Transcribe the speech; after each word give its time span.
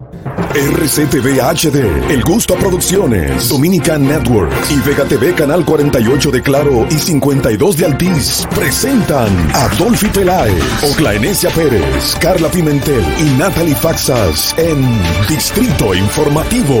RCTV 0.00 1.40
HD, 1.40 2.10
El 2.10 2.22
Gusto 2.22 2.54
Producciones, 2.54 3.50
Dominican 3.50 4.06
Network 4.06 4.50
y 4.70 4.80
Vega 4.88 5.04
TV 5.04 5.34
Canal 5.34 5.62
48 5.64 6.30
de 6.30 6.42
Claro 6.42 6.86
y 6.90 6.94
52 6.94 7.76
de 7.76 7.84
Altiz 7.84 8.46
presentan 8.54 9.28
a 9.54 9.68
Dolphy 9.78 10.08
Peláez, 10.08 10.62
Oclaenecia 10.90 11.50
Pérez, 11.50 12.16
Carla 12.18 12.50
Pimentel 12.50 13.04
y 13.18 13.38
Natalie 13.38 13.74
Faxas 13.74 14.54
en 14.58 14.82
Distrito 15.28 15.94
Informativo. 15.94 16.80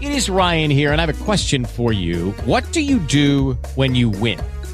It 0.00 0.10
is 0.10 0.28
Ryan 0.28 0.70
here, 0.70 0.92
and 0.92 1.00
I 1.00 1.06
have 1.06 1.20
a 1.20 1.24
question 1.24 1.64
for 1.64 1.92
you. 1.92 2.34
What 2.44 2.64
do 2.72 2.80
you 2.80 2.98
do 2.98 3.56
when 3.76 3.94
you 3.94 4.10
win? 4.10 4.40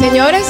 Señores, 0.00 0.46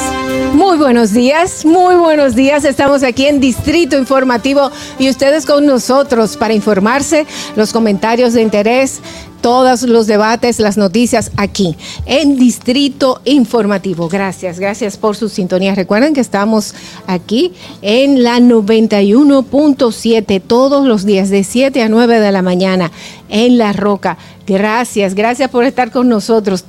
muy 0.55 0.77
buenos 0.77 1.13
días, 1.13 1.65
muy 1.65 1.97
buenos 1.97 2.35
días. 2.35 2.65
Estamos 2.65 3.03
aquí 3.03 3.27
en 3.27 3.41
Distrito 3.41 3.97
Informativo 3.97 4.71
y 4.99 5.09
ustedes 5.09 5.47
con 5.47 5.67
nosotros 5.67 6.37
para 6.37 6.55
informarse, 6.55 7.27
los 7.57 7.73
comentarios 7.73 8.33
de 8.33 8.43
interés, 8.43 9.01
todos 9.41 9.83
los 9.83 10.07
debates, 10.07 10.61
las 10.61 10.77
noticias 10.77 11.33
aquí 11.37 11.77
en 12.07 12.37
Distrito 12.37 13.21
Informativo. 13.25 14.09
Gracias, 14.09 14.61
gracias 14.61 14.97
por 14.97 15.17
su 15.17 15.29
sintonía. 15.29 15.75
Recuerden 15.75 16.15
que 16.15 16.21
estamos 16.21 16.75
aquí 17.07 17.53
en 17.83 18.23
la 18.23 18.39
91.7 18.39 20.43
todos 20.47 20.87
los 20.87 21.05
días 21.05 21.31
de 21.31 21.43
7 21.45 21.83
a 21.83 21.89
9 21.89 22.21
de 22.21 22.31
la 22.31 22.43
mañana 22.43 22.93
en 23.29 23.59
La 23.59 23.73
Roca. 23.73 24.17
Gracias, 24.47 25.15
gracias 25.15 25.51
por 25.51 25.65
estar 25.65 25.91
con 25.91 26.09
nosotros. 26.09 26.65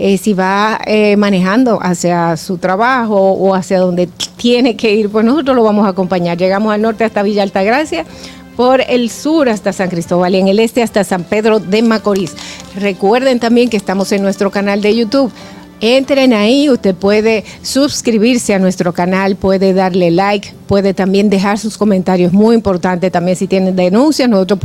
Eh, 0.00 0.16
si 0.16 0.32
va 0.32 0.78
eh, 0.86 1.16
manejando 1.16 1.80
hacia 1.82 2.36
su 2.36 2.58
trabajo 2.58 3.32
o 3.32 3.52
hacia 3.52 3.80
donde 3.80 4.08
tiene 4.36 4.76
que 4.76 4.94
ir, 4.94 5.10
pues 5.10 5.24
nosotros 5.24 5.56
lo 5.56 5.64
vamos 5.64 5.86
a 5.86 5.90
acompañar. 5.90 6.38
Llegamos 6.38 6.72
al 6.72 6.82
norte 6.82 7.02
hasta 7.02 7.24
Villa 7.24 7.42
Altagracia, 7.42 8.06
por 8.56 8.80
el 8.80 9.10
sur 9.10 9.48
hasta 9.48 9.72
San 9.72 9.88
Cristóbal 9.88 10.36
y 10.36 10.38
en 10.38 10.46
el 10.46 10.60
este 10.60 10.82
hasta 10.82 11.02
San 11.02 11.24
Pedro 11.24 11.58
de 11.58 11.82
Macorís. 11.82 12.34
Recuerden 12.76 13.40
también 13.40 13.70
que 13.70 13.76
estamos 13.76 14.12
en 14.12 14.22
nuestro 14.22 14.52
canal 14.52 14.82
de 14.82 14.94
YouTube. 14.94 15.32
Entren 15.80 16.32
ahí, 16.32 16.68
usted 16.68 16.94
puede 16.94 17.44
suscribirse 17.62 18.52
a 18.52 18.58
nuestro 18.58 18.92
canal, 18.92 19.36
puede 19.36 19.72
darle 19.72 20.10
like, 20.10 20.52
puede 20.66 20.92
también 20.92 21.30
dejar 21.30 21.56
sus 21.56 21.78
comentarios, 21.78 22.32
muy 22.32 22.56
importante 22.56 23.12
también 23.12 23.36
si 23.36 23.46
tienen 23.46 23.76
denuncias, 23.76 24.28
nosotros 24.28 24.58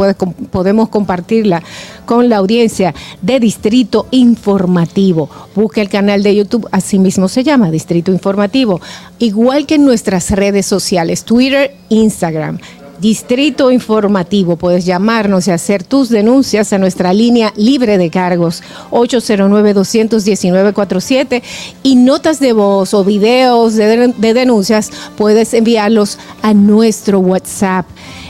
podemos 0.50 0.90
compartirla 0.90 1.62
con 2.06 2.30
la 2.30 2.38
audiencia 2.38 2.96
de 3.22 3.40
Distrito 3.40 4.08
Informativo. 4.10 5.30
Busque 5.56 5.82
el 5.82 5.90
canal 5.90 6.24
de 6.24 6.36
YouTube, 6.36 6.68
así 6.72 6.98
mismo 6.98 7.28
se 7.28 7.44
llama, 7.44 7.70
Distrito 7.70 8.12
Informativo, 8.12 8.82
igual 9.20 9.68
que 9.68 9.76
en 9.76 9.86
nuestras 9.86 10.32
redes 10.32 10.66
sociales, 10.66 11.26
Twitter, 11.26 11.76
Instagram. 11.90 12.58
Distrito 13.04 13.70
Informativo. 13.70 14.56
Puedes 14.56 14.86
llamarnos 14.86 15.50
y 15.50 15.52
hacer 15.52 15.84
tus 15.84 16.08
denuncias 16.08 16.72
a 16.72 16.78
nuestra 16.78 17.12
línea 17.12 17.52
libre 17.58 17.98
de 17.98 18.10
cargos 18.10 18.64
809-219-47 18.92 21.44
y 21.84 21.98
notas 21.98 22.40
de 22.40 22.54
voz 22.54 22.94
o 22.94 23.04
videos 23.04 23.76
de, 23.76 24.14
de 24.18 24.34
denuncias 24.34 24.90
puedes 25.18 25.54
enviarlos 25.54 26.18
a 26.42 26.54
nuestro 26.54 27.20
WhatsApp 27.20 27.86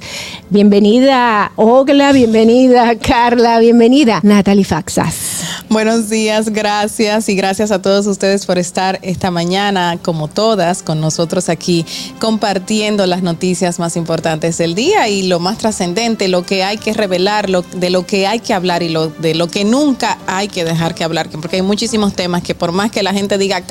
Bienvenida, 0.49 1.51
Ogla, 1.55 2.11
bienvenida, 2.11 2.95
Carla, 2.95 3.59
bienvenida, 3.59 4.19
Natalie 4.23 4.65
Faxas. 4.65 5.46
Buenos 5.69 6.09
días, 6.09 6.49
gracias 6.49 7.27
y 7.27 7.35
gracias 7.35 7.71
a 7.71 7.81
todos 7.81 8.05
ustedes 8.07 8.45
por 8.45 8.57
estar 8.57 8.99
esta 9.01 9.31
mañana, 9.31 9.99
como 10.01 10.27
todas, 10.27 10.81
con 10.81 11.01
nosotros 11.01 11.49
aquí 11.49 11.85
compartiendo 12.19 13.05
las 13.05 13.21
noticias 13.21 13.79
más 13.79 13.97
importantes 13.97 14.57
del 14.57 14.75
día 14.75 15.09
y 15.09 15.23
lo 15.23 15.39
más 15.39 15.57
trascendente, 15.57 16.29
lo 16.29 16.45
que 16.45 16.63
hay 16.63 16.77
que 16.77 16.93
revelar, 16.93 17.49
lo, 17.49 17.63
de 17.63 17.89
lo 17.89 18.05
que 18.05 18.27
hay 18.27 18.39
que 18.39 18.53
hablar 18.53 18.81
y 18.81 18.89
lo, 18.89 19.09
de 19.09 19.35
lo 19.35 19.47
que 19.47 19.65
nunca 19.65 20.17
hay 20.27 20.47
que 20.47 20.63
dejar 20.63 20.95
que 20.95 21.03
hablar, 21.03 21.29
porque 21.29 21.57
hay 21.57 21.61
muchísimos 21.63 22.13
temas 22.13 22.43
que 22.43 22.55
por 22.55 22.71
más 22.71 22.91
que 22.91 23.03
la 23.03 23.11
gente 23.11 23.37
diga 23.37 23.63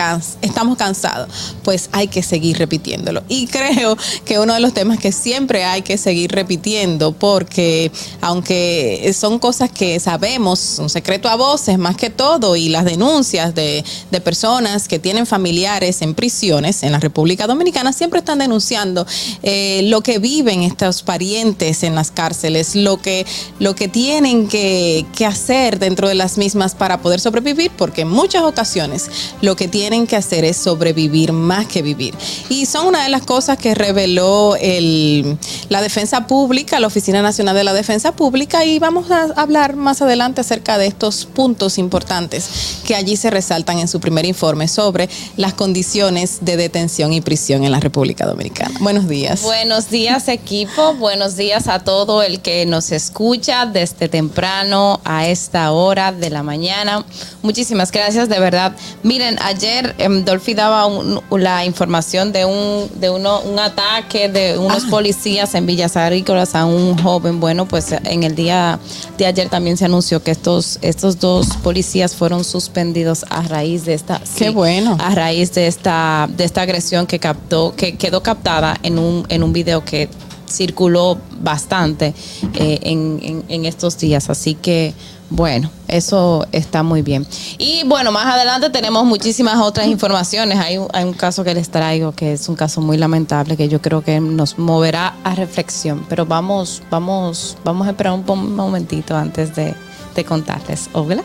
estamos 0.42 0.76
cansados, 0.76 1.54
pues 1.62 1.88
hay 1.92 2.08
que 2.08 2.22
seguir 2.22 2.58
repitiéndolo. 2.58 3.22
Y 3.28 3.46
creo 3.46 3.96
que 4.24 4.38
uno 4.38 4.52
de 4.52 4.60
los 4.60 4.74
temas 4.74 4.98
que 4.98 5.12
siempre 5.12 5.64
hay 5.64 5.82
que 5.82 5.96
seguir 5.96 6.32
repitiendo, 6.32 7.12
porque 7.12 7.90
aunque 8.20 9.14
son 9.16 9.38
cosas 9.38 9.70
que 9.70 9.98
sabemos, 10.00 10.78
un 10.78 10.90
secreto 10.90 11.28
a 11.28 11.36
voces, 11.36 11.75
más 11.78 11.96
que 11.96 12.10
todo 12.10 12.56
y 12.56 12.68
las 12.68 12.84
denuncias 12.84 13.54
de, 13.54 13.84
personas 14.24 14.88
que 14.88 14.98
tienen 14.98 15.26
familiares 15.26 16.00
en 16.00 16.14
prisiones 16.14 16.82
en 16.82 16.90
la 16.90 16.98
República 16.98 17.46
Dominicana 17.46 17.92
siempre 17.92 18.20
están 18.20 18.38
denunciando 18.38 19.06
eh, 19.42 19.82
lo 19.84 20.00
que 20.00 20.18
viven 20.18 20.62
estos 20.62 21.02
parientes 21.02 21.82
en 21.82 21.94
las 21.94 22.10
cárceles, 22.10 22.74
lo 22.74 23.00
que, 23.00 23.26
lo 23.58 23.74
que 23.74 23.88
tienen 23.88 24.48
que, 24.48 25.06
hacer 25.26 25.80
dentro 25.80 26.08
de 26.08 26.14
las 26.14 26.38
mismas 26.38 26.74
para 26.76 27.02
poder 27.02 27.18
sobrevivir, 27.20 27.72
porque 27.76 28.02
en 28.02 28.08
muchas 28.08 28.42
ocasiones 28.42 29.10
lo 29.42 29.56
que 29.56 29.66
tienen 29.66 30.06
que 30.06 30.14
hacer 30.14 30.44
es 30.44 30.56
sobrevivir 30.56 31.32
más 31.32 31.66
que 31.66 31.82
vivir. 31.82 32.14
Y 32.48 32.66
son 32.66 32.86
una 32.86 33.02
de 33.02 33.08
las 33.08 33.22
cosas 33.22 33.58
que 33.58 33.74
reveló 33.74 34.56
el, 34.60 35.36
la 35.68 35.82
Defensa 35.82 36.28
Pública, 36.28 36.78
la 36.78 36.86
Oficina 36.86 37.22
Nacional 37.22 37.56
de 37.56 37.64
la 37.64 37.74
Defensa 37.74 38.12
Pública, 38.12 38.64
y 38.64 38.78
vamos 38.78 39.10
a 39.10 39.24
hablar 39.36 39.74
más 39.74 40.00
adelante 40.00 40.40
acerca 40.40 40.78
de 40.78 40.86
estos 40.86 41.26
puntos 41.26 41.55
importantes 41.78 42.80
que 42.86 42.94
allí 42.94 43.16
se 43.16 43.30
resaltan 43.30 43.78
en 43.78 43.88
su 43.88 43.98
primer 44.00 44.24
informe 44.26 44.68
sobre 44.68 45.08
las 45.36 45.54
condiciones 45.54 46.38
de 46.42 46.56
detención 46.56 47.12
y 47.12 47.20
prisión 47.20 47.64
en 47.64 47.72
la 47.72 47.80
República 47.80 48.26
Dominicana. 48.26 48.78
Buenos 48.80 49.08
días. 49.08 49.42
Buenos 49.42 49.88
días 49.90 50.28
equipo, 50.28 50.94
buenos 50.94 51.36
días 51.36 51.68
a 51.68 51.80
todo 51.80 52.22
el 52.22 52.40
que 52.40 52.66
nos 52.66 52.92
escucha 52.92 53.66
desde 53.66 54.08
temprano 54.08 55.00
a 55.04 55.26
esta 55.26 55.72
hora 55.72 56.12
de 56.12 56.30
la 56.30 56.42
mañana. 56.42 57.04
Muchísimas 57.42 57.90
gracias, 57.90 58.28
de 58.28 58.38
verdad. 58.38 58.72
Miren, 59.02 59.38
ayer 59.42 59.94
em, 59.98 60.24
Dolphy 60.24 60.54
daba 60.54 60.86
un- 60.86 61.20
la 61.30 61.64
información 61.64 62.32
de 62.32 62.44
un 62.44 62.90
de 63.00 63.10
uno, 63.10 63.40
un 63.40 63.58
ataque 63.58 64.28
de 64.28 64.58
unos 64.58 64.84
policías 64.84 65.54
en 65.54 65.66
Villas 65.66 65.96
Agrícolas 65.96 66.54
a 66.54 66.64
un 66.64 66.96
joven. 67.02 67.40
Bueno, 67.40 67.66
pues 67.66 67.92
en 67.92 68.22
el 68.24 68.34
día 68.34 68.78
de 69.18 69.26
ayer 69.26 69.48
también 69.48 69.76
se 69.76 69.84
anunció 69.84 70.22
que 70.22 70.30
estos 70.30 70.78
estos 70.82 71.18
dos 71.20 71.45
policías 71.62 72.14
fueron 72.14 72.44
suspendidos 72.44 73.24
a 73.30 73.42
raíz 73.42 73.84
de 73.84 73.94
esta 73.94 74.20
Qué 74.36 74.50
bueno. 74.50 74.96
a 75.00 75.14
raíz 75.14 75.52
de 75.54 75.66
esta 75.66 76.28
de 76.36 76.44
esta 76.44 76.62
agresión 76.62 77.06
que 77.06 77.18
captó 77.18 77.74
que 77.76 77.96
quedó 77.96 78.22
captada 78.22 78.76
en 78.82 78.98
un 78.98 79.24
en 79.28 79.42
un 79.42 79.52
video 79.52 79.84
que 79.84 80.08
circuló 80.48 81.18
bastante 81.40 82.14
eh, 82.54 82.78
en, 82.82 83.18
en- 83.22 83.44
en 83.48 83.64
estos 83.66 83.98
días. 83.98 84.30
Así 84.30 84.54
que 84.54 84.94
bueno 85.28 85.70
eso 85.88 86.46
está 86.52 86.82
muy 86.84 87.02
bien. 87.02 87.26
Y 87.58 87.82
bueno 87.84 88.12
más 88.12 88.26
adelante 88.26 88.70
tenemos 88.70 89.04
muchísimas 89.04 89.56
otras 89.60 89.86
informaciones. 89.88 90.58
Hay, 90.58 90.78
un- 90.78 90.88
hay 90.92 91.04
un 91.04 91.14
caso 91.14 91.42
que 91.44 91.52
les 91.52 91.68
traigo 91.68 92.12
que 92.12 92.32
es 92.34 92.48
un 92.48 92.54
caso 92.56 92.80
muy 92.80 92.96
lamentable 92.96 93.56
que 93.56 93.68
yo 93.68 93.82
creo 93.82 94.02
que 94.02 94.20
nos 94.20 94.56
moverá 94.58 95.16
a 95.24 95.34
reflexión. 95.34 96.06
Pero 96.08 96.26
vamos 96.26 96.82
vamos 96.90 97.56
vamos 97.64 97.86
a 97.88 97.90
esperar 97.90 98.12
un, 98.12 98.54
momentito 98.54 99.16
antes 99.16 99.54
de, 99.56 99.74
de 100.14 100.24
contarles 100.24 100.88
hola 100.92 101.22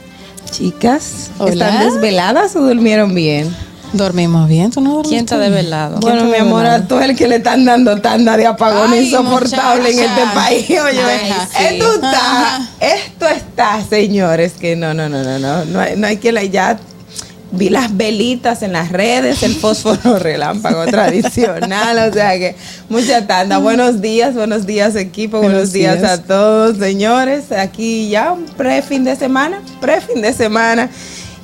Chicas, 0.49 1.31
Hola. 1.37 1.51
¿están 1.51 1.89
desveladas 1.93 2.55
o 2.55 2.61
durmieron 2.61 3.13
bien? 3.15 3.55
Dormimos 3.93 4.47
bien, 4.47 4.71
¿tú 4.71 4.79
no 4.79 4.91
dormiste? 4.91 5.09
quién 5.09 5.25
está 5.25 5.37
desvelado 5.37 5.99
Bueno, 5.99 6.23
mi 6.23 6.31
está 6.31 6.41
amor, 6.43 6.65
a 6.65 6.87
todo 6.87 7.01
el 7.01 7.13
que 7.15 7.27
le 7.27 7.37
están 7.37 7.65
dando 7.65 7.99
tanda 7.99 8.37
de 8.37 8.47
apagón 8.47 8.93
Ay, 8.93 9.05
insoportable 9.05 9.91
en 9.91 9.99
este 9.99 10.21
país. 10.33 10.65
Oye, 10.69 11.01
sí. 11.51 11.63
esto 11.65 11.93
está, 11.95 12.09
Ajá. 12.55 12.69
esto 12.79 13.27
está, 13.27 13.81
señores, 13.83 14.53
que 14.53 14.77
no, 14.77 14.93
no, 14.93 15.09
no, 15.09 15.23
no, 15.23 15.39
no, 15.39 15.65
no 15.65 15.79
hay, 15.79 15.97
no 15.97 16.07
hay 16.07 16.17
que 16.17 16.31
la 16.31 16.43
ya. 16.45 16.79
Vi 17.53 17.69
las 17.69 17.95
velitas 17.97 18.61
en 18.63 18.71
las 18.71 18.91
redes, 18.91 19.43
el 19.43 19.53
fósforo 19.55 20.17
relámpago 20.19 20.85
tradicional, 20.85 22.09
o 22.09 22.13
sea 22.13 22.37
que 22.39 22.55
mucha 22.87 23.27
tanda. 23.27 23.57
Buenos 23.57 23.99
días, 24.01 24.33
buenos 24.35 24.65
días 24.65 24.95
equipo, 24.95 25.37
buenos, 25.37 25.53
Buenos 25.53 25.73
días, 25.73 25.99
días. 25.99 26.11
a 26.11 26.23
todos, 26.23 26.77
señores. 26.77 27.51
Aquí 27.51 28.09
ya 28.09 28.31
un 28.31 28.45
pre-fin 28.45 29.03
de 29.03 29.17
semana, 29.17 29.61
pre-fin 29.81 30.21
de 30.21 30.31
semana. 30.33 30.89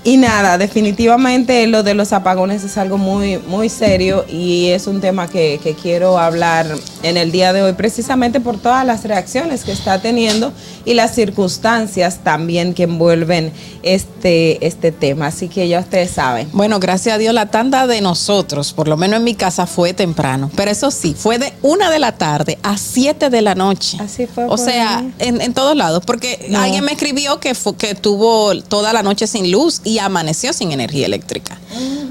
Y 0.08 0.16
nada, 0.16 0.58
definitivamente 0.58 1.68
lo 1.68 1.84
de 1.84 1.94
los 1.94 2.14
apagones 2.14 2.64
es 2.64 2.78
algo 2.78 2.98
muy, 2.98 3.40
muy 3.40 3.68
serio 3.68 4.24
y 4.30 4.68
es 4.68 4.88
un 4.88 5.02
tema 5.02 5.28
que, 5.28 5.60
que 5.62 5.74
quiero 5.74 6.18
hablar 6.18 6.66
en 7.04 7.18
el 7.18 7.30
día 7.34 7.52
de 7.52 7.62
hoy, 7.62 7.74
precisamente 7.74 8.40
por 8.40 8.58
todas 8.58 8.86
las 8.86 9.04
reacciones 9.04 9.66
que 9.66 9.74
está 9.74 10.00
teniendo 10.02 10.54
y 10.86 10.94
las 10.94 11.14
circunstancias 11.14 12.20
también 12.24 12.74
que 12.74 12.84
envuelven 12.84 13.52
este, 13.84 14.66
este 14.66 14.94
tema. 14.94 15.28
Así 15.28 15.50
que 15.50 15.68
ya 15.68 15.82
ustedes 15.82 16.12
saben. 16.12 16.48
Bueno, 16.54 16.80
gracias 16.80 17.16
a 17.16 17.18
Dios 17.18 17.34
la 17.34 17.48
tanda 17.48 17.86
de 17.86 18.00
nosotros, 18.00 18.72
por 18.72 18.88
lo 18.88 18.96
menos 18.96 19.18
en 19.18 19.26
mi 19.26 19.36
casa, 19.36 19.68
fue 19.68 19.94
temprano. 19.94 20.50
Pero 20.56 20.72
eso 20.72 20.90
sí, 20.90 21.18
fue 21.20 21.38
de 21.38 21.52
una 21.62 21.90
de 21.90 22.00
la 22.00 22.14
tarde 22.14 22.58
a 22.64 22.78
siete 22.78 23.30
de 23.30 23.42
la 23.42 23.56
noche. 23.56 23.98
Así 24.00 24.26
fue 24.26 24.46
O 24.46 24.56
sea, 24.58 25.04
en, 25.20 25.42
en 25.42 25.54
todos 25.54 25.76
lados. 25.76 26.04
Porque 26.06 26.48
No. 26.50 26.60
alguien 26.62 26.86
me 26.86 26.94
escribió 26.94 27.42
que, 27.42 27.54
fue, 27.56 27.76
que 27.76 27.94
tuvo 27.94 28.58
toda 28.62 28.94
la 28.94 29.04
noche 29.04 29.28
sin 29.28 29.52
luz 29.52 29.82
y 29.84 29.97
amaneció 30.00 30.54
sin 30.54 30.72
energía 30.72 31.06
eléctrica. 31.06 31.58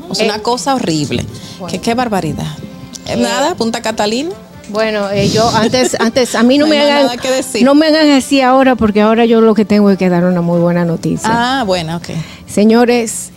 O 0.09 0.15
sea, 0.15 0.27
una 0.27 0.41
cosa 0.41 0.75
horrible. 0.75 1.25
Que 1.69 1.81
qué 1.81 1.95
barbaridad. 1.95 2.47
Eh, 3.07 3.17
Nada, 3.17 3.55
Punta 3.55 3.83
Catalina. 3.83 4.31
Bueno, 4.69 5.11
eh, 5.11 5.29
yo 5.31 5.49
antes, 5.49 5.97
antes, 6.01 6.35
a 6.35 6.43
mí 6.43 6.59
no, 6.59 6.67
No 6.67 6.71
me 6.71 6.81
hagan, 6.81 7.05
nada 7.05 7.17
que 7.17 7.31
decir. 7.31 7.65
no 7.65 7.75
me 7.75 7.87
hagan 7.87 8.11
así 8.11 8.41
ahora, 8.41 8.75
porque 8.75 9.01
ahora 9.01 9.25
yo 9.25 9.41
lo 9.41 9.55
que 9.55 9.65
tengo 9.65 9.91
es 9.91 9.99
que 9.99 10.09
dar 10.09 10.25
una 10.25 10.41
muy 10.41 10.59
buena 10.61 10.85
noticia. 10.85 11.29
Ah, 11.31 11.63
bueno, 11.65 11.97
ok. 11.97 12.09
Señores, 12.49 13.31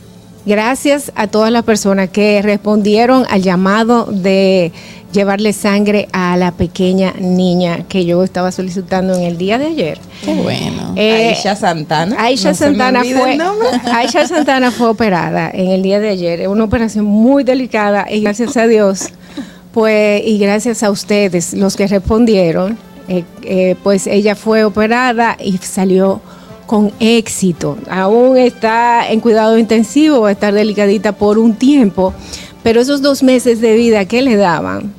gracias 0.49 1.11
a 1.15 1.27
todas 1.27 1.51
las 1.51 1.63
personas 1.63 2.09
que 2.09 2.41
respondieron 2.41 3.23
al 3.29 3.43
llamado 3.43 4.05
de 4.05 4.73
llevarle 5.13 5.53
sangre 5.53 6.09
a 6.11 6.35
la 6.37 6.51
pequeña 6.51 7.13
niña 7.19 7.85
que 7.87 8.03
yo 8.03 8.23
estaba 8.23 8.51
solicitando 8.51 9.13
en 9.13 9.21
el 9.21 9.37
día 9.37 9.59
de 9.59 9.67
ayer. 9.67 9.99
Qué 10.25 10.33
bueno. 10.33 10.93
Eh, 10.95 11.29
Aisha 11.29 11.55
Santana. 11.55 12.15
Aisha 12.19 12.49
No 12.49 12.55
Santana 12.55 13.03
fue. 13.03 13.37
Aisha 13.93 14.27
Santana 14.27 14.71
fue 14.71 14.87
operada 14.89 15.51
en 15.53 15.69
el 15.69 15.83
día 15.83 15.99
de 15.99 16.09
ayer, 16.09 16.47
una 16.47 16.63
operación 16.63 17.05
muy 17.05 17.43
delicada 17.43 18.07
y 18.09 18.21
gracias 18.21 18.57
a 18.57 18.65
Dios, 18.65 19.09
pues 19.71 20.23
y 20.25 20.39
gracias 20.39 20.81
a 20.81 20.89
ustedes 20.89 21.53
los 21.53 21.75
que 21.75 21.85
respondieron, 21.85 22.75
eh, 23.07 23.23
eh, 23.43 23.75
pues 23.83 24.07
ella 24.07 24.35
fue 24.35 24.63
operada 24.63 25.37
y 25.39 25.57
salió 25.59 26.21
con 26.69 26.91
éxito. 26.99 27.79
Aún 27.89 28.37
está 28.37 29.09
en 29.09 29.21
cuidado 29.21 29.57
intensivo, 29.57 30.21
va 30.21 30.29
a 30.29 30.33
estar 30.33 30.53
delicadita 30.53 31.13
por 31.13 31.39
un 31.39 31.55
tiempo, 31.55 32.13
pero 32.61 32.79
esos 32.79 33.01
dos 33.01 33.23
meses 33.23 33.59
de 33.59 33.73
vida 33.73 34.05
que 34.05 34.21
le 34.21 34.35
daban, 34.35 34.93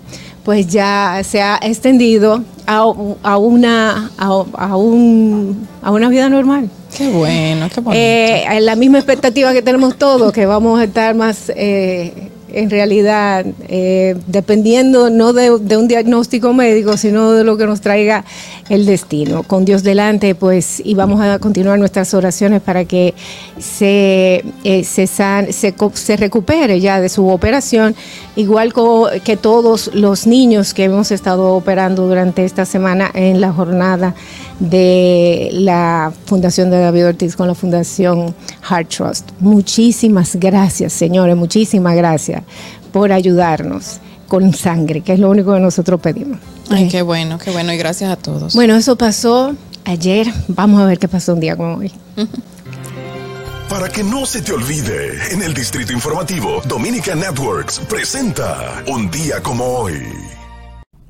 pues 0.44 0.67
ya 0.67 1.22
se 1.22 1.40
ha 1.40 1.61
extendido 1.62 2.43
a, 2.67 2.78
a 3.22 3.37
una 3.37 4.11
a, 4.19 4.44
a 4.55 4.76
un, 4.76 5.69
a 5.81 5.93
una 5.93 6.08
vida 6.08 6.28
normal. 6.28 6.69
Qué 6.96 7.08
bueno, 7.08 7.69
qué 7.73 7.81
bonito. 7.81 8.02
Eh, 8.02 8.58
la 8.62 8.75
misma 8.75 8.99
expectativa 8.99 9.52
que 9.52 9.62
tenemos 9.62 9.96
todos, 9.96 10.32
que 10.32 10.46
vamos 10.46 10.81
a 10.81 10.84
estar 10.84 11.14
más, 11.14 11.52
eh, 11.55 12.29
en 12.52 12.70
realidad, 12.70 13.47
eh, 13.69 14.17
dependiendo 14.26 15.11
no 15.11 15.32
de, 15.32 15.50
un 15.50 15.88
diagnóstico 15.88 16.52
médico, 16.52 16.97
sino 16.97 17.32
de 17.32 17.44
lo 17.44 17.56
que 17.56 17.67
nos 17.67 17.81
traiga 17.81 18.25
el 18.69 18.87
destino. 18.87 19.43
Con 19.43 19.64
Dios 19.64 19.82
delante, 19.82 20.35
pues, 20.35 20.81
y 20.85 20.94
vamos 20.94 21.20
a 21.20 21.38
continuar 21.38 21.79
nuestras 21.79 22.14
oraciones 22.14 22.62
para 22.62 22.85
que 22.85 23.14
se, 23.58 24.44
eh, 24.64 24.85
se, 24.85 26.17
recupere 26.17 26.81
ya 26.81 27.00
de 27.00 27.08
su 27.08 27.29
operación, 27.29 27.94
igual 28.37 28.73
que 29.25 29.37
todos 29.37 29.91
los 29.94 30.26
niños 30.26 30.75
que 30.75 30.85
hemos 30.85 31.11
estado 31.11 31.55
operando 31.55 32.06
durante 32.06 32.44
esta 32.44 32.64
semana 32.64 33.11
en 33.14 33.41
la 33.41 33.52
jornada 33.52 34.14
de 34.61 35.49
la 35.52 36.12
Fundación 36.26 36.71
de 36.71 36.79
David 36.79 37.07
Ortiz 37.09 37.35
con 37.35 37.49
la 37.49 37.55
Fundación 37.55 38.35
Heart 38.69 38.88
Trust. 38.88 39.31
Muchísimas 39.40 40.37
gracias, 40.37 40.93
señores, 40.93 41.37
muchísimas 41.37 41.97
gracias 41.97 42.43
por 42.93 43.12
ayudarnos 43.12 44.00
con 44.29 44.55
sangre, 44.55 45.00
que 45.00 45.14
es 45.14 45.19
lo 45.19 45.29
único 45.31 45.52
que 45.52 45.61
nosotros 45.61 46.00
pedimos. 46.00 46.38
Ay, 46.71 46.88
qué 46.88 47.02
bueno, 47.02 47.38
qué 47.38 47.50
bueno. 47.50 47.73
Y 47.73 47.76
gracias 47.76 48.11
a 48.12 48.17
todos. 48.17 48.55
Bueno, 48.55 48.76
eso 48.76 48.97
pasó 48.97 49.57
ayer. 49.85 50.33
Vamos 50.47 50.81
a 50.81 50.87
ver 50.87 50.99
qué 50.99 51.09
pasó 51.09 51.35
un 51.35 51.40
día 51.40 51.57
como 51.57 51.79
hoy. 51.79 51.93
Para 53.69 53.88
que 53.88 54.02
no 54.02 54.26
se 54.26 54.43
te 54.43 54.52
olvide, 54.52 55.33
en 55.33 55.43
el 55.43 55.55
Distrito 55.55 55.93
Informativo, 55.93 56.61
Dominica 56.67 57.14
Networks 57.14 57.81
presenta 57.88 58.83
Un 58.88 59.11
día 59.11 59.40
como 59.43 59.64
hoy. 59.64 60.29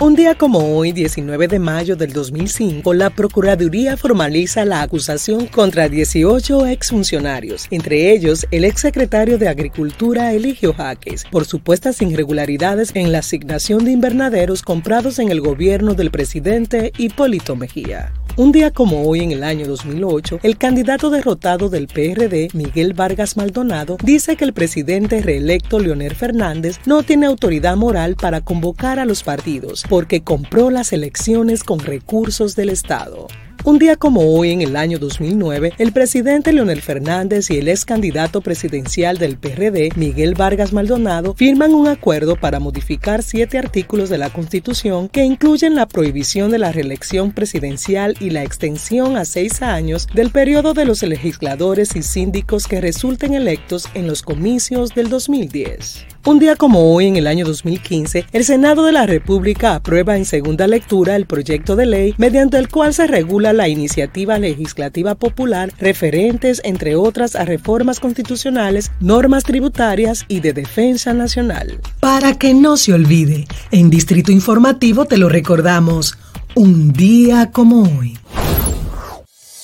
Un 0.03 0.15
día 0.15 0.35
como 0.35 0.79
hoy, 0.79 0.93
19 0.93 1.47
de 1.47 1.59
mayo 1.59 1.95
del 1.95 2.15
2005, 2.15 2.95
la 2.95 3.11
Procuraduría 3.11 3.99
formaliza 3.99 4.65
la 4.65 4.81
acusación 4.81 5.47
contra 5.47 5.91
18 5.91 6.69
exfuncionarios, 6.69 7.67
entre 7.71 8.11
ellos 8.11 8.47
el 8.51 8.65
exsecretario 8.65 9.37
de 9.37 9.49
Agricultura 9.49 10.33
Eligio 10.33 10.73
Jaques, 10.73 11.27
por 11.31 11.45
supuestas 11.45 12.01
irregularidades 12.01 12.93
en 12.95 13.13
la 13.13 13.19
asignación 13.19 13.85
de 13.85 13.91
invernaderos 13.91 14.63
comprados 14.63 15.19
en 15.19 15.31
el 15.31 15.43
gobierno 15.43 15.93
del 15.93 16.11
presidente 16.11 16.93
Hipólito 16.97 17.55
Mejía. 17.55 18.11
Un 18.37 18.53
día 18.53 18.71
como 18.71 19.03
hoy, 19.03 19.21
en 19.21 19.33
el 19.33 19.43
año 19.43 19.67
2008, 19.67 20.41
el 20.43 20.57
candidato 20.57 21.11
derrotado 21.11 21.69
del 21.69 21.89
PRD, 21.89 22.49
Miguel 22.55 22.95
Vargas 22.95 23.37
Maldonado, 23.37 23.97
dice 24.03 24.37
que 24.37 24.45
el 24.45 24.53
presidente 24.53 25.21
reelecto 25.21 25.79
Leonel 25.79 26.15
Fernández 26.15 26.79
no 26.87 27.03
tiene 27.03 27.27
autoridad 27.27 27.77
moral 27.77 28.17
para 28.17 28.41
convocar 28.41 28.99
a 28.99 29.05
los 29.05 29.23
partidos 29.23 29.85
porque 29.89 30.23
compró 30.23 30.71
las 30.71 30.93
elecciones 30.93 31.65
con 31.65 31.81
recursos 31.81 32.55
del 32.55 32.71
Estado. 32.71 33.27
Un 33.63 33.79
día 33.79 33.97
como 33.97 34.23
hoy, 34.23 34.53
en 34.53 34.63
el 34.63 34.75
año 34.75 34.99
2009, 34.99 35.75
el 35.77 35.93
presidente 35.93 36.51
Leonel 36.51 36.81
Fernández 36.81 37.51
y 37.51 37.59
el 37.59 37.69
ex 37.69 37.85
candidato 37.85 38.41
presidencial 38.41 39.19
del 39.19 39.37
PRD, 39.37 39.91
Miguel 39.97 40.35
Vargas 40.35 40.73
Maldonado, 40.73 41.35
firman 41.35 41.75
un 41.75 41.87
acuerdo 41.87 42.37
para 42.37 42.59
modificar 42.59 43.23
siete 43.23 43.59
artículos 43.59 44.09
de 44.09 44.17
la 44.17 44.31
Constitución 44.31 45.11
que 45.11 45.25
incluyen 45.25 45.75
la 45.75 45.87
prohibición 45.87 46.51
de 46.51 46.59
la 46.59 46.73
reelección 46.73 47.33
presidencial 47.33 48.17
y 48.19 48.31
la 48.31 48.45
extensión 48.45 49.19
a 49.19 49.27
seis 49.27 49.61
años 49.61 50.07
del 50.15 50.31
periodo 50.31 50.73
de 50.73 50.87
los 50.87 51.03
legisladores 51.03 51.97
y 51.97 52.03
síndicos 52.03 52.67
que 52.67 52.81
resulten 52.81 53.35
electos 53.35 53.91
en 53.93 54.07
los 54.07 54.23
comicios 54.23 54.95
del 54.95 55.11
2010. 55.11 56.07
Un 56.23 56.39
día 56.39 56.55
como 56.55 56.93
hoy, 56.93 57.07
en 57.07 57.17
el 57.17 57.27
año 57.27 57.47
2015, 57.47 58.27
el 58.33 58.45
Senado 58.45 58.85
de 58.85 58.93
la 58.93 59.07
República 59.07 59.75
aprueba 59.75 60.19
en 60.19 60.27
segunda 60.27 60.67
lectura 60.67 61.17
el 61.17 61.25
proyecto 61.25 61.77
de 61.77 61.87
ley 61.87 62.15
mediante 62.19 62.59
el 62.59 62.69
cual 62.69 62.93
se 62.93 63.07
regula 63.07 63.55
la 63.55 63.69
iniciativa 63.69 64.39
legislativa 64.39 65.15
popular 65.15 65.73
referentes, 65.79 66.61
entre 66.63 66.95
otras, 66.95 67.37
a 67.37 67.47
reformas 67.47 68.01
constitucionales, 68.01 68.93
normas 69.01 69.45
tributarias 69.45 70.27
y 70.29 70.41
de 70.41 70.53
defensa 70.53 71.15
nacional. 71.15 71.81
Para 72.01 72.35
que 72.35 72.53
no 72.53 72.77
se 72.77 72.93
olvide, 72.93 73.47
en 73.71 73.89
Distrito 73.89 74.31
Informativo 74.31 75.07
te 75.07 75.17
lo 75.17 75.31
recordamos, 75.31 76.19
un 76.55 76.93
día 76.93 77.51
como 77.51 77.99
hoy. 77.99 78.19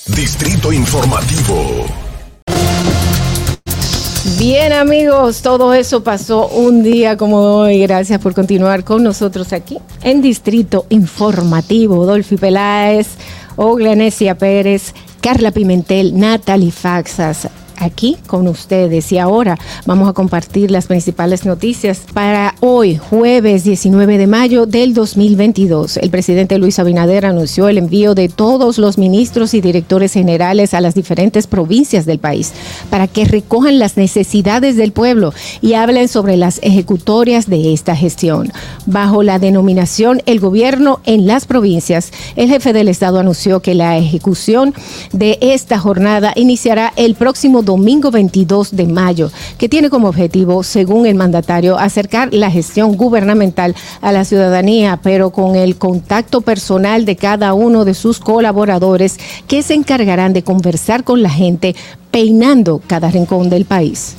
Distrito 0.07 0.73
Informativo. 0.73 2.06
Bien 4.37 4.71
amigos, 4.71 5.41
todo 5.41 5.73
eso 5.73 6.03
pasó 6.03 6.47
un 6.47 6.83
día 6.83 7.17
como 7.17 7.37
hoy. 7.37 7.79
Gracias 7.79 8.21
por 8.21 8.35
continuar 8.35 8.83
con 8.83 9.01
nosotros 9.01 9.51
aquí 9.51 9.79
en 10.03 10.21
Distrito 10.21 10.85
Informativo. 10.89 12.05
Dolphy 12.05 12.37
Peláez, 12.37 13.07
Oglanesia 13.55 14.37
Pérez, 14.37 14.93
Carla 15.21 15.49
Pimentel, 15.49 16.19
Natalie 16.19 16.71
Faxas, 16.71 17.49
aquí 17.77 18.17
con 18.27 18.47
ustedes 18.47 19.11
y 19.11 19.17
ahora 19.17 19.57
vamos 19.85 20.09
a 20.09 20.13
compartir 20.13 20.71
las 20.71 20.87
principales 20.87 21.45
noticias 21.45 22.01
para 22.13 22.55
hoy, 22.59 22.97
jueves 22.97 23.63
19 23.63 24.17
de 24.17 24.27
mayo 24.27 24.65
del 24.65 24.93
2022. 24.93 25.97
El 25.97 26.09
presidente 26.09 26.57
Luis 26.57 26.79
Abinader 26.79 27.25
anunció 27.25 27.69
el 27.69 27.77
envío 27.77 28.15
de 28.15 28.29
todos 28.29 28.77
los 28.77 28.97
ministros 28.97 29.53
y 29.53 29.61
directores 29.61 30.13
generales 30.13 30.73
a 30.73 30.81
las 30.81 30.95
diferentes 30.95 31.47
provincias 31.47 32.05
del 32.05 32.19
país 32.19 32.53
para 32.89 33.07
que 33.07 33.25
recojan 33.25 33.79
las 33.79 33.97
necesidades 33.97 34.75
del 34.75 34.91
pueblo 34.91 35.33
y 35.61 35.73
hablen 35.73 36.07
sobre 36.07 36.37
las 36.37 36.59
ejecutorias 36.63 37.49
de 37.49 37.73
esta 37.73 37.95
gestión. 37.95 38.51
Bajo 38.85 39.23
la 39.23 39.39
denominación 39.39 40.21
El 40.25 40.39
gobierno 40.39 40.99
en 41.05 41.27
las 41.27 41.45
provincias, 41.45 42.11
el 42.35 42.49
jefe 42.49 42.73
del 42.73 42.87
Estado 42.87 43.19
anunció 43.19 43.61
que 43.61 43.75
la 43.75 43.97
ejecución 43.97 44.73
de 45.11 45.37
esta 45.41 45.79
jornada 45.79 46.33
iniciará 46.35 46.93
el 46.95 47.15
próximo 47.15 47.63
domingo 47.67 48.11
22 48.11 48.75
de 48.75 48.87
mayo, 48.87 49.29
que 49.57 49.67
tiene 49.67 49.89
como 49.89 50.07
objetivo, 50.07 50.63
según 50.63 51.05
el 51.05 51.15
mandatario, 51.15 51.77
acercar 51.77 52.33
la 52.33 52.49
gestión 52.49 52.95
gubernamental 52.95 53.75
a 54.01 54.13
la 54.13 54.23
ciudadanía, 54.23 54.99
pero 55.03 55.31
con 55.31 55.57
el 55.57 55.75
contacto 55.75 56.39
personal 56.39 57.03
de 57.03 57.17
cada 57.17 57.53
uno 57.53 57.83
de 57.83 57.93
sus 57.93 58.19
colaboradores 58.19 59.17
que 59.47 59.61
se 59.61 59.73
encargarán 59.73 60.31
de 60.31 60.43
conversar 60.43 61.03
con 61.03 61.21
la 61.21 61.29
gente 61.29 61.75
peinando 62.09 62.81
cada 62.87 63.11
rincón 63.11 63.49
del 63.49 63.65
país. 63.65 64.15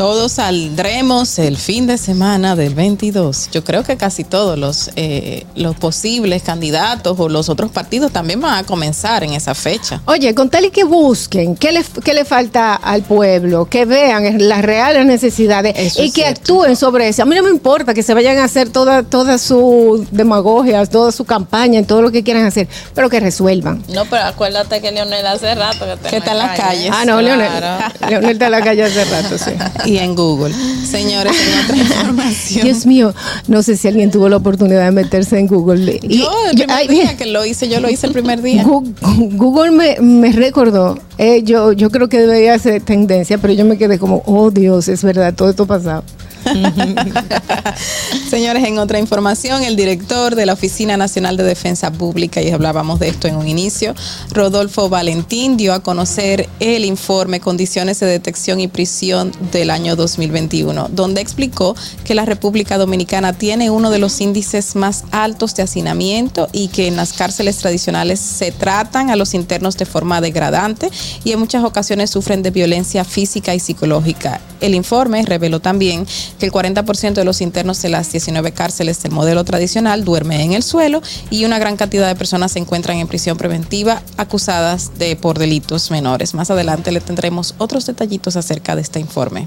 Todos 0.00 0.32
saldremos 0.32 1.38
el 1.38 1.58
fin 1.58 1.86
de 1.86 1.98
semana 1.98 2.56
del 2.56 2.74
22. 2.74 3.50
Yo 3.52 3.62
creo 3.62 3.82
que 3.82 3.98
casi 3.98 4.24
todos 4.24 4.58
los, 4.58 4.90
eh, 4.96 5.44
los 5.54 5.76
posibles 5.76 6.42
candidatos 6.42 7.20
o 7.20 7.28
los 7.28 7.50
otros 7.50 7.70
partidos 7.70 8.10
también 8.10 8.40
van 8.40 8.54
a 8.54 8.64
comenzar 8.64 9.24
en 9.24 9.34
esa 9.34 9.54
fecha. 9.54 10.00
Oye, 10.06 10.34
con 10.34 10.48
tal 10.48 10.64
y 10.64 10.70
que 10.70 10.84
busquen 10.84 11.54
qué 11.54 11.72
le, 11.72 11.84
qué 12.02 12.14
le 12.14 12.24
falta 12.24 12.76
al 12.76 13.02
pueblo, 13.02 13.66
que 13.66 13.84
vean 13.84 14.48
las 14.48 14.62
reales 14.62 15.04
necesidades 15.04 15.74
Eso 15.76 16.02
y 16.02 16.06
es 16.06 16.14
que 16.14 16.22
cierto. 16.22 16.40
actúen 16.40 16.76
sobre 16.76 17.08
eso. 17.08 17.24
A 17.24 17.26
mí 17.26 17.36
no 17.36 17.42
me 17.42 17.50
importa 17.50 17.92
que 17.92 18.02
se 18.02 18.14
vayan 18.14 18.38
a 18.38 18.44
hacer 18.44 18.70
toda, 18.70 19.02
toda 19.02 19.36
su 19.36 20.06
demagogia, 20.12 20.86
toda 20.86 21.12
su 21.12 21.26
campaña, 21.26 21.78
en 21.78 21.84
todo 21.84 22.00
lo 22.00 22.10
que 22.10 22.22
quieran 22.22 22.46
hacer, 22.46 22.68
pero 22.94 23.10
que 23.10 23.20
resuelvan. 23.20 23.82
No, 23.88 24.06
pero 24.06 24.24
acuérdate 24.24 24.80
que 24.80 24.92
Leonel 24.92 25.26
hace 25.26 25.54
rato 25.54 25.84
que 25.84 25.92
está, 25.92 26.08
Que 26.08 26.16
está 26.16 26.32
en 26.32 26.38
las 26.38 26.58
calles. 26.58 26.90
Ah, 26.90 27.04
no, 27.04 27.20
Leonel. 27.20 27.50
Leonel 28.08 28.30
está 28.30 28.46
en 28.46 28.52
la 28.52 28.62
calle 28.62 28.84
hace 28.84 29.04
rato, 29.04 29.36
sí. 29.36 29.50
Y 29.90 29.98
en 29.98 30.14
Google. 30.14 30.54
Señores, 30.88 31.32
en 31.36 31.64
otra 31.64 31.76
información. 31.82 32.64
Dios 32.64 32.86
mío, 32.86 33.12
no 33.48 33.62
sé 33.62 33.76
si 33.76 33.88
alguien 33.88 34.10
tuvo 34.10 34.28
la 34.28 34.36
oportunidad 34.36 34.84
de 34.84 34.92
meterse 34.92 35.38
en 35.38 35.46
Google. 35.48 35.98
Y- 36.02 36.18
yo, 36.20 36.30
el 36.50 36.56
primer 36.56 36.76
ay, 36.76 36.86
día 36.88 37.16
que 37.16 37.26
lo 37.26 37.44
hice, 37.44 37.68
yo 37.68 37.80
lo 37.80 37.90
hice 37.90 38.06
el 38.06 38.12
primer 38.12 38.40
día. 38.40 38.64
Google 38.64 39.72
me, 39.72 39.96
me 40.00 40.30
recordó, 40.32 40.98
eh, 41.18 41.42
yo, 41.42 41.72
yo 41.72 41.90
creo 41.90 42.08
que 42.08 42.20
debería 42.20 42.58
ser 42.58 42.82
tendencia, 42.82 43.38
pero 43.38 43.52
yo 43.52 43.64
me 43.64 43.76
quedé 43.76 43.98
como, 43.98 44.22
oh 44.26 44.50
Dios, 44.50 44.88
es 44.88 45.02
verdad, 45.02 45.34
todo 45.34 45.50
esto 45.50 45.64
ha 45.64 45.66
pasado. 45.66 46.04
Señores, 48.30 48.64
en 48.64 48.78
otra 48.78 48.98
información, 48.98 49.62
el 49.62 49.76
director 49.76 50.34
de 50.34 50.46
la 50.46 50.54
Oficina 50.54 50.96
Nacional 50.96 51.36
de 51.36 51.44
Defensa 51.44 51.90
Pública, 51.92 52.42
y 52.42 52.50
hablábamos 52.50 52.98
de 53.00 53.08
esto 53.08 53.28
en 53.28 53.36
un 53.36 53.48
inicio, 53.48 53.94
Rodolfo 54.32 54.88
Valentín, 54.88 55.56
dio 55.56 55.72
a 55.72 55.80
conocer 55.80 56.48
el 56.60 56.84
informe 56.84 57.40
Condiciones 57.40 58.00
de 58.00 58.06
Detección 58.06 58.60
y 58.60 58.68
Prisión 58.68 59.32
del 59.52 59.70
año 59.70 59.96
2021, 59.96 60.88
donde 60.90 61.20
explicó 61.20 61.76
que 62.04 62.14
la 62.14 62.24
República 62.24 62.78
Dominicana 62.78 63.32
tiene 63.32 63.70
uno 63.70 63.90
de 63.90 63.98
los 63.98 64.20
índices 64.20 64.76
más 64.76 65.04
altos 65.10 65.54
de 65.54 65.62
hacinamiento 65.62 66.48
y 66.52 66.68
que 66.68 66.86
en 66.86 66.96
las 66.96 67.12
cárceles 67.12 67.58
tradicionales 67.58 68.20
se 68.20 68.52
tratan 68.52 69.10
a 69.10 69.16
los 69.16 69.34
internos 69.34 69.76
de 69.76 69.86
forma 69.86 70.20
degradante 70.20 70.90
y 71.24 71.32
en 71.32 71.38
muchas 71.38 71.64
ocasiones 71.64 72.10
sufren 72.10 72.42
de 72.42 72.50
violencia 72.50 73.04
física 73.04 73.54
y 73.54 73.60
psicológica. 73.60 74.40
El 74.60 74.74
informe 74.74 75.22
reveló 75.24 75.60
también 75.60 76.06
que 76.40 76.46
el 76.46 76.52
40% 76.52 77.12
de 77.12 77.24
los 77.24 77.40
internos 77.40 77.80
de 77.82 77.90
las 77.90 78.10
19 78.10 78.50
cárceles 78.50 79.00
del 79.02 79.12
modelo 79.12 79.44
tradicional 79.44 80.04
duermen 80.04 80.40
en 80.40 80.52
el 80.54 80.64
suelo 80.64 81.02
y 81.30 81.44
una 81.44 81.60
gran 81.60 81.76
cantidad 81.76 82.08
de 82.08 82.16
personas 82.16 82.52
se 82.52 82.58
encuentran 82.58 82.96
en 82.96 83.06
prisión 83.06 83.36
preventiva 83.36 84.02
acusadas 84.16 84.98
de 84.98 85.14
por 85.14 85.38
delitos 85.38 85.92
menores. 85.92 86.34
Más 86.34 86.50
adelante 86.50 86.90
le 86.90 87.00
tendremos 87.00 87.54
otros 87.58 87.86
detallitos 87.86 88.36
acerca 88.36 88.74
de 88.74 88.82
este 88.82 88.98
informe. 88.98 89.46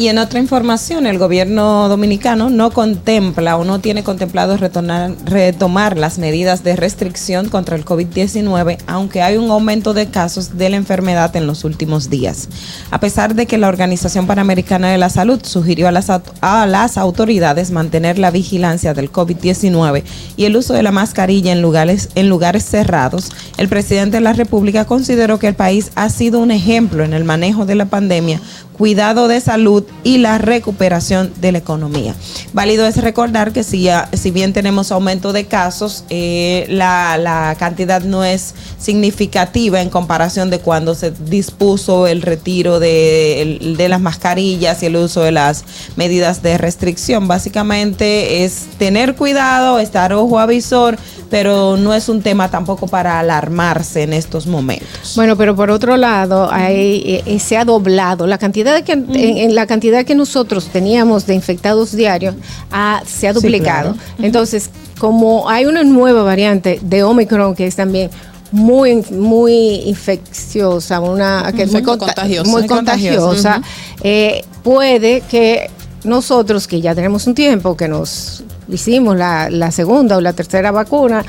Y 0.00 0.08
en 0.08 0.16
otra 0.16 0.40
información, 0.40 1.04
el 1.04 1.18
gobierno 1.18 1.86
dominicano 1.90 2.48
no 2.48 2.70
contempla 2.70 3.58
o 3.58 3.66
no 3.66 3.80
tiene 3.80 4.02
contemplado 4.02 4.56
retornar- 4.56 5.14
retomar 5.26 5.98
las 5.98 6.16
medidas 6.16 6.64
de 6.64 6.74
restricción 6.74 7.50
contra 7.50 7.76
el 7.76 7.84
COVID-19, 7.84 8.78
aunque 8.86 9.20
hay 9.20 9.36
un 9.36 9.50
aumento 9.50 9.92
de 9.92 10.06
casos 10.06 10.56
de 10.56 10.70
la 10.70 10.76
enfermedad 10.76 11.36
en 11.36 11.46
los 11.46 11.64
últimos 11.64 12.08
días. 12.08 12.48
A 12.90 12.98
pesar 12.98 13.34
de 13.34 13.44
que 13.44 13.58
la 13.58 13.68
Organización 13.68 14.26
Panamericana 14.26 14.88
de 14.88 14.96
la 14.96 15.10
Salud 15.10 15.38
sugirió 15.42 15.86
a 15.86 15.92
las, 15.92 16.08
a 16.08 17.00
autoridades 17.02 17.70
mantener 17.70 18.18
la 18.18 18.30
vigilancia 18.30 18.94
del 18.94 19.12
COVID-19 19.12 20.02
y 20.34 20.46
el 20.46 20.56
uso 20.56 20.72
de 20.72 20.82
la 20.82 20.92
mascarilla 20.92 21.52
en 21.52 21.60
lugares, 21.60 22.08
en 22.14 22.30
lugares 22.30 22.64
cerrados, 22.64 23.32
el 23.58 23.68
presidente 23.68 24.16
de 24.16 24.22
la 24.22 24.32
República 24.32 24.86
consideró 24.86 25.38
que 25.38 25.48
el 25.48 25.54
país 25.54 25.90
ha 25.94 26.08
sido 26.08 26.38
un 26.38 26.52
ejemplo 26.52 27.04
en 27.04 27.12
el 27.12 27.24
manejo 27.24 27.66
de 27.66 27.74
la 27.74 27.84
pandemia 27.84 28.40
cuidado 28.80 29.28
de 29.28 29.42
salud 29.42 29.84
y 30.02 30.18
la 30.18 30.38
recuperación 30.38 31.32
de 31.40 31.52
la 31.52 31.58
economía. 31.58 32.14
Válido 32.52 32.86
es 32.86 32.96
recordar 32.96 33.52
que 33.52 33.62
si, 33.62 33.88
si 34.12 34.30
bien 34.30 34.52
tenemos 34.52 34.92
aumento 34.92 35.32
de 35.32 35.44
casos, 35.44 36.04
eh, 36.08 36.66
la, 36.68 37.18
la 37.18 37.54
cantidad 37.58 38.02
no 38.02 38.24
es 38.24 38.54
significativa 38.78 39.80
en 39.82 39.90
comparación 39.90 40.48
de 40.48 40.58
cuando 40.58 40.94
se 40.94 41.10
dispuso 41.10 42.06
el 42.06 42.22
retiro 42.22 42.80
de, 42.80 43.74
de 43.76 43.88
las 43.88 44.00
mascarillas 44.00 44.82
y 44.82 44.86
el 44.86 44.96
uso 44.96 45.20
de 45.22 45.32
las 45.32 45.64
medidas 45.96 46.42
de 46.42 46.56
restricción. 46.56 47.28
Básicamente 47.28 48.44
es 48.44 48.68
tener 48.78 49.16
cuidado, 49.16 49.78
estar 49.78 50.12
ojo 50.14 50.38
avisor, 50.38 50.98
pero 51.28 51.76
no 51.76 51.94
es 51.94 52.08
un 52.08 52.22
tema 52.22 52.50
tampoco 52.50 52.88
para 52.88 53.20
alarmarse 53.20 54.02
en 54.02 54.12
estos 54.12 54.46
momentos. 54.46 55.12
Bueno, 55.14 55.36
pero 55.36 55.54
por 55.54 55.70
otro 55.70 55.96
lado, 55.96 56.48
hay, 56.50 57.02
eh, 57.06 57.22
eh, 57.26 57.38
se 57.38 57.56
ha 57.56 57.64
doblado 57.64 58.26
la 58.26 58.38
cantidad 58.38 58.74
de 58.74 58.82
que, 58.82 58.92
en 58.92 59.54
la 59.54 59.66
cantidad 59.70 60.04
que 60.04 60.14
nosotros 60.14 60.66
teníamos 60.72 61.26
de 61.26 61.34
infectados 61.34 61.92
diarios, 61.92 62.34
ha- 62.72 63.02
se 63.06 63.28
ha 63.28 63.32
Sí, 63.32 63.36
duplicado. 63.38 63.92
claro. 63.94 64.08
Entonces, 64.28 64.68
como 64.98 65.48
hay 65.48 65.64
una 65.66 65.82
nueva 65.84 66.22
variante 66.24 66.78
de 66.82 67.02
Omicron 67.04 67.54
que 67.54 67.66
es 67.66 67.76
también 67.76 68.10
muy 68.52 68.96
muy 69.12 69.54
infecciosa, 69.94 70.98
una 71.00 71.52
que 71.56 71.64
Muy 71.66 71.74
muy 71.74 71.82
conta- 71.82 72.06
contagiosa. 72.06 72.50
muy 72.50 72.60
Muy 72.62 72.68
contagiosa. 72.68 73.20
contagiosa, 73.20 73.62
eh, 74.02 74.42
puede 74.64 75.20
que 75.30 75.70
nosotros 76.04 76.66
que 76.66 76.80
ya 76.80 76.94
tenemos 76.94 77.26
un 77.28 77.34
tiempo 77.34 77.76
que 77.76 77.86
nos 77.86 78.42
hicimos 78.76 79.16
la, 79.16 79.48
la 79.50 79.70
segunda 79.70 80.16
o 80.16 80.20
la 80.20 80.32
tercera 80.32 80.70
vacuna, 80.70 81.24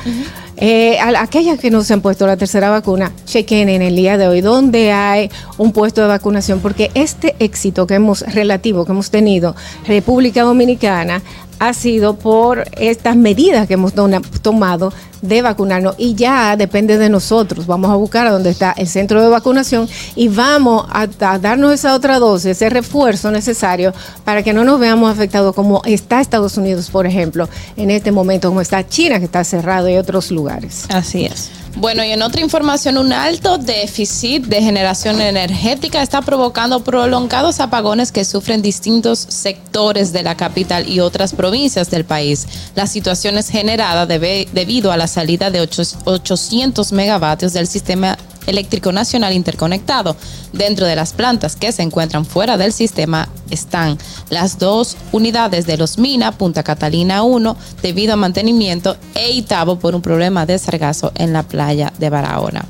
eh, 0.58 1.00
a- 1.00 1.22
aquellas 1.22 1.60
que 1.60 1.72
no 1.72 1.84
se 1.84 1.94
han 1.94 2.02
puesto 2.02 2.28
la 2.28 2.38
tercera 2.38 2.70
vacuna, 2.70 3.12
chequen 3.26 3.70
en 3.70 3.82
el 3.82 3.96
día 3.96 4.18
de 4.18 4.28
hoy 4.28 4.42
dónde 4.42 4.92
hay 4.92 5.30
un 5.58 5.72
puesto 5.72 6.02
de 6.02 6.08
vacunación, 6.08 6.60
porque 6.60 6.92
este 6.94 7.36
éxito 7.40 7.88
que 7.88 7.96
hemos 7.96 8.22
relativo 8.22 8.86
que 8.86 8.92
hemos 8.92 9.10
tenido, 9.12 9.56
República 9.88 10.44
Dominicana, 10.44 11.22
ha 11.60 11.74
sido 11.74 12.16
por 12.18 12.66
estas 12.78 13.16
medidas 13.16 13.68
que 13.68 13.76
hemos 13.76 13.94
tomado 14.42 14.92
de 15.22 15.42
vacunarnos 15.42 15.96
y 15.98 16.16
ya 16.16 16.56
depende 16.58 16.98
de 16.98 17.10
nosotros. 17.10 17.68
Vamos 17.68 17.92
a 17.92 17.96
buscar 17.96 18.28
a 18.28 18.32
donde 18.32 18.50
está 18.50 18.72
el 18.78 18.88
centro 18.88 19.22
de 19.22 19.30
vacunación 19.30 19.88
y 20.16 20.28
vamos 20.28 20.86
a, 20.90 21.08
a 21.20 21.40
darnos 21.40 21.74
esa 21.74 21.94
otra 21.94 22.20
dosis, 22.20 22.51
ese 22.51 22.70
refuerzo 22.70 23.32
necesario 23.32 23.94
para 24.25 24.44
que 24.44 24.54
no 24.54 24.63
nos 24.63 24.80
veamos 24.80 25.12
afectados 25.12 25.54
como 25.56 25.82
está 25.86 26.22
Estados 26.22 26.58
Unidos, 26.58 26.90
por 26.90 27.06
ejemplo, 27.06 27.48
en 27.78 27.92
este 27.92 28.12
momento, 28.12 28.50
como 28.50 28.62
está 28.62 28.88
China, 28.88 29.20
que 29.20 29.25
está 29.25 29.44
cerrado 29.44 29.90
y 29.90 29.98
otros 29.98 30.32
lugares. 30.32 30.86
Así 30.90 31.25
es. 31.25 31.50
Bueno, 31.78 32.04
y 32.04 32.12
en 32.12 32.22
otra 32.22 32.42
información, 32.42 32.98
un 32.98 33.13
alto 33.13 33.58
déficit 33.58 34.44
de 34.48 34.62
generación 34.62 35.22
energética 35.22 36.01
está 36.01 36.22
provocando 36.22 36.84
prolongados 36.84 37.62
apagones 37.62 38.12
que 38.12 38.25
sufren 38.25 38.62
distintos 38.62 39.20
sectores 39.20 40.12
de 40.12 40.22
la 40.22 40.36
capital 40.36 40.90
y 40.90 41.00
otras 41.00 41.32
provincias 41.32 41.90
del 41.90 42.04
país. 42.04 42.46
La 42.75 42.88
situación 42.88 43.38
es 43.38 43.48
generada 43.48 44.06
debe- 44.06 44.50
debido 44.51 44.92
a 44.92 44.98
la 44.98 45.08
salida 45.12 45.51
de 45.51 45.62
ocho- 45.62 45.84
800 46.06 46.91
megavatios 46.91 47.53
del 47.53 47.68
sistema 47.68 48.18
eléctrico 48.48 48.91
nacional 48.91 49.34
interconectado. 49.34 50.15
Dentro 50.51 50.88
de 50.88 50.96
las 50.96 51.13
plantas 51.13 51.56
que 51.56 51.72
se 51.72 51.84
encuentran 51.84 52.25
fuera 52.25 52.58
del 52.58 52.74
sistema 52.74 53.30
están 53.50 53.98
las 54.30 54.58
dos 54.58 54.98
unidades 55.12 55.68
de 55.68 55.77
los 55.77 55.98
Mina, 55.98 56.32
Punta 56.32 56.63
Catalina 56.63 57.24
1, 57.24 57.56
debido 57.84 58.13
a 58.13 58.18
mantenimiento, 58.18 58.98
e 59.13 59.32
Itabo 59.32 59.77
por 59.77 59.94
un 59.96 60.01
problema 60.01 60.46
de 60.46 60.58
sargazo 60.58 61.12
en 61.15 61.34
la 61.34 61.44
playa 61.44 61.94
de 62.00 62.10
Barahona. 62.10 62.65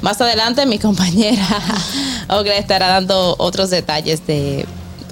Más 0.00 0.20
adelante 0.20 0.64
mi 0.64 0.78
compañera 0.86 1.46
Ogla 2.28 2.56
estará 2.56 2.88
dando 2.88 3.34
otros 3.38 3.68
detalles 3.70 4.26
de 4.26 4.64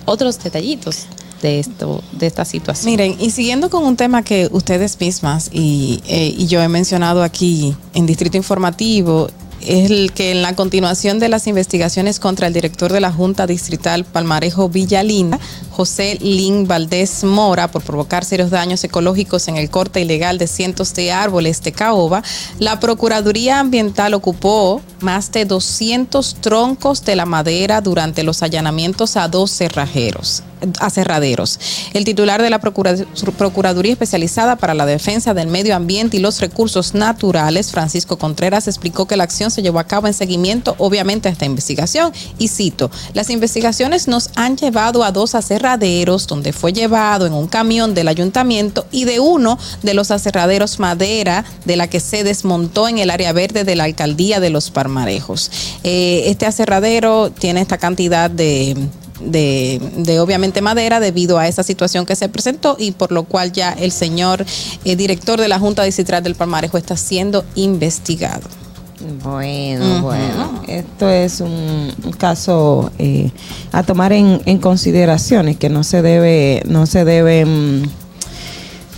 otros 0.06 0.38
detallitos 0.42 1.06
de 1.42 1.59
esto, 1.61 2.02
de 2.12 2.26
esta 2.26 2.45
situación. 2.45 2.90
Miren, 2.90 3.16
y 3.18 3.30
siguiendo 3.30 3.71
con 3.71 3.85
un 3.85 3.97
tema 3.97 4.23
que 4.23 4.49
ustedes 4.52 4.99
mismas 5.00 5.50
y, 5.52 6.02
eh, 6.07 6.35
y 6.37 6.47
yo 6.47 6.62
he 6.62 6.68
mencionado 6.68 7.23
aquí 7.23 7.75
en 7.95 8.07
Distrito 8.07 8.37
Informativo, 8.37 9.28
es 9.61 9.90
el 9.90 10.12
que 10.12 10.30
en 10.30 10.42
la 10.42 10.54
continuación 10.54 11.18
de 11.18 11.28
las 11.28 11.47
investigaciones 11.47 12.21
contra 12.21 12.47
el 12.47 12.52
director 12.52 12.92
de 12.92 13.00
la 13.00 13.12
Junta 13.12 13.47
Distrital 13.47 14.04
Palmarejo 14.04 14.68
Villalinda, 14.68 15.38
José 15.71 16.18
Lin 16.21 16.66
Valdés 16.66 17.25
Mora, 17.25 17.71
por 17.71 17.83
provocar 17.83 18.25
serios 18.25 18.50
daños 18.50 18.83
ecológicos 18.85 19.49
en 19.49 19.57
el 19.57 19.71
corte 19.71 20.00
ilegal 20.00 20.38
de 20.38 20.47
cientos 20.47 20.95
de 20.95 21.12
árboles 21.12 21.62
de 21.62 21.73
caoba, 21.73 22.23
la 22.59 22.80
Procuraduría 22.80 23.61
Ambiental 23.61 24.14
ocupó 24.14 24.80
más 25.00 25.33
de 25.33 25.45
200 25.45 26.37
troncos 26.40 27.04
de 27.04 27.16
la 27.16 27.26
madera 27.26 27.80
durante 27.80 28.23
los 28.23 28.42
allanamientos 28.42 29.16
a 29.16 29.28
dos 29.28 29.50
cerrajeros 29.50 30.42
aserraderos. 30.81 31.59
El 31.93 32.05
titular 32.05 32.43
de 32.43 32.50
la 32.50 32.61
Procura- 32.61 32.97
Procuraduría 33.37 33.93
Especializada 33.93 34.57
para 34.57 34.75
la 34.75 34.87
Defensa 34.87 35.35
del 35.35 35.49
Medio 35.49 35.77
Ambiente 35.77 36.17
y 36.17 36.21
los 36.21 36.41
Recursos 36.41 36.95
Naturales, 36.95 37.71
Francisco 37.71 38.19
Contreras, 38.19 38.69
explicó 38.69 39.07
que 39.07 39.17
la 39.17 39.25
acción 39.25 39.50
se 39.50 39.62
llevó 39.62 39.79
a 39.79 39.85
cabo 39.85 40.07
en 40.07 40.15
seguimiento, 40.15 40.75
obviamente, 40.79 41.29
a 41.29 41.33
esta 41.33 41.45
investigación. 41.45 42.12
Y 42.38 42.49
cito, 42.49 42.91
las 43.15 43.31
investigaciones 43.31 44.09
nos 44.09 44.31
han 44.35 44.57
llevado 44.57 45.05
a 45.05 45.12
dos 45.12 45.35
aserraderos 45.35 46.27
donde 46.27 46.53
fue 46.53 46.73
llevado 46.73 47.27
en 47.27 47.33
un 47.33 47.47
camión 47.47 47.95
del 47.95 48.09
ayuntamiento 48.09 48.87
y 48.91 49.05
de 49.05 49.21
uno 49.21 49.59
de 49.83 49.95
los 49.95 50.11
aserraderos 50.11 50.79
madera 50.79 51.45
de 51.65 51.77
la 51.77 51.88
que 51.88 52.00
se 52.00 52.25
desmontó 52.25 52.88
en 52.88 52.99
el 52.99 53.11
área 53.11 53.33
verde 53.33 53.65
de 53.65 53.77
la 53.77 53.85
alcaldía 53.85 54.41
de 54.41 54.50
Los 54.50 54.71
Parmarejos. 54.71 55.50
Eh, 55.85 56.25
este 56.27 56.47
aserradero 56.47 57.31
tiene 57.31 57.61
esta 57.61 57.79
cantidad 57.79 58.31
de 58.31 58.77
de, 59.20 59.80
de, 59.96 60.20
obviamente 60.20 60.60
madera 60.60 61.00
debido 61.00 61.38
a 61.38 61.48
esa 61.48 61.62
situación 61.62 62.06
que 62.06 62.16
se 62.16 62.28
presentó 62.28 62.76
y 62.78 62.92
por 62.92 63.12
lo 63.12 63.25
cual 63.25 63.52
ya 63.52 63.72
el 63.72 63.92
señor 63.92 64.44
eh, 64.84 64.96
director 64.96 65.40
de 65.40 65.48
la 65.48 65.58
Junta 65.58 65.82
Distrital 65.82 66.22
del 66.22 66.34
Palmarejo 66.34 66.78
está 66.78 66.96
siendo 66.96 67.44
investigado. 67.54 68.48
Bueno, 69.22 70.02
bueno, 70.02 70.62
esto 70.66 71.08
es 71.08 71.40
un, 71.40 71.92
un 72.02 72.12
caso 72.12 72.90
eh, 72.98 73.30
a 73.70 73.84
tomar 73.84 74.12
en, 74.12 74.40
en 74.44 74.58
consideraciones 74.58 75.56
que 75.56 75.68
no 75.68 75.84
se 75.84 76.02
debe, 76.02 76.62
no 76.66 76.84
se 76.87 77.04
debe, 77.04 77.44
mm, 77.44 77.82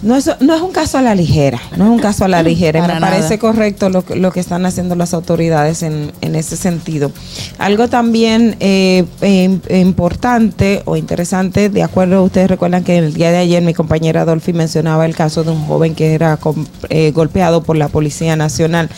no 0.03 0.17
es, 0.17 0.31
no 0.41 0.55
es 0.55 0.63
un 0.63 0.73
caso 0.73 0.97
a 0.99 1.03
la 1.03 1.15
ligera, 1.15 1.61
no 1.77 1.85
es 1.85 1.91
un 1.91 1.99
caso 1.99 2.25
a 2.25 2.29
la 2.29 2.43
ligera. 2.51 2.79
y 2.79 2.83
Me 2.83 2.89
nada. 2.89 3.01
parece 3.01 3.39
correcto 3.39 3.89
lo, 3.91 4.05
que- 4.05 4.17
lo 4.17 4.33
que 4.33 4.41
están 4.41 4.65
haciendo 4.67 4.95
las 4.97 5.13
autoridades 5.15 5.83
en, 5.83 6.13
en 6.21 6.35
ese 6.35 6.57
sentido. 6.57 7.13
Algo 7.59 7.89
también 7.89 8.57
eh, 8.61 9.05
eh, 9.21 9.59
importante 9.81 10.83
o 10.87 10.97
interesante, 10.97 11.69
de 11.69 11.83
acuerdo, 11.83 12.23
ustedes 12.25 12.49
recuerdan 12.49 12.83
que 12.85 12.99
el 12.99 13.13
día 13.15 13.31
de 13.31 13.39
ayer 13.39 13.63
mi 13.63 13.75
compañera 13.75 14.25
Dolphy 14.25 14.53
mencionaba 14.53 15.07
el 15.07 15.15
caso 15.15 15.45
de 15.45 15.51
un 15.51 15.65
joven 15.67 15.95
que 15.95 16.15
era 16.15 16.39
eh, 16.89 17.13
golpeado 17.15 17.63
por 17.63 17.77
la 17.77 17.89
Policía 17.89 18.37
Nacional 18.37 18.89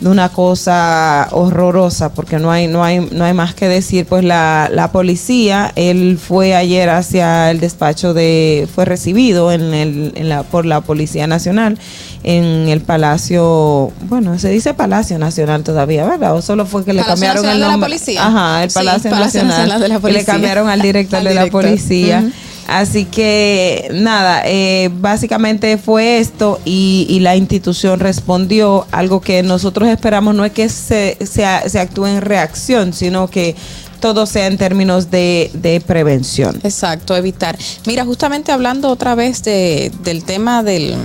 de 0.00 0.10
una 0.10 0.28
cosa 0.28 1.28
horrorosa 1.30 2.12
porque 2.12 2.38
no 2.38 2.50
hay 2.52 2.68
no 2.68 2.84
hay 2.84 3.08
no 3.12 3.24
hay 3.24 3.32
más 3.32 3.54
que 3.54 3.66
decir 3.66 4.04
pues 4.04 4.24
la, 4.24 4.68
la 4.70 4.92
policía 4.92 5.72
él 5.74 6.18
fue 6.22 6.54
ayer 6.54 6.90
hacia 6.90 7.50
el 7.50 7.60
despacho 7.60 8.12
de 8.12 8.68
fue 8.74 8.84
recibido 8.84 9.52
en 9.52 9.72
el 9.72 10.12
en 10.14 10.28
la 10.28 10.42
por 10.42 10.66
la 10.66 10.82
policía 10.82 11.26
nacional 11.26 11.78
en 12.24 12.68
el 12.68 12.82
palacio 12.82 13.90
bueno 14.08 14.38
se 14.38 14.50
dice 14.50 14.74
palacio 14.74 15.18
nacional 15.18 15.62
todavía 15.64 16.04
verdad 16.04 16.34
o 16.36 16.42
solo 16.42 16.66
fue 16.66 16.84
que 16.84 16.92
le 16.92 17.02
Palacio 17.02 17.14
cambiaron 17.14 17.42
Nacional 17.44 17.56
el 17.56 17.60
de 17.60 17.66
la 17.66 17.72
nombre. 17.72 17.88
Policía. 17.88 18.26
ajá 18.26 18.64
el 18.64 18.70
Sí, 18.70 18.74
palacio, 18.74 19.10
Palacio 19.10 19.44
nacional, 19.44 19.80
de 19.80 19.88
la 19.88 20.00
que 20.00 20.12
le 20.12 20.24
cambiaron 20.24 20.68
al 20.68 20.80
director 20.82 21.18
Al 21.20 21.24
de 21.24 21.34
la 21.34 21.46
policía. 21.46 22.24
Así 22.66 23.04
que 23.04 23.88
nada, 23.92 24.42
eh, 24.44 24.90
básicamente 24.92 25.78
fue 25.78 26.18
esto 26.18 26.60
y, 26.64 27.06
y 27.08 27.20
la 27.20 27.36
institución 27.36 28.00
respondió. 28.00 28.86
Algo 28.90 29.20
que 29.20 29.42
nosotros 29.42 29.88
esperamos 29.88 30.34
no 30.34 30.44
es 30.44 30.52
que 30.52 30.68
se, 30.68 31.16
se, 31.24 31.44
actúe 31.44 32.06
en 32.06 32.20
reacción, 32.20 32.92
sino 32.92 33.28
que 33.28 33.54
todo 34.00 34.26
sea 34.26 34.46
en 34.46 34.58
términos 34.58 35.10
de, 35.10 35.50
de 35.54 35.80
prevención. 35.80 36.58
Exacto, 36.62 37.16
evitar. 37.16 37.56
Mira, 37.86 38.04
justamente 38.04 38.52
hablando 38.52 38.88
otra 38.88 39.14
vez 39.14 39.42
de, 39.42 39.92
del 40.02 40.24
tema 40.24 40.62
del 40.62 40.96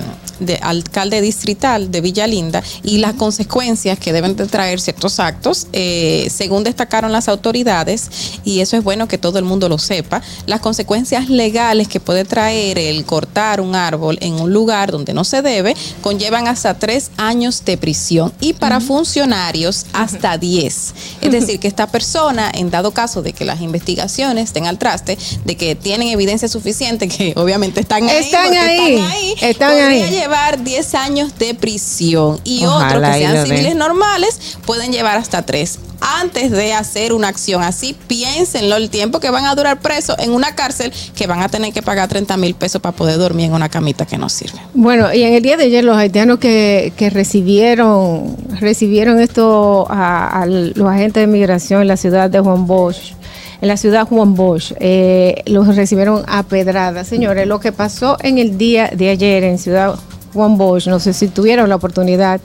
de 0.41 0.57
alcalde 0.61 1.21
distrital 1.21 1.91
de 1.91 2.01
Villa 2.01 2.27
Linda 2.27 2.61
y 2.83 2.97
las 2.97 3.13
consecuencias 3.13 3.97
que 3.97 4.11
deben 4.11 4.35
de 4.35 4.47
traer 4.47 4.81
ciertos 4.81 5.19
actos, 5.19 5.67
eh, 5.71 6.27
según 6.29 6.63
destacaron 6.63 7.11
las 7.11 7.27
autoridades, 7.29 8.09
y 8.43 8.59
eso 8.59 8.75
es 8.75 8.83
bueno 8.83 9.07
que 9.07 9.17
todo 9.17 9.39
el 9.39 9.45
mundo 9.45 9.69
lo 9.69 9.77
sepa, 9.77 10.21
las 10.47 10.59
consecuencias 10.59 11.29
legales 11.29 11.87
que 11.87 11.99
puede 11.99 12.25
traer 12.25 12.77
el 12.77 13.05
cortar 13.05 13.61
un 13.61 13.75
árbol 13.75 14.17
en 14.21 14.33
un 14.33 14.51
lugar 14.51 14.91
donde 14.91 15.13
no 15.13 15.23
se 15.23 15.41
debe 15.41 15.75
conllevan 16.01 16.47
hasta 16.47 16.73
tres 16.73 17.11
años 17.17 17.63
de 17.63 17.77
prisión 17.77 18.33
y 18.39 18.53
para 18.53 18.79
funcionarios 18.81 19.85
hasta 19.93 20.37
diez. 20.37 20.93
Es 21.21 21.31
decir, 21.31 21.59
que 21.59 21.67
esta 21.67 21.87
persona, 21.87 22.51
en 22.53 22.71
dado 22.71 22.91
caso 22.91 23.21
de 23.21 23.33
que 23.33 23.45
las 23.45 23.61
investigaciones 23.61 24.45
estén 24.45 24.65
al 24.65 24.77
traste, 24.77 25.17
de 25.45 25.55
que 25.55 25.75
tienen 25.75 26.07
evidencia 26.07 26.47
suficiente, 26.47 27.07
que 27.07 27.33
obviamente 27.35 27.79
están 27.81 28.09
ahí, 28.09 28.17
Están 28.17 28.53
ahí, 28.53 28.93
están 28.93 29.11
ahí, 29.11 29.35
están 29.41 29.69
podría 29.71 29.87
ahí. 29.87 30.01
Llevar 30.31 30.63
10 30.63 30.95
años 30.95 31.37
de 31.37 31.53
prisión 31.55 32.39
y 32.45 32.63
Ojalá 32.63 32.87
otros 32.87 33.03
que 33.03 33.19
sean 33.19 33.45
civiles 33.45 33.75
normales 33.75 34.57
pueden 34.65 34.93
llevar 34.93 35.17
hasta 35.17 35.41
tres. 35.41 35.79
Antes 35.99 36.51
de 36.51 36.73
hacer 36.73 37.11
una 37.11 37.27
acción 37.27 37.61
así, 37.61 37.97
piénsenlo 38.07 38.77
el 38.77 38.89
tiempo 38.89 39.19
que 39.19 39.29
van 39.29 39.45
a 39.45 39.53
durar 39.55 39.81
presos 39.81 40.15
en 40.19 40.31
una 40.31 40.55
cárcel 40.55 40.93
que 41.15 41.27
van 41.27 41.41
a 41.41 41.49
tener 41.49 41.73
que 41.73 41.81
pagar 41.81 42.07
30 42.07 42.37
mil 42.37 42.55
pesos 42.55 42.81
para 42.81 42.95
poder 42.95 43.17
dormir 43.17 43.47
en 43.47 43.53
una 43.53 43.67
camita 43.67 44.05
que 44.05 44.17
no 44.17 44.29
sirve. 44.29 44.57
Bueno, 44.73 45.13
y 45.13 45.23
en 45.23 45.33
el 45.33 45.43
día 45.43 45.57
de 45.57 45.65
ayer 45.65 45.83
los 45.83 45.97
haitianos 45.97 46.39
que, 46.39 46.93
que 46.95 47.09
recibieron 47.09 48.37
recibieron 48.59 49.19
esto 49.19 49.85
a, 49.89 50.41
a 50.41 50.45
los 50.45 50.87
agentes 50.87 51.21
de 51.21 51.27
migración 51.27 51.81
en 51.81 51.89
la 51.89 51.97
ciudad 51.97 52.29
de 52.29 52.39
Juan 52.39 52.65
Bosch, 52.65 53.13
en 53.61 53.67
la 53.67 53.77
ciudad 53.77 54.07
Juan 54.07 54.33
Bosch, 54.33 54.73
eh, 54.79 55.43
los 55.45 55.75
recibieron 55.75 56.23
a 56.27 56.41
pedradas. 56.43 57.07
Señores, 57.07 57.47
lo 57.47 57.59
que 57.59 57.71
pasó 57.71 58.17
en 58.21 58.39
el 58.39 58.57
día 58.57 58.89
de 58.91 59.09
ayer 59.09 59.43
en 59.43 59.59
ciudad 59.59 59.99
Juan 60.33 60.57
Bosch, 60.57 60.87
no 60.87 60.99
sé 60.99 61.13
si 61.13 61.27
tuvieron 61.27 61.69
la 61.69 61.75
oportunidad 61.75 62.41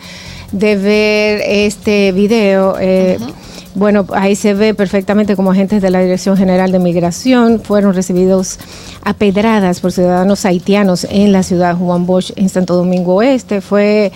de 0.53 0.77
ver 0.77 1.42
este 1.44 2.12
video. 2.12 2.77
eh, 2.81 3.18
Bueno, 3.75 4.07
ahí 4.14 4.37
se 4.37 4.55
ve 4.55 4.72
perfectamente 4.72 5.37
como 5.37 5.51
agentes 5.51 5.83
de 5.83 5.90
la 5.90 6.01
Dirección 6.01 6.35
General 6.35 6.72
de 6.72 6.79
Migración 6.79 7.61
fueron 7.61 7.92
recibidos 7.92 8.59
a 9.05 9.12
pedradas 9.12 9.81
por 9.81 9.92
ciudadanos 9.92 10.46
haitianos 10.46 11.07
en 11.11 11.31
la 11.31 11.42
ciudad 11.42 11.77
Juan 11.77 12.07
Bosch, 12.07 12.33
en 12.37 12.49
Santo 12.49 12.75
Domingo 12.75 13.16
Oeste. 13.16 13.61
Fue 13.61 14.12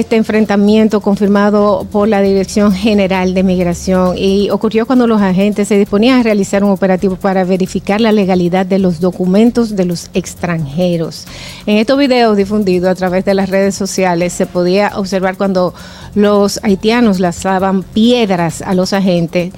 este 0.00 0.16
enfrentamiento 0.16 1.00
confirmado 1.00 1.86
por 1.92 2.08
la 2.08 2.20
Dirección 2.20 2.72
General 2.72 3.32
de 3.32 3.44
Migración 3.44 4.18
y 4.18 4.50
ocurrió 4.50 4.86
cuando 4.86 5.06
los 5.06 5.22
agentes 5.22 5.68
se 5.68 5.78
disponían 5.78 6.18
a 6.18 6.22
realizar 6.24 6.64
un 6.64 6.72
operativo 6.72 7.14
para 7.14 7.44
verificar 7.44 8.00
la 8.00 8.10
legalidad 8.10 8.66
de 8.66 8.80
los 8.80 8.98
documentos 8.98 9.76
de 9.76 9.84
los 9.84 10.10
extranjeros. 10.12 11.26
En 11.64 11.78
estos 11.78 11.96
videos 11.96 12.36
difundidos 12.36 12.90
a 12.90 12.96
través 12.96 13.24
de 13.24 13.34
las 13.34 13.50
redes 13.50 13.76
sociales 13.76 14.32
se 14.32 14.46
podía 14.46 14.90
observar 14.96 15.36
cuando 15.36 15.74
los 16.16 16.58
haitianos 16.64 17.20
lanzaban 17.20 17.84
piedras 17.84 18.62
a 18.62 18.74
los 18.74 18.92
agentes 18.92 19.52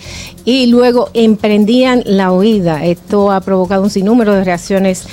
y 0.44 0.66
luego 0.66 1.08
emprendían 1.14 2.02
la 2.04 2.30
huida. 2.30 2.84
Esto 2.84 3.32
ha 3.32 3.40
provocado 3.40 3.84
un 3.84 3.90
sinnúmero 3.90 4.34
de 4.34 4.44
reacciones 4.44 5.06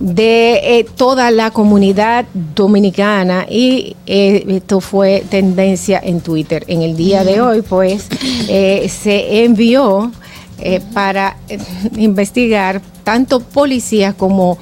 de 0.00 0.78
eh, 0.78 0.86
toda 0.96 1.30
la 1.30 1.50
comunidad 1.50 2.26
dominicana 2.54 3.46
y 3.48 3.96
eh, 4.06 4.60
esto 4.68 4.82
fue 4.82 5.24
tendencia 5.30 5.98
en 5.98 6.20
Twitter. 6.20 6.62
En 6.68 6.82
el 6.82 6.94
día 6.94 7.24
de 7.24 7.40
hoy, 7.40 7.62
pues, 7.62 8.06
eh, 8.48 8.86
se 8.90 9.42
envió 9.42 10.12
eh, 10.58 10.82
para 10.92 11.38
eh, 11.48 11.58
investigar 11.96 12.82
tanto 13.02 13.40
policías 13.40 14.12
como 14.12 14.58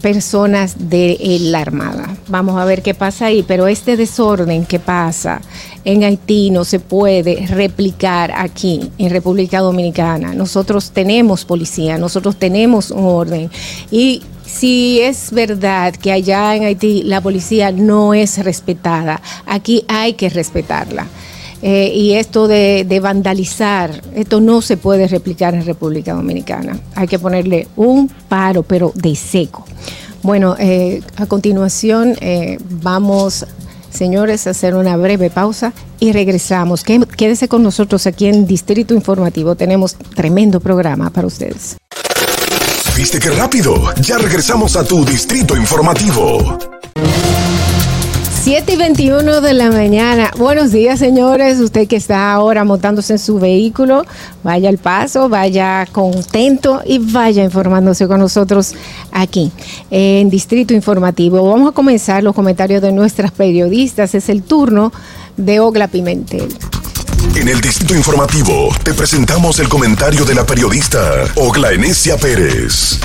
personas 0.00 0.88
de 0.88 1.18
la 1.42 1.60
Armada. 1.60 2.08
Vamos 2.28 2.58
a 2.58 2.64
ver 2.64 2.80
qué 2.80 2.94
pasa 2.94 3.26
ahí, 3.26 3.44
pero 3.46 3.68
este 3.68 3.98
desorden 3.98 4.64
que 4.64 4.78
pasa 4.78 5.42
en 5.84 6.04
Haití 6.04 6.50
no 6.50 6.64
se 6.64 6.80
puede 6.80 7.46
replicar 7.46 8.32
aquí 8.34 8.90
en 8.96 9.10
República 9.10 9.60
Dominicana. 9.60 10.32
Nosotros 10.32 10.92
tenemos 10.92 11.44
policía, 11.44 11.98
nosotros 11.98 12.36
tenemos 12.36 12.90
un 12.90 13.04
orden 13.04 13.50
y 13.90 14.22
si 14.52 15.00
es 15.00 15.30
verdad 15.32 15.94
que 15.94 16.12
allá 16.12 16.56
en 16.56 16.64
Haití 16.64 17.02
la 17.04 17.20
policía 17.20 17.70
no 17.72 18.14
es 18.14 18.38
respetada, 18.44 19.20
aquí 19.46 19.84
hay 19.88 20.14
que 20.14 20.28
respetarla. 20.28 21.06
Eh, 21.62 21.92
y 21.94 22.12
esto 22.14 22.48
de, 22.48 23.00
vandalizar, 23.02 24.00
esto 24.14 24.40
no 24.40 24.62
se 24.62 24.76
puede 24.78 25.06
replicar 25.08 25.54
en 25.54 25.64
República 25.66 26.14
Dominicana. 26.14 26.78
Hay 26.94 27.06
que 27.06 27.18
ponerle 27.18 27.68
un 27.76 28.08
paro, 28.28 28.62
pero 28.62 28.92
de 28.94 29.14
seco. 29.14 29.66
Bueno, 30.22 30.56
eh, 30.58 31.02
a 31.16 31.26
continuación 31.26 32.16
eh, 32.22 32.58
vamos, 32.82 33.46
señores, 33.90 34.46
a 34.46 34.50
hacer 34.50 34.74
una 34.74 34.96
breve 34.96 35.28
pausa 35.28 35.72
y 35.98 36.12
regresamos. 36.12 36.82
Qué- 36.82 37.00
Quédese 37.16 37.46
con 37.46 37.62
nosotros 37.62 38.06
aquí 38.06 38.26
en 38.26 38.46
Distrito 38.46 38.94
Informativo. 38.94 39.54
Tenemos 39.54 39.96
tremendo 40.14 40.60
programa 40.60 41.10
para 41.10 41.26
ustedes. 41.26 41.76
¿Viste 43.00 43.18
qué 43.18 43.30
rápido? 43.30 43.76
Ya 44.02 44.18
regresamos 44.18 44.76
a 44.76 44.84
tu 44.84 45.06
distrito 45.06 45.56
informativo. 45.56 46.58
7 48.42 48.74
y 48.74 48.76
21 48.76 49.40
de 49.40 49.54
la 49.54 49.70
mañana. 49.70 50.30
Buenos 50.36 50.70
días, 50.70 50.98
señores. 50.98 51.60
Usted 51.60 51.88
que 51.88 51.96
está 51.96 52.30
ahora 52.30 52.62
montándose 52.64 53.14
en 53.14 53.18
su 53.18 53.38
vehículo, 53.38 54.04
vaya 54.44 54.68
al 54.68 54.76
paso, 54.76 55.30
vaya 55.30 55.86
contento 55.90 56.82
y 56.84 56.98
vaya 56.98 57.42
informándose 57.42 58.06
con 58.06 58.20
nosotros 58.20 58.74
aquí 59.12 59.50
en 59.90 60.28
Distrito 60.28 60.74
Informativo. 60.74 61.42
Vamos 61.50 61.70
a 61.70 61.74
comenzar 61.74 62.22
los 62.22 62.34
comentarios 62.34 62.82
de 62.82 62.92
nuestras 62.92 63.30
periodistas. 63.30 64.14
Es 64.14 64.28
el 64.28 64.42
turno 64.42 64.92
de 65.38 65.58
Ogla 65.60 65.88
Pimentel. 65.88 66.54
En 67.34 67.48
el 67.48 67.60
distrito 67.60 67.94
informativo 67.94 68.68
te 68.82 68.92
presentamos 68.92 69.58
el 69.60 69.68
comentario 69.68 70.24
de 70.24 70.34
la 70.34 70.44
periodista 70.44 71.24
Ogla 71.36 71.72
Enesia 71.72 72.16
Pérez. 72.16 72.98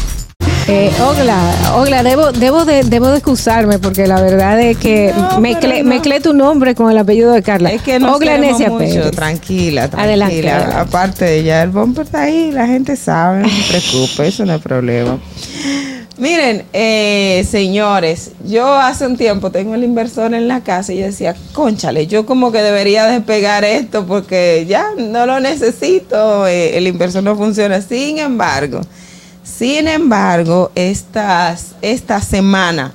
Eh, 0.67 0.91
Ogla, 0.99 1.39
Ogla, 1.75 2.01
debo, 2.03 2.31
debo, 2.31 2.65
de, 2.65 2.83
debo 2.83 3.09
de 3.09 3.17
excusarme 3.17 3.77
porque 3.77 4.07
la 4.07 4.19
verdad 4.19 4.59
es 4.59 4.77
que 4.77 5.13
No, 5.15 5.39
mezclé, 5.39 5.69
pero 5.69 5.83
no. 5.83 5.89
mezclé 5.89 6.19
tu 6.21 6.33
nombre 6.33 6.73
con 6.73 6.91
el 6.91 6.97
apellido 6.97 7.31
de 7.31 7.43
Carla. 7.43 7.71
Es 7.71 7.83
que 7.83 7.99
no 7.99 8.15
Ogla 8.15 8.37
mucho, 8.39 8.77
Pérez. 8.77 9.11
tranquila, 9.11 9.87
tranquila. 9.89 10.03
Adelante, 10.03 10.49
adelante. 10.49 10.75
Aparte 10.75 11.25
de 11.25 11.43
ya 11.43 11.61
el 11.63 11.69
bumper 11.69 12.05
está 12.05 12.23
ahí, 12.23 12.51
la 12.51 12.65
gente 12.65 12.95
sabe, 12.95 13.43
no 13.43 13.49
se 13.49 13.63
preocupe, 13.79 14.27
eso 14.27 14.45
no 14.45 14.55
es 14.55 14.61
problema. 14.61 15.19
Miren, 16.17 16.63
eh, 16.71 17.45
señores, 17.49 18.31
yo 18.45 18.73
hace 18.73 19.05
un 19.05 19.17
tiempo 19.17 19.51
tengo 19.51 19.75
el 19.75 19.83
inversor 19.83 20.33
en 20.33 20.47
la 20.47 20.61
casa 20.61 20.93
y 20.93 20.99
yo 20.99 21.05
decía, 21.05 21.35
conchale, 21.51 22.07
yo 22.07 22.25
como 22.25 22.53
que 22.53 22.61
debería 22.61 23.05
despegar 23.05 23.65
esto 23.65 24.05
porque 24.05 24.65
ya 24.65 24.87
no 24.97 25.25
lo 25.25 25.41
necesito, 25.41 26.47
eh, 26.47 26.77
el 26.77 26.87
inversor 26.87 27.21
no 27.21 27.35
funciona. 27.35 27.81
Sin 27.81 28.17
embargo, 28.19 28.79
sin 29.43 29.89
embargo, 29.89 30.71
esta 30.73 31.57
semana 32.21 32.93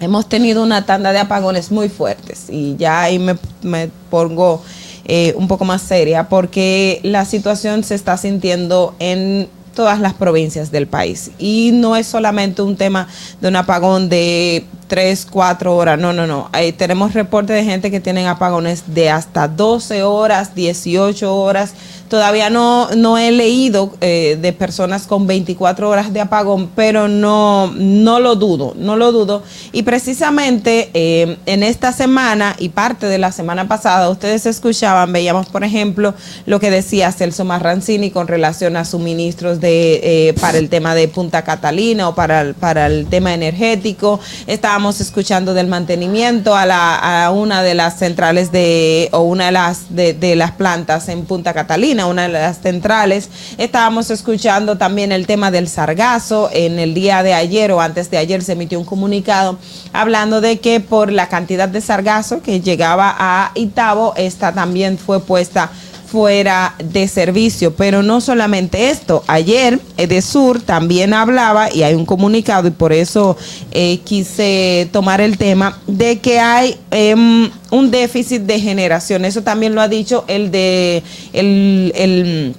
hemos 0.00 0.28
tenido 0.28 0.62
una 0.62 0.84
tanda 0.84 1.12
de 1.12 1.20
apagones 1.20 1.70
muy 1.70 1.88
fuertes 1.88 2.50
y 2.50 2.76
ya 2.76 3.02
ahí 3.02 3.18
me, 3.18 3.36
me 3.62 3.88
pongo 4.10 4.62
eh, 5.06 5.34
un 5.36 5.48
poco 5.48 5.64
más 5.64 5.82
seria 5.82 6.28
porque 6.28 7.00
la 7.02 7.24
situación 7.24 7.84
se 7.84 7.94
está 7.94 8.16
sintiendo 8.16 8.94
en 8.98 9.48
todas 9.74 10.00
las 10.00 10.14
provincias 10.14 10.70
del 10.70 10.86
país 10.86 11.30
y 11.38 11.70
no 11.72 11.96
es 11.96 12.06
solamente 12.06 12.62
un 12.62 12.76
tema 12.76 13.08
de 13.40 13.48
un 13.48 13.56
apagón 13.56 14.08
de 14.08 14.64
3, 14.86 15.26
4 15.30 15.74
horas, 15.74 15.98
no, 15.98 16.12
no, 16.12 16.26
no. 16.26 16.50
Tenemos 16.76 17.14
reportes 17.14 17.56
de 17.56 17.64
gente 17.64 17.90
que 17.90 18.00
tienen 18.00 18.26
apagones 18.26 18.84
de 18.86 19.10
hasta 19.10 19.48
12 19.48 20.02
horas, 20.02 20.54
18 20.54 21.34
horas. 21.34 21.74
Todavía 22.08 22.50
no, 22.50 22.88
no 22.94 23.18
he 23.18 23.32
leído 23.32 23.94
eh, 24.00 24.38
de 24.40 24.52
personas 24.52 25.06
con 25.06 25.26
24 25.26 25.88
horas 25.88 26.12
de 26.12 26.20
apagón, 26.20 26.70
pero 26.74 27.08
no, 27.08 27.72
no 27.76 28.20
lo 28.20 28.36
dudo, 28.36 28.74
no 28.76 28.96
lo 28.96 29.12
dudo. 29.12 29.42
Y 29.72 29.82
precisamente 29.82 30.90
eh, 30.94 31.38
en 31.46 31.62
esta 31.62 31.92
semana 31.92 32.56
y 32.58 32.70
parte 32.70 33.06
de 33.06 33.18
la 33.18 33.32
semana 33.32 33.68
pasada, 33.68 34.10
ustedes 34.10 34.46
escuchaban, 34.46 35.12
veíamos, 35.12 35.46
por 35.46 35.64
ejemplo, 35.64 36.14
lo 36.46 36.60
que 36.60 36.70
decía 36.70 37.12
Celso 37.12 37.44
Marrancini 37.44 38.10
con 38.10 38.28
relación 38.28 38.76
a 38.76 38.84
suministros 38.84 39.60
de, 39.60 40.00
eh, 40.02 40.34
para 40.40 40.58
el 40.58 40.68
tema 40.68 40.94
de 40.94 41.08
Punta 41.08 41.42
Catalina 41.42 42.08
o 42.08 42.14
para 42.14 42.40
el, 42.42 42.54
para 42.54 42.86
el 42.86 43.06
tema 43.06 43.34
energético. 43.34 44.20
Estábamos 44.46 45.00
escuchando 45.00 45.54
del 45.54 45.68
mantenimiento 45.68 46.56
a, 46.56 46.66
la, 46.66 47.24
a 47.24 47.30
una 47.30 47.62
de 47.62 47.74
las 47.74 47.98
centrales 47.98 48.52
de, 48.52 49.08
o 49.12 49.20
una 49.20 49.46
de 49.46 49.52
las, 49.52 49.94
de, 49.94 50.12
de 50.12 50.36
las 50.36 50.52
plantas 50.52 51.08
en 51.08 51.24
Punta 51.24 51.54
Catalina, 51.54 51.93
una 52.02 52.22
de 52.22 52.28
las 52.30 52.60
centrales. 52.60 53.28
Estábamos 53.58 54.10
escuchando 54.10 54.76
también 54.76 55.12
el 55.12 55.26
tema 55.26 55.50
del 55.50 55.68
sargazo. 55.68 56.50
En 56.52 56.78
el 56.78 56.94
día 56.94 57.22
de 57.22 57.34
ayer 57.34 57.70
o 57.72 57.80
antes 57.80 58.10
de 58.10 58.18
ayer 58.18 58.42
se 58.42 58.52
emitió 58.52 58.78
un 58.78 58.84
comunicado 58.84 59.58
hablando 59.92 60.40
de 60.40 60.58
que 60.58 60.80
por 60.80 61.12
la 61.12 61.28
cantidad 61.28 61.68
de 61.68 61.80
sargazo 61.80 62.42
que 62.42 62.60
llegaba 62.60 63.14
a 63.18 63.52
Itabo, 63.54 64.14
esta 64.16 64.52
también 64.52 64.98
fue 64.98 65.20
puesta 65.20 65.70
fuera 66.14 66.76
de 66.78 67.08
servicio. 67.08 67.74
Pero 67.74 68.04
no 68.04 68.20
solamente 68.20 68.90
esto, 68.90 69.24
ayer 69.26 69.80
Edesur 69.96 70.62
también 70.62 71.12
hablaba, 71.12 71.74
y 71.74 71.82
hay 71.82 71.94
un 71.94 72.06
comunicado, 72.06 72.68
y 72.68 72.70
por 72.70 72.92
eso 72.92 73.36
eh, 73.72 73.98
quise 74.04 74.88
tomar 74.92 75.20
el 75.20 75.38
tema, 75.38 75.80
de 75.88 76.20
que 76.20 76.38
hay 76.38 76.78
em, 76.92 77.50
un 77.72 77.90
déficit 77.90 78.42
de 78.42 78.60
generación. 78.60 79.24
Eso 79.24 79.42
también 79.42 79.74
lo 79.74 79.80
ha 79.80 79.88
dicho 79.88 80.24
el 80.28 80.52
de 80.52 81.02
el, 81.32 82.54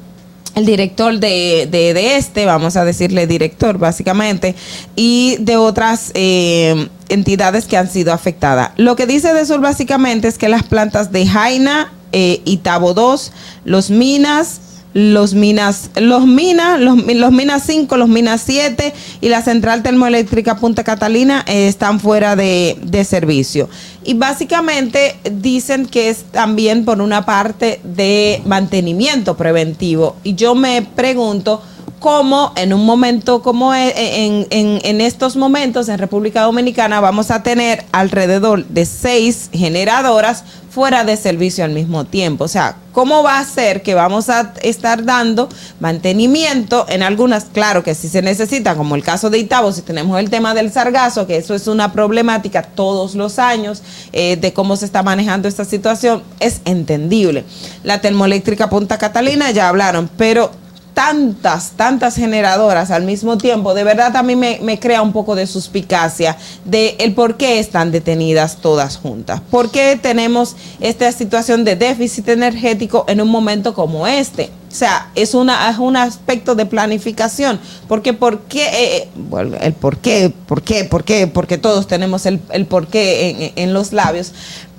el 0.55 0.65
director 0.65 1.17
de, 1.17 1.69
de, 1.71 1.93
de 1.93 2.17
este, 2.17 2.45
vamos 2.45 2.75
a 2.75 2.83
decirle 2.83 3.25
director 3.25 3.77
básicamente, 3.77 4.53
y 4.97 5.37
de 5.39 5.55
otras 5.55 6.11
eh, 6.13 6.89
entidades 7.07 7.65
que 7.65 7.77
han 7.77 7.89
sido 7.89 8.11
afectadas. 8.11 8.71
Lo 8.75 8.97
que 8.97 9.05
dice 9.05 9.33
de 9.33 9.45
Sur 9.45 9.61
básicamente 9.61 10.27
es 10.27 10.37
que 10.37 10.49
las 10.49 10.63
plantas 10.63 11.13
de 11.13 11.25
Jaina, 11.25 11.93
eh, 12.11 12.41
Itabo 12.45 12.93
2, 12.93 13.31
los 13.65 13.89
minas, 13.89 14.61
los 14.93 15.33
minas, 15.33 15.89
los 15.95 16.25
minas, 16.25 16.79
los, 16.79 16.97
los 17.05 17.31
minas 17.33 17.63
5, 17.65 17.97
los 17.97 18.07
minas 18.07 18.41
7 18.45 18.93
y 19.19 19.27
la 19.27 19.41
central 19.41 19.83
termoeléctrica 19.83 20.55
Punta 20.55 20.85
Catalina 20.85 21.43
eh, 21.47 21.67
están 21.67 21.99
fuera 21.99 22.37
de, 22.37 22.79
de 22.81 23.03
servicio. 23.03 23.67
Y 24.05 24.13
básicamente 24.13 25.17
dicen 25.29 25.85
que 25.85 26.09
es 26.09 26.23
también 26.31 26.85
por 26.85 27.01
una 27.01 27.25
parte 27.25 27.81
de 27.83 28.41
mantenimiento 28.45 29.35
preventivo. 29.35 30.15
Y 30.23 30.35
yo 30.35 30.55
me 30.55 30.81
pregunto 30.81 31.61
cómo 31.99 32.53
en 32.55 32.71
un 32.71 32.85
momento 32.85 33.41
como 33.41 33.73
e- 33.73 34.25
en, 34.25 34.47
en, 34.51 34.79
en 34.83 35.01
estos 35.01 35.35
momentos 35.35 35.89
en 35.89 35.97
República 35.97 36.43
Dominicana 36.43 36.99
vamos 36.99 37.31
a 37.31 37.41
tener 37.43 37.83
alrededor 37.91 38.65
de 38.67 38.85
seis 38.85 39.49
generadoras 39.51 40.43
fuera 40.75 41.05
de 41.05 41.15
servicio 41.15 41.63
al 41.63 41.71
mismo 41.71 42.03
tiempo. 42.03 42.43
O 42.43 42.47
sea, 42.49 42.75
¿cómo 42.91 43.23
va 43.23 43.39
a 43.39 43.45
ser 43.45 43.81
que 43.81 43.93
vamos 43.93 44.27
a 44.29 44.51
estar 44.61 45.05
dando 45.05 45.47
mantenimiento 45.79 46.85
en 46.89 47.01
algunas? 47.01 47.45
Claro 47.45 47.81
que 47.81 47.95
sí 47.95 48.09
se 48.09 48.21
necesita, 48.21 48.75
como 48.75 48.95
el 48.95 49.01
caso 49.01 49.29
de 49.29 49.37
Itabo, 49.37 49.71
si 49.71 49.83
tenemos 49.83 50.19
el 50.19 50.29
tema 50.29 50.53
del 50.53 50.73
sargazo, 50.73 51.27
que 51.27 51.37
eso 51.37 51.55
es 51.55 51.67
una 51.67 51.93
problemática 51.93 52.61
todos 52.61 53.15
los 53.15 53.39
años 53.39 53.83
eh, 54.11 54.35
de 54.35 54.51
cómo 54.51 54.75
se 54.75 54.83
está 54.83 55.01
manejando 55.01 55.47
esta 55.47 55.63
situación, 55.63 56.23
es 56.41 56.59
entendible. 56.65 57.45
La 57.83 58.01
termoeléctrica 58.01 58.69
Punta 58.69 58.97
Catalina 58.97 59.51
ya 59.51 59.69
hablaron, 59.69 60.09
pero 60.17 60.51
tantas, 60.95 61.71
tantas 61.71 62.15
generadoras 62.15 62.89
al 62.89 63.03
mismo 63.03 63.37
tiempo, 63.37 63.75
de 63.75 63.83
verdad 63.83 64.15
a 64.15 64.23
mí 64.23 64.35
me, 64.35 64.59
me 64.63 64.79
crea 64.79 65.01
un 65.01 65.11
poco 65.11 65.35
de 65.35 65.45
suspicacia 65.45 66.37
de 66.63 66.95
el 66.99 67.13
por 67.13 67.35
qué 67.35 67.59
están 67.59 67.91
detenidas 67.91 68.57
todas 68.61 68.97
juntas. 68.97 69.41
¿Por 69.51 69.69
qué 69.69 69.99
tenemos 70.01 70.55
esta 70.79 71.11
situación 71.11 71.65
de 71.65 71.75
déficit 71.75 72.29
energético 72.29 73.05
en 73.09 73.21
un 73.21 73.29
momento 73.29 73.73
como 73.73 74.07
este? 74.07 74.49
O 74.71 74.77
sea, 74.77 75.09
es, 75.15 75.33
una, 75.33 75.69
es 75.69 75.77
un 75.77 75.95
aspecto 75.95 76.55
de 76.55 76.65
planificación. 76.65 77.59
Porque, 77.87 78.13
¿por 78.13 78.41
qué? 78.41 78.67
Eh, 78.73 79.09
bueno, 79.15 79.55
el 79.61 79.73
por 79.73 79.97
qué, 79.97 80.33
por 80.47 80.63
qué, 80.63 80.83
por 80.83 81.03
qué, 81.03 81.27
porque 81.27 81.57
todos 81.57 81.87
tenemos 81.87 82.25
el, 82.25 82.41
el 82.51 82.65
por 82.65 82.87
qué 82.87 83.53
en 83.55 83.73
los 83.73 83.93
labios. 83.93 84.33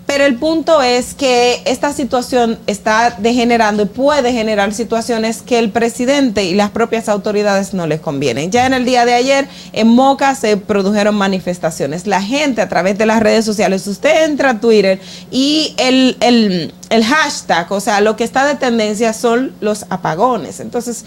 Pero 0.07 0.25
el 0.25 0.37
punto 0.37 0.83
es 0.83 1.14
que 1.14 1.62
esta 1.64 1.92
situación 1.92 2.59
está 2.69 3.16
degenerando 3.19 3.83
y 3.83 3.87
puede 3.87 4.33
generar 4.33 4.73
situaciones 4.73 5.42
que 5.42 5.59
el 5.59 5.71
presidente 5.71 6.45
y 6.45 6.55
las 6.55 6.71
propias 6.71 7.09
autoridades 7.09 7.75
no 7.75 7.88
les 7.88 8.01
convienen. 8.01 8.53
Ya 8.53 8.66
en 8.66 8.75
el 8.75 8.85
día 8.85 9.05
de 9.05 9.14
ayer 9.14 9.49
en 9.73 9.88
Moca 9.88 10.37
se 10.37 10.57
produjeron 10.57 11.16
manifestaciones. 11.16 12.07
La 12.07 12.23
gente 12.23 12.62
a 12.62 12.69
través 12.69 12.97
de 12.99 13.07
las 13.07 13.21
redes 13.21 13.45
sociales, 13.45 13.87
usted 13.88 14.25
entra 14.25 14.51
a 14.51 14.61
Twitter 14.61 15.01
y 15.33 15.75
el, 15.77 16.16
el, 16.21 16.73
el 16.90 17.05
hashtag, 17.05 17.71
o 17.73 17.81
sea, 17.81 18.01
lo 18.01 18.14
que 18.14 18.23
está 18.23 18.47
de 18.47 18.55
tendencia 18.55 19.12
son 19.12 19.55
los 19.61 19.87
apagones. 19.90 20.61
Entonces, 20.61 21.05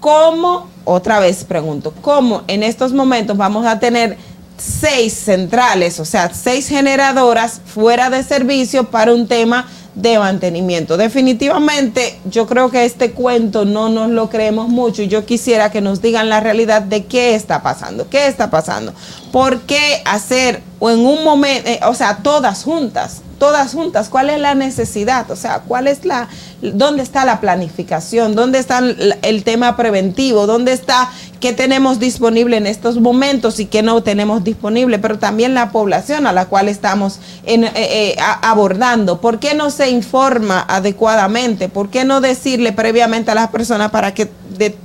¿cómo, 0.00 0.68
otra 0.84 1.20
vez 1.20 1.44
pregunto, 1.44 1.94
cómo 2.02 2.42
en 2.48 2.64
estos 2.64 2.92
momentos 2.92 3.36
vamos 3.36 3.64
a 3.64 3.78
tener 3.78 4.16
seis 4.60 5.14
centrales, 5.14 5.98
o 6.00 6.04
sea, 6.04 6.32
seis 6.34 6.68
generadoras 6.68 7.60
fuera 7.64 8.10
de 8.10 8.22
servicio 8.22 8.90
para 8.90 9.14
un 9.14 9.26
tema 9.26 9.66
de 9.94 10.18
mantenimiento. 10.18 10.96
Definitivamente, 10.96 12.18
yo 12.24 12.46
creo 12.46 12.70
que 12.70 12.84
este 12.84 13.12
cuento 13.12 13.64
no 13.64 13.88
nos 13.88 14.10
lo 14.10 14.30
creemos 14.30 14.68
mucho 14.68 15.02
y 15.02 15.08
yo 15.08 15.26
quisiera 15.26 15.70
que 15.70 15.80
nos 15.80 16.00
digan 16.00 16.28
la 16.28 16.40
realidad 16.40 16.82
de 16.82 17.06
qué 17.06 17.34
está 17.34 17.62
pasando, 17.62 18.08
qué 18.08 18.26
está 18.26 18.50
pasando, 18.50 18.92
por 19.32 19.62
qué 19.62 20.02
hacer 20.04 20.62
o 20.78 20.90
en 20.90 21.00
un 21.00 21.24
momento, 21.24 21.68
eh, 21.68 21.80
o 21.86 21.94
sea, 21.94 22.18
todas 22.22 22.62
juntas, 22.62 23.22
todas 23.38 23.72
juntas, 23.72 24.08
cuál 24.08 24.30
es 24.30 24.38
la 24.38 24.54
necesidad, 24.54 25.30
o 25.30 25.36
sea, 25.36 25.60
cuál 25.60 25.86
es 25.86 26.04
la, 26.04 26.28
dónde 26.62 27.02
está 27.02 27.24
la 27.24 27.40
planificación, 27.40 28.34
dónde 28.34 28.58
está 28.58 28.78
el, 28.78 29.16
el 29.22 29.44
tema 29.44 29.76
preventivo, 29.76 30.46
dónde 30.46 30.72
está 30.72 31.10
qué 31.40 31.52
tenemos 31.52 31.98
disponible 31.98 32.56
en 32.58 32.66
estos 32.66 33.00
momentos 33.00 33.58
y 33.60 33.66
qué 33.66 33.82
no 33.82 34.02
tenemos 34.02 34.44
disponible, 34.44 34.98
pero 34.98 35.18
también 35.18 35.54
la 35.54 35.72
población 35.72 36.26
a 36.26 36.32
la 36.32 36.46
cual 36.46 36.68
estamos 36.68 37.18
en, 37.44 37.64
eh, 37.64 37.72
eh, 37.74 38.16
abordando. 38.42 39.20
¿Por 39.20 39.38
qué 39.38 39.54
no 39.54 39.70
se 39.70 39.90
informa 39.90 40.64
adecuadamente? 40.68 41.68
¿Por 41.68 41.88
qué 41.88 42.04
no 42.04 42.20
decirle 42.20 42.72
previamente 42.72 43.30
a 43.30 43.34
las 43.34 43.48
personas 43.48 43.90
para 43.90 44.12
que 44.14 44.30
de, 44.58 44.76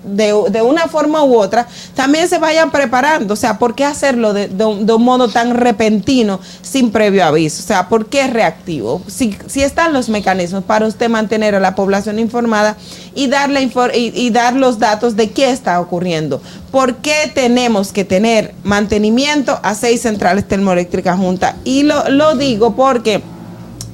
una 0.61 0.87
forma 0.87 1.23
u 1.23 1.37
otra 1.37 1.67
también 1.93 2.29
se 2.29 2.37
vayan 2.37 2.71
preparando? 2.71 3.33
O 3.33 3.37
sea, 3.37 3.59
¿por 3.59 3.75
qué 3.75 3.83
hacerlo 3.83 4.33
de, 4.33 4.47
de 4.47 4.65
un- 4.65 5.05
modo 5.05 5.27
tan 5.27 5.55
repentino 5.55 6.39
sin 6.61 6.91
previo 6.91 7.25
aviso? 7.25 7.61
O 7.61 7.67
sea, 7.67 7.89
¿por 7.89 8.07
qué 8.07 8.27
reactivo? 8.27 9.01
Si, 9.07 9.37
si 9.47 9.61
están 9.61 9.93
los 9.93 10.09
mecanismos 10.09 10.63
para 10.63 10.87
usted 10.87 11.09
mantener 11.09 11.53
a 11.55 11.59
la 11.59 11.75
población 11.75 12.17
informada 12.17 12.77
y 13.13 13.27
darle 13.27 13.61
y, 13.61 14.11
y 14.15 14.29
dar 14.29 14.55
los 14.55 14.79
datos 14.79 15.15
de 15.15 15.31
qué 15.31 15.49
está 15.51 15.79
ocurriendo. 15.79 16.41
¿Por 16.71 16.97
qué 16.97 17.31
tenemos 17.34 17.91
que 17.91 18.05
tener 18.05 18.53
mantenimiento 18.63 19.60
a 19.63 19.75
seis 19.75 20.01
centrales 20.01 20.47
termoeléctricas 20.47 21.17
juntas? 21.17 21.55
Y 21.63 21.84
lo, 21.84 22.10
lo 22.10 22.36
digo 22.36 22.75
porque 22.75 23.21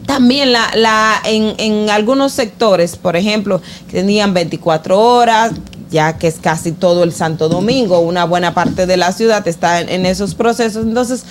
también 0.05 0.51
la, 0.51 0.69
la, 0.75 1.21
en, 1.25 1.55
en 1.57 1.89
algunos 1.89 2.33
sectores, 2.33 2.95
por 2.95 3.15
ejemplo, 3.15 3.61
tenían 3.91 4.33
24 4.33 4.99
horas, 4.99 5.51
ya 5.89 6.17
que 6.17 6.27
es 6.27 6.35
casi 6.41 6.71
todo 6.71 7.03
el 7.03 7.13
Santo 7.13 7.49
Domingo, 7.49 7.99
una 7.99 8.25
buena 8.25 8.53
parte 8.53 8.85
de 8.85 8.97
la 8.97 9.11
ciudad 9.11 9.47
está 9.47 9.81
en 9.81 10.05
esos 10.05 10.35
procesos. 10.35 10.85
Entonces, 10.85 11.23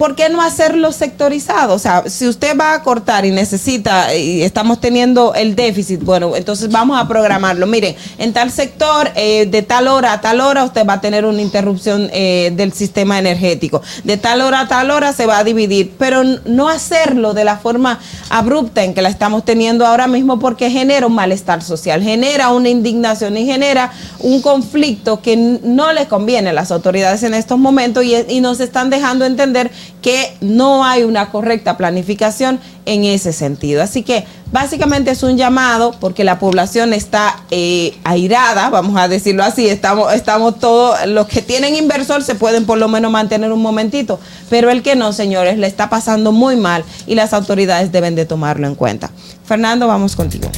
¿por 0.00 0.14
qué 0.14 0.30
no 0.30 0.40
hacerlo 0.40 0.92
sectorizado? 0.92 1.74
O 1.74 1.78
sea, 1.78 2.04
si 2.06 2.26
usted 2.26 2.56
va 2.58 2.72
a 2.72 2.82
cortar 2.82 3.26
y 3.26 3.32
necesita, 3.32 4.16
y 4.16 4.40
estamos 4.40 4.80
teniendo 4.80 5.34
el 5.34 5.54
déficit, 5.54 6.02
bueno, 6.02 6.34
entonces 6.36 6.70
vamos 6.70 6.98
a 6.98 7.06
programarlo. 7.06 7.66
Miren, 7.66 7.94
en 8.16 8.32
tal 8.32 8.50
sector, 8.50 9.10
eh, 9.14 9.44
de 9.44 9.60
tal 9.60 9.88
hora 9.88 10.14
a 10.14 10.22
tal 10.22 10.40
hora, 10.40 10.64
usted 10.64 10.86
va 10.86 10.94
a 10.94 11.00
tener 11.02 11.26
una 11.26 11.42
interrupción 11.42 12.08
eh, 12.14 12.50
del 12.56 12.72
sistema 12.72 13.18
energético. 13.18 13.82
De 14.02 14.16
tal 14.16 14.40
hora 14.40 14.60
a 14.60 14.68
tal 14.68 14.90
hora 14.90 15.12
se 15.12 15.26
va 15.26 15.36
a 15.36 15.44
dividir, 15.44 15.92
pero 15.98 16.24
no 16.46 16.70
hacerlo 16.70 17.34
de 17.34 17.44
la 17.44 17.58
forma 17.58 18.00
abrupta 18.30 18.82
en 18.82 18.94
que 18.94 19.02
la 19.02 19.10
estamos 19.10 19.44
teniendo 19.44 19.86
ahora 19.86 20.06
mismo 20.06 20.38
porque 20.38 20.70
genera 20.70 21.06
un 21.06 21.14
malestar 21.14 21.62
social, 21.62 22.02
genera 22.02 22.48
una 22.48 22.70
indignación 22.70 23.36
y 23.36 23.44
genera 23.44 23.92
un 24.20 24.40
conflicto 24.40 25.20
que 25.20 25.36
no 25.36 25.92
le 25.92 26.08
conviene 26.08 26.48
a 26.48 26.52
las 26.54 26.70
autoridades 26.70 27.22
en 27.22 27.34
estos 27.34 27.58
momentos 27.58 28.02
y 28.02 28.40
nos 28.40 28.60
están 28.60 28.88
dejando 28.88 29.26
entender 29.26 29.70
que 30.02 30.36
no 30.40 30.84
hay 30.84 31.02
una 31.02 31.30
correcta 31.30 31.76
planificación 31.76 32.60
en 32.86 33.04
ese 33.04 33.32
sentido. 33.32 33.82
Así 33.82 34.02
que 34.02 34.24
básicamente 34.52 35.10
es 35.10 35.22
un 35.22 35.36
llamado 35.36 35.94
porque 36.00 36.24
la 36.24 36.38
población 36.38 36.92
está 36.92 37.40
eh, 37.50 37.98
airada, 38.04 38.70
vamos 38.70 38.96
a 38.96 39.08
decirlo 39.08 39.44
así, 39.44 39.68
estamos, 39.68 40.12
estamos 40.12 40.58
todos, 40.58 41.06
los 41.06 41.26
que 41.26 41.42
tienen 41.42 41.76
inversor 41.76 42.22
se 42.22 42.34
pueden 42.34 42.66
por 42.66 42.78
lo 42.78 42.88
menos 42.88 43.10
mantener 43.10 43.52
un 43.52 43.62
momentito, 43.62 44.18
pero 44.48 44.70
el 44.70 44.82
que 44.82 44.96
no, 44.96 45.12
señores, 45.12 45.58
le 45.58 45.66
está 45.66 45.90
pasando 45.90 46.32
muy 46.32 46.56
mal 46.56 46.84
y 47.06 47.14
las 47.14 47.32
autoridades 47.32 47.92
deben 47.92 48.14
de 48.14 48.26
tomarlo 48.26 48.66
en 48.66 48.74
cuenta. 48.74 49.10
Fernando, 49.44 49.86
vamos 49.86 50.16
contigo. 50.16 50.50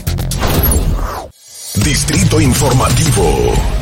Distrito 1.75 2.40
Informativo. 2.40 3.82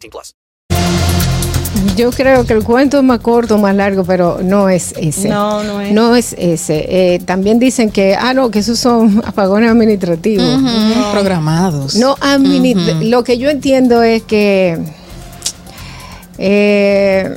18 0.00 0.10
plus. 0.10 0.34
Yo 1.96 2.10
creo 2.10 2.44
que 2.44 2.52
el 2.52 2.62
cuento 2.64 2.98
es 2.98 3.02
más 3.04 3.20
corto, 3.20 3.58
más 3.58 3.74
largo, 3.74 4.04
pero 4.04 4.40
no 4.42 4.68
es 4.68 4.92
ese. 4.98 5.28
No, 5.28 5.62
no 5.62 5.80
es. 5.80 5.92
No 5.92 6.14
es 6.16 6.34
ese. 6.38 7.14
Eh, 7.14 7.18
también 7.20 7.58
dicen 7.58 7.90
que, 7.90 8.14
ah, 8.14 8.34
no, 8.34 8.50
que 8.50 8.58
esos 8.58 8.78
son 8.78 9.22
apagones 9.26 9.70
administrativos. 9.70 10.60
Programados. 11.12 11.94
No, 11.96 12.16
admini- 12.16 13.08
lo 13.08 13.24
que 13.24 13.38
yo 13.38 13.48
entiendo 13.50 14.02
es 14.02 14.22
que 14.22 14.78
eh, 16.38 17.34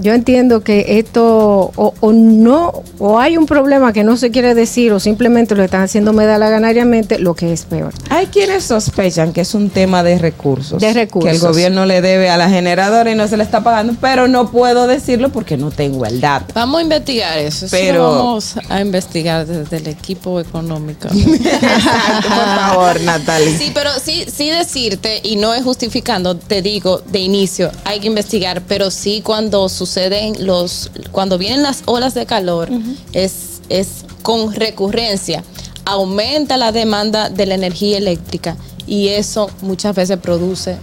yo 0.00 0.14
entiendo 0.14 0.62
que 0.62 0.98
esto 0.98 1.72
o, 1.76 1.94
o 2.00 2.12
no, 2.12 2.82
o 2.98 3.18
hay 3.18 3.36
un 3.36 3.46
problema 3.46 3.92
que 3.92 4.04
no 4.04 4.16
se 4.16 4.30
quiere 4.30 4.54
decir 4.54 4.92
o 4.92 5.00
simplemente 5.00 5.54
lo 5.54 5.62
están 5.64 5.82
haciendo 5.82 6.12
medalaganariamente, 6.12 7.18
lo 7.18 7.34
que 7.34 7.52
es 7.52 7.64
peor. 7.64 7.92
Hay 8.10 8.26
quienes 8.26 8.64
sospechan 8.64 9.32
que 9.32 9.42
es 9.42 9.54
un 9.54 9.70
tema 9.70 10.02
de 10.02 10.18
recursos. 10.18 10.80
De 10.80 10.92
recursos. 10.92 11.30
Que 11.30 11.36
el 11.36 11.40
gobierno 11.42 11.86
le 11.86 12.00
debe 12.00 12.30
a 12.30 12.36
la 12.36 12.48
generadora 12.48 13.10
y 13.10 13.14
no 13.14 13.28
se 13.28 13.36
le 13.36 13.42
está 13.44 13.62
pagando, 13.62 13.94
pero 14.00 14.28
no 14.28 14.50
puedo 14.50 14.86
decirlo 14.86 15.30
porque 15.30 15.56
no 15.56 15.70
tengo 15.70 16.06
el 16.06 16.20
dato. 16.20 16.52
Vamos 16.54 16.80
a 16.80 16.82
investigar 16.82 17.38
eso. 17.38 17.66
Eso 17.66 17.76
Pero- 17.76 18.02
lo 18.04 18.14
vamos 18.24 18.54
a 18.68 18.80
investigar 18.80 19.46
desde 19.46 19.76
el 19.78 19.86
equipo 19.88 20.40
económico. 20.40 21.08
Exacto, 21.12 22.28
por 22.28 22.44
favor, 22.56 23.00
Natalie. 23.02 23.56
Sí, 23.58 23.70
pero 23.74 23.90
sí, 24.02 24.24
sí 24.32 24.48
decirte, 24.50 25.20
y 25.22 25.36
no 25.36 25.54
es 25.54 25.62
justificando, 25.62 26.36
te 26.36 26.62
digo 26.62 27.02
de 27.06 27.18
inicio, 27.20 27.70
hay 27.84 28.00
que 28.00 28.06
investigar, 28.06 28.62
pero 28.66 28.90
sí 28.90 29.22
cuando 29.24 29.68
suceden 29.88 30.46
los, 30.46 30.90
cuando 31.12 31.38
vienen 31.38 31.62
las 31.62 31.82
olas 31.86 32.14
de 32.14 32.26
calor, 32.26 32.68
es, 33.12 33.60
es 33.68 34.04
con 34.22 34.52
recurrencia, 34.54 35.42
aumenta 35.84 36.56
la 36.56 36.72
demanda 36.72 37.30
de 37.30 37.46
la 37.46 37.54
energía 37.54 37.98
eléctrica 37.98 38.56
y 38.86 39.08
eso 39.08 39.50
muchas 39.62 39.94
veces 39.94 40.18
produce 40.18 40.76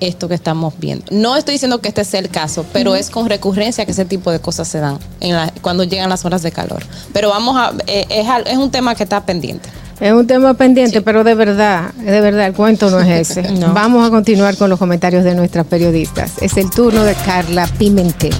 esto 0.00 0.28
que 0.28 0.34
estamos 0.34 0.74
viendo. 0.78 1.04
No 1.10 1.36
estoy 1.36 1.52
diciendo 1.54 1.80
que 1.80 1.88
este 1.88 2.04
sea 2.04 2.18
el 2.20 2.28
caso, 2.28 2.64
pero 2.72 2.94
es 2.96 3.08
con 3.10 3.28
recurrencia 3.28 3.84
que 3.86 3.92
ese 3.92 4.04
tipo 4.04 4.32
de 4.32 4.40
cosas 4.40 4.66
se 4.66 4.78
dan 4.80 4.98
en 5.20 5.34
la- 5.36 5.52
cuando 5.62 5.84
llegan 5.84 6.08
las 6.10 6.24
horas 6.24 6.42
de 6.42 6.50
calor. 6.50 6.82
Pero 7.12 7.28
vamos 7.28 7.56
a, 7.56 7.72
eh, 7.86 8.06
es, 8.10 8.26
es 8.46 8.56
un 8.58 8.70
tema 8.70 8.94
que 8.96 9.04
está 9.04 9.24
pendiente. 9.24 9.68
Es 10.02 10.12
un 10.12 10.26
tema 10.26 10.54
pendiente, 10.54 11.00
pero 11.00 11.22
de 11.22 11.36
verdad, 11.36 11.94
de 11.94 12.20
verdad, 12.20 12.46
el 12.48 12.54
cuento 12.54 12.90
no 12.90 12.98
es 13.00 13.30
ese. 13.30 13.42
No. 13.52 13.72
Vamos 13.72 14.04
a 14.04 14.10
continuar 14.10 14.56
con 14.56 14.68
los 14.68 14.78
comentarios 14.78 15.22
de 15.22 15.34
nuestras 15.36 15.64
periodistas. 15.66 16.32
Es 16.40 16.56
el 16.56 16.70
turno 16.70 17.04
de 17.04 17.14
Carla 17.14 17.68
Pimentel. 17.78 18.34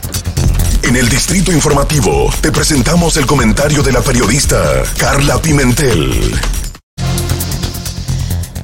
En 0.83 0.97
el 0.97 1.09
Distrito 1.09 1.53
Informativo 1.53 2.29
te 2.41 2.51
presentamos 2.51 3.17
el 3.17 3.27
comentario 3.27 3.85
de 3.85 3.93
la 3.93 4.01
periodista 4.01 4.83
Carla 4.99 5.41
Pimentel. 5.41 6.35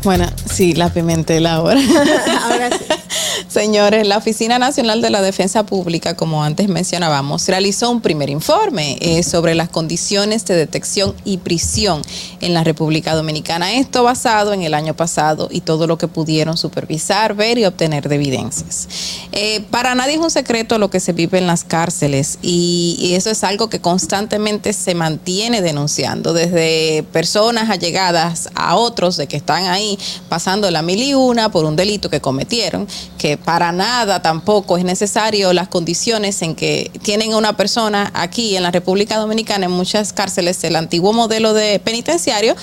Bueno, 0.03 0.27
sí, 0.51 0.75
la 0.75 0.93
Pimentel 0.93 1.47
ahora. 1.47 1.81
Ahora 2.45 2.71
sí. 2.71 2.85
Señores, 3.49 4.07
la 4.07 4.19
Oficina 4.19 4.59
Nacional 4.59 5.01
de 5.01 5.11
la 5.11 5.23
Defensa 5.23 5.65
Pública, 5.65 6.15
como 6.15 6.45
antes 6.45 6.69
mencionábamos, 6.69 7.47
realizó 7.49 7.91
un 7.91 8.01
primer 8.01 8.29
informe 8.31 8.99
eh, 9.01 9.23
sobre 9.23 9.55
las 9.55 9.69
condiciones 9.69 10.45
de 10.45 10.55
detección 10.55 11.15
y 11.25 11.39
prisión 11.39 12.03
en 12.41 12.53
la 12.53 12.63
República 12.63 13.15
Dominicana. 13.15 13.73
Esto 13.73 14.03
basado 14.03 14.53
en 14.53 14.63
el 14.63 14.75
año 14.75 14.95
pasado 14.95 15.49
y 15.51 15.63
todo 15.63 15.87
lo 15.87 15.97
que 15.97 16.09
pudieron 16.09 16.57
supervisar, 16.57 17.35
ver 17.35 17.59
y 17.59 17.65
obtener 17.65 18.09
de 18.09 18.17
evidencias. 18.17 18.89
Eh, 19.33 19.65
para 19.71 19.95
nadie 19.95 20.15
es 20.15 20.21
un 20.21 20.31
secreto 20.31 20.79
lo 20.79 20.91
que 20.91 21.01
se 21.01 21.13
vive 21.13 21.39
en 21.39 21.47
las 21.47 21.65
cárceles 21.65 22.39
y, 22.43 22.99
y 23.01 23.15
eso 23.15 23.31
es 23.31 23.45
algo 23.45 23.71
que 23.71 23.81
constantemente 23.81 24.73
se 24.73 24.95
mantiene 24.95 25.63
denunciando, 25.63 26.33
desde 26.33 27.03
personas 27.13 27.71
allegadas 27.71 28.51
a 28.55 28.77
otros 28.77 29.17
de 29.17 29.27
que 29.27 29.39
están 29.39 29.65
ahí 29.65 29.88
pasando 30.29 30.69
la 30.71 30.83
mil 30.83 31.01
y 31.01 31.15
una 31.15 31.51
por 31.51 31.65
un 31.65 31.77
delito 31.77 32.11
que 32.11 32.21
cometieron, 32.21 32.89
que 33.17 33.37
para 33.37 33.71
nada 33.71 34.21
tampoco 34.21 34.77
es 34.77 34.85
necesario 34.85 35.53
las 35.53 35.69
condiciones 35.69 36.43
en 36.43 36.57
que 36.57 36.91
tienen 37.03 37.33
a 37.33 37.37
una 37.37 37.57
persona 37.57 38.11
aquí 38.15 38.57
en 38.57 38.65
la 38.65 38.73
República 38.73 39.17
Dominicana, 39.17 39.67
en 39.67 39.73
muchas 39.73 40.13
cárceles, 40.13 40.63
el 40.65 40.77
antiguo 40.77 41.13
modelo 41.13 41.55
de 41.55 41.79
penitenciario, 41.79 42.57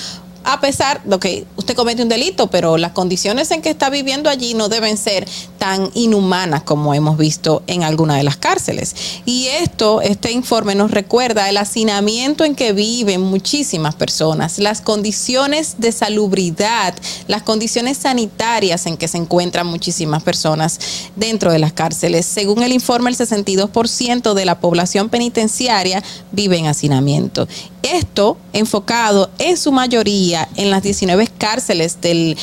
a 0.46 0.62
pesar 0.62 1.04
de 1.04 1.20
que 1.20 1.46
usted 1.56 1.76
comete 1.76 2.04
un 2.04 2.10
delito, 2.10 2.48
pero 2.48 2.78
las 2.78 2.92
condiciones 2.92 3.50
en 3.52 3.62
que 3.62 3.72
está 3.72 3.90
viviendo 3.90 4.30
allí 4.30 4.54
no 4.54 4.70
deben 4.70 4.98
ser 4.98 5.28
tan 5.58 5.90
inhumanas 5.96 6.62
como 6.64 6.94
hemos 6.94 7.18
visto 7.18 7.64
en 7.68 7.84
alguna 7.84 8.18
de 8.18 8.24
las 8.24 8.38
cárceles. 8.38 8.96
Y 9.26 9.48
esto, 9.48 10.02
este 10.02 10.32
informe 10.32 10.76
nos 10.76 10.92
recuerda 10.92 11.50
el 11.50 11.58
hacinamiento 11.58 12.44
en 12.44 12.56
que 12.56 12.74
viven 12.74 13.22
muchísimas 13.22 13.96
personas, 13.96 14.60
las 14.60 14.82
condiciones 14.82 15.76
de 15.80 15.92
salubridad, 15.92 16.94
las 17.28 17.42
condiciones 17.42 17.98
sanitarias 17.98 18.86
en 18.86 18.98
que 18.98 19.08
se 19.08 19.18
encuentran 19.18 19.66
muchísimas 19.66 20.22
personas 20.22 20.80
dentro 21.16 21.52
de 21.52 21.60
las 21.60 21.74
cárceles. 21.74 22.26
Según 22.26 22.62
el 22.62 22.72
informe, 22.72 23.10
el 23.10 23.18
62% 23.18 24.34
de 24.34 24.46
la 24.46 24.60
población 24.60 25.10
penitenciaria 25.10 26.04
vive 26.32 26.58
en 26.58 26.68
hacinamiento. 26.68 27.48
Esto 27.86 28.38
enfocado 28.52 29.30
en 29.38 29.58
su 29.58 29.72
mayoría 29.72 30.50
en 30.56 30.72
las 30.72 30.82
19 30.82 31.28
cárceles 31.38 32.02
del 32.02 32.36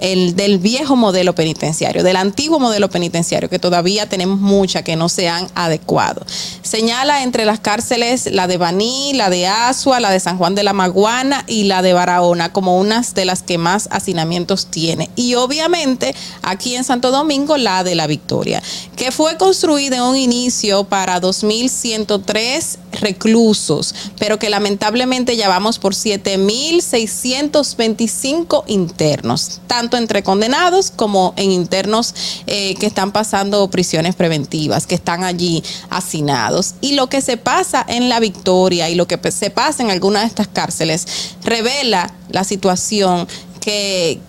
el, 0.00 0.36
del 0.36 0.58
viejo 0.58 0.96
modelo 0.96 1.34
penitenciario, 1.34 2.02
del 2.02 2.16
antiguo 2.16 2.58
modelo 2.58 2.90
penitenciario, 2.90 3.48
que 3.48 3.58
todavía 3.58 4.08
tenemos 4.08 4.40
muchas 4.40 4.82
que 4.82 4.96
no 4.96 5.08
se 5.08 5.28
han 5.28 5.46
adecuado. 5.54 6.24
Señala 6.62 7.22
entre 7.22 7.44
las 7.44 7.60
cárceles 7.60 8.28
la 8.32 8.46
de 8.46 8.56
Baní, 8.56 9.12
la 9.14 9.30
de 9.30 9.46
Asua, 9.46 10.00
la 10.00 10.10
de 10.10 10.20
San 10.20 10.38
Juan 10.38 10.54
de 10.54 10.62
la 10.62 10.72
Maguana 10.72 11.44
y 11.46 11.64
la 11.64 11.82
de 11.82 11.92
Barahona 11.92 12.52
como 12.52 12.78
unas 12.78 13.14
de 13.14 13.24
las 13.24 13.42
que 13.42 13.58
más 13.58 13.88
hacinamientos 13.90 14.66
tiene. 14.66 15.10
Y 15.16 15.34
obviamente 15.34 16.14
aquí 16.42 16.76
en 16.76 16.84
Santo 16.84 17.10
Domingo 17.10 17.56
la 17.56 17.84
de 17.84 17.94
la 17.94 18.06
Victoria, 18.06 18.62
que 18.96 19.12
fue 19.12 19.36
construida 19.36 19.96
en 19.96 20.02
un 20.02 20.16
inicio 20.16 20.84
para 20.84 21.20
2.103 21.20 22.78
reclusos, 23.00 23.94
pero 24.18 24.38
que 24.38 24.50
lamentablemente 24.50 25.36
ya 25.36 25.48
vamos 25.48 25.78
por 25.78 25.94
7.625 25.94 28.64
internos, 28.66 29.60
tanto 29.66 29.89
entre 29.96 30.22
condenados 30.22 30.90
como 30.90 31.34
en 31.36 31.50
internos 31.50 32.14
eh, 32.46 32.74
que 32.76 32.86
están 32.86 33.12
pasando 33.12 33.68
prisiones 33.70 34.14
preventivas, 34.14 34.86
que 34.86 34.94
están 34.94 35.24
allí 35.24 35.62
hacinados. 35.88 36.74
Y 36.80 36.94
lo 36.94 37.08
que 37.08 37.20
se 37.20 37.36
pasa 37.36 37.84
en 37.88 38.08
la 38.08 38.20
Victoria 38.20 38.90
y 38.90 38.94
lo 38.94 39.06
que 39.06 39.18
se 39.30 39.50
pasa 39.50 39.82
en 39.82 39.90
algunas 39.90 40.22
de 40.22 40.28
estas 40.28 40.48
cárceles 40.48 41.06
revela 41.42 42.12
la 42.30 42.44
situación 42.44 43.26
que, 43.60 44.20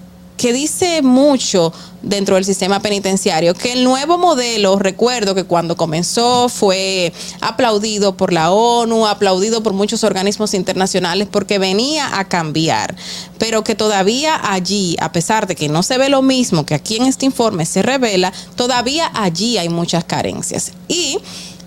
que 0.42 0.54
dice 0.54 1.04
mucho 1.04 1.72
dentro 2.02 2.34
del 2.34 2.46
sistema 2.46 2.80
penitenciario, 2.80 3.54
que 3.54 3.74
el 3.74 3.84
nuevo 3.84 4.18
modelo, 4.18 4.80
recuerdo 4.80 5.36
que 5.36 5.44
cuando 5.44 5.78
comenzó 5.78 6.50
fue 6.50 7.14
aplaudido 7.42 8.18
por 8.18 8.34
la 8.34 8.50
ONU, 8.50 9.06
aplaudido 9.06 9.62
por 9.62 9.74
muchos 9.74 10.04
organismos 10.04 10.56
internacionales 10.56 11.28
porque 11.30 11.60
venía 11.60 12.18
a 12.18 12.28
cambiar, 12.28 12.96
pero 13.38 13.64
que 13.64 13.76
todavía 13.76 14.40
allí, 14.52 14.98
a 15.00 15.12
pesar 15.12 15.46
de 15.46 15.56
que 15.56 15.70
no 15.70 15.84
se 15.84 16.00
ve 16.00 16.10
lo 16.10 16.24
mismo 16.24 16.66
que 16.66 16.74
aquí 16.74 16.96
en 16.96 17.04
este 17.04 17.28
informe 17.28 17.68
se 17.68 17.84
revela, 17.84 18.34
todavía 18.56 19.12
allí 19.14 19.60
hay 19.60 19.70
muchas 19.70 20.06
carencias. 20.06 20.72
Y 20.88 21.20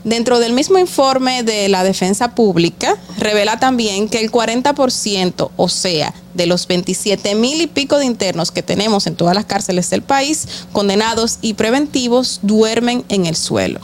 Dentro 0.04 0.38
del 0.38 0.52
mismo 0.52 0.78
informe 0.78 1.42
de 1.44 1.66
la 1.70 1.82
defensa 1.82 2.34
pública, 2.34 2.98
revela 3.16 3.58
también 3.58 4.10
que 4.10 4.20
el 4.20 4.30
40%, 4.30 5.50
o 5.56 5.68
sea, 5.70 6.12
de 6.34 6.44
los 6.44 6.66
27 6.66 7.34
mil 7.34 7.62
y 7.62 7.66
pico 7.66 7.98
de 7.98 8.04
internos 8.04 8.50
que 8.50 8.62
tenemos 8.62 9.06
en 9.06 9.16
todas 9.16 9.34
las 9.34 9.46
cárceles 9.46 9.88
del 9.88 10.02
país, 10.02 10.46
condenados 10.72 11.38
y 11.40 11.54
preventivos, 11.54 12.40
duermen 12.42 13.02
en 13.08 13.24
el 13.24 13.34
suelo. 13.34 13.80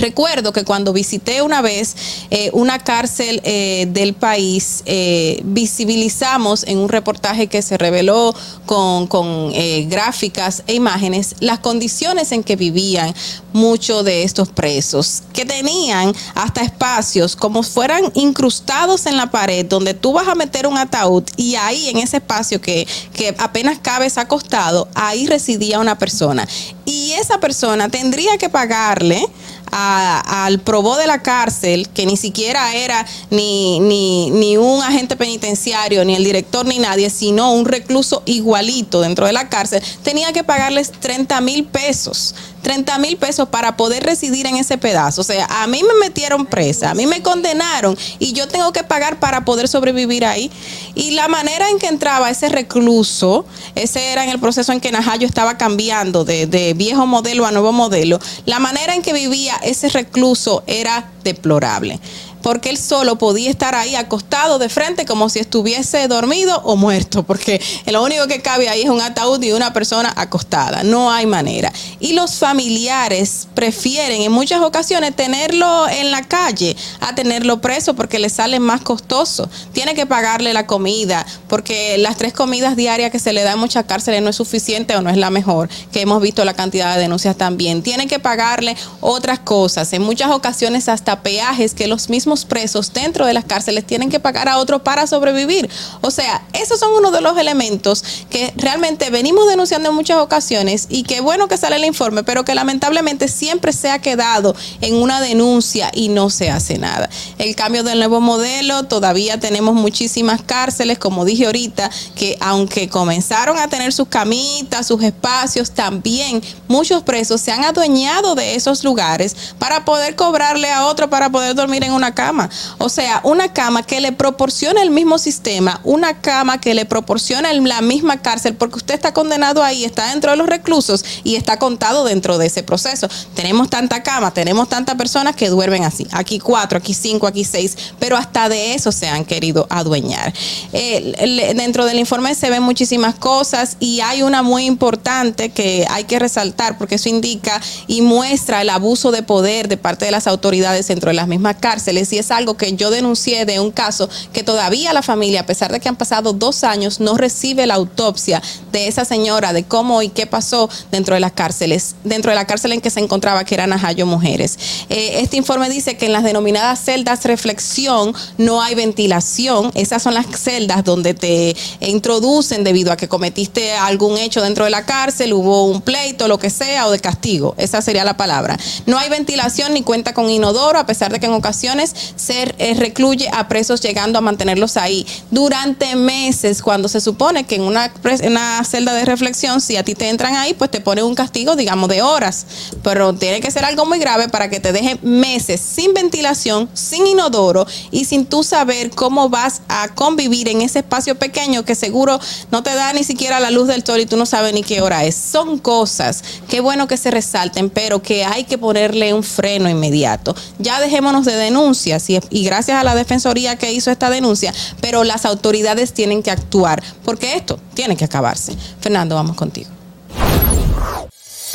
Recuerdo 0.00 0.54
que 0.54 0.64
cuando 0.64 0.94
visité 0.94 1.42
una 1.42 1.60
vez 1.60 1.94
eh, 2.30 2.48
una 2.54 2.78
cárcel 2.78 3.42
eh, 3.44 3.86
del 3.90 4.14
país, 4.14 4.82
eh, 4.86 5.42
visibilizamos 5.44 6.64
en 6.64 6.78
un 6.78 6.88
reportaje 6.88 7.48
que 7.48 7.60
se 7.60 7.76
reveló 7.76 8.34
con, 8.64 9.06
con 9.06 9.50
eh, 9.52 9.86
gráficas 9.90 10.62
e 10.66 10.74
imágenes 10.74 11.36
las 11.40 11.58
condiciones 11.58 12.32
en 12.32 12.42
que 12.42 12.56
vivían 12.56 13.14
muchos 13.52 14.02
de 14.02 14.22
estos 14.22 14.48
presos, 14.48 15.22
que 15.34 15.44
tenían 15.44 16.14
hasta 16.34 16.62
espacios 16.62 17.36
como 17.36 17.62
fueran 17.62 18.10
incrustados 18.14 19.04
en 19.04 19.18
la 19.18 19.30
pared, 19.30 19.66
donde 19.66 19.92
tú 19.92 20.14
vas 20.14 20.28
a 20.28 20.34
meter 20.34 20.66
un 20.66 20.78
ataúd 20.78 21.24
y 21.36 21.56
ahí 21.56 21.90
en 21.90 21.98
ese 21.98 22.18
espacio 22.18 22.58
que, 22.58 22.88
que 23.12 23.34
apenas 23.38 23.78
cabes 23.80 24.16
acostado, 24.16 24.88
ahí 24.94 25.26
residía 25.26 25.78
una 25.78 25.98
persona. 25.98 26.48
Y 26.86 27.12
esa 27.12 27.38
persona 27.38 27.88
tendría 27.88 28.38
que 28.38 28.48
pagarle 28.48 29.26
a- 29.72 30.44
al 30.46 30.58
probó 30.60 30.96
de 30.96 31.06
la 31.06 31.22
cárcel, 31.22 31.88
que 31.90 32.06
ni 32.06 32.16
siquiera 32.16 32.74
era 32.74 33.06
ni, 33.30 33.80
ni, 33.80 34.30
ni 34.30 34.56
un 34.56 34.82
agente 34.82 35.16
penitenciario, 35.16 36.04
ni 36.04 36.14
el 36.14 36.24
director, 36.24 36.66
ni 36.66 36.78
nadie, 36.78 37.10
sino 37.10 37.52
un 37.52 37.64
recluso 37.64 38.22
igualito 38.26 39.00
dentro 39.00 39.26
de 39.26 39.32
la 39.32 39.48
cárcel, 39.48 39.82
tenía 40.02 40.32
que 40.32 40.44
pagarles 40.44 40.90
30 40.92 41.40
mil 41.40 41.64
pesos. 41.64 42.34
30 42.62 42.98
mil 42.98 43.16
pesos 43.16 43.48
para 43.48 43.76
poder 43.76 44.02
residir 44.02 44.46
en 44.46 44.56
ese 44.56 44.78
pedazo. 44.78 45.20
O 45.20 45.24
sea, 45.24 45.46
a 45.46 45.66
mí 45.66 45.82
me 45.82 45.94
metieron 46.06 46.46
presa, 46.46 46.90
a 46.90 46.94
mí 46.94 47.06
me 47.06 47.22
condenaron 47.22 47.96
y 48.18 48.32
yo 48.32 48.48
tengo 48.48 48.72
que 48.72 48.84
pagar 48.84 49.18
para 49.18 49.44
poder 49.44 49.68
sobrevivir 49.68 50.24
ahí. 50.24 50.50
Y 50.94 51.12
la 51.12 51.28
manera 51.28 51.68
en 51.70 51.78
que 51.78 51.86
entraba 51.86 52.30
ese 52.30 52.48
recluso, 52.48 53.44
ese 53.74 54.12
era 54.12 54.24
en 54.24 54.30
el 54.30 54.38
proceso 54.38 54.72
en 54.72 54.80
que 54.80 54.92
Najayo 54.92 55.26
estaba 55.26 55.56
cambiando 55.56 56.24
de, 56.24 56.46
de 56.46 56.74
viejo 56.74 57.06
modelo 57.06 57.46
a 57.46 57.52
nuevo 57.52 57.72
modelo, 57.72 58.18
la 58.46 58.58
manera 58.58 58.94
en 58.94 59.02
que 59.02 59.12
vivía 59.12 59.56
ese 59.62 59.88
recluso 59.88 60.62
era 60.66 61.10
deplorable. 61.24 62.00
Porque 62.42 62.70
él 62.70 62.78
solo 62.78 63.16
podía 63.16 63.50
estar 63.50 63.74
ahí 63.74 63.94
acostado 63.94 64.58
de 64.58 64.68
frente 64.68 65.04
como 65.04 65.28
si 65.28 65.38
estuviese 65.38 66.08
dormido 66.08 66.60
o 66.64 66.76
muerto, 66.76 67.22
porque 67.22 67.60
lo 67.86 68.02
único 68.02 68.26
que 68.26 68.40
cabe 68.40 68.68
ahí 68.68 68.82
es 68.82 68.88
un 68.88 69.00
ataúd 69.00 69.42
y 69.42 69.52
una 69.52 69.72
persona 69.72 70.12
acostada. 70.16 70.82
No 70.82 71.10
hay 71.10 71.26
manera. 71.26 71.72
Y 71.98 72.12
los 72.12 72.36
familiares 72.36 73.48
prefieren 73.54 74.22
en 74.22 74.32
muchas 74.32 74.62
ocasiones 74.62 75.14
tenerlo 75.14 75.88
en 75.88 76.10
la 76.10 76.22
calle 76.22 76.76
a 77.00 77.14
tenerlo 77.14 77.60
preso 77.60 77.94
porque 77.94 78.18
le 78.18 78.30
sale 78.30 78.60
más 78.60 78.80
costoso. 78.80 79.48
Tiene 79.72 79.94
que 79.94 80.06
pagarle 80.06 80.52
la 80.52 80.66
comida, 80.66 81.26
porque 81.48 81.98
las 81.98 82.16
tres 82.16 82.32
comidas 82.32 82.76
diarias 82.76 83.10
que 83.10 83.18
se 83.18 83.32
le 83.32 83.42
da 83.42 83.52
en 83.52 83.58
muchas 83.58 83.84
cárceles 83.84 84.22
no 84.22 84.30
es 84.30 84.36
suficiente 84.36 84.96
o 84.96 85.02
no 85.02 85.10
es 85.10 85.16
la 85.16 85.30
mejor, 85.30 85.68
que 85.92 86.02
hemos 86.02 86.22
visto 86.22 86.44
la 86.44 86.54
cantidad 86.54 86.94
de 86.94 87.02
denuncias 87.02 87.36
también. 87.36 87.82
Tiene 87.82 88.06
que 88.06 88.18
pagarle 88.18 88.76
otras 89.00 89.38
cosas, 89.40 89.92
en 89.92 90.02
muchas 90.02 90.30
ocasiones 90.30 90.88
hasta 90.88 91.20
peajes 91.22 91.74
que 91.74 91.86
los 91.86 92.08
mismos 92.08 92.29
presos 92.44 92.92
dentro 92.92 93.26
de 93.26 93.34
las 93.34 93.44
cárceles 93.44 93.86
tienen 93.86 94.10
que 94.10 94.20
pagar 94.20 94.48
a 94.48 94.58
otros 94.58 94.82
para 94.82 95.06
sobrevivir. 95.06 95.68
O 96.00 96.10
sea, 96.10 96.42
esos 96.52 96.78
son 96.78 96.92
uno 96.94 97.10
de 97.10 97.20
los 97.20 97.36
elementos 97.36 98.04
que 98.30 98.52
realmente 98.56 99.10
venimos 99.10 99.48
denunciando 99.48 99.88
en 99.88 99.94
muchas 99.94 100.18
ocasiones 100.18 100.86
y 100.88 101.02
que 101.02 101.20
bueno 101.20 101.48
que 101.48 101.56
sale 101.56 101.76
el 101.76 101.84
informe, 101.84 102.22
pero 102.22 102.44
que 102.44 102.54
lamentablemente 102.54 103.28
siempre 103.28 103.72
se 103.72 103.90
ha 103.90 103.98
quedado 103.98 104.54
en 104.80 104.94
una 104.94 105.20
denuncia 105.20 105.90
y 105.92 106.08
no 106.08 106.30
se 106.30 106.50
hace 106.50 106.78
nada. 106.78 107.10
El 107.38 107.54
cambio 107.56 107.82
del 107.82 107.98
nuevo 107.98 108.20
modelo, 108.20 108.84
todavía 108.84 109.40
tenemos 109.40 109.74
muchísimas 109.74 110.42
cárceles, 110.42 110.98
como 110.98 111.24
dije 111.24 111.46
ahorita, 111.46 111.90
que 112.14 112.36
aunque 112.40 112.88
comenzaron 112.88 113.58
a 113.58 113.68
tener 113.68 113.92
sus 113.92 114.08
camitas, 114.08 114.86
sus 114.86 115.02
espacios, 115.02 115.72
también 115.72 116.42
muchos 116.68 117.02
presos 117.02 117.40
se 117.40 117.52
han 117.52 117.64
adueñado 117.64 118.34
de 118.34 118.54
esos 118.54 118.84
lugares 118.84 119.54
para 119.58 119.84
poder 119.84 120.16
cobrarle 120.16 120.70
a 120.70 120.86
otro 120.86 121.10
para 121.10 121.30
poder 121.30 121.54
dormir 121.54 121.84
en 121.84 121.92
una 121.92 122.14
cama. 122.20 122.50
O 122.76 122.90
sea, 122.90 123.22
una 123.24 123.50
cama 123.54 123.82
que 123.82 123.98
le 123.98 124.12
proporciona 124.12 124.82
el 124.82 124.90
mismo 124.90 125.16
sistema, 125.16 125.80
una 125.84 126.20
cama 126.20 126.60
que 126.60 126.74
le 126.74 126.84
proporciona 126.84 127.50
la 127.54 127.80
misma 127.80 128.20
cárcel, 128.20 128.56
porque 128.56 128.76
usted 128.76 128.94
está 128.94 129.14
condenado 129.14 129.62
ahí, 129.62 129.84
está 129.84 130.10
dentro 130.10 130.30
de 130.30 130.36
los 130.36 130.46
reclusos 130.46 131.02
y 131.24 131.36
está 131.36 131.58
contado 131.58 132.04
dentro 132.04 132.36
de 132.36 132.46
ese 132.46 132.62
proceso. 132.62 133.08
Tenemos 133.34 133.70
tanta 133.70 134.02
cama, 134.02 134.34
tenemos 134.34 134.68
tantas 134.68 134.96
personas 134.96 135.34
que 135.34 135.48
duermen 135.48 135.84
así. 135.84 136.06
Aquí 136.12 136.38
cuatro, 136.38 136.76
aquí 136.76 136.92
cinco, 136.92 137.26
aquí 137.26 137.42
seis, 137.42 137.74
pero 137.98 138.18
hasta 138.18 138.50
de 138.50 138.74
eso 138.74 138.92
se 138.92 139.08
han 139.08 139.24
querido 139.24 139.66
adueñar. 139.70 140.34
Eh, 140.74 141.54
dentro 141.56 141.86
del 141.86 141.98
informe 141.98 142.34
se 142.34 142.50
ven 142.50 142.62
muchísimas 142.62 143.14
cosas 143.14 143.78
y 143.80 144.00
hay 144.00 144.22
una 144.22 144.42
muy 144.42 144.66
importante 144.66 145.50
que 145.50 145.86
hay 145.88 146.04
que 146.04 146.18
resaltar 146.18 146.76
porque 146.76 146.96
eso 146.96 147.08
indica 147.08 147.62
y 147.86 148.02
muestra 148.02 148.60
el 148.60 148.68
abuso 148.68 149.10
de 149.10 149.22
poder 149.22 149.68
de 149.68 149.78
parte 149.78 150.04
de 150.04 150.10
las 150.10 150.26
autoridades 150.26 150.88
dentro 150.88 151.08
de 151.08 151.14
las 151.14 151.26
mismas 151.26 151.56
cárceles 151.60 152.09
y 152.12 152.18
es 152.18 152.30
algo 152.30 152.56
que 152.56 152.74
yo 152.74 152.90
denuncié 152.90 153.44
de 153.44 153.60
un 153.60 153.70
caso 153.70 154.08
que 154.32 154.42
todavía 154.42 154.92
la 154.92 155.02
familia, 155.02 155.40
a 155.40 155.46
pesar 155.46 155.72
de 155.72 155.80
que 155.80 155.88
han 155.88 155.96
pasado 155.96 156.32
dos 156.32 156.64
años, 156.64 157.00
no 157.00 157.16
recibe 157.16 157.66
la 157.66 157.74
autopsia 157.74 158.42
de 158.72 158.88
esa 158.88 159.04
señora, 159.04 159.52
de 159.52 159.64
cómo 159.64 160.02
y 160.02 160.08
qué 160.08 160.26
pasó 160.26 160.68
dentro 160.90 161.14
de 161.14 161.20
las 161.20 161.32
cárceles, 161.32 161.94
dentro 162.04 162.30
de 162.30 162.36
la 162.36 162.46
cárcel 162.46 162.72
en 162.72 162.80
que 162.80 162.90
se 162.90 163.00
encontraba, 163.00 163.44
que 163.44 163.54
era 163.54 163.66
Najayo 163.66 164.06
Mujeres. 164.06 164.58
Eh, 164.88 165.20
este 165.20 165.36
informe 165.36 165.68
dice 165.68 165.96
que 165.96 166.06
en 166.06 166.12
las 166.12 166.24
denominadas 166.24 166.84
celdas 166.84 167.20
reflexión 167.24 168.14
no 168.38 168.62
hay 168.62 168.74
ventilación. 168.74 169.70
Esas 169.74 170.02
son 170.02 170.14
las 170.14 170.26
celdas 170.26 170.84
donde 170.84 171.14
te 171.14 171.56
introducen 171.80 172.64
debido 172.64 172.92
a 172.92 172.96
que 172.96 173.08
cometiste 173.08 173.72
algún 173.72 174.18
hecho 174.18 174.42
dentro 174.42 174.64
de 174.64 174.70
la 174.70 174.84
cárcel, 174.84 175.32
hubo 175.32 175.66
un 175.66 175.80
pleito, 175.80 176.28
lo 176.28 176.38
que 176.38 176.50
sea, 176.50 176.86
o 176.86 176.90
de 176.90 176.98
castigo. 176.98 177.54
Esa 177.56 177.82
sería 177.82 178.04
la 178.04 178.16
palabra. 178.16 178.58
No 178.86 178.98
hay 178.98 179.08
ventilación 179.08 179.74
ni 179.74 179.82
cuenta 179.82 180.14
con 180.14 180.28
inodoro, 180.28 180.78
a 180.78 180.86
pesar 180.86 181.12
de 181.12 181.20
que 181.20 181.26
en 181.26 181.32
ocasiones 181.32 181.94
se 182.16 182.54
eh, 182.58 182.74
recluye 182.74 183.28
a 183.32 183.48
presos 183.48 183.80
llegando 183.80 184.18
a 184.18 184.22
mantenerlos 184.22 184.76
ahí 184.76 185.06
durante 185.30 185.96
meses, 185.96 186.62
cuando 186.62 186.88
se 186.88 187.00
supone 187.00 187.44
que 187.44 187.56
en 187.56 187.62
una, 187.62 187.92
pres- 187.94 188.22
en 188.22 188.32
una 188.32 188.62
celda 188.64 188.92
de 188.94 189.04
reflexión, 189.04 189.60
si 189.60 189.76
a 189.76 189.84
ti 189.84 189.94
te 189.94 190.08
entran 190.08 190.34
ahí, 190.36 190.54
pues 190.54 190.70
te 190.70 190.80
ponen 190.80 191.04
un 191.04 191.14
castigo, 191.14 191.56
digamos, 191.56 191.88
de 191.88 192.02
horas. 192.02 192.46
Pero 192.82 193.12
tiene 193.14 193.40
que 193.40 193.50
ser 193.50 193.64
algo 193.64 193.86
muy 193.86 193.98
grave 193.98 194.28
para 194.28 194.48
que 194.48 194.60
te 194.60 194.72
dejen 194.72 194.98
meses 195.02 195.60
sin 195.60 195.94
ventilación, 195.94 196.68
sin 196.74 197.06
inodoro 197.06 197.66
y 197.90 198.04
sin 198.04 198.26
tú 198.26 198.42
saber 198.42 198.90
cómo 198.90 199.28
vas 199.28 199.62
a 199.68 199.88
convivir 199.94 200.48
en 200.48 200.62
ese 200.62 200.80
espacio 200.80 201.16
pequeño 201.16 201.64
que 201.64 201.74
seguro 201.74 202.20
no 202.50 202.62
te 202.62 202.74
da 202.74 202.92
ni 202.92 203.04
siquiera 203.04 203.40
la 203.40 203.50
luz 203.50 203.68
del 203.68 203.84
sol 203.84 204.00
y 204.00 204.06
tú 204.06 204.16
no 204.16 204.26
sabes 204.26 204.52
ni 204.54 204.62
qué 204.62 204.80
hora 204.80 205.04
es. 205.04 205.14
Son 205.14 205.58
cosas, 205.58 206.22
qué 206.48 206.60
bueno 206.60 206.86
que 206.86 206.96
se 206.96 207.10
resalten, 207.10 207.70
pero 207.70 208.02
que 208.02 208.24
hay 208.24 208.44
que 208.44 208.58
ponerle 208.58 209.12
un 209.14 209.22
freno 209.22 209.68
inmediato. 209.68 210.34
Ya 210.58 210.80
dejémonos 210.80 211.24
de 211.24 211.36
denuncias 211.36 211.89
y, 212.08 212.20
y 212.30 212.44
gracias 212.44 212.78
a 212.78 212.84
la 212.84 212.94
Defensoría 212.94 213.56
que 213.56 213.72
hizo 213.72 213.90
esta 213.90 214.10
denuncia, 214.10 214.52
pero 214.80 215.04
las 215.04 215.24
autoridades 215.24 215.92
tienen 215.92 216.22
que 216.22 216.30
actuar 216.30 216.82
porque 217.04 217.34
esto 217.34 217.58
tiene 217.74 217.96
que 217.96 218.04
acabarse. 218.04 218.54
Fernando, 218.80 219.14
vamos 219.14 219.36
contigo. 219.36 219.70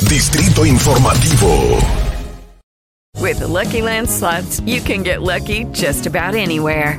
Distrito 0.08 0.66
Informativo. 0.66 1.78
With 3.18 3.38
the 3.38 3.46
Lucky 3.46 3.80
Land 3.80 4.10
slots, 4.10 4.60
you 4.66 4.82
can 4.82 5.02
get 5.02 5.22
lucky 5.22 5.64
just 5.72 6.06
about 6.06 6.34
anywhere. 6.34 6.98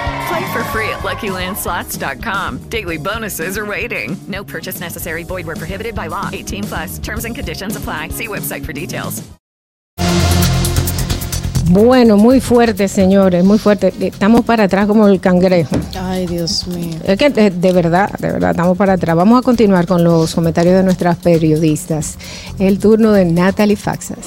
Play 0.31 0.53
for 0.53 0.63
free 0.71 0.87
at 0.89 0.99
LuckyLandSlots.com. 1.03 2.69
Daily 2.69 2.97
bonuses 2.97 3.57
are 3.57 3.65
waiting. 3.65 4.15
No 4.29 4.45
purchase 4.45 4.79
necessary. 4.79 5.23
Void 5.23 5.45
where 5.45 5.57
prohibited 5.57 5.93
by 5.93 6.07
law. 6.07 6.29
18 6.31 6.63
plus. 6.63 6.99
Terms 6.99 7.25
and 7.25 7.35
conditions 7.35 7.75
apply. 7.75 8.09
See 8.09 8.27
website 8.29 8.65
for 8.65 8.71
details. 8.71 9.21
Bueno, 11.69 12.17
muy 12.17 12.41
fuerte, 12.41 12.87
señores, 12.87 13.43
muy 13.43 13.57
fuerte. 13.57 13.93
Estamos 13.99 14.41
para 14.45 14.63
atrás 14.65 14.87
como 14.87 15.07
el 15.07 15.19
cangrejo. 15.21 15.75
Ay, 15.97 16.27
Dios 16.27 16.67
mío. 16.67 16.97
Es 17.05 17.17
que 17.17 17.29
de, 17.29 17.49
de 17.49 17.73
verdad, 17.73 18.09
de 18.19 18.31
verdad, 18.31 18.51
estamos 18.51 18.77
para 18.77 18.93
atrás. 18.93 19.15
Vamos 19.15 19.39
a 19.39 19.41
continuar 19.41 19.85
con 19.85 20.03
los 20.03 20.33
comentarios 20.35 20.75
de 20.75 20.83
nuestras 20.83 21.17
periodistas. 21.17 22.17
El 22.59 22.79
turno 22.79 23.11
de 23.11 23.25
Natalie 23.25 23.77
Faxas. 23.77 24.17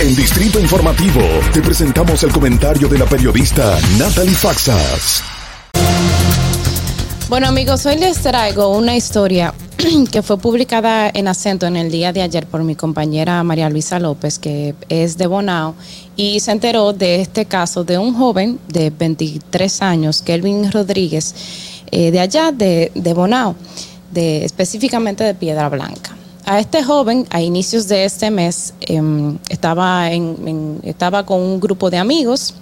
En 0.00 0.16
Distrito 0.16 0.58
Informativo 0.58 1.20
te 1.52 1.60
presentamos 1.60 2.22
el 2.22 2.32
comentario 2.32 2.88
de 2.88 2.96
la 2.96 3.04
periodista 3.04 3.78
Natalie 3.98 4.34
Faxas. 4.34 5.22
Bueno 7.28 7.48
amigos, 7.48 7.84
hoy 7.84 7.98
les 7.98 8.16
traigo 8.16 8.74
una 8.78 8.96
historia 8.96 9.52
que 10.10 10.22
fue 10.22 10.38
publicada 10.38 11.10
en 11.12 11.28
acento 11.28 11.66
en 11.66 11.76
el 11.76 11.90
día 11.90 12.14
de 12.14 12.22
ayer 12.22 12.46
por 12.46 12.64
mi 12.64 12.76
compañera 12.76 13.44
María 13.44 13.68
Luisa 13.68 13.98
López, 13.98 14.38
que 14.38 14.74
es 14.88 15.18
de 15.18 15.26
Bonao, 15.26 15.74
y 16.16 16.40
se 16.40 16.52
enteró 16.52 16.94
de 16.94 17.20
este 17.20 17.44
caso 17.44 17.84
de 17.84 17.98
un 17.98 18.14
joven 18.14 18.58
de 18.68 18.88
23 18.88 19.82
años, 19.82 20.22
Kelvin 20.22 20.72
Rodríguez, 20.72 21.34
eh, 21.90 22.10
de 22.10 22.20
allá 22.20 22.52
de, 22.52 22.90
de 22.94 23.12
Bonao, 23.12 23.54
de, 24.10 24.46
específicamente 24.46 25.24
de 25.24 25.34
Piedra 25.34 25.68
Blanca. 25.68 26.16
A 26.50 26.58
este 26.58 26.82
joven, 26.82 27.28
a 27.30 27.40
inicios 27.42 27.86
de 27.86 28.04
este 28.04 28.28
mes, 28.32 28.74
em, 28.80 29.38
estaba, 29.48 30.10
con 31.24 31.40
un 31.40 31.60
grupo 31.60 31.90
de 31.90 31.98
amigos 31.98 32.54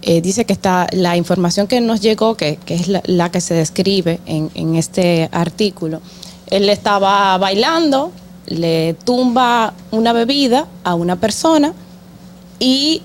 eh, 0.00 0.22
dice 0.22 0.46
que 0.46 0.54
está 0.54 0.86
la 0.92 1.18
información 1.18 1.66
que 1.66 1.82
nos 1.82 2.00
llegó, 2.00 2.38
que, 2.38 2.58
es 2.68 2.88
la, 2.88 3.02
la 3.04 3.30
que 3.30 3.42
se 3.42 3.52
describe 3.52 4.18
en, 4.24 4.50
en 4.54 4.76
este 4.76 5.28
artículo. 5.30 6.00
Él 6.46 6.70
estaba 6.70 7.36
bailando, 7.36 8.12
le 8.46 8.94
tumba 8.94 9.74
una 9.90 10.14
bebida 10.14 10.66
a 10.84 10.94
una 10.94 11.16
persona 11.16 11.74
y 12.58 13.02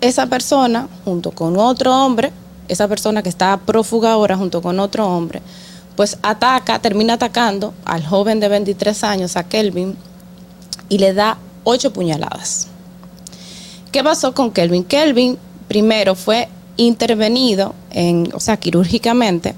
esa 0.00 0.28
persona, 0.28 0.88
junto 1.04 1.32
con 1.32 1.58
otro 1.58 1.94
hombre, 1.94 2.32
esa 2.68 2.88
persona 2.88 3.22
que 3.22 3.28
está 3.28 3.58
prófuga 3.58 4.12
ahora 4.12 4.38
junto 4.38 4.62
con 4.62 4.80
otro 4.80 5.06
hombre, 5.06 5.42
pues 5.96 6.18
ataca, 6.22 6.78
termina 6.78 7.14
atacando 7.14 7.74
al 7.84 8.04
joven 8.04 8.40
de 8.40 8.48
23 8.48 9.04
años, 9.04 9.36
a 9.36 9.44
Kelvin, 9.44 9.96
y 10.88 10.98
le 10.98 11.12
da 11.14 11.38
ocho 11.64 11.92
puñaladas. 11.92 12.68
¿Qué 13.92 14.02
pasó 14.04 14.34
con 14.34 14.50
Kelvin? 14.50 14.84
Kelvin 14.84 15.38
primero 15.68 16.14
fue 16.14 16.48
intervenido, 16.76 17.74
en, 17.90 18.28
o 18.34 18.40
sea, 18.40 18.56
quirúrgicamente, 18.56 19.54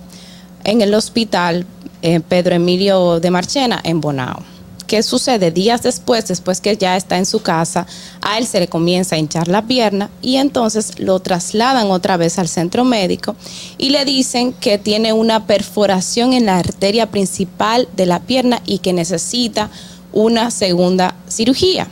en 0.64 0.80
el 0.80 0.94
hospital 0.94 1.66
eh, 2.02 2.20
Pedro 2.20 2.54
Emilio 2.54 3.20
de 3.20 3.30
Marchena, 3.30 3.80
en 3.84 4.00
Bonao. 4.00 4.51
¿Qué 4.92 5.02
sucede? 5.02 5.50
Días 5.50 5.80
después, 5.82 6.28
después 6.28 6.60
que 6.60 6.76
ya 6.76 6.98
está 6.98 7.16
en 7.16 7.24
su 7.24 7.40
casa, 7.40 7.86
a 8.20 8.36
él 8.36 8.46
se 8.46 8.60
le 8.60 8.68
comienza 8.68 9.16
a 9.16 9.18
hinchar 9.18 9.48
la 9.48 9.62
pierna 9.62 10.10
y 10.20 10.36
entonces 10.36 10.98
lo 10.98 11.18
trasladan 11.18 11.90
otra 11.90 12.18
vez 12.18 12.38
al 12.38 12.46
centro 12.46 12.84
médico 12.84 13.34
y 13.78 13.88
le 13.88 14.04
dicen 14.04 14.52
que 14.52 14.76
tiene 14.76 15.14
una 15.14 15.46
perforación 15.46 16.34
en 16.34 16.44
la 16.44 16.58
arteria 16.58 17.10
principal 17.10 17.88
de 17.96 18.04
la 18.04 18.20
pierna 18.20 18.60
y 18.66 18.80
que 18.80 18.92
necesita 18.92 19.70
una 20.12 20.50
segunda 20.50 21.14
cirugía. 21.26 21.88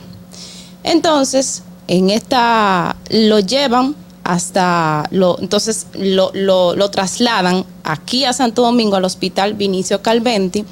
Entonces, 0.83 1.63
en 1.87 2.11
esta 2.11 2.97
lo 3.09 3.39
llevan 3.39 3.95
hasta 4.23 5.07
lo, 5.09 5.39
entonces 5.39 5.87
lo, 5.95 6.29
lo- 6.35 6.75
lo 6.75 6.91
trasladan 6.91 7.65
aquí 7.83 8.25
a 8.25 8.33
Santo 8.33 8.61
Domingo 8.61 8.95
al 8.95 9.05
hospital 9.05 9.55
Vinicio 9.55 10.03
Calventi, 10.03 10.65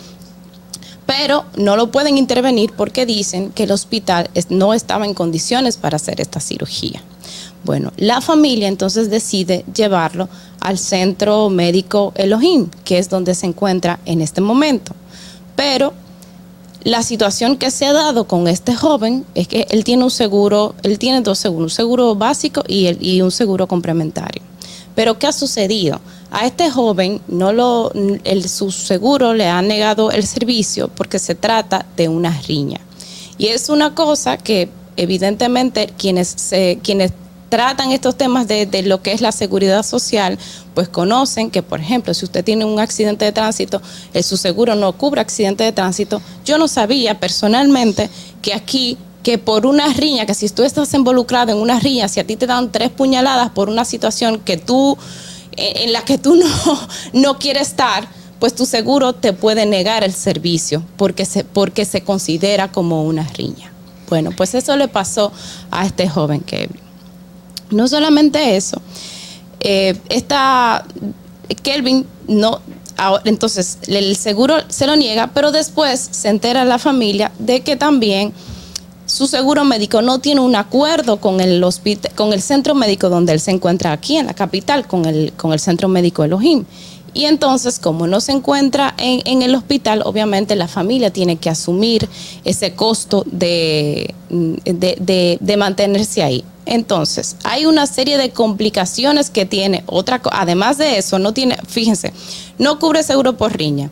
pero 1.10 1.44
no 1.58 1.76
lo 1.76 1.90
pueden 1.90 2.20
intervenir 2.20 2.72
porque 2.78 3.08
dicen 3.08 3.50
que 3.50 3.64
el 3.64 3.72
hospital 3.72 4.30
no 4.50 4.76
estaba 4.76 5.08
en 5.08 5.16
condiciones 5.16 5.76
para 5.76 5.96
hacer 5.96 6.22
esta 6.22 6.40
cirugía. 6.40 7.02
Bueno, 7.64 7.92
la 7.98 8.22
familia 8.22 8.68
entonces 8.68 9.10
decide 9.10 9.66
llevarlo 9.74 10.30
al 10.60 10.78
centro 10.78 11.50
médico 11.50 12.14
Elohim, 12.14 12.70
que 12.84 13.00
es 13.00 13.10
donde 13.10 13.34
se 13.34 13.48
encuentra 13.48 14.00
en 14.06 14.22
este 14.22 14.40
momento. 14.40 14.94
Pero 15.56 15.94
la 16.84 17.02
situación 17.02 17.58
que 17.58 17.72
se 17.72 17.88
ha 17.88 17.94
dado 17.94 18.28
con 18.28 18.48
este 18.48 18.76
joven 18.76 19.26
es 19.34 19.48
que 19.48 19.66
él 19.72 19.84
tiene 19.84 20.04
un 20.04 20.12
seguro, 20.12 20.76
él 20.84 21.00
tiene 21.00 21.22
dos 21.22 21.40
seguros, 21.40 21.72
un 21.72 21.76
seguro 21.76 22.14
básico 22.14 22.64
y, 22.68 22.88
y 23.02 23.24
un 23.24 23.32
seguro 23.32 23.66
complementario. 23.66 24.44
Pero 24.94 25.18
¿qué 25.18 25.26
ha 25.26 25.34
sucedido? 25.34 26.02
A 26.32 26.46
este 26.46 26.70
joven 26.70 27.22
no 27.28 27.52
lo, 27.52 27.92
el, 28.24 28.48
su 28.48 28.72
seguro 28.72 29.34
le 29.34 29.48
ha 29.48 29.62
negado 29.62 30.12
el 30.12 30.26
servicio 30.26 30.88
porque 30.88 31.18
se 31.18 31.36
trata 31.36 31.86
de 31.96 32.08
una 32.08 32.40
riña. 32.48 32.80
Y 33.38 33.48
es 33.48 33.70
una 33.70 33.96
cosa 33.96 34.38
que 34.38 34.70
evidentemente 34.96 35.92
quienes, 35.98 36.28
se, 36.28 36.80
quienes 36.84 37.14
tratan 37.50 37.92
estos 37.92 38.16
temas 38.16 38.48
de, 38.48 38.66
de 38.66 38.84
lo 38.84 39.02
que 39.02 39.12
es 39.12 39.22
la 39.22 39.32
seguridad 39.32 39.84
social, 39.84 40.38
pues 40.76 40.88
conocen 40.88 41.50
que, 41.50 41.64
por 41.64 41.80
ejemplo, 41.80 42.14
si 42.14 42.26
usted 42.26 42.44
tiene 42.44 42.64
un 42.64 42.80
accidente 42.80 43.26
de 43.26 43.32
tránsito, 43.32 43.82
eh, 44.14 44.22
su 44.22 44.38
seguro 44.38 44.76
no 44.76 44.94
cubre 44.94 45.22
accidente 45.22 45.64
de 45.64 45.72
tránsito. 45.72 46.22
Yo 46.46 46.58
no 46.58 46.68
sabía 46.68 47.20
personalmente 47.20 48.10
que 48.42 48.54
aquí 48.54 48.98
que 49.24 49.38
por 49.38 49.66
una 49.66 49.92
riña, 49.94 50.26
que 50.26 50.34
si 50.34 50.48
tú 50.50 50.64
estás 50.64 50.94
involucrado 50.94 51.52
en 51.52 51.58
una 51.58 51.80
riña, 51.80 52.08
si 52.08 52.20
a 52.20 52.24
ti 52.26 52.36
te 52.36 52.48
dan 52.48 52.72
tres 52.72 52.90
puñaladas 52.90 53.50
por 53.50 53.70
una 53.70 53.84
situación 53.84 54.40
que 54.40 54.58
tú, 54.58 54.98
en 55.58 55.94
la 55.94 56.04
que 56.04 56.18
tú 56.18 56.36
no, 56.36 56.48
no 57.14 57.40
quieres 57.40 57.70
estar, 57.70 58.08
pues 58.40 58.56
tu 58.56 58.66
seguro 58.66 59.14
te 59.14 59.34
puede 59.34 59.66
negar 59.66 60.04
el 60.04 60.14
servicio 60.14 60.84
porque 60.98 61.26
se, 61.26 61.44
porque 61.44 61.86
se 61.86 62.02
considera 62.02 62.72
como 62.72 63.04
una 63.04 63.28
riña. 63.28 63.72
Bueno, 64.10 64.32
pues 64.36 64.56
eso 64.56 64.76
le 64.76 64.88
pasó 64.88 65.32
a 65.70 65.86
este 65.86 66.10
joven 66.10 66.42
Kevin. 66.42 66.80
No 67.70 67.88
solamente 67.88 68.56
eso, 68.56 68.82
eh, 69.60 69.96
esta 70.10 70.86
Kelvin 71.62 72.08
no, 72.28 72.62
entonces 73.26 73.78
el 73.88 74.16
seguro 74.16 74.56
se 74.70 74.88
lo 74.88 74.96
niega, 74.96 75.32
pero 75.34 75.52
después 75.52 76.00
se 76.12 76.30
entera 76.30 76.66
la 76.66 76.80
familia 76.80 77.32
de 77.40 77.62
que 77.62 77.76
también 77.76 78.34
su 79.10 79.26
seguro 79.26 79.66
médico 79.66 80.04
no 80.04 80.20
tiene 80.20 80.42
un 80.42 80.56
acuerdo 80.56 81.20
con 81.20 81.42
el 81.42 81.64
hospital, 81.64 82.12
con 82.14 82.32
el 82.32 82.44
centro 82.44 82.76
médico 82.76 83.10
donde 83.10 83.34
él 83.34 83.40
se 83.40 83.50
encuentra 83.50 83.92
aquí 83.92 84.18
en 84.18 84.28
la 84.28 84.36
capital, 84.36 84.86
con 84.86 85.06
el, 85.06 85.34
con 85.34 85.52
el 85.52 85.60
centro 85.60 85.88
médico 85.88 86.24
Elohim. 86.24 86.64
Y 87.16 87.26
entonces, 87.26 87.80
como 87.80 88.06
no 88.06 88.22
se 88.22 88.34
encuentra 88.34 88.94
en, 89.00 89.22
en 89.26 89.42
el 89.42 89.56
hospital, 89.56 90.04
obviamente 90.06 90.56
la 90.56 90.68
familia 90.68 91.12
tiene 91.12 91.38
que 91.38 91.50
asumir 91.50 92.08
ese 92.46 92.76
costo 92.76 93.24
de, 93.26 94.14
de, 94.30 95.58
mantenerse 95.58 96.22
ahí. 96.22 96.44
Entonces, 96.68 97.36
hay 97.44 97.66
una 97.66 97.88
serie 97.88 98.20
de 98.20 98.30
complicaciones 98.30 99.32
que 99.32 99.48
tiene. 99.48 99.84
Otra, 99.88 100.22
además 100.32 100.78
de 100.78 101.00
eso, 101.00 101.18
no 101.18 101.34
tiene, 101.34 101.58
fíjense, 101.68 102.14
no 102.60 102.78
cubre 102.78 103.02
seguro 103.02 103.38
por 103.38 103.58
riña. 103.58 103.90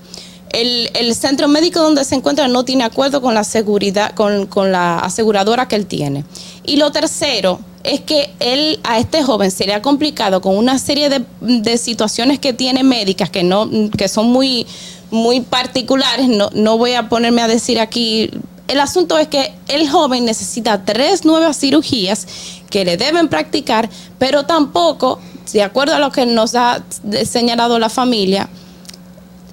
El, 0.51 1.13
centro 1.15 1.47
médico 1.47 1.81
donde 1.81 2.03
se 2.03 2.15
encuentra 2.15 2.47
no 2.47 2.63
tiene 2.63 2.83
acuerdo 2.83 3.21
con 3.21 3.33
la 3.33 3.43
seguridad, 3.43 4.13
con, 4.15 4.47
con 4.47 4.71
la 4.71 4.99
aseguradora 4.99 5.67
que 5.67 5.75
él 5.75 5.85
tiene. 5.85 6.25
Y 6.63 6.77
lo 6.77 6.91
tercero 6.91 7.59
es 7.83 8.01
que 8.01 8.29
él, 8.39 8.79
a 8.83 8.99
este 8.99 9.23
joven 9.23 9.51
se 9.51 9.65
le 9.65 9.73
ha 9.73 9.81
complicado 9.81 10.41
con 10.41 10.57
una 10.57 10.77
serie 10.79 11.09
de, 11.09 11.23
de 11.41 11.77
situaciones 11.77 12.39
que 12.39 12.53
tiene 12.53 12.83
médicas 12.83 13.29
que 13.29 13.43
no, 13.43 13.69
que 13.97 14.07
son 14.07 14.27
muy, 14.27 14.67
muy 15.11 15.41
particulares. 15.41 16.27
No, 16.27 16.49
no 16.53 16.77
voy 16.77 16.93
a 16.93 17.09
ponerme 17.09 17.41
a 17.41 17.47
decir 17.47 17.79
aquí. 17.79 18.29
El 18.67 18.79
asunto 18.79 19.17
es 19.17 19.27
que 19.27 19.53
el 19.69 19.89
joven 19.89 20.25
necesita 20.25 20.83
tres 20.83 21.23
nuevas 21.23 21.57
cirugías 21.57 22.27
que 22.69 22.83
le 22.83 22.97
deben 22.97 23.29
practicar, 23.29 23.89
pero 24.19 24.45
tampoco, 24.45 25.19
de 25.53 25.63
acuerdo 25.63 25.95
a 25.95 25.99
lo 25.99 26.11
que 26.11 26.25
nos 26.25 26.55
ha 26.55 26.83
señalado 27.25 27.79
la 27.79 27.89
familia, 27.89 28.49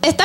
está 0.09 0.25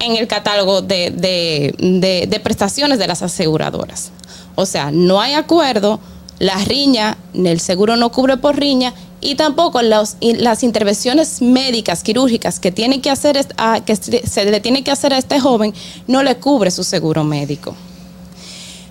en 0.00 0.16
el, 0.16 0.26
catálogo 0.28 0.82
de, 0.82 2.40
prestaciones 2.42 2.98
de 2.98 3.06
las 3.06 3.22
aseguradoras. 3.22 4.10
O 4.54 4.66
sea, 4.66 4.90
no 4.90 5.20
hay 5.20 5.34
acuerdo, 5.34 6.00
la 6.38 6.56
riña, 6.56 7.16
el 7.34 7.60
seguro 7.60 7.96
no 7.96 8.12
cubre 8.12 8.36
por 8.36 8.56
riña 8.56 8.92
y 9.20 9.34
tampoco 9.36 9.80
las 9.82 10.16
intervenciones 10.62 11.40
médicas, 11.40 12.02
quirúrgicas 12.02 12.60
que, 12.60 12.70
tiene 12.70 13.00
que, 13.00 13.10
hacer, 13.10 13.46
a- 13.56 13.80
que 13.84 13.96
se 13.96 14.44
le 14.44 14.60
tiene 14.60 14.84
que 14.84 14.90
hacer 14.90 15.14
a 15.14 15.18
este 15.18 15.40
joven 15.40 15.74
no 16.06 16.22
le 16.22 16.36
cubre 16.36 16.70
su 16.70 16.84
seguro 16.84 17.24
médico. 17.24 17.74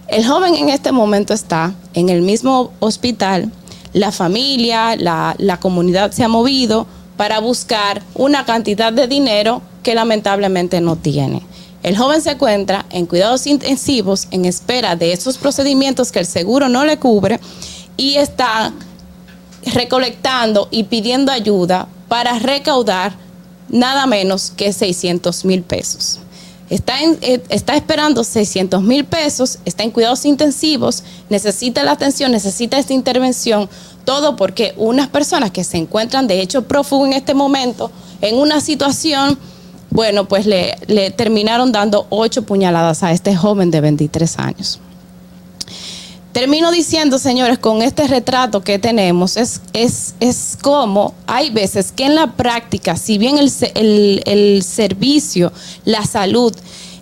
El 0.08 0.26
joven 0.26 0.56
en 0.56 0.70
este 0.70 0.92
momento 0.92 1.34
está 1.34 1.74
en 1.94 2.10
el 2.10 2.22
mismo 2.22 2.72
hospital, 2.80 3.52
la 3.94 4.12
familia, 4.12 4.96
la 4.96 5.60
comunidad 5.62 6.12
se 6.12 6.24
ha 6.24 6.28
movido 6.28 6.88
para 7.16 7.40
buscar 7.40 8.02
una 8.16 8.44
cantidad 8.46 8.92
de 8.92 9.08
dinero 9.08 9.62
que 9.84 9.94
lamentablemente 9.96 10.82
no 10.82 10.96
tiene. 10.96 11.42
El 11.84 11.98
joven 11.98 12.22
se 12.22 12.32
encuentra 12.32 12.86
en 12.90 13.06
cuidados 13.06 13.46
intensivos 13.46 14.28
en 14.32 14.46
espera 14.46 14.96
de 14.96 15.12
esos 15.12 15.38
procedimientos 15.38 16.12
que 16.12 16.20
el 16.20 16.26
seguro 16.26 16.70
no 16.70 16.86
le 16.86 16.98
cubre 16.98 17.40
y 17.98 18.16
está 18.16 18.74
recolectando 19.66 20.70
y 20.72 20.86
pidiendo 20.86 21.32
ayuda 21.32 21.88
para 22.08 22.40
recaudar 22.40 23.16
nada 23.70 24.06
menos 24.06 24.52
que 24.56 24.72
600 24.72 25.46
mil 25.46 25.62
pesos. 25.64 26.20
Está, 26.70 27.02
eh, 27.02 27.44
esperando 27.50 28.24
600 28.24 28.82
mil 28.82 29.04
pesos, 29.04 29.60
está 29.66 29.84
en 29.84 29.92
cuidados 29.92 30.26
intensivos, 30.26 31.04
necesita 31.30 31.84
la 31.84 31.92
atención, 31.92 32.32
necesita 32.32 32.78
esta 32.78 32.94
intervención, 32.94 33.70
todo 34.06 34.36
porque 34.38 34.74
unas 34.78 35.08
personas 35.10 35.52
que 35.52 35.64
se 35.64 35.78
encuentran 35.78 36.28
de 36.28 36.42
hecho 36.42 36.64
prófugo 36.64 37.06
en 37.06 37.14
este 37.14 37.34
momento, 37.34 37.92
en 38.22 38.38
una 38.38 38.62
situación, 38.62 39.38
bueno, 39.94 40.28
pues 40.28 40.46
le, 40.48 40.76
le 40.88 41.12
terminaron 41.12 41.72
dando 41.72 42.08
ocho 42.10 42.42
puñaladas 42.42 43.04
a 43.04 43.12
este 43.12 43.36
joven 43.36 43.70
de 43.72 43.80
23 43.80 44.40
años. 44.40 44.80
Termino 46.32 46.72
diciendo, 46.72 47.20
señores, 47.20 47.60
con 47.60 47.84
este 47.84 48.08
retrato 48.08 48.64
que 48.64 48.80
tenemos, 48.80 49.38
es, 49.38 49.62
es, 49.74 50.16
es 50.20 50.58
como 50.60 51.14
hay 51.28 51.52
veces 51.52 51.92
que 51.92 52.06
en 52.06 52.16
la 52.16 52.32
práctica, 52.32 52.96
si 52.96 53.20
bien 53.20 53.38
el, 53.38 53.52
el- 53.76 54.24
el 54.26 54.64
servicio, 54.64 55.54
la 55.86 56.04
salud, 56.08 56.52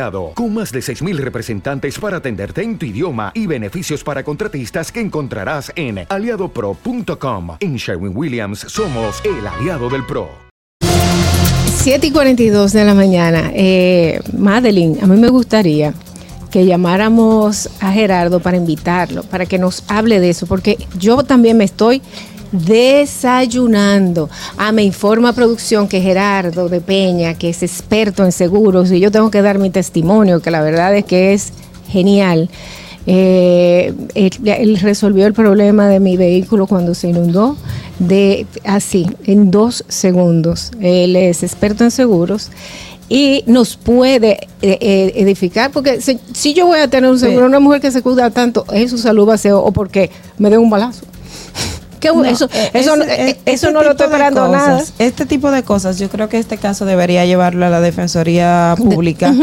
con 0.33 0.53
más 0.53 0.71
de 0.71 0.79
6.000 0.79 1.17
representantes 1.17 1.99
para 1.99 2.17
atenderte 2.17 2.63
en 2.63 2.79
tu 2.79 2.87
idioma 2.87 3.31
y 3.35 3.45
beneficios 3.45 4.03
para 4.03 4.23
contratistas 4.23 4.91
que 4.91 4.99
encontrarás 4.99 5.71
en 5.75 6.05
aliadopro.com. 6.09 7.57
En 7.59 7.75
Sherwin 7.75 8.13
Williams 8.15 8.65
somos 8.67 9.21
el 9.23 9.45
aliado 9.45 9.89
del 9.89 10.03
PRO. 10.05 10.29
7 11.83 12.07
y 12.07 12.11
42 12.11 12.73
de 12.73 12.85
la 12.85 12.93
mañana. 12.95 13.51
Eh, 13.53 14.19
Madeline, 14.37 14.99
a 15.03 15.07
mí 15.07 15.19
me 15.19 15.29
gustaría 15.29 15.93
que 16.51 16.65
llamáramos 16.65 17.69
a 17.79 17.91
Gerardo 17.91 18.39
para 18.39 18.57
invitarlo, 18.57 19.23
para 19.23 19.45
que 19.45 19.57
nos 19.57 19.83
hable 19.87 20.19
de 20.19 20.31
eso, 20.31 20.47
porque 20.47 20.77
yo 20.97 21.23
también 21.23 21.57
me 21.57 21.63
estoy 21.63 22.01
desayunando. 22.51 24.29
Ah, 24.57 24.71
me 24.71 24.83
informa 24.83 25.33
producción 25.33 25.87
que 25.87 26.01
Gerardo 26.01 26.69
de 26.69 26.81
Peña, 26.81 27.33
que 27.35 27.49
es 27.49 27.63
experto 27.63 28.23
en 28.23 28.31
seguros, 28.31 28.91
y 28.91 28.99
yo 28.99 29.11
tengo 29.11 29.31
que 29.31 29.41
dar 29.41 29.59
mi 29.59 29.69
testimonio, 29.69 30.41
que 30.41 30.51
la 30.51 30.61
verdad 30.61 30.95
es 30.95 31.05
que 31.05 31.33
es 31.33 31.53
genial. 31.89 32.49
Eh, 33.07 33.93
él, 34.13 34.31
él 34.45 34.79
resolvió 34.79 35.25
el 35.25 35.33
problema 35.33 35.87
de 35.87 35.99
mi 35.99 36.17
vehículo 36.17 36.67
cuando 36.67 36.93
se 36.93 37.09
inundó 37.09 37.57
de 37.97 38.45
así, 38.63 39.07
en 39.25 39.51
dos 39.51 39.83
segundos. 39.87 40.71
Él 40.79 41.15
es 41.15 41.43
experto 41.43 41.83
en 41.83 41.91
seguros 41.91 42.49
y 43.09 43.43
nos 43.45 43.75
puede 43.75 44.47
eh, 44.61 44.77
eh, 44.79 45.11
edificar, 45.15 45.69
porque 45.71 45.99
si, 45.99 46.17
si 46.33 46.53
yo 46.53 46.67
voy 46.67 46.79
a 46.79 46.87
tener 46.87 47.09
un 47.09 47.19
seguro, 47.19 47.45
una 47.45 47.59
mujer 47.59 47.81
que 47.81 47.91
se 47.91 48.01
cuida 48.01 48.29
tanto, 48.29 48.65
es 48.73 48.91
su 48.91 48.97
salud 48.97 49.25
base 49.25 49.51
o 49.51 49.69
porque 49.71 50.09
me 50.37 50.49
dé 50.49 50.57
un 50.57 50.69
balazo. 50.69 51.05
Que 52.01 52.09
No, 52.09 52.25
eso 52.25 52.49
eh, 52.51 52.71
eso, 52.73 52.95
eh, 52.95 53.39
eso 53.45 53.67
este 53.67 53.71
no 53.71 53.83
lo 53.83 53.91
estoy 53.91 54.07
cosas, 54.07 54.49
nada. 54.49 54.83
Este 54.99 55.25
tipo 55.25 55.51
de 55.51 55.63
cosas, 55.63 55.99
yo 55.99 56.09
creo 56.09 56.27
que 56.27 56.39
este 56.39 56.57
caso 56.57 56.85
debería 56.85 57.25
llevarlo 57.25 57.65
a 57.65 57.69
la 57.69 57.79
Defensoría 57.79 58.75
Pública. 58.77 59.33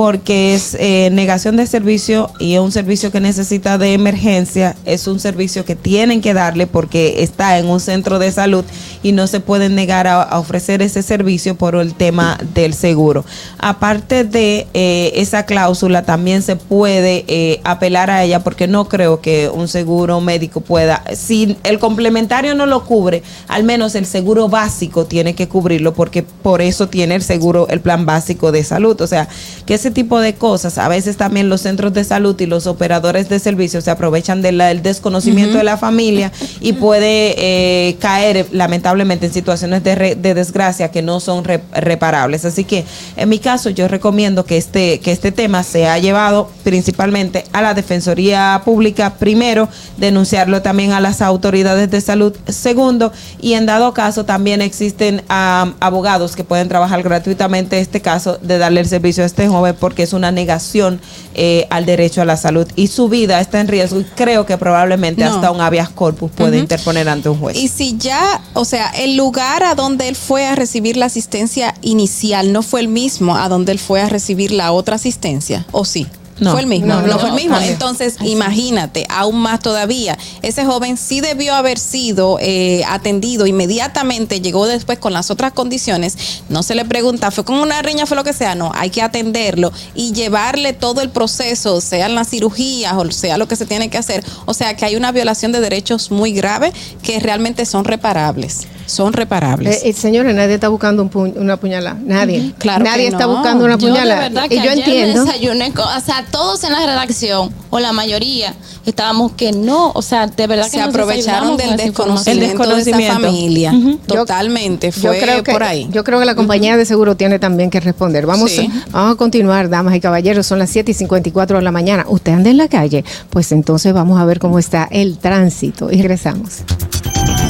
Porque 0.00 0.54
es 0.54 0.78
eh, 0.80 1.10
negación 1.12 1.58
de 1.58 1.66
servicio 1.66 2.30
y 2.38 2.54
es 2.54 2.60
un 2.60 2.72
servicio 2.72 3.12
que 3.12 3.20
necesita 3.20 3.76
de 3.76 3.92
emergencia, 3.92 4.74
es 4.86 5.06
un 5.06 5.20
servicio 5.20 5.66
que 5.66 5.76
tienen 5.76 6.22
que 6.22 6.32
darle 6.32 6.66
porque 6.66 7.22
está 7.22 7.58
en 7.58 7.66
un 7.66 7.80
centro 7.80 8.18
de 8.18 8.32
salud 8.32 8.64
y 9.02 9.12
no 9.12 9.26
se 9.26 9.40
pueden 9.40 9.74
negar 9.74 10.06
a, 10.06 10.38
ofrecer 10.38 10.80
ese 10.80 11.02
servicio 11.02 11.54
por 11.54 11.74
el 11.74 11.92
tema 11.92 12.38
del 12.54 12.72
seguro. 12.72 13.26
Aparte 13.58 14.24
de 14.24 14.68
eh, 14.72 15.12
esa 15.16 15.44
cláusula, 15.44 16.02
también 16.02 16.40
se 16.40 16.56
puede 16.56 17.26
eh, 17.28 17.60
apelar 17.64 18.08
a 18.08 18.24
ella 18.24 18.42
porque 18.42 18.68
no 18.68 18.88
creo 18.88 19.20
que 19.20 19.50
un 19.50 19.68
seguro 19.68 20.22
médico 20.22 20.62
pueda, 20.62 21.04
si 21.14 21.58
el 21.62 21.78
complementario 21.78 22.54
no 22.54 22.64
lo 22.64 22.86
cubre, 22.86 23.22
al 23.48 23.64
menos 23.64 23.94
el 23.94 24.06
seguro 24.06 24.48
básico 24.48 25.04
tiene 25.04 25.34
que 25.34 25.46
cubrirlo 25.46 25.92
porque 25.92 26.22
por 26.22 26.62
eso 26.62 26.88
tiene 26.88 27.16
el 27.16 27.22
seguro, 27.22 27.68
el 27.68 27.80
plan 27.80 28.06
básico 28.06 28.50
de 28.50 28.64
salud. 28.64 28.98
O 29.02 29.06
sea, 29.06 29.28
que 29.66 29.74
ese 29.90 29.94
tipo 29.94 30.20
de 30.20 30.34
cosas, 30.34 30.78
a 30.78 30.88
veces 30.88 31.16
también 31.16 31.48
los 31.48 31.62
centros 31.62 31.92
de 31.92 32.04
salud 32.04 32.40
y 32.40 32.46
los 32.46 32.66
operadores 32.68 33.28
de 33.28 33.38
servicios 33.40 33.82
se 33.84 33.90
aprovechan 33.90 34.40
del 34.40 34.82
desconocimiento 34.82 35.58
de 35.58 35.64
la 35.64 35.76
familia 35.76 36.30
y 36.60 36.74
puede 36.74 37.34
eh, 37.36 37.96
caer 37.98 38.46
lamentablemente 38.52 39.26
en 39.26 39.32
situaciones 39.32 39.82
de, 39.82 39.94
re- 39.96 40.14
de 40.14 40.34
desgracia 40.34 40.90
que 40.92 41.02
no 41.02 41.18
son 41.18 41.42
re- 41.44 41.62
reparables. 41.72 42.44
Así 42.44 42.62
que 42.64 42.84
en 43.16 43.28
mi 43.28 43.38
caso 43.40 43.70
yo 43.70 43.88
recomiendo 43.88 44.44
que 44.44 44.56
este, 44.56 45.00
que 45.00 45.10
este 45.10 45.32
tema 45.32 45.62
sea 45.64 45.98
llevado 45.98 46.48
principalmente 46.62 47.44
a 47.52 47.60
la 47.62 47.74
Defensoría 47.74 48.62
Pública, 48.64 49.14
primero, 49.18 49.68
denunciarlo 49.96 50.62
también 50.62 50.92
a 50.92 51.00
las 51.00 51.20
autoridades 51.20 51.90
de 51.90 52.00
salud, 52.00 52.32
segundo, 52.48 53.12
y 53.40 53.54
en 53.54 53.66
dado 53.66 53.92
caso 53.92 54.24
también 54.24 54.62
existen 54.62 55.22
abogados 55.28 56.36
que 56.36 56.44
pueden 56.44 56.68
trabajar 56.68 57.02
gratuitamente 57.02 57.80
este 57.80 58.00
caso 58.00 58.38
de 58.40 58.58
darle 58.58 58.80
el 58.80 58.86
servicio 58.88 59.24
a 59.24 59.26
este 59.26 59.48
joven 59.48 59.69
porque 59.74 60.02
es 60.02 60.12
una 60.12 60.30
negación 60.32 61.00
eh, 61.34 61.66
al 61.70 61.86
derecho 61.86 62.22
a 62.22 62.24
la 62.24 62.36
salud 62.36 62.66
y 62.76 62.88
su 62.88 63.08
vida 63.08 63.40
está 63.40 63.60
en 63.60 63.68
riesgo 63.68 64.00
y 64.00 64.04
creo 64.04 64.46
que 64.46 64.56
probablemente 64.58 65.24
No. 65.24 65.34
hasta 65.34 65.50
un 65.50 65.60
habeas 65.60 65.88
corpus 65.88 66.30
puede 66.30 66.58
interponer 66.58 67.08
ante 67.08 67.28
un 67.28 67.38
juez. 67.38 67.56
Y 67.56 67.68
si 67.68 67.96
ya, 67.96 68.40
o 68.54 68.64
sea, 68.64 68.90
el 68.90 69.16
lugar 69.16 69.62
a 69.62 69.74
donde 69.74 70.08
él 70.08 70.16
fue 70.16 70.46
a 70.46 70.54
recibir 70.54 70.96
la 70.96 71.06
asistencia 71.06 71.74
inicial 71.82 72.52
no 72.52 72.62
fue 72.62 72.80
el 72.80 72.88
mismo 72.88 73.36
a 73.36 73.48
donde 73.48 73.72
él 73.72 73.78
fue 73.78 74.00
a 74.00 74.08
recibir 74.08 74.50
la 74.52 74.72
otra 74.72 74.96
asistencia, 74.96 75.66
¿o 75.72 75.84
sí? 75.84 76.06
No. 76.40 76.52
fue 76.52 76.60
el 76.62 76.66
mismo, 76.66 76.86
No, 76.86 77.00
no, 77.02 77.06
no, 77.06 77.18
fue 77.18 77.28
el 77.30 77.34
mismo. 77.34 77.56
Entonces, 77.58 78.16
imagínate, 78.22 79.06
aún 79.08 79.36
más 79.40 79.60
todavía, 79.60 80.16
ese 80.42 80.64
joven 80.64 80.96
sí 80.96 81.20
debió 81.20 81.54
haber 81.54 81.78
sido 81.78 82.38
eh, 82.40 82.82
atendido 82.88 83.46
inmediatamente, 83.46 84.40
llegó 84.40 84.66
después 84.66 84.98
con 84.98 85.12
las 85.12 85.30
otras 85.30 85.52
condiciones, 85.52 86.42
no 86.48 86.62
se 86.62 86.74
le 86.74 86.84
pregunta, 86.84 87.30
fue 87.30 87.44
con 87.44 87.56
una 87.56 87.80
riña, 87.82 88.06
fue 88.06 88.16
lo 88.16 88.24
que 88.24 88.32
sea, 88.32 88.54
no, 88.54 88.72
hay 88.74 88.90
que 88.90 89.02
atenderlo 89.02 89.72
y 89.94 90.12
llevarle 90.12 90.72
todo 90.72 91.00
el 91.00 91.10
proceso, 91.10 91.80
sean 91.80 92.14
las 92.14 92.28
cirugías 92.28 92.94
o 92.94 93.10
sea 93.12 93.38
lo 93.38 93.46
que 93.48 93.56
se 93.56 93.66
tiene 93.66 93.88
que 93.90 93.98
hacer. 93.98 94.24
O 94.46 94.54
sea 94.54 94.74
que 94.76 94.84
hay 94.84 94.96
una 94.96 95.12
violación 95.12 95.52
de 95.52 95.60
derechos 95.60 96.10
muy 96.10 96.32
grave 96.32 96.72
que 97.02 97.20
realmente 97.20 97.64
son 97.66 97.84
reparables, 97.84 98.66
son 98.86 99.12
reparables. 99.12 99.76
Eh, 99.84 99.90
eh, 99.90 99.92
señores, 99.92 100.34
nadie 100.34 100.54
está 100.54 100.68
buscando 100.68 101.02
un 101.02 101.10
pu- 101.10 101.34
una 101.36 101.56
puñalada. 101.56 101.98
Nadie. 102.02 102.52
Claro 102.58 102.84
nadie 102.84 103.02
que 103.04 103.08
está 103.08 103.26
no. 103.26 103.34
buscando 103.36 103.64
una 103.64 103.76
Yo 103.78 103.86
de 103.86 103.92
puñalada. 103.92 104.20
verdad 104.28 104.48
que 104.48 104.54
y 104.56 104.58
yo 104.62 104.70
ayer 104.70 104.78
entiendo. 104.78 105.24
me 105.24 105.32
desayuné 105.32 105.72
con- 105.72 105.84
o 105.86 106.00
sea, 106.00 106.24
todos 106.30 106.62
en 106.64 106.72
la 106.72 106.84
redacción, 106.86 107.52
o 107.70 107.78
la 107.80 107.92
mayoría, 107.92 108.54
estábamos 108.86 109.32
que 109.32 109.52
no, 109.52 109.92
o 109.94 110.02
sea, 110.02 110.26
de 110.26 110.46
verdad 110.46 110.64
que 110.64 110.70
se 110.70 110.78
nos 110.78 110.88
aprovecharon 110.88 111.56
del 111.56 111.76
desconocimiento, 111.76 112.66
de 112.76 112.80
esa 112.90 113.12
familia. 113.20 113.72
Yo- 113.72 114.20
Totalmente, 114.20 114.90
Yo 114.90 115.00
fue 115.10 115.18
creo 115.20 115.42
que, 115.42 115.52
por 115.52 115.62
ahí. 115.62 115.88
Yo 115.90 116.04
creo 116.04 116.18
que 116.18 116.24
la 116.26 116.34
compañía 116.34 116.76
de 116.76 116.84
seguro 116.86 117.16
tiene 117.16 117.38
también 117.38 117.70
que 117.70 117.80
responder. 117.80 118.26
Vamos, 118.26 118.50
Sí. 118.50 118.70
vamos 118.90 119.14
a 119.14 119.16
continuar, 119.16 119.68
damas 119.68 119.94
y 119.94 120.00
caballeros. 120.00 120.46
Son 120.46 120.58
las 120.58 120.70
7 120.70 120.90
y 120.92 120.94
54 120.94 121.58
de 121.58 121.62
la 121.62 121.70
mañana. 121.72 122.04
¿Usted 122.08 122.32
anda 122.32 122.50
en 122.50 122.56
la 122.56 122.68
calle? 122.68 123.04
Pues 123.30 123.52
entonces 123.52 123.92
vamos 123.92 124.20
a 124.20 124.24
ver 124.24 124.38
cómo 124.38 124.58
está 124.58 124.88
el 124.90 125.18
tránsito 125.18 125.90
y 125.90 125.96
regresamos. 126.02 126.58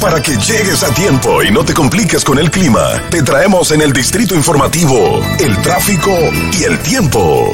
Para 0.01 0.23
que 0.23 0.33
llegues 0.37 0.83
a 0.83 0.93
tiempo 0.95 1.43
y 1.43 1.51
no 1.51 1.65
te 1.65 1.75
compliques 1.75 2.25
con 2.25 2.39
el 2.39 2.51
clima, 2.51 3.03
te 3.11 3.23
traemos 3.23 3.71
en 3.71 3.83
el 3.83 3.93
distrito 3.93 4.35
informativo 4.35 5.21
el 5.39 5.57
tráfico 5.63 6.11
y 6.59 6.65
el 6.65 6.79
tiempo. 6.81 7.47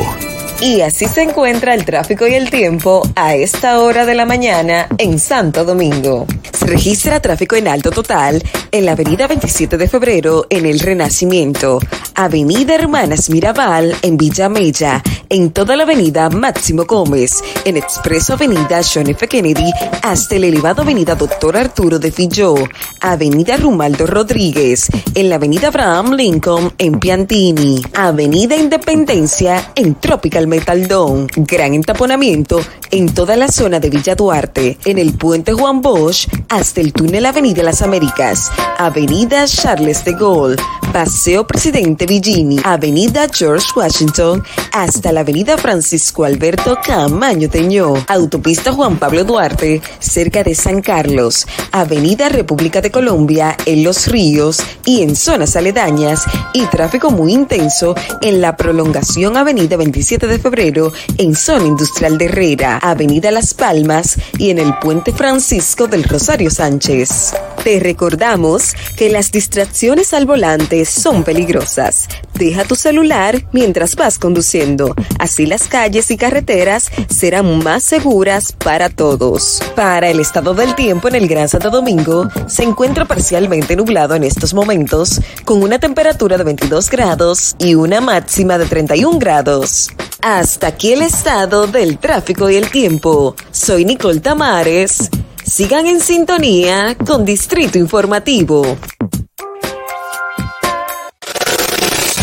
Y 0.61 0.81
así 0.81 1.07
se 1.07 1.23
encuentra 1.23 1.75
el 1.75 1.85
tráfico 1.85 2.27
y 2.27 2.35
el 2.35 2.49
tiempo 2.49 3.03
a 3.15 3.35
esta 3.35 3.81
hora 3.81 4.07
de 4.07 4.15
la 4.15 4.25
mañana 4.25 4.89
en 4.97 5.19
Santo 5.19 5.65
Domingo. 5.65 6.27
Se 6.59 6.65
registra 6.67 7.21
tráfico 7.21 7.57
en 7.57 7.69
alto 7.69 7.91
total 7.91 8.43
en 8.73 8.87
la 8.87 8.93
avenida 8.93 9.27
27 9.27 9.77
de 9.77 9.89
febrero 9.89 10.47
en 10.49 10.65
el 10.65 10.81
Renacimiento, 10.81 11.79
avenida 12.15 12.75
Hermanas 12.75 13.29
Mirabal 13.29 13.95
en 14.01 14.17
Villa 14.17 14.49
Mella, 14.49 15.03
en 15.29 15.51
toda 15.51 15.77
la 15.77 15.83
avenida 15.83 16.31
Máximo 16.31 16.85
Gómez, 16.85 17.43
en 17.65 17.77
Expreso 17.77 18.33
Avenida 18.33 18.81
John 18.83 19.11
F. 19.11 19.29
Kennedy 19.29 19.71
hasta 20.03 20.37
el 20.37 20.45
elevado 20.45 20.83
avenida 20.83 21.15
Doctor 21.15 21.57
Arturo 21.57 21.99
de 21.99 22.11
Filló, 22.11 22.55
avenida 23.03 23.57
Rumaldo 23.59 24.07
Rodríguez, 24.07 24.89
en 25.15 25.29
la 25.29 25.37
avenida 25.37 25.69
Abraham 25.69 26.15
Lincoln 26.15 26.73
en 26.79 26.99
Piantini, 26.99 27.83
avenida 27.95 28.57
Independencia 28.57 29.73
en 29.75 29.95
Tropical 29.97 30.46
Metal 30.47 30.89
Dome, 30.89 31.27
gran 31.37 31.75
entaponamiento 31.75 32.61
en 32.91 33.13
toda 33.13 33.37
la 33.37 33.49
zona 33.49 33.81
de 33.81 33.91
Villa 33.91 34.15
Duarte, 34.15 34.79
en 34.85 34.99
el 34.99 35.15
puente 35.15 35.53
Juan 35.53 35.83
Bosch 35.83 36.29
hasta 36.49 36.81
el 36.81 36.93
túnel 36.93 37.27
Avenida 37.27 37.63
Las 37.63 37.83
Américas, 37.83 38.51
avenida 38.79 39.47
Charles 39.47 40.05
de 40.05 40.13
Gaulle, 40.13 40.57
Paseo 40.93 41.47
Presidente 41.47 42.07
Villini, 42.07 42.59
avenida 42.65 43.27
George 43.33 43.67
Washington 43.77 44.43
hasta 44.73 45.13
la 45.13 45.21
avenida 45.21 45.59
Francisco 45.59 46.25
Alberto 46.25 46.79
Camaño 46.83 47.51
Teñó, 47.51 47.95
autopista 48.09 48.73
Juan 48.73 48.99
Pablo 48.99 49.25
Duarte, 49.25 49.83
cerca 49.99 50.43
de 50.43 50.55
San 50.55 50.81
Carlos, 50.81 51.47
avenida 51.73 52.29
República 52.29 52.81
de 52.81 52.91
Colombia 52.91 53.57
en 53.67 53.85
Los 53.85 54.07
Ríos 54.07 54.63
y 54.85 55.03
en 55.03 55.17
zonas 55.17 55.57
aledañas 55.57 56.25
y 56.55 56.65
tráfico 56.67 57.11
muy 57.11 57.33
intenso 57.33 57.95
en 58.23 58.41
la 58.41 58.57
prolongación 58.57 59.37
avenida 59.37 59.77
27 59.77 60.27
de 60.27 60.36
febrero 60.39 60.93
en 61.19 61.35
zona 61.35 61.67
industrial 61.67 62.19
de 62.19 62.27
Herrera, 62.27 62.79
avenida 62.79 63.31
Las 63.31 63.55
Palmas 63.55 64.19
y 64.39 64.51
en 64.51 64.59
el 64.59 64.79
puente 64.79 65.13
Francisco 65.13 65.87
del 65.87 66.05
Rosario 66.05 66.51
Sánchez. 66.51 67.35
Te 67.65 67.81
recordamos 67.81 68.75
que 68.97 69.11
las 69.11 69.33
distracciones 69.33 70.15
al 70.15 70.25
volante 70.25 70.85
son 70.85 71.25
peligrosas. 71.25 72.07
Deja 72.35 72.65
tu 72.65 72.77
celular 72.77 73.45
mientras 73.51 73.97
vas 73.97 74.19
conduciendo. 74.19 74.95
Así 75.19 75.47
las 75.47 75.67
calles 75.67 76.11
y 76.11 76.17
carreteras 76.17 76.91
serán 77.09 77.59
más 77.65 77.83
seguras 77.83 78.53
para 78.53 78.89
todos. 78.89 79.61
Para 79.75 80.11
el 80.11 80.21
estado 80.21 80.55
del 80.55 80.75
tiempo 80.75 81.09
en 81.09 81.17
el 81.17 81.29
Gran 81.29 81.49
Santo 81.49 81.71
Domingo, 81.71 82.29
se 82.47 82.63
encuentra 82.63 83.05
parcialmente 83.05 83.75
nublado 83.75 84.15
en 84.15 84.23
estos 84.23 84.55
momentos, 84.55 85.21
con 85.45 85.63
una 85.63 85.79
temperatura 85.79 86.39
de 86.39 86.45
22 86.45 86.91
grados 86.91 87.57
y 87.59 87.75
una 87.75 88.01
máxima 88.01 88.59
de 88.59 88.67
31 88.67 89.19
grados. 89.19 89.91
Hasta 90.29 90.67
aquí 90.67 90.91
el 90.91 91.03
estado 91.03 91.69
del 91.69 91.99
tráfico 91.99 92.51
y 92.51 92.57
el 92.57 92.69
tiempo. 92.69 93.37
Soy 93.53 93.85
Nicole 93.85 94.19
Tamares. 94.19 95.09
Sigan 95.45 95.87
en 95.87 96.01
sintonía 96.01 96.97
con 97.07 97.25
Distrito 97.25 97.79
Informativo. 97.79 98.77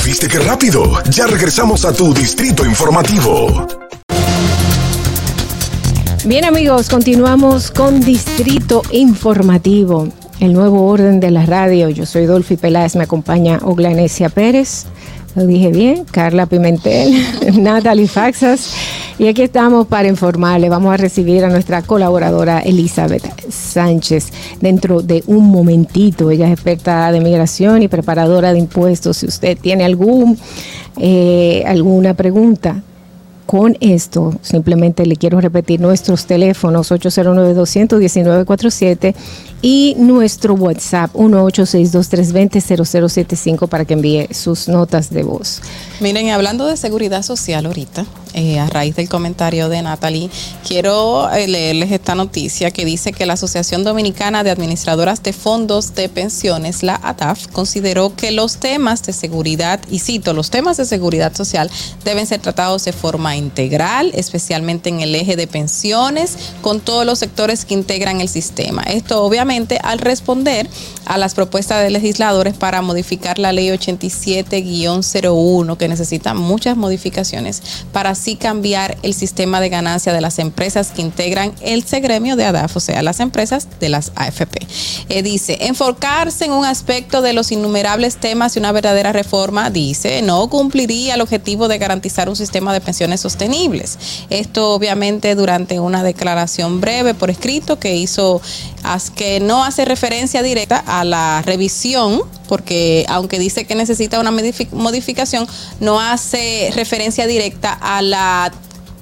¿Viste 0.04 0.28
qué 0.28 0.40
rápido? 0.40 1.02
Ya 1.12 1.28
regresamos 1.28 1.86
a 1.86 1.94
tu 1.94 2.14
distrito 2.14 2.66
informativo. 2.66 3.68
Bien 6.26 6.44
amigos, 6.44 6.90
continuamos 6.90 7.72
con 7.72 8.02
Distrito 8.02 8.82
Informativo, 8.92 10.10
el 10.42 10.52
nuevo 10.52 10.88
orden 10.88 11.22
de 11.22 11.32
la 11.32 11.46
radio. 11.46 11.88
Yo 11.88 12.06
soy 12.06 12.26
Dolphy 12.26 12.58
Peláez, 12.58 12.98
me 12.98 13.06
acompaña 13.06 13.60
Oglanesia 13.64 14.28
Pérez, 14.28 14.88
lo 15.36 15.48
dije 15.48 15.70
bien, 15.72 16.06
Carla 16.10 16.46
Pimentel, 16.46 17.14
Natalie 17.62 18.08
Faxas. 18.08 18.74
Y 19.20 19.28
aquí 19.28 19.44
estamos 19.44 19.88
para 19.88 20.08
informarle. 20.08 20.70
Vamos 20.70 20.94
a 20.94 20.98
recibir 20.98 21.46
a 21.46 21.50
nuestra 21.50 21.82
colaboradora 21.84 22.60
Elizabeth 22.60 23.24
Sánchez 23.50 24.32
dentro 24.60 25.02
de 25.02 25.24
un 25.28 25.50
momentito. 25.50 26.32
Ella 26.32 26.48
es 26.48 26.54
experta 26.54 27.12
de 27.12 27.20
migración 27.20 27.84
y 27.84 27.88
preparadora 27.88 28.54
de 28.54 28.60
impuestos. 28.60 29.18
Si 29.18 29.28
usted 29.28 29.58
tiene 29.58 29.86
algún, 29.86 30.38
eh, 31.00 31.64
alguna 31.68 32.16
pregunta, 32.16 32.82
con 33.54 33.78
esto, 33.82 34.34
simplemente 34.42 35.06
le 35.06 35.16
quiero 35.16 35.40
repetir 35.40 35.80
nuestros 35.80 36.26
teléfonos 36.26 36.92
809-219-47 36.92 39.14
y 39.62 39.94
nuestro 40.00 40.56
WhatsApp 40.56 41.14
1862320-0075 41.14 43.68
para 43.68 43.86
que 43.86 43.94
envíe 43.94 44.28
sus 44.34 44.68
notas 44.68 45.12
de 45.12 45.22
voz. 45.22 45.62
Miren, 46.04 46.30
hablando 46.32 46.66
de 46.66 46.76
seguridad 46.76 47.24
social 47.24 47.66
ahorita, 47.66 48.06
eh, 48.34 48.60
a 48.60 48.68
raíz 48.68 48.98
del 48.98 49.08
comentario 49.08 49.70
de 49.70 49.82
Natalie, 49.82 50.30
quiero 50.68 51.32
eh, 51.32 51.48
leerles 51.48 51.94
esta 51.94 52.14
noticia 52.14 52.72
que 52.72 52.84
dice 52.84 53.14
que 53.14 53.26
la 53.26 53.34
Asociación 53.34 53.86
Dominicana 53.86 54.44
de 54.44 54.52
Administradoras 54.52 55.24
de 55.24 55.32
Fondos 55.32 55.96
de 55.96 56.10
Pensiones, 56.10 56.84
la 56.84 57.00
ATAF, 57.02 57.48
consideró 57.48 58.14
que 58.18 58.32
los 58.32 58.58
temas 58.58 59.02
de 59.04 59.14
seguridad, 59.14 59.80
y 59.90 60.00
cito, 60.00 60.34
los 60.34 60.50
temas 60.50 60.76
de 60.76 60.84
seguridad 60.84 61.34
social 61.34 61.72
deben 62.04 62.28
ser 62.28 62.42
tratados 62.42 62.84
de 62.84 62.92
forma 62.92 63.38
integral, 63.38 64.12
especialmente 64.14 64.90
en 64.90 65.00
el 65.00 65.16
eje 65.16 65.38
de 65.38 65.48
pensiones, 65.48 66.36
con 66.62 66.82
todos 66.82 67.06
los 67.06 67.20
sectores 67.20 67.64
que 67.64 67.76
integran 67.76 68.20
el 68.20 68.28
sistema. 68.28 68.84
Esto 68.84 69.24
obviamente 69.24 69.80
al 69.82 70.00
responder 70.00 70.70
a 71.06 71.18
las 71.18 71.34
propuestas 71.34 71.82
de 71.82 71.92
legisladores 71.92 72.56
para 72.56 72.82
modificar 72.82 73.40
la 73.40 73.54
ley 73.54 73.70
87-01, 73.70 75.78
que 75.78 75.93
necesita 75.94 76.34
muchas 76.34 76.76
modificaciones 76.76 77.62
para 77.92 78.10
así 78.12 78.36
cambiar 78.36 78.98
el 79.04 79.14
sistema 79.14 79.62
de 79.62 79.70
ganancia 79.70 80.12
de 80.12 80.22
las 80.22 80.40
empresas 80.40 80.92
que 80.92 81.02
integran 81.02 81.54
el 81.62 81.84
gremio 82.02 82.36
de 82.36 82.46
ADAF, 82.46 82.78
o 82.78 82.80
sea, 82.80 83.04
las 83.04 83.20
empresas 83.20 83.68
de 83.80 83.90
las 83.90 84.12
AFP. 84.16 84.66
Eh, 85.10 85.22
dice, 85.22 85.58
enfocarse 85.62 86.46
en 86.46 86.52
un 86.52 86.66
aspecto 86.66 87.22
de 87.22 87.34
los 87.34 87.52
innumerables 87.52 88.18
temas 88.18 88.54
de 88.54 88.60
una 88.60 88.72
verdadera 88.72 89.12
reforma, 89.12 89.70
dice, 89.70 90.22
no 90.22 90.50
cumpliría 90.50 91.16
el 91.16 91.22
objetivo 91.22 91.68
de 91.68 91.78
garantizar 91.78 92.30
un 92.30 92.36
sistema 92.36 92.74
de 92.74 92.82
pensiones 92.82 93.22
sostenibles. 93.22 93.98
Esto 94.30 94.74
obviamente 94.74 95.36
durante 95.36 95.80
una 95.80 96.04
declaración 96.04 96.82
breve 96.82 97.14
por 97.14 97.30
escrito 97.30 97.80
que 97.80 97.96
hizo, 97.96 98.42
que 99.16 99.40
no 99.40 99.64
hace 99.64 99.86
referencia 99.86 100.42
directa 100.42 100.84
a 100.86 101.04
la 101.04 101.42
revisión, 101.46 102.22
porque 102.48 103.06
aunque 103.08 103.40
dice 103.40 103.66
que 103.66 103.76
necesita 103.76 104.20
una 104.20 104.32
modificación, 104.72 105.48
no 105.84 106.00
hace 106.00 106.72
referencia 106.76 107.28
directa 107.28 107.78
a 107.80 108.02
la 108.02 108.52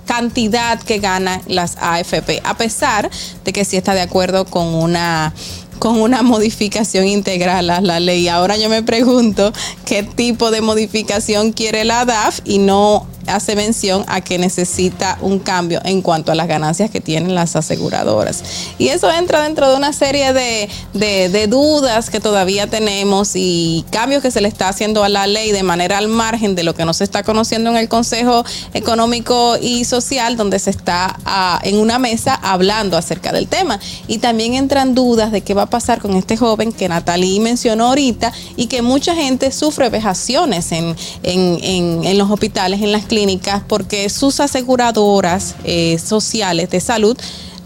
cantidad 0.05 0.81
que 0.81 0.99
ganan 0.99 1.41
las 1.47 1.77
AFP, 1.79 2.41
a 2.43 2.57
pesar 2.57 3.09
de 3.45 3.53
que 3.53 3.63
sí 3.63 3.77
está 3.77 3.93
de 3.93 4.01
acuerdo 4.01 4.45
con 4.45 4.73
una 4.73 5.33
con 5.79 5.99
una 5.99 6.21
modificación 6.21 7.07
integral 7.07 7.71
a 7.71 7.81
la 7.81 7.99
ley. 7.99 8.27
Ahora 8.27 8.55
yo 8.55 8.69
me 8.69 8.83
pregunto 8.83 9.51
qué 9.83 10.03
tipo 10.03 10.51
de 10.51 10.61
modificación 10.61 11.53
quiere 11.53 11.85
la 11.85 12.05
DAF 12.05 12.39
y 12.45 12.59
no 12.59 13.07
hace 13.27 13.55
mención 13.55 14.03
a 14.07 14.21
que 14.21 14.37
necesita 14.37 15.17
un 15.21 15.39
cambio 15.39 15.81
en 15.83 16.01
cuanto 16.01 16.31
a 16.31 16.35
las 16.35 16.47
ganancias 16.47 16.89
que 16.89 17.01
tienen 17.01 17.35
las 17.35 17.55
aseguradoras. 17.55 18.43
Y 18.77 18.89
eso 18.89 19.11
entra 19.11 19.43
dentro 19.43 19.69
de 19.69 19.75
una 19.75 19.93
serie 19.93 20.33
de, 20.33 20.69
de, 20.93 21.47
dudas 21.47 22.09
que 22.09 22.19
todavía 22.19 22.67
tenemos 22.67 23.31
y 23.35 23.85
cambios 23.91 24.21
que 24.21 24.31
se 24.31 24.41
le 24.41 24.47
está 24.47 24.69
haciendo 24.69 25.03
a 25.03 25.09
la 25.09 25.27
ley 25.27 25.51
de 25.51 25.63
manera 25.63 25.97
al 25.97 26.07
margen 26.07 26.55
de 26.55 26.63
lo 26.63 26.75
que 26.75 26.85
no 26.85 26.93
se 26.93 27.03
está 27.03 27.23
conociendo 27.23 27.69
en 27.69 27.77
el 27.77 27.89
Consejo 27.89 28.45
Económico 28.73 29.57
y 29.61 29.85
Social, 29.85 30.37
donde 30.37 30.59
se 30.59 30.69
está 30.69 31.19
ah, 31.25 31.59
en 31.63 31.77
una 31.77 31.99
mesa 31.99 32.35
hablando 32.35 32.97
acerca 32.97 33.31
del 33.31 33.47
tema. 33.47 33.79
Y 34.07 34.19
también 34.19 34.53
entran 34.53 34.95
dudas 34.95 35.31
de 35.31 35.41
qué 35.41 35.53
va 35.53 35.63
a 35.63 35.69
pasar 35.69 35.99
con 35.99 36.15
este 36.15 36.37
joven 36.37 36.71
que 36.71 36.87
Natalie 36.87 37.39
mencionó 37.39 37.87
ahorita 37.87 38.31
y 38.55 38.67
que 38.67 38.81
mucha 38.81 39.15
gente 39.15 39.51
sufre 39.51 39.89
vejaciones 39.89 40.71
en, 40.71 40.95
en, 41.23 41.59
en, 41.63 42.03
en 42.03 42.17
los 42.17 42.29
hospitales, 42.29 42.81
en 42.81 42.91
las 42.91 43.05
clínicas 43.15 43.61
porque 43.67 44.07
sus 44.09 44.39
aseguradoras 44.39 45.55
eh, 45.65 45.97
sociales 45.99 46.69
de 46.69 46.79
salud 46.79 47.17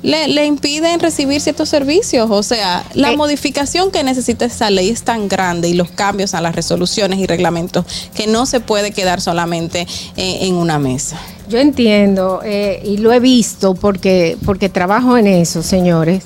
le, 0.02 0.46
impiden 0.46 1.00
recibir 1.00 1.40
ciertos 1.42 1.70
servicios. 1.70 2.28
O 2.32 2.42
sea, 2.44 2.84
la 2.96 3.12
Eh. 3.12 3.18
modificación 3.18 3.92
que 3.92 4.04
necesita 4.04 4.46
esa 4.46 4.70
ley 4.72 4.90
es 4.90 5.04
tan 5.04 5.28
grande 5.28 5.68
y 5.70 5.74
los 5.74 5.90
cambios 5.92 6.34
a 6.34 6.42
las 6.42 6.56
resoluciones 6.56 7.20
y 7.20 7.28
reglamentos 7.28 7.86
que 8.16 8.26
no 8.28 8.46
se 8.48 8.60
puede 8.60 8.90
quedar 8.92 9.22
solamente 9.22 9.82
eh, 10.18 10.38
en 10.42 10.56
una 10.56 10.80
mesa. 10.80 11.20
Yo 11.48 11.60
entiendo 11.60 12.42
eh, 12.44 12.82
y 12.84 12.98
lo 12.98 13.14
he 13.14 13.20
visto 13.20 13.76
porque, 13.76 14.36
porque 14.46 14.68
trabajo 14.70 15.16
en 15.18 15.28
eso, 15.28 15.62
señores, 15.62 16.24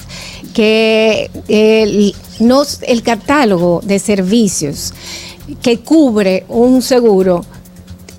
que 0.53 1.29
el, 1.49 2.15
nos- 2.39 2.79
el 2.83 3.01
catálogo 3.03 3.81
de 3.83 3.99
servicios 3.99 4.93
que 5.61 5.79
cubre 5.79 6.45
un 6.47 6.81
seguro 6.81 7.43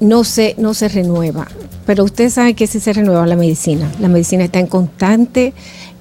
no 0.00 0.24
se, 0.24 0.54
no 0.58 0.74
se 0.74 0.88
renueva. 0.88 1.46
Pero 1.86 2.04
usted 2.04 2.30
sabe 2.30 2.54
que 2.54 2.66
si 2.66 2.80
se 2.80 2.92
renueva 2.92 3.26
la 3.26 3.36
medicina. 3.36 3.90
La 4.00 4.08
medicina 4.08 4.44
está 4.44 4.58
en 4.58 4.66
constante 4.66 5.52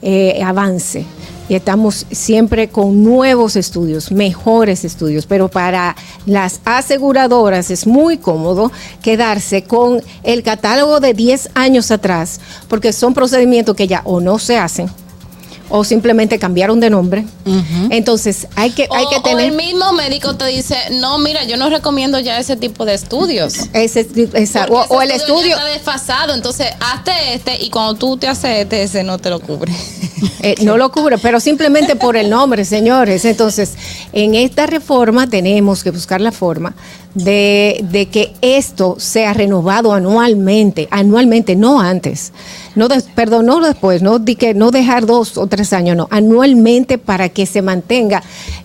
eh, 0.02 0.42
avance 0.44 1.06
y 1.50 1.56
estamos 1.56 2.06
siempre 2.12 2.70
con 2.70 3.04
nuevos 3.04 3.56
estudios, 3.56 4.12
mejores 4.12 4.86
estudios. 4.86 5.26
Pero 5.26 5.50
para 5.50 5.96
las 6.26 6.62
aseguradoras 6.64 7.72
es 7.72 7.88
muy 7.88 8.18
cómodo 8.18 8.72
quedarse 9.02 9.64
con 9.64 10.02
el 10.24 10.44
catálogo 10.44 11.00
de 11.00 11.14
10 11.14 11.52
años 11.56 11.92
atrás, 11.92 12.40
porque 12.68 12.94
son 12.94 13.14
procedimientos 13.14 13.76
que 13.76 13.88
ya 13.88 14.02
o 14.06 14.22
no 14.22 14.40
se 14.40 14.58
hacen 14.58 14.90
o 15.70 15.84
simplemente 15.84 16.40
cambiaron 16.40 16.80
de 16.80 16.90
nombre. 16.90 17.26
Entonces 17.90 18.48
hay 18.56 18.72
que, 18.72 18.88
hay 18.92 19.06
o, 19.06 19.10
que 19.10 19.16
o 19.18 19.22
tener... 19.22 19.46
el 19.46 19.56
mismo 19.56 19.94
médico 19.94 20.36
te 20.36 20.46
dice, 20.48 20.76
no, 21.00 21.18
mira, 21.20 21.44
yo 21.46 21.58
no 21.58 21.70
recomiendo 21.70 22.20
ya 22.20 22.40
ese 22.40 22.56
tipo 22.56 22.86
de 22.86 22.94
estudios. 22.96 23.56
Ese, 23.74 24.08
esa- 24.34 24.66
o, 24.66 24.68
Porque 24.68 24.94
o 24.94 25.02
el 25.02 25.12
ese 25.12 25.20
estudio... 25.26 25.50
ya 25.50 25.56
está 25.56 25.66
desfasado, 25.66 26.34
entonces 26.34 26.68
hazte 26.80 27.12
este 27.34 27.64
y 27.64 27.70
cuando 27.70 27.96
tú 27.96 28.18
te 28.18 28.28
haces 28.28 28.60
este, 28.60 28.84
ese 28.84 29.04
no 29.04 29.18
te 29.18 29.30
lo 29.30 29.40
cubre. 29.40 29.72
Eh, 30.42 30.56
no 30.64 30.78
lo 30.78 30.92
cubre, 30.92 31.18
pero 31.18 31.40
simplemente 31.40 31.96
por 31.98 32.16
el 32.18 32.30
nombre, 32.30 32.64
señores. 32.66 33.24
Entonces, 33.26 33.74
en 34.14 34.36
esta 34.36 34.68
reforma 34.68 35.28
tenemos 35.30 35.82
que 35.84 35.92
buscar 35.92 36.20
la 36.22 36.32
forma 36.34 36.76
de, 37.16 37.84
de 37.90 38.06
que 38.08 38.34
esto 38.42 38.96
sea 39.00 39.34
renovado 39.34 39.94
anualmente, 39.94 40.88
anualmente, 40.92 41.56
no 41.56 41.80
antes. 41.82 42.32
No 42.76 42.88
des- 42.88 43.04
perdón, 43.16 43.48
no 43.48 43.60
después, 43.60 44.02
no, 44.02 44.20
di 44.20 44.36
que 44.36 44.54
no 44.54 44.72
dejar 44.72 45.06
dos 45.06 45.38
o 45.38 45.48
tres 45.48 45.74
años, 45.74 45.98
no, 45.98 46.08
anualmente 46.12 46.98
para 46.98 47.30
que 47.30 47.46
se 47.46 47.62
mantenga 47.62 48.22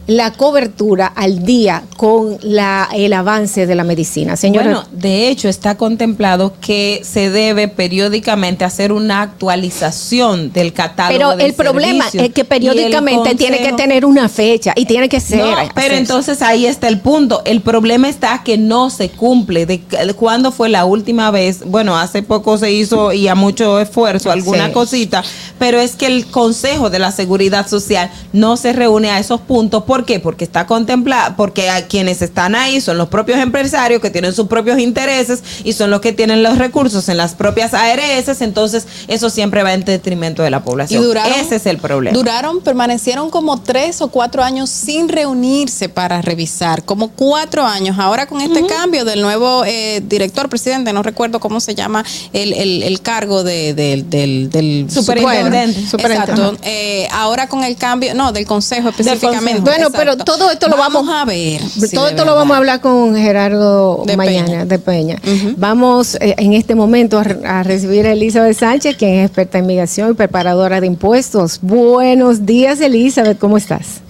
la 0.07 0.33
cobertura 0.33 1.07
al 1.07 1.45
día 1.47 1.83
con 1.97 2.37
la, 2.43 2.89
el 2.95 3.15
avance 3.15 3.67
de 3.67 3.75
la 3.75 3.83
medicina. 3.85 4.37
Señora, 4.37 4.65
Bueno, 4.67 4.85
de 4.93 5.29
hecho 5.29 5.49
está 5.49 5.77
contemplado 5.77 6.53
que 6.61 7.01
se 7.03 7.31
debe 7.31 7.69
periódicamente 7.69 8.65
hacer 8.67 8.93
una 8.93 9.23
actualización 9.23 10.53
del 10.53 10.73
catálogo. 10.73 11.19
pero 11.19 11.37
del 11.37 11.47
el 11.47 11.55
problema 11.55 12.05
es 12.13 12.31
que 12.33 12.45
periódicamente 12.45 13.35
tiene 13.35 13.63
que 13.63 13.73
tener 13.73 14.05
una 14.05 14.29
fecha 14.29 14.73
y 14.77 14.85
tiene 14.85 15.09
que 15.09 15.21
ser. 15.21 15.39
No, 15.39 15.55
pero 15.75 15.95
entonces 15.95 16.43
ahí 16.43 16.67
está 16.67 16.89
el 16.89 17.01
punto. 17.01 17.43
El 17.47 17.63
problema 17.63 18.09
está 18.09 18.34
que 18.43 18.59
no 18.59 18.91
se 18.91 19.11
cumple. 19.11 19.67
¿De 19.67 19.81
cu- 19.81 19.97
cuándo 20.17 20.51
fue 20.51 20.69
la 20.69 20.85
última 20.85 21.31
vez? 21.31 21.61
Bueno, 21.65 21.97
hace 21.97 22.23
poco 22.23 22.59
se 22.59 22.73
hizo 22.73 23.13
y 23.13 23.29
a 23.29 23.35
mucho 23.35 23.79
esfuerzo 23.79 24.31
alguna 24.31 24.67
Sí. 24.67 24.73
cosita, 24.73 25.23
pero 25.59 25.79
es 25.79 25.95
que 25.97 26.07
el 26.07 26.27
Consejo 26.27 26.91
de 26.91 26.99
la 26.99 27.13
Seguridad 27.13 27.69
Social 27.69 28.11
no 28.33 28.57
se 28.57 28.73
reúne 28.73 29.11
a 29.11 29.19
esos 29.19 29.41
puntos. 29.43 29.85
¿Por 29.85 30.05
qué? 30.05 30.19
Porque 30.21 30.45
está 30.45 30.67
contemplado, 30.67 31.35
porque 31.37 31.71
a 31.71 31.87
quienes 31.87 32.23
están 32.23 32.55
ahí 32.55 32.81
son 32.81 32.99
los 32.99 33.09
propios 33.09 33.39
empresarios 33.39 34.01
que 34.01 34.11
tienen 34.11 34.33
sus 34.33 34.49
propios 34.49 34.79
intereses 34.79 35.43
y 35.63 35.73
son 35.75 35.91
los 35.91 36.01
que 36.01 36.13
tienen 36.13 36.43
los 36.43 36.59
recursos 36.59 37.09
en 37.09 37.17
las 37.17 37.35
propias 37.35 37.75
ARS. 37.75 38.41
Entonces, 38.41 38.87
eso 39.09 39.31
siempre 39.31 39.63
va 39.63 39.75
en 39.75 39.85
detrimento 39.85 40.43
de 40.43 40.51
la 40.51 40.65
población. 40.65 41.05
Ese 41.41 41.57
es 41.57 41.67
el 41.67 41.79
problema. 41.79 42.17
Duraron, 42.17 42.61
permanecieron 42.61 43.31
como 43.31 43.61
tres 43.61 44.01
o 44.01 44.09
cuatro 44.09 44.43
años 44.43 44.71
sin 44.71 45.09
reunirse 45.09 45.89
para 45.89 46.23
revisar, 46.23 46.85
como 46.85 47.09
cuatro 47.11 47.65
años. 47.65 47.99
Ahora 47.99 48.24
ahora 48.25 48.27
con 48.27 48.41
este 48.41 48.67
cambio 48.67 49.05
del 49.05 49.21
nuevo 49.23 49.65
eh, 49.67 50.03
director, 50.07 50.49
presidente, 50.49 50.93
no 50.93 51.03
recuerdo 51.03 51.41
cómo 51.41 51.61
se 51.61 51.75
llama 51.75 52.05
el, 52.33 52.53
el- 52.53 52.83
el 52.83 53.01
cargo 53.01 53.45
de, 53.45 53.75
del- 53.75 54.09
del, 54.11 54.51
del 54.51 54.87
Superintendente. 54.91 55.51
Bueno, 55.75 55.91
Superintendente. 55.91 56.33
Exacto. 56.43 56.59
Eh, 56.65 57.09
ahora 57.13 57.49
con 57.49 57.65
el 57.65 57.77
cambio, 57.77 58.15
no, 58.15 58.33
del 58.33 58.47
consejo 58.47 58.89
específicamente. 58.91 59.61
Bueno, 59.61 59.91
pero 59.91 60.17
todo 60.17 60.51
esto 60.51 60.69
lo 60.69 60.77
vamos, 60.77 61.09
a 61.09 61.25
ver. 61.25 61.61
todo 61.93 62.05
de 62.07 62.11
esto 62.13 62.25
lo 62.25 62.35
vamos 62.35 62.55
a 62.55 62.59
hablar 62.59 62.81
con 62.81 63.15
Gerardo 63.17 64.03
De 64.07 64.17
mañana 64.17 64.47
Peña. 64.47 64.65
de 64.65 64.79
Peña. 64.79 65.21
Vamos 65.57 66.15
eh, 66.17 66.35
en 66.39 66.53
este 66.53 66.75
momento 66.75 67.19
a, 67.19 67.59
a 67.61 67.63
recibir 67.63 68.07
a 68.07 68.13
Elizabeth 68.13 68.59
Sánchez, 68.59 68.97
quien 68.97 69.15
es 69.21 69.27
experta 69.27 69.59
en 69.59 69.67
migración 69.67 70.11
y 70.11 70.15
preparadora 70.15 70.81
de 70.81 70.87
impuestos. 70.87 71.59
Buenos 71.63 72.47
días, 72.47 72.81
Elizabeth, 72.81 73.39
¿cómo 73.39 73.57
estás? 73.57 74.01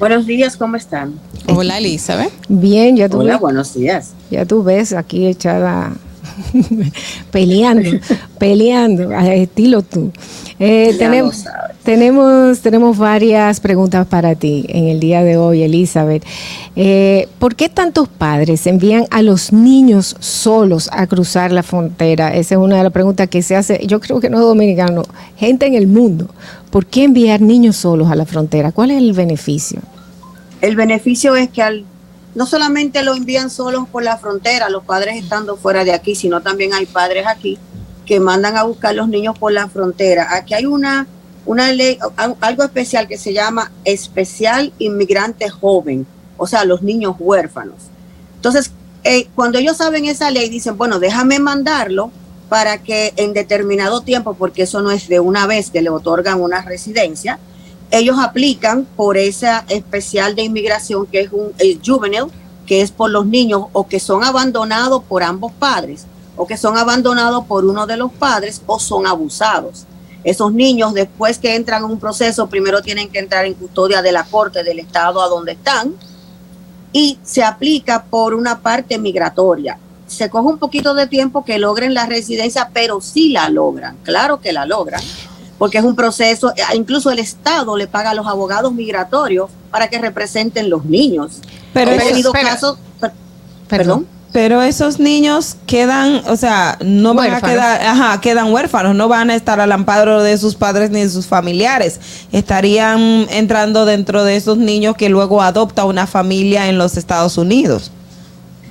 Buenos 0.00 0.26
días, 0.26 0.56
¿cómo 0.56 0.76
están? 0.76 1.12
Hola, 1.46 1.76
Elizabeth. 1.78 2.32
Bien, 2.48 2.96
ya 2.96 3.08
tú 3.08 3.18
Hola, 3.18 3.34
ves, 3.34 3.40
buenos 3.42 3.74
días. 3.74 4.12
ya 4.30 4.46
tú 4.46 4.62
ves 4.62 4.92
aquí 4.94 5.26
echada 5.26 5.92
peleando, 7.30 7.90
peleando, 8.38 9.12
estilo 9.12 9.82
tú. 9.82 10.10
Eh, 10.58 10.94
tenemos, 10.98 11.44
tenemos, 11.84 12.60
tenemos 12.60 12.98
varias 12.98 13.60
preguntas 13.60 14.06
para 14.06 14.34
ti 14.34 14.66
en 14.68 14.88
el 14.88 15.00
día 15.00 15.22
de 15.22 15.36
hoy, 15.36 15.62
Elizabeth. 15.62 16.24
Eh, 16.76 17.28
¿Por 17.38 17.54
qué 17.54 17.68
tantos 17.68 18.08
padres 18.08 18.66
envían 18.66 19.06
a 19.10 19.22
los 19.22 19.52
niños 19.52 20.16
solos 20.20 20.88
a 20.92 21.06
cruzar 21.06 21.52
la 21.52 21.62
frontera? 21.62 22.34
Esa 22.34 22.54
es 22.56 22.60
una 22.60 22.76
de 22.76 22.84
las 22.84 22.92
preguntas 22.92 23.28
que 23.28 23.42
se 23.42 23.56
hace, 23.56 23.86
yo 23.86 24.00
creo 24.00 24.20
que 24.20 24.30
no 24.30 24.40
dominicano, 24.40 25.02
gente 25.36 25.66
en 25.66 25.74
el 25.74 25.86
mundo. 25.86 26.28
¿Por 26.70 26.86
qué 26.86 27.04
enviar 27.04 27.40
niños 27.40 27.76
solos 27.76 28.10
a 28.10 28.14
la 28.14 28.26
frontera? 28.26 28.72
¿Cuál 28.72 28.90
es 28.92 28.98
el 28.98 29.12
beneficio? 29.12 29.80
El 30.60 30.76
beneficio 30.76 31.34
es 31.36 31.48
que 31.48 31.62
al, 31.62 31.84
no 32.34 32.46
solamente 32.46 33.02
lo 33.02 33.14
envían 33.14 33.50
solos 33.50 33.88
por 33.90 34.02
la 34.02 34.16
frontera, 34.18 34.68
los 34.70 34.84
padres 34.84 35.16
estando 35.16 35.56
fuera 35.56 35.84
de 35.84 35.92
aquí, 35.92 36.14
sino 36.14 36.40
también 36.40 36.72
hay 36.74 36.86
padres 36.86 37.26
aquí 37.26 37.58
que 38.06 38.20
mandan 38.20 38.56
a 38.56 38.64
buscar 38.64 38.94
los 38.94 39.08
niños 39.08 39.38
por 39.38 39.52
la 39.52 39.68
frontera. 39.68 40.34
Aquí 40.34 40.54
hay 40.54 40.66
una, 40.66 41.06
una 41.46 41.72
ley, 41.72 41.98
al- 42.16 42.36
algo 42.40 42.62
especial 42.64 43.06
que 43.08 43.18
se 43.18 43.32
llama 43.32 43.70
especial 43.84 44.72
inmigrante 44.78 45.48
joven, 45.48 46.06
o 46.36 46.46
sea, 46.46 46.64
los 46.64 46.82
niños 46.82 47.16
huérfanos. 47.18 47.76
Entonces, 48.36 48.72
eh, 49.04 49.28
cuando 49.34 49.58
ellos 49.58 49.76
saben 49.76 50.04
esa 50.06 50.30
ley, 50.30 50.48
dicen, 50.48 50.76
bueno, 50.76 50.98
déjame 50.98 51.38
mandarlo 51.38 52.10
para 52.48 52.78
que 52.78 53.12
en 53.16 53.32
determinado 53.32 54.00
tiempo, 54.00 54.34
porque 54.34 54.62
eso 54.62 54.82
no 54.82 54.90
es 54.90 55.08
de 55.08 55.20
una 55.20 55.46
vez 55.46 55.70
que 55.70 55.82
le 55.82 55.90
otorgan 55.90 56.40
una 56.40 56.62
residencia, 56.62 57.38
ellos 57.90 58.16
aplican 58.18 58.86
por 58.96 59.16
esa 59.16 59.64
especial 59.68 60.34
de 60.34 60.42
inmigración 60.42 61.06
que 61.06 61.22
es 61.22 61.32
un 61.32 61.52
el 61.58 61.80
juvenile, 61.84 62.26
que 62.66 62.82
es 62.82 62.92
por 62.92 63.10
los 63.10 63.26
niños 63.26 63.64
o 63.72 63.86
que 63.88 63.98
son 63.98 64.22
abandonados 64.22 65.02
por 65.04 65.22
ambos 65.22 65.52
padres, 65.52 66.06
o 66.36 66.46
que 66.46 66.56
son 66.56 66.76
abandonados 66.76 67.44
por 67.46 67.64
uno 67.64 67.86
de 67.86 67.96
los 67.96 68.12
padres 68.12 68.62
o 68.66 68.78
son 68.78 69.06
abusados. 69.06 69.86
Esos 70.22 70.52
niños, 70.52 70.94
después 70.94 71.38
que 71.38 71.56
entran 71.56 71.84
en 71.84 71.90
un 71.90 71.98
proceso, 71.98 72.46
primero 72.46 72.82
tienen 72.82 73.08
que 73.08 73.18
entrar 73.18 73.44
en 73.46 73.54
custodia 73.54 74.02
de 74.02 74.12
la 74.12 74.24
corte 74.24 74.62
del 74.62 74.78
estado 74.78 75.22
a 75.22 75.28
donde 75.28 75.52
están 75.52 75.94
y 76.92 77.18
se 77.22 77.42
aplica 77.42 78.04
por 78.04 78.34
una 78.34 78.60
parte 78.60 78.98
migratoria. 78.98 79.78
Se 80.06 80.28
coge 80.28 80.48
un 80.48 80.58
poquito 80.58 80.94
de 80.94 81.06
tiempo 81.06 81.44
que 81.44 81.58
logren 81.58 81.94
la 81.94 82.06
residencia, 82.06 82.70
pero 82.72 83.00
sí 83.00 83.30
la 83.30 83.48
logran, 83.48 83.96
claro 84.02 84.40
que 84.40 84.52
la 84.52 84.66
logran, 84.66 85.02
porque 85.60 85.76
es 85.76 85.84
un 85.84 85.94
proceso, 85.94 86.50
eh, 86.56 86.62
incluso 86.74 87.10
el 87.10 87.18
Estado 87.18 87.76
le 87.76 87.86
paga 87.86 88.10
a 88.12 88.14
los 88.14 88.26
abogados 88.26 88.72
migratorios 88.72 89.50
para 89.70 89.88
que 89.88 89.98
representen 89.98 90.70
los 90.70 90.86
niños. 90.86 91.40
Pero 91.74 91.90
He 91.90 91.98
tenido 91.98 92.32
espera. 92.32 92.54
casos, 92.54 92.78
per- 92.98 93.12
perdón. 93.68 94.06
Pero 94.32 94.62
esos 94.62 94.98
niños 95.00 95.56
quedan, 95.66 96.22
o 96.28 96.36
sea, 96.36 96.78
no 96.80 97.12
van 97.14 97.34
a 97.34 97.40
quedar, 97.42 97.82
ajá, 97.84 98.20
quedan 98.22 98.52
huérfanos, 98.54 98.94
no 98.94 99.06
van 99.08 99.28
a 99.28 99.34
estar 99.34 99.60
al 99.60 99.70
amparo 99.72 100.22
de 100.22 100.38
sus 100.38 100.54
padres 100.54 100.90
ni 100.90 101.00
de 101.02 101.10
sus 101.10 101.26
familiares. 101.26 102.00
Estarían 102.32 103.26
entrando 103.30 103.84
dentro 103.84 104.24
de 104.24 104.36
esos 104.36 104.56
niños 104.56 104.96
que 104.96 105.08
luego 105.10 105.42
adopta 105.42 105.84
una 105.84 106.06
familia 106.06 106.68
en 106.68 106.78
los 106.78 106.96
Estados 106.96 107.36
Unidos. 107.38 107.90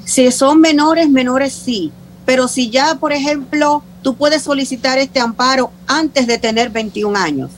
Si 0.06 0.32
son 0.32 0.60
menores, 0.60 1.08
menores 1.10 1.54
sí. 1.54 1.92
Pero 2.26 2.48
si 2.48 2.70
ya, 2.72 2.96
por 2.96 3.12
ejemplo, 3.14 3.84
tú 4.02 4.16
puedes 4.16 4.44
solicitar 4.44 4.98
este 4.98 5.20
amparo 5.20 5.72
antes 5.88 6.28
de 6.28 6.38
tener 6.38 6.70
21 6.70 7.18
años, 7.18 7.52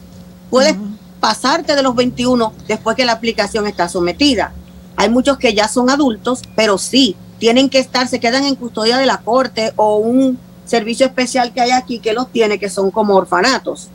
puedes 0.49 0.75
pasarte 1.19 1.75
de 1.75 1.83
los 1.83 1.95
21 1.95 2.53
después 2.67 2.95
que 2.95 3.05
la 3.05 3.13
aplicación 3.13 3.67
está 3.67 3.87
sometida. 3.87 4.53
Hay 4.97 5.09
muchos 5.09 5.37
que 5.37 5.53
ya 5.53 5.67
son 5.67 5.89
adultos, 5.89 6.41
pero 6.55 6.77
sí, 6.77 7.15
tienen 7.39 7.69
que 7.69 7.79
estar, 7.79 8.07
se 8.07 8.19
quedan 8.19 8.45
en 8.45 8.55
custodia 8.55 8.97
de 8.97 9.05
la 9.05 9.19
corte 9.19 9.73
o 9.75 9.97
un 9.97 10.37
servicio 10.65 11.05
especial 11.05 11.53
que 11.53 11.61
hay 11.61 11.71
aquí 11.71 11.99
que 11.99 12.13
los 12.13 12.31
tiene, 12.31 12.59
que 12.59 12.69
son 12.69 12.91
como 12.91 13.15
orfanatos. 13.15 13.89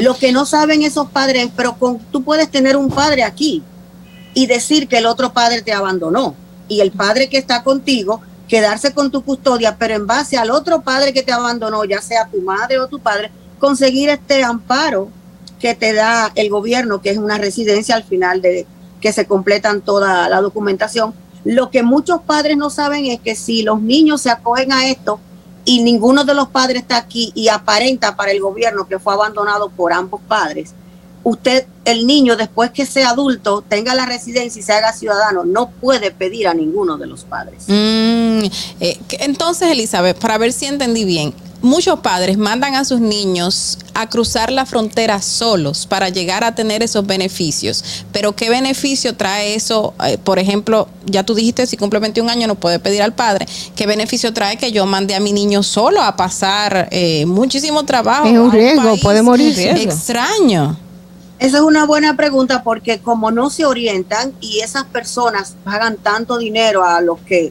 Lo 0.00 0.14
que 0.14 0.32
no 0.32 0.46
saben 0.46 0.82
esos 0.82 1.10
padres, 1.10 1.50
pero 1.54 1.76
con, 1.76 1.98
tú 2.10 2.22
puedes 2.22 2.50
tener 2.50 2.78
un 2.78 2.88
padre 2.88 3.24
aquí 3.24 3.62
y 4.32 4.46
decir 4.46 4.88
que 4.88 4.96
el 4.96 5.04
otro 5.04 5.34
padre 5.34 5.60
te 5.60 5.74
abandonó 5.74 6.34
y 6.66 6.80
el 6.80 6.92
padre 6.92 7.28
que 7.28 7.36
está 7.36 7.62
contigo 7.62 8.22
quedarse 8.50 8.92
con 8.92 9.12
tu 9.12 9.22
custodia, 9.22 9.76
pero 9.78 9.94
en 9.94 10.08
base 10.08 10.36
al 10.36 10.50
otro 10.50 10.82
padre 10.82 11.12
que 11.12 11.22
te 11.22 11.32
abandonó, 11.32 11.84
ya 11.84 12.02
sea 12.02 12.28
tu 12.28 12.42
madre 12.42 12.80
o 12.80 12.88
tu 12.88 12.98
padre, 12.98 13.30
conseguir 13.60 14.08
este 14.08 14.42
amparo 14.42 15.08
que 15.60 15.76
te 15.76 15.92
da 15.92 16.32
el 16.34 16.50
gobierno, 16.50 17.00
que 17.00 17.10
es 17.10 17.18
una 17.18 17.38
residencia 17.38 17.94
al 17.94 18.02
final 18.02 18.42
de 18.42 18.66
que 19.00 19.12
se 19.12 19.24
completan 19.26 19.82
toda 19.82 20.28
la 20.28 20.40
documentación. 20.40 21.14
Lo 21.44 21.70
que 21.70 21.84
muchos 21.84 22.22
padres 22.22 22.56
no 22.56 22.70
saben 22.70 23.06
es 23.06 23.20
que 23.20 23.36
si 23.36 23.62
los 23.62 23.80
niños 23.80 24.22
se 24.22 24.30
acogen 24.30 24.72
a 24.72 24.88
esto 24.88 25.20
y 25.64 25.84
ninguno 25.84 26.24
de 26.24 26.34
los 26.34 26.48
padres 26.48 26.82
está 26.82 26.96
aquí 26.96 27.30
y 27.36 27.48
aparenta 27.48 28.16
para 28.16 28.32
el 28.32 28.40
gobierno 28.40 28.88
que 28.88 28.98
fue 28.98 29.12
abandonado 29.12 29.70
por 29.70 29.92
ambos 29.92 30.20
padres, 30.26 30.74
usted, 31.24 31.66
el 31.84 32.06
niño, 32.06 32.36
después 32.36 32.70
que 32.70 32.86
sea 32.86 33.10
adulto, 33.10 33.62
tenga 33.68 33.94
la 33.94 34.06
residencia 34.06 34.60
y 34.60 34.62
se 34.62 34.72
haga 34.72 34.92
ciudadano, 34.92 35.44
no 35.44 35.70
puede 35.70 36.10
pedir 36.10 36.48
a 36.48 36.54
ninguno 36.54 36.96
de 36.98 37.06
los 37.06 37.24
padres. 37.24 37.64
Mm, 37.66 38.44
eh, 38.80 38.98
que- 39.08 39.18
entonces, 39.20 39.70
Elizabeth, 39.70 40.18
para 40.18 40.38
ver 40.38 40.52
si 40.52 40.66
entendí 40.66 41.04
bien, 41.04 41.34
muchos 41.62 42.00
padres 42.00 42.38
mandan 42.38 42.74
a 42.74 42.86
sus 42.86 43.00
niños 43.00 43.78
a 43.92 44.08
cruzar 44.08 44.50
la 44.50 44.64
frontera 44.64 45.20
solos 45.20 45.84
para 45.86 46.08
llegar 46.08 46.42
a 46.42 46.54
tener 46.54 46.82
esos 46.82 47.06
beneficios. 47.06 47.84
Pero 48.12 48.34
¿qué 48.34 48.48
beneficio 48.48 49.14
trae 49.14 49.54
eso? 49.54 49.92
Eh, 50.06 50.16
por 50.16 50.38
ejemplo, 50.38 50.88
ya 51.04 51.22
tú 51.22 51.34
dijiste, 51.34 51.66
si 51.66 51.76
cumple 51.76 52.00
21 52.00 52.30
años 52.30 52.48
no 52.48 52.54
puede 52.54 52.78
pedir 52.78 53.02
al 53.02 53.12
padre. 53.12 53.46
¿Qué 53.76 53.86
beneficio 53.86 54.32
trae 54.32 54.56
que 54.56 54.72
yo 54.72 54.86
mande 54.86 55.14
a 55.14 55.20
mi 55.20 55.34
niño 55.34 55.62
solo 55.62 56.00
a 56.02 56.16
pasar 56.16 56.88
eh, 56.92 57.26
muchísimo 57.26 57.84
trabajo? 57.84 58.26
Es 58.26 58.38
un 58.38 58.50
riesgo, 58.52 58.82
país 58.82 59.02
puede 59.02 59.22
morirse. 59.22 59.70
Extraño. 59.82 60.78
Esa 61.40 61.56
es 61.56 61.62
una 61.62 61.86
buena 61.86 62.16
pregunta 62.16 62.62
porque 62.62 63.00
como 63.00 63.30
no 63.30 63.48
se 63.48 63.64
orientan 63.64 64.34
y 64.40 64.60
esas 64.60 64.84
personas 64.84 65.56
pagan 65.64 65.96
tanto 65.96 66.36
dinero 66.36 66.84
a 66.84 67.00
los 67.00 67.18
que 67.20 67.50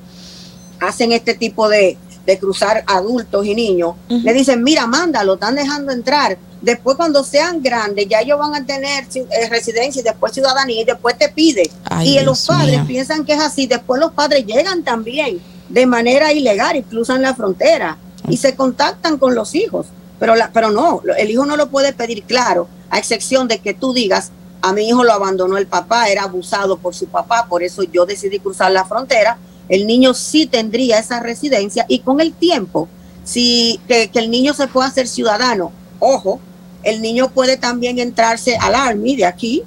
hacen 0.80 1.12
este 1.12 1.34
tipo 1.34 1.68
de, 1.68 1.98
de 2.26 2.38
cruzar 2.38 2.84
adultos 2.86 3.44
y 3.48 3.56
niños, 3.56 3.96
le 4.08 4.34
dicen, 4.34 4.64
mira, 4.64 4.86
mándalo, 4.86 5.34
están 5.34 5.56
dejando 5.56 5.92
entrar. 5.92 6.38
Después 6.62 6.98
cuando 6.98 7.24
sean 7.24 7.64
grandes, 7.64 8.08
ya 8.08 8.20
ellos 8.20 8.38
van 8.38 8.54
a 8.54 8.64
tener 8.64 9.06
eh, 9.16 9.50
residencia 9.50 10.02
y 10.02 10.04
después 10.04 10.34
ciudadanía 10.34 10.82
y 10.82 10.86
después 10.86 11.18
te 11.18 11.30
pide. 11.30 11.72
Ay, 11.86 12.10
y 12.10 12.12
Dios 12.12 12.26
los 12.26 12.46
padres 12.46 12.82
piensan 12.86 13.26
que 13.26 13.34
es 13.34 13.40
así. 13.40 13.66
Después 13.66 14.00
los 14.00 14.12
padres 14.12 14.46
llegan 14.46 14.84
también 14.84 15.42
de 15.68 15.86
manera 15.88 16.32
ilegal 16.32 16.76
y 16.76 16.84
cruzan 16.84 17.24
la 17.24 17.34
frontera 17.34 17.98
y 18.28 18.38
se 18.38 18.56
contactan 18.56 19.18
con 19.18 19.34
los 19.34 19.56
hijos. 19.56 19.88
Pero, 20.20 20.36
la, 20.36 20.52
pero 20.52 20.70
no, 20.70 21.02
el 21.18 21.32
hijo 21.32 21.48
no 21.48 21.56
lo 21.58 21.70
puede 21.70 21.94
pedir 21.94 22.24
claro, 22.24 22.68
a 22.90 22.98
excepción 22.98 23.48
de 23.48 23.60
que 23.60 23.74
tú 23.74 23.94
digas, 23.94 24.32
a 24.62 24.74
mi 24.74 24.88
hijo 24.88 25.04
lo 25.04 25.14
abandonó 25.14 25.58
el 25.58 25.68
papá, 25.68 26.10
era 26.10 26.24
abusado 26.24 26.78
por 26.78 26.94
su 26.94 27.08
papá, 27.08 27.48
por 27.48 27.64
eso 27.64 27.84
yo 27.84 28.06
decidí 28.06 28.40
cruzar 28.40 28.72
la 28.72 28.86
frontera. 28.86 29.38
El 29.70 29.88
niño 29.88 30.14
sí 30.14 30.48
tendría 30.48 31.00
esa 31.00 31.20
residencia 31.20 31.86
y 31.88 32.00
con 32.00 32.20
el 32.20 32.34
tiempo, 32.34 32.90
si 33.24 33.80
que, 33.88 34.10
que 34.10 34.20
el 34.20 34.32
niño 34.32 34.54
se 34.54 34.68
pueda 34.68 34.88
hacer 34.88 35.08
ciudadano, 35.08 35.72
ojo, 36.00 36.40
el 36.84 37.02
niño 37.02 37.30
puede 37.30 37.58
también 37.58 38.00
entrarse 38.00 38.58
al 38.58 38.76
Army 38.76 39.16
de 39.16 39.26
aquí 39.26 39.64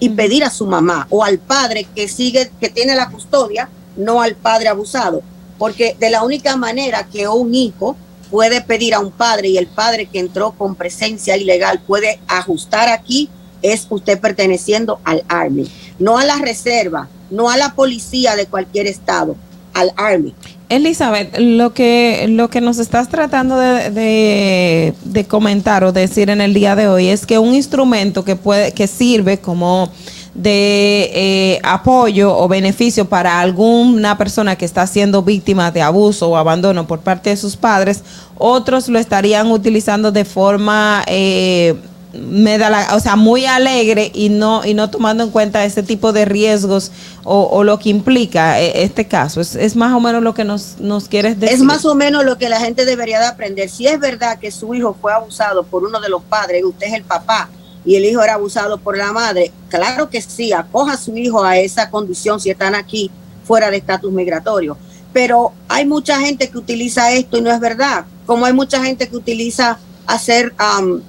y 0.00 0.08
pedir 0.10 0.44
a 0.44 0.50
su 0.50 0.66
mamá 0.66 1.06
o 1.10 1.24
al 1.24 1.38
padre 1.38 1.86
que 1.94 2.08
sigue, 2.08 2.50
que 2.60 2.68
tiene 2.68 2.94
la 2.94 3.10
custodia, 3.10 3.68
no 3.96 4.20
al 4.20 4.34
padre 4.34 4.68
abusado. 4.68 5.22
Porque 5.58 5.96
de 5.98 6.10
la 6.10 6.24
única 6.24 6.56
manera 6.56 7.06
que 7.10 7.28
un 7.28 7.54
hijo 7.54 7.96
puede 8.34 8.62
pedir 8.62 8.94
a 8.94 8.98
un 8.98 9.12
padre 9.12 9.46
y 9.50 9.58
el 9.58 9.68
padre 9.68 10.06
que 10.06 10.18
entró 10.18 10.50
con 10.58 10.74
presencia 10.74 11.36
ilegal 11.36 11.78
puede 11.86 12.18
ajustar 12.26 12.88
aquí 12.88 13.28
es 13.62 13.86
usted 13.90 14.18
perteneciendo 14.18 14.98
al 15.04 15.22
Army, 15.28 15.70
no 16.00 16.18
a 16.18 16.24
la 16.24 16.38
reserva, 16.38 17.08
no 17.30 17.48
a 17.48 17.56
la 17.56 17.74
policía 17.76 18.34
de 18.34 18.46
cualquier 18.46 18.88
estado, 18.88 19.36
al 19.72 19.92
Army. 19.96 20.34
Elizabeth, 20.68 21.38
lo 21.38 21.74
que, 21.74 22.26
lo 22.28 22.50
que 22.50 22.60
nos 22.60 22.78
estás 22.80 23.08
tratando 23.08 23.56
de, 23.56 23.90
de- 23.92 24.94
de 25.04 25.24
comentar 25.26 25.84
o 25.84 25.92
decir 25.92 26.28
en 26.28 26.40
el 26.40 26.54
día 26.54 26.74
de 26.74 26.88
hoy 26.88 27.06
es 27.10 27.26
que 27.26 27.38
un 27.38 27.54
instrumento 27.54 28.24
que 28.24 28.34
puede, 28.34 28.72
que 28.72 28.88
sirve 28.88 29.38
como 29.38 29.92
de 30.34 31.10
eh, 31.14 31.60
apoyo 31.62 32.36
o 32.36 32.48
beneficio 32.48 33.04
para 33.04 33.40
alguna 33.40 34.18
persona 34.18 34.56
que 34.56 34.64
está 34.64 34.86
siendo 34.86 35.22
víctima 35.22 35.70
de 35.70 35.82
abuso 35.82 36.28
o 36.28 36.36
abandono 36.36 36.86
por 36.86 37.00
parte 37.00 37.30
de 37.30 37.36
sus 37.36 37.56
padres, 37.56 38.02
otros 38.36 38.88
lo 38.88 38.98
estarían 38.98 39.50
utilizando 39.50 40.10
de 40.10 40.24
forma 40.24 41.04
eh, 41.06 41.76
me 42.14 42.58
da 42.58 42.70
la, 42.70 42.94
o 42.94 43.00
sea, 43.00 43.16
muy 43.16 43.44
alegre 43.46 44.10
y 44.14 44.28
no 44.28 44.64
y 44.64 44.74
no 44.74 44.90
tomando 44.90 45.24
en 45.24 45.30
cuenta 45.30 45.64
este 45.64 45.82
tipo 45.82 46.12
de 46.12 46.24
riesgos 46.24 46.92
o, 47.24 47.42
o 47.44 47.64
lo 47.64 47.78
que 47.78 47.88
implica 47.90 48.60
eh, 48.60 48.84
este 48.84 49.06
caso. 49.06 49.40
Es, 49.40 49.54
es, 49.56 49.76
más 49.76 49.92
o 49.94 50.00
menos 50.00 50.22
lo 50.22 50.34
que 50.34 50.44
nos, 50.44 50.76
nos 50.78 51.08
quieres 51.08 51.38
decir. 51.38 51.54
Es 51.54 51.62
más 51.62 51.84
o 51.84 51.94
menos 51.94 52.24
lo 52.24 52.38
que 52.38 52.48
la 52.48 52.60
gente 52.60 52.84
debería 52.84 53.20
de 53.20 53.26
aprender. 53.26 53.68
Si 53.68 53.86
es 53.86 53.98
verdad 53.98 54.38
que 54.38 54.50
su 54.50 54.74
hijo 54.74 54.96
fue 55.00 55.12
abusado 55.12 55.64
por 55.64 55.84
uno 55.84 56.00
de 56.00 56.08
los 56.08 56.22
padres, 56.22 56.62
usted 56.64 56.86
es 56.86 56.94
el 56.94 57.04
papá, 57.04 57.48
y 57.84 57.96
el 57.96 58.04
hijo 58.04 58.22
era 58.22 58.34
abusado 58.34 58.78
por 58.78 58.96
la 58.96 59.12
madre, 59.12 59.52
claro 59.68 60.08
que 60.08 60.20
sí, 60.22 60.52
acoja 60.52 60.94
a 60.94 60.96
su 60.96 61.16
hijo 61.16 61.44
a 61.44 61.58
esa 61.58 61.90
condición 61.90 62.40
si 62.40 62.50
están 62.50 62.74
aquí 62.74 63.10
fuera 63.44 63.70
de 63.70 63.76
estatus 63.76 64.12
migratorio. 64.12 64.76
Pero 65.12 65.52
hay 65.68 65.86
mucha 65.86 66.18
gente 66.18 66.48
que 66.48 66.58
utiliza 66.58 67.12
esto 67.12 67.38
y 67.38 67.40
no 67.40 67.52
es 67.52 67.60
verdad. 67.60 68.04
Como 68.26 68.46
hay 68.46 68.52
mucha 68.52 68.82
gente 68.82 69.08
que 69.08 69.16
utiliza 69.16 69.78
hacer... 70.06 70.54
Um, 70.58 71.00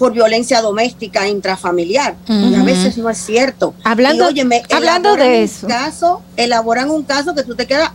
por 0.00 0.14
violencia 0.14 0.62
doméstica 0.62 1.28
intrafamiliar. 1.28 2.16
Uh 2.26 2.32
-huh. 2.32 2.50
Y 2.52 2.54
a 2.54 2.62
veces 2.62 2.96
no 2.96 3.10
es 3.10 3.18
cierto. 3.18 3.74
Hablando, 3.84 4.24
y, 4.24 4.28
óyeme, 4.28 4.62
hablando 4.74 5.14
de 5.14 5.42
eso. 5.42 5.68
Caso, 5.68 6.22
elaboran 6.38 6.90
un 6.90 7.02
caso 7.02 7.34
que 7.34 7.42
tú 7.42 7.54
te 7.54 7.66
quedas 7.66 7.90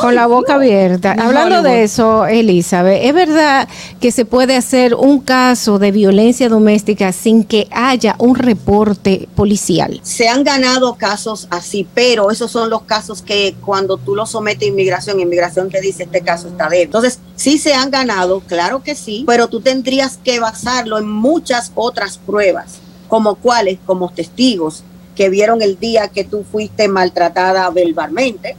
con 0.00 0.14
la 0.14 0.26
boca 0.26 0.54
abierta. 0.54 1.14
No, 1.14 1.24
Hablando 1.24 1.62
de 1.62 1.82
eso, 1.82 2.26
Elizabeth, 2.26 3.04
¿es 3.04 3.14
verdad 3.14 3.68
que 4.00 4.10
se 4.12 4.24
puede 4.24 4.56
hacer 4.56 4.94
un 4.94 5.20
caso 5.20 5.78
de 5.78 5.92
violencia 5.92 6.48
doméstica 6.48 7.12
sin 7.12 7.44
que 7.44 7.68
haya 7.70 8.16
un 8.18 8.34
reporte 8.34 9.28
policial? 9.34 10.00
Se 10.02 10.28
han 10.28 10.44
ganado 10.44 10.94
casos 10.94 11.48
así, 11.50 11.86
pero 11.94 12.30
esos 12.30 12.50
son 12.50 12.70
los 12.70 12.82
casos 12.82 13.22
que 13.22 13.54
cuando 13.64 13.96
tú 13.96 14.14
los 14.14 14.30
sometes 14.30 14.62
a 14.62 14.70
inmigración, 14.70 15.20
inmigración 15.20 15.68
te 15.70 15.80
dice 15.80 16.04
este 16.04 16.20
caso 16.20 16.48
está 16.48 16.68
débil. 16.68 16.86
Entonces, 16.86 17.20
sí 17.34 17.58
se 17.58 17.74
han 17.74 17.90
ganado, 17.90 18.40
claro 18.40 18.82
que 18.82 18.94
sí, 18.94 19.24
pero 19.26 19.48
tú 19.48 19.60
tendrías 19.60 20.18
que 20.22 20.40
basarlo 20.40 20.98
en 20.98 21.08
muchas 21.08 21.72
otras 21.74 22.18
pruebas, 22.18 22.76
como 23.08 23.36
cuáles, 23.36 23.78
como 23.86 24.10
testigos 24.10 24.84
que 25.16 25.30
vieron 25.30 25.62
el 25.62 25.80
día 25.80 26.08
que 26.08 26.22
tú 26.22 26.44
fuiste 26.44 26.86
maltratada 26.86 27.68
verbalmente, 27.70 28.56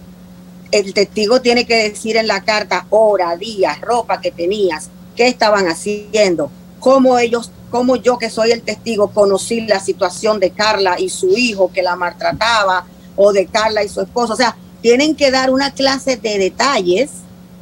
el 0.71 0.93
testigo 0.93 1.41
tiene 1.41 1.65
que 1.65 1.89
decir 1.89 2.17
en 2.17 2.27
la 2.27 2.43
carta 2.43 2.87
hora, 2.89 3.35
día, 3.35 3.77
ropa 3.81 4.21
que 4.21 4.31
tenías, 4.31 4.89
qué 5.15 5.27
estaban 5.27 5.67
haciendo, 5.67 6.51
cómo 6.79 7.17
ellos, 7.17 7.51
cómo 7.69 7.95
yo 7.95 8.17
que 8.17 8.29
soy 8.29 8.51
el 8.51 8.61
testigo 8.61 9.09
conocí 9.11 9.61
la 9.61 9.79
situación 9.79 10.39
de 10.39 10.51
Carla 10.51 10.99
y 10.99 11.09
su 11.09 11.29
hijo 11.29 11.71
que 11.71 11.83
la 11.83 11.95
maltrataba 11.95 12.85
o 13.15 13.33
de 13.33 13.47
Carla 13.47 13.83
y 13.83 13.89
su 13.89 14.01
esposo. 14.01 14.33
O 14.33 14.37
sea, 14.37 14.55
tienen 14.81 15.15
que 15.15 15.31
dar 15.31 15.49
una 15.49 15.71
clase 15.71 16.17
de 16.17 16.37
detalles 16.37 17.09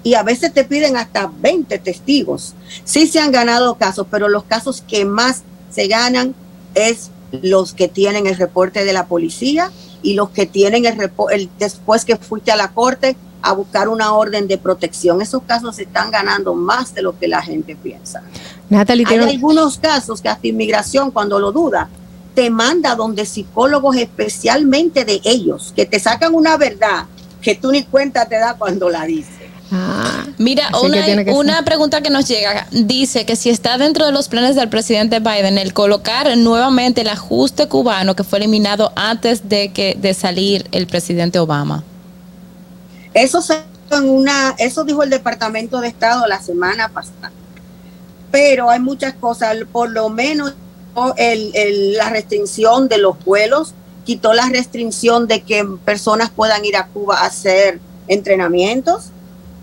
y 0.04 0.14
a 0.14 0.24
veces 0.24 0.54
te 0.54 0.64
piden 0.64 0.98
hasta 0.98 1.32
20 1.40 1.80
testigos. 1.80 2.54
Sí 2.84 3.08
se 3.08 3.20
han 3.20 3.32
ganado 3.32 3.76
casos, 3.76 4.06
pero 4.12 4.30
los 4.30 4.44
casos 4.44 4.84
que 4.88 5.06
más 5.06 5.44
se 5.72 5.88
ganan 5.88 6.36
es 6.76 7.10
los 7.32 7.74
que 7.74 7.88
tienen 7.88 8.28
el 8.28 8.38
reporte 8.38 8.86
de 8.86 8.94
la 8.94 9.08
policía 9.08 9.72
y 10.06 10.14
los 10.14 10.30
que 10.30 10.46
tienen 10.46 10.86
el, 10.86 11.12
el, 11.32 11.50
después 11.58 12.06
que 12.06 12.16
fuiste 12.16 12.52
a 12.52 12.56
la 12.56 12.70
corte 12.70 13.18
a 13.42 13.54
buscar 13.54 13.90
una 13.90 14.14
orden 14.14 14.48
de 14.48 14.58
protección. 14.60 15.22
Esos 15.22 15.42
casos 15.44 15.76
se 15.76 15.84
están 15.84 16.12
ganando 16.12 16.54
más 16.54 16.94
de 16.94 17.02
lo 17.02 17.18
que 17.18 17.28
la 17.28 17.42
gente 17.42 17.76
piensa. 17.76 18.22
Natalie, 18.70 19.06
Hay 19.08 19.18
algunos 19.18 19.80
casos 19.80 20.22
que 20.22 20.30
hasta 20.30 20.48
inmigración, 20.48 21.10
cuando 21.10 21.40
lo 21.40 21.52
duda, 21.52 21.90
te 22.36 22.52
manda 22.52 22.96
donde 22.96 23.26
psicólogos 23.26 23.96
especialmente 23.96 25.06
de 25.06 25.22
ellos, 25.24 25.74
que 25.76 25.86
te 25.86 26.00
sacan 26.00 26.36
una 26.36 26.56
verdad 26.56 27.06
que 27.42 27.56
tú 27.56 27.72
ni 27.72 27.84
cuenta 27.84 28.28
te 28.28 28.38
da 28.38 28.56
cuando 28.56 28.90
la 28.90 29.06
dices. 29.06 29.50
Ah, 29.72 30.26
Mira, 30.38 30.70
una, 30.84 31.34
una 31.34 31.66
pregunta 31.66 32.02
que 32.02 32.10
nos 32.10 32.28
llega. 32.28 32.68
Dice 32.72 33.26
que 33.26 33.36
si 33.36 33.50
está 33.50 33.78
dentro 33.78 34.06
de 34.06 34.12
los 34.12 34.30
planes 34.30 34.56
del 34.56 34.70
presidente 34.70 35.20
Biden 35.20 35.58
el 35.58 35.74
colocar 35.74 36.38
nuevamente 36.38 37.02
el 37.02 37.08
ajuste 37.08 37.68
cubano 37.68 38.16
que 38.16 38.24
fue 38.24 38.40
eliminado 38.40 38.92
antes 38.96 39.50
de 39.50 39.72
que 39.72 39.98
de 40.00 40.14
salir 40.14 40.68
el 40.72 40.88
presidente 40.88 41.40
Obama. 41.40 41.84
Eso 43.14 43.42
se 43.42 43.64
en 43.92 44.10
una, 44.10 44.56
eso 44.58 44.84
dijo 44.84 45.04
el 45.04 45.10
Departamento 45.10 45.80
de 45.80 45.88
Estado 45.88 46.26
la 46.28 46.42
semana 46.42 46.90
pasada. 46.90 47.32
Pero 48.32 48.70
hay 48.70 48.80
muchas 48.80 49.14
cosas, 49.14 49.58
por 49.72 49.92
lo 49.92 50.10
menos 50.10 50.54
el, 51.18 51.52
el, 51.56 51.94
la 51.94 52.10
restricción 52.10 52.88
de 52.88 52.98
los 52.98 53.24
vuelos, 53.24 53.74
quitó 54.06 54.34
la 54.34 54.50
restricción 54.50 55.28
de 55.28 55.42
que 55.44 55.66
personas 55.86 56.30
puedan 56.30 56.66
ir 56.66 56.76
a 56.76 56.88
Cuba 56.88 57.20
a 57.20 57.28
hacer 57.28 57.80
entrenamientos 58.08 59.12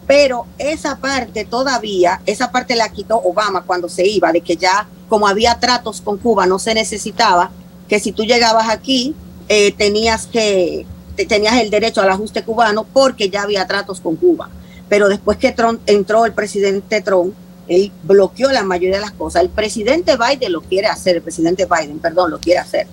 pero 0.06 0.46
esa 0.58 0.96
parte 0.96 1.44
todavía, 1.44 2.20
esa 2.26 2.50
parte 2.50 2.74
la 2.74 2.88
quitó 2.88 3.16
Obama 3.18 3.62
cuando 3.62 3.88
se 3.88 4.06
iba, 4.06 4.32
de 4.32 4.40
que 4.40 4.56
ya 4.56 4.86
como 5.08 5.28
había 5.28 5.58
tratos 5.60 6.00
con 6.00 6.18
Cuba, 6.18 6.46
no 6.46 6.58
se 6.58 6.74
necesitaba 6.74 7.50
que 7.88 8.00
si 8.00 8.12
tú 8.12 8.24
llegabas 8.24 8.68
aquí 8.68 9.14
eh, 9.48 9.72
tenías 9.72 10.26
que 10.26 10.86
te, 11.16 11.26
tenías 11.26 11.60
el 11.60 11.70
derecho 11.70 12.00
al 12.00 12.10
ajuste 12.10 12.42
cubano 12.42 12.84
porque 12.84 13.28
ya 13.28 13.42
había 13.42 13.66
tratos 13.66 14.00
con 14.00 14.16
Cuba. 14.16 14.48
Pero 14.88 15.08
después 15.08 15.38
que 15.38 15.52
Trump, 15.52 15.80
entró 15.86 16.24
el 16.24 16.32
presidente 16.32 17.00
Trump, 17.02 17.34
él 17.68 17.92
bloqueó 18.02 18.50
la 18.50 18.62
mayoría 18.62 18.96
de 18.96 19.02
las 19.02 19.12
cosas. 19.12 19.42
El 19.42 19.50
presidente 19.50 20.16
Biden 20.16 20.52
lo 20.52 20.62
quiere 20.62 20.88
hacer, 20.88 21.16
el 21.16 21.22
presidente 21.22 21.66
Biden, 21.66 21.98
perdón, 21.98 22.30
lo 22.30 22.38
quiere 22.38 22.60
hacer. 22.60 22.86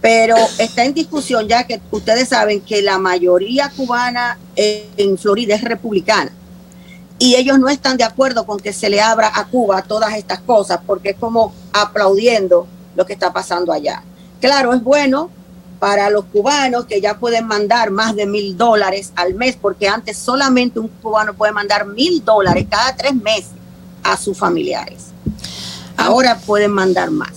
Pero 0.00 0.34
está 0.58 0.84
en 0.84 0.94
discusión 0.94 1.46
ya 1.46 1.64
que 1.64 1.80
ustedes 1.92 2.28
saben 2.28 2.60
que 2.60 2.82
la 2.82 2.98
mayoría 2.98 3.70
cubana 3.76 4.38
en 4.56 5.16
Florida 5.16 5.54
es 5.54 5.62
republicana 5.62 6.32
y 7.22 7.36
ellos 7.36 7.56
no 7.60 7.68
están 7.68 7.96
de 7.96 8.02
acuerdo 8.02 8.44
con 8.44 8.58
que 8.58 8.72
se 8.72 8.90
le 8.90 9.00
abra 9.00 9.30
a 9.32 9.46
Cuba 9.46 9.82
todas 9.82 10.14
estas 10.14 10.40
cosas, 10.40 10.80
porque 10.84 11.10
es 11.10 11.16
como 11.16 11.54
aplaudiendo 11.72 12.66
lo 12.96 13.06
que 13.06 13.12
está 13.12 13.32
pasando 13.32 13.72
allá. 13.72 14.02
Claro, 14.40 14.74
es 14.74 14.82
bueno 14.82 15.30
para 15.78 16.10
los 16.10 16.24
cubanos 16.24 16.86
que 16.86 17.00
ya 17.00 17.20
pueden 17.20 17.46
mandar 17.46 17.92
más 17.92 18.16
de 18.16 18.26
mil 18.26 18.56
dólares 18.56 19.12
al 19.14 19.34
mes, 19.34 19.56
porque 19.56 19.86
antes 19.86 20.18
solamente 20.18 20.80
un 20.80 20.88
cubano 20.88 21.34
puede 21.34 21.52
mandar 21.52 21.86
mil 21.86 22.24
dólares 22.24 22.66
cada 22.68 22.96
tres 22.96 23.14
meses 23.14 23.52
a 24.02 24.16
sus 24.16 24.36
familiares. 24.36 25.10
Ahora 25.96 26.40
pueden 26.44 26.72
mandar 26.72 27.12
más. 27.12 27.34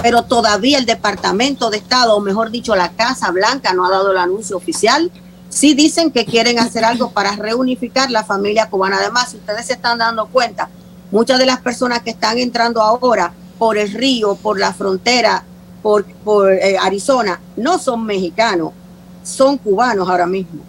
Pero 0.00 0.22
todavía 0.22 0.78
el 0.78 0.86
Departamento 0.86 1.70
de 1.70 1.78
Estado, 1.78 2.14
o 2.14 2.20
mejor 2.20 2.52
dicho, 2.52 2.76
la 2.76 2.92
Casa 2.92 3.32
Blanca, 3.32 3.72
no 3.72 3.84
ha 3.84 3.90
dado 3.90 4.12
el 4.12 4.18
anuncio 4.18 4.56
oficial 4.56 5.10
sí 5.54 5.74
dicen 5.74 6.10
que 6.10 6.24
quieren 6.24 6.58
hacer 6.58 6.84
algo 6.84 7.12
para 7.12 7.36
reunificar 7.36 8.10
la 8.10 8.24
familia 8.24 8.68
cubana. 8.68 8.98
Además, 8.98 9.30
si 9.30 9.36
ustedes 9.36 9.66
se 9.66 9.74
están 9.74 9.98
dando 9.98 10.26
cuenta, 10.26 10.68
muchas 11.12 11.38
de 11.38 11.46
las 11.46 11.60
personas 11.60 12.02
que 12.02 12.10
están 12.10 12.38
entrando 12.38 12.82
ahora 12.82 13.32
por 13.56 13.78
el 13.78 13.92
río, 13.92 14.34
por 14.34 14.58
la 14.58 14.72
frontera, 14.74 15.44
por, 15.80 16.04
eh, 16.50 16.76
Arizona, 16.82 17.40
no 17.56 17.78
son 17.78 18.04
mexicanos, 18.04 18.72
son 19.22 19.56
cubanos 19.58 20.08
ahora 20.08 20.26
mismo. 20.26 20.60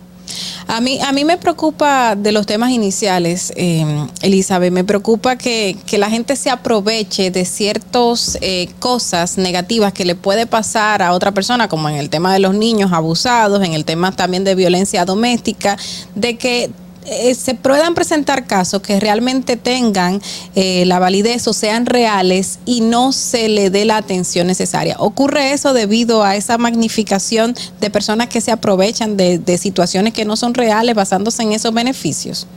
A 0.67 0.81
mí, 0.81 0.99
a 0.99 1.11
mí 1.11 1.25
me 1.25 1.37
preocupa 1.37 2.15
de 2.15 2.31
los 2.31 2.47
temas 2.47 2.71
iniciales, 2.71 3.53
eh, 3.55 3.85
Elizabeth, 4.21 4.73
me 4.73 4.83
preocupa 4.83 5.35
que, 5.35 5.77
que, 5.85 5.99
la 5.99 6.09
gente 6.09 6.35
se 6.35 6.49
aproveche 6.49 7.29
de 7.29 7.45
ciertas 7.45 8.37
eh, 8.41 8.69
cosas 8.79 9.37
negativas 9.37 9.93
que 9.93 10.05
le 10.05 10.15
puede 10.15 10.47
pasar 10.47 11.03
a 11.03 11.13
otra 11.13 11.31
persona, 11.31 11.69
como 11.69 11.87
en 11.87 11.95
el 11.95 12.09
tema 12.09 12.33
de 12.33 12.39
los 12.39 12.55
niños 12.55 12.93
abusados, 12.93 13.63
en 13.63 13.73
el 13.73 13.85
tema 13.85 14.11
también 14.11 14.43
de 14.43 14.55
violencia 14.55 15.05
doméstica, 15.05 15.77
de 16.15 16.37
que 16.37 16.71
eh, 17.07 17.35
se 17.35 17.53
puedan 17.53 17.93
presentar 17.93 18.47
casos 18.47 18.81
que 18.81 18.99
realmente 18.99 19.57
tengan 19.57 20.21
eh, 20.55 20.85
la 20.87 20.97
validez 20.97 21.47
o 21.47 21.53
sean 21.53 21.85
reales 21.85 22.57
y 22.65 22.81
no 22.81 23.11
se 23.11 23.47
le 23.47 23.69
dé 23.69 23.85
la 23.85 23.97
atención 23.97 24.47
necesaria. 24.47 24.95
Ocurre 24.97 25.53
eso 25.53 25.73
debido 25.73 26.23
a 26.23 26.35
esa 26.35 26.57
magnificación 26.57 27.55
de 27.79 27.89
personas 27.91 28.29
que 28.29 28.41
se 28.41 28.51
aprovechan 28.51 29.17
de, 29.17 29.57
situaciones 29.59 30.13
que 30.13 30.25
no 30.25 30.35
son 30.35 30.53
reales 30.55 30.95
basándose 30.95 31.43
en 31.43 31.53
esos 31.53 31.73
beneficios. 31.73 32.47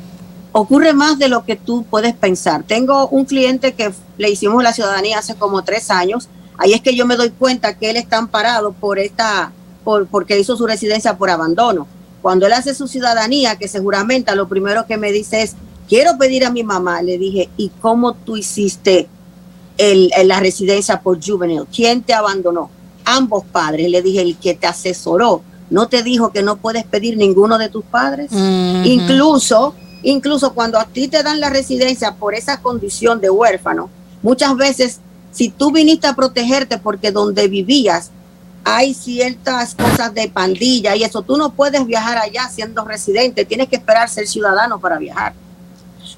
Ocurre 0.52 0.94
más 0.94 1.18
de 1.18 1.28
lo 1.28 1.44
que 1.44 1.56
tú 1.56 1.84
puedes 1.88 2.14
pensar. 2.14 2.62
Tengo 2.62 3.06
un 3.08 3.26
cliente 3.26 3.74
que 3.74 3.92
le 4.16 4.30
hicimos 4.30 4.62
la 4.62 4.72
ciudadanía 4.72 5.18
hace 5.18 5.34
como 5.34 5.62
tres 5.62 5.90
años. 5.90 6.28
Ahí 6.56 6.72
es 6.72 6.80
que 6.80 6.96
yo 6.96 7.06
me 7.06 7.16
doy 7.16 7.30
cuenta 7.30 7.76
que 7.76 7.90
él 7.90 7.96
está 7.96 8.16
amparado 8.16 8.72
por 8.72 8.98
esta, 8.98 9.52
por, 9.84 10.06
porque 10.06 10.40
hizo 10.40 10.56
su 10.56 10.66
residencia 10.66 11.18
por 11.18 11.28
abandono 11.28 11.86
cuando 12.22 12.46
él 12.46 12.52
hace 12.52 12.74
su 12.74 12.88
ciudadanía, 12.88 13.56
que 13.56 13.68
se 13.68 13.80
juramenta, 13.80 14.34
lo 14.34 14.48
primero 14.48 14.86
que 14.86 14.96
me 14.96 15.12
dice 15.12 15.42
es, 15.42 15.54
quiero 15.88 16.18
pedir 16.18 16.44
a 16.44 16.50
mi 16.50 16.62
mamá. 16.62 17.02
Le 17.02 17.18
dije, 17.18 17.48
¿y 17.56 17.70
cómo 17.80 18.14
tú 18.14 18.36
hiciste 18.36 19.08
el, 19.76 20.10
el, 20.16 20.28
la 20.28 20.40
residencia 20.40 21.00
por 21.00 21.24
juvenil? 21.24 21.62
¿Quién 21.74 22.02
te 22.02 22.14
abandonó? 22.14 22.70
Ambos 23.04 23.44
padres. 23.44 23.90
Le 23.90 24.02
dije, 24.02 24.20
el 24.20 24.36
que 24.36 24.54
te 24.54 24.66
asesoró, 24.66 25.42
¿no 25.70 25.88
te 25.88 26.02
dijo 26.02 26.30
que 26.30 26.42
no 26.42 26.56
puedes 26.56 26.84
pedir 26.84 27.16
ninguno 27.16 27.58
de 27.58 27.68
tus 27.68 27.84
padres? 27.84 28.30
Incluso, 28.32 29.74
incluso 30.02 30.52
cuando 30.54 30.78
a 30.78 30.86
ti 30.86 31.08
te 31.08 31.22
dan 31.22 31.40
la 31.40 31.50
residencia 31.50 32.14
por 32.16 32.34
esa 32.34 32.60
condición 32.60 33.20
de 33.20 33.30
huérfano, 33.30 33.88
muchas 34.22 34.56
veces, 34.56 35.00
si 35.30 35.48
tú 35.50 35.70
viniste 35.70 36.06
a 36.06 36.16
protegerte 36.16 36.78
porque 36.78 37.12
donde 37.12 37.48
vivías 37.48 38.10
hay 38.76 38.92
ciertas 38.92 39.74
cosas 39.74 40.12
de 40.12 40.28
pandilla 40.28 40.94
y 40.94 41.02
eso. 41.02 41.22
Tú 41.22 41.36
no 41.36 41.50
puedes 41.50 41.86
viajar 41.86 42.18
allá 42.18 42.48
siendo 42.48 42.84
residente, 42.84 43.44
tienes 43.44 43.68
que 43.68 43.76
esperar 43.76 44.08
ser 44.08 44.26
ciudadano 44.26 44.78
para 44.78 44.98
viajar. 44.98 45.32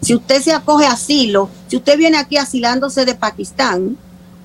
Si 0.00 0.14
usted 0.14 0.40
se 0.42 0.52
acoge 0.52 0.86
asilo, 0.86 1.48
si 1.68 1.76
usted 1.76 1.96
viene 1.96 2.18
aquí 2.18 2.36
asilándose 2.36 3.04
de 3.04 3.14
Pakistán 3.14 3.96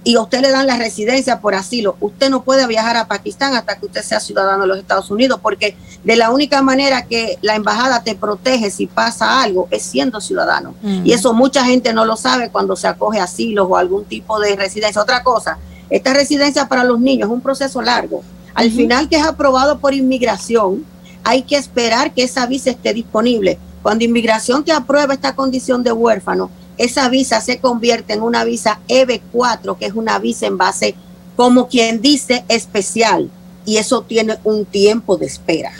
y 0.04 0.16
a 0.16 0.22
usted 0.22 0.42
le 0.42 0.52
dan 0.52 0.68
la 0.68 0.78
residencia 0.78 1.40
por 1.40 1.56
asilo, 1.56 1.98
usted 2.00 2.30
no 2.30 2.44
puede 2.44 2.68
viajar 2.68 2.96
a 2.96 3.08
Pakistán 3.08 3.56
hasta 3.56 3.78
que 3.78 3.88
usted 3.88 4.04
sea 4.04 4.20
ciudadano 4.20 4.62
de 4.64 4.68
los 4.68 4.78
Estados 4.78 5.10
Unidos, 5.10 5.40
porque 5.42 5.76
de 6.04 6.16
la 6.16 6.30
única 6.30 6.62
manera 6.62 7.06
que 7.08 7.40
la 7.42 7.56
embajada 7.56 8.04
te 8.04 8.14
protege 8.14 8.70
si 8.70 8.86
pasa 8.86 9.42
algo 9.42 9.68
es 9.72 9.82
siendo 9.82 10.22
ciudadano. 10.22 10.76
Mm. 10.84 11.06
Y 11.06 11.14
eso 11.14 11.34
mucha 11.34 11.66
gente 11.66 11.92
no 11.92 12.06
lo 12.06 12.18
sabe 12.18 12.52
cuando 12.52 12.76
se 12.76 12.88
acoge 12.88 13.20
a 13.20 13.24
asilos 13.24 13.66
o 13.68 13.78
algún 13.78 14.06
tipo 14.06 14.40
de 14.40 14.56
residencia. 14.56 15.02
Otra 15.02 15.24
cosa, 15.24 15.58
esta 15.90 16.14
residencia 16.14 16.68
para 16.68 16.84
los 16.84 17.00
niños 17.00 17.28
es 17.30 17.34
un 17.34 17.42
proceso 17.42 17.82
largo. 17.82 18.24
Al 18.54 18.72
final 18.72 19.10
que 19.10 19.18
es 19.18 19.24
aprobado 19.24 19.80
por 19.80 19.94
inmigración, 19.94 20.86
hay 21.24 21.42
que 21.44 21.56
esperar 21.58 22.14
que 22.14 22.24
esa 22.24 22.46
visa 22.46 22.70
esté 22.72 22.94
disponible. 22.94 23.58
Cuando 23.82 24.04
inmigración 24.06 24.64
te 24.64 24.72
aprueba 24.72 25.14
esta 25.14 25.36
condición 25.36 25.84
de 25.84 25.92
huérfano, 25.92 26.50
esa 26.78 27.08
visa 27.10 27.40
se 27.42 27.60
convierte 27.60 28.14
en 28.14 28.22
una 28.22 28.44
visa 28.44 28.80
EB4, 28.88 29.78
que 29.78 29.86
es 29.86 29.94
una 29.94 30.20
visa 30.20 30.48
en 30.48 30.58
base, 30.58 30.96
como 31.36 31.68
quien 31.68 32.02
dice, 32.02 32.44
especial. 32.48 33.30
Y 33.66 33.78
eso 33.78 34.02
tiene 34.04 34.38
un 34.44 34.66
tiempo 34.66 35.18
de 35.18 35.26
espera. 35.26 35.72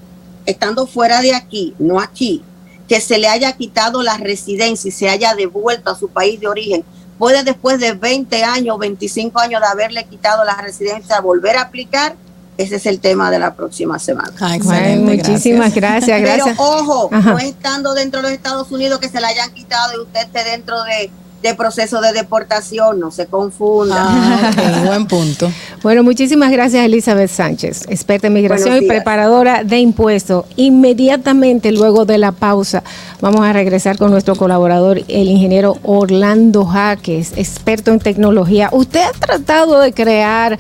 estando 0.46 0.86
fuera 0.86 1.22
de 1.22 1.34
aquí, 1.34 1.74
no 1.80 2.02
aquí, 2.02 2.44
que 2.88 3.02
se 3.02 3.18
le 3.18 3.28
haya 3.28 3.52
quitado 3.54 4.02
la 4.02 4.18
residencia 4.18 4.90
y 4.90 4.92
se 4.92 5.10
haya 5.10 5.36
devuelto 5.36 5.92
a 5.92 5.96
su 5.96 6.10
país 6.10 6.40
de 6.40 6.48
origen, 6.48 6.84
puede 7.18 7.44
después 7.44 7.80
de 7.80 7.94
20 7.94 8.44
años, 8.44 8.78
25 8.80 9.40
años 9.40 9.62
de 9.62 9.68
haberle 9.68 10.06
quitado 10.06 10.44
la 10.44 10.56
residencia 10.56 11.20
volver 11.20 11.58
a 11.58 11.64
aplicar? 11.64 12.16
Ese 12.58 12.78
es 12.78 12.86
el 12.88 13.00
tema 13.00 13.30
de 13.30 13.38
la 13.38 13.54
próxima 13.54 14.00
semana. 14.00 14.32
Bueno, 14.64 15.12
muchísimas 15.12 15.76
gracias, 15.76 16.20
gracias. 16.20 16.58
Pero 16.58 16.70
ojo, 16.70 17.10
Ajá. 17.12 17.34
no 17.34 17.38
estando 17.38 17.94
dentro 17.94 18.22
de 18.22 18.24
los 18.24 18.32
Estados 18.32 18.72
Unidos 18.72 19.00
que 19.00 19.10
se 19.10 19.22
la 19.22 19.28
hayan 19.28 19.54
quitado 19.54 19.94
y 19.96 20.02
usted 20.02 20.22
esté 20.22 20.44
dentro 20.44 20.84
de, 20.84 21.12
de 21.42 21.54
proceso 21.54 22.02
de 22.02 22.14
deportación, 22.14 23.00
no 23.00 23.12
se 23.12 23.28
confunda. 23.28 23.96
Ah, 24.00 24.84
buen 24.86 25.06
punto. 25.06 25.52
Bueno, 25.84 26.04
muchísimas 26.04 26.52
gracias 26.52 26.84
Elizabeth 26.84 27.30
Sánchez, 27.30 27.86
experta 27.90 28.28
en 28.28 28.34
migración 28.34 28.84
y 28.84 28.88
preparadora 28.88 29.64
de 29.64 29.78
impuestos. 29.78 30.46
Inmediatamente 30.56 31.72
luego 31.72 32.06
de 32.06 32.18
la 32.18 32.32
pausa 32.32 32.84
vamos 33.22 33.46
a 33.46 33.54
regresar 33.54 33.98
con 33.98 34.12
nuestro 34.12 34.36
colaborador, 34.36 35.02
el 35.08 35.28
ingeniero 35.28 35.78
Orlando 35.84 36.66
Jaques, 36.66 37.34
experto 37.36 37.92
en 37.92 38.00
tecnología. 38.00 38.70
Usted 38.72 39.02
ha 39.02 39.12
tratado 39.12 39.80
de 39.80 39.94
crear 39.94 40.58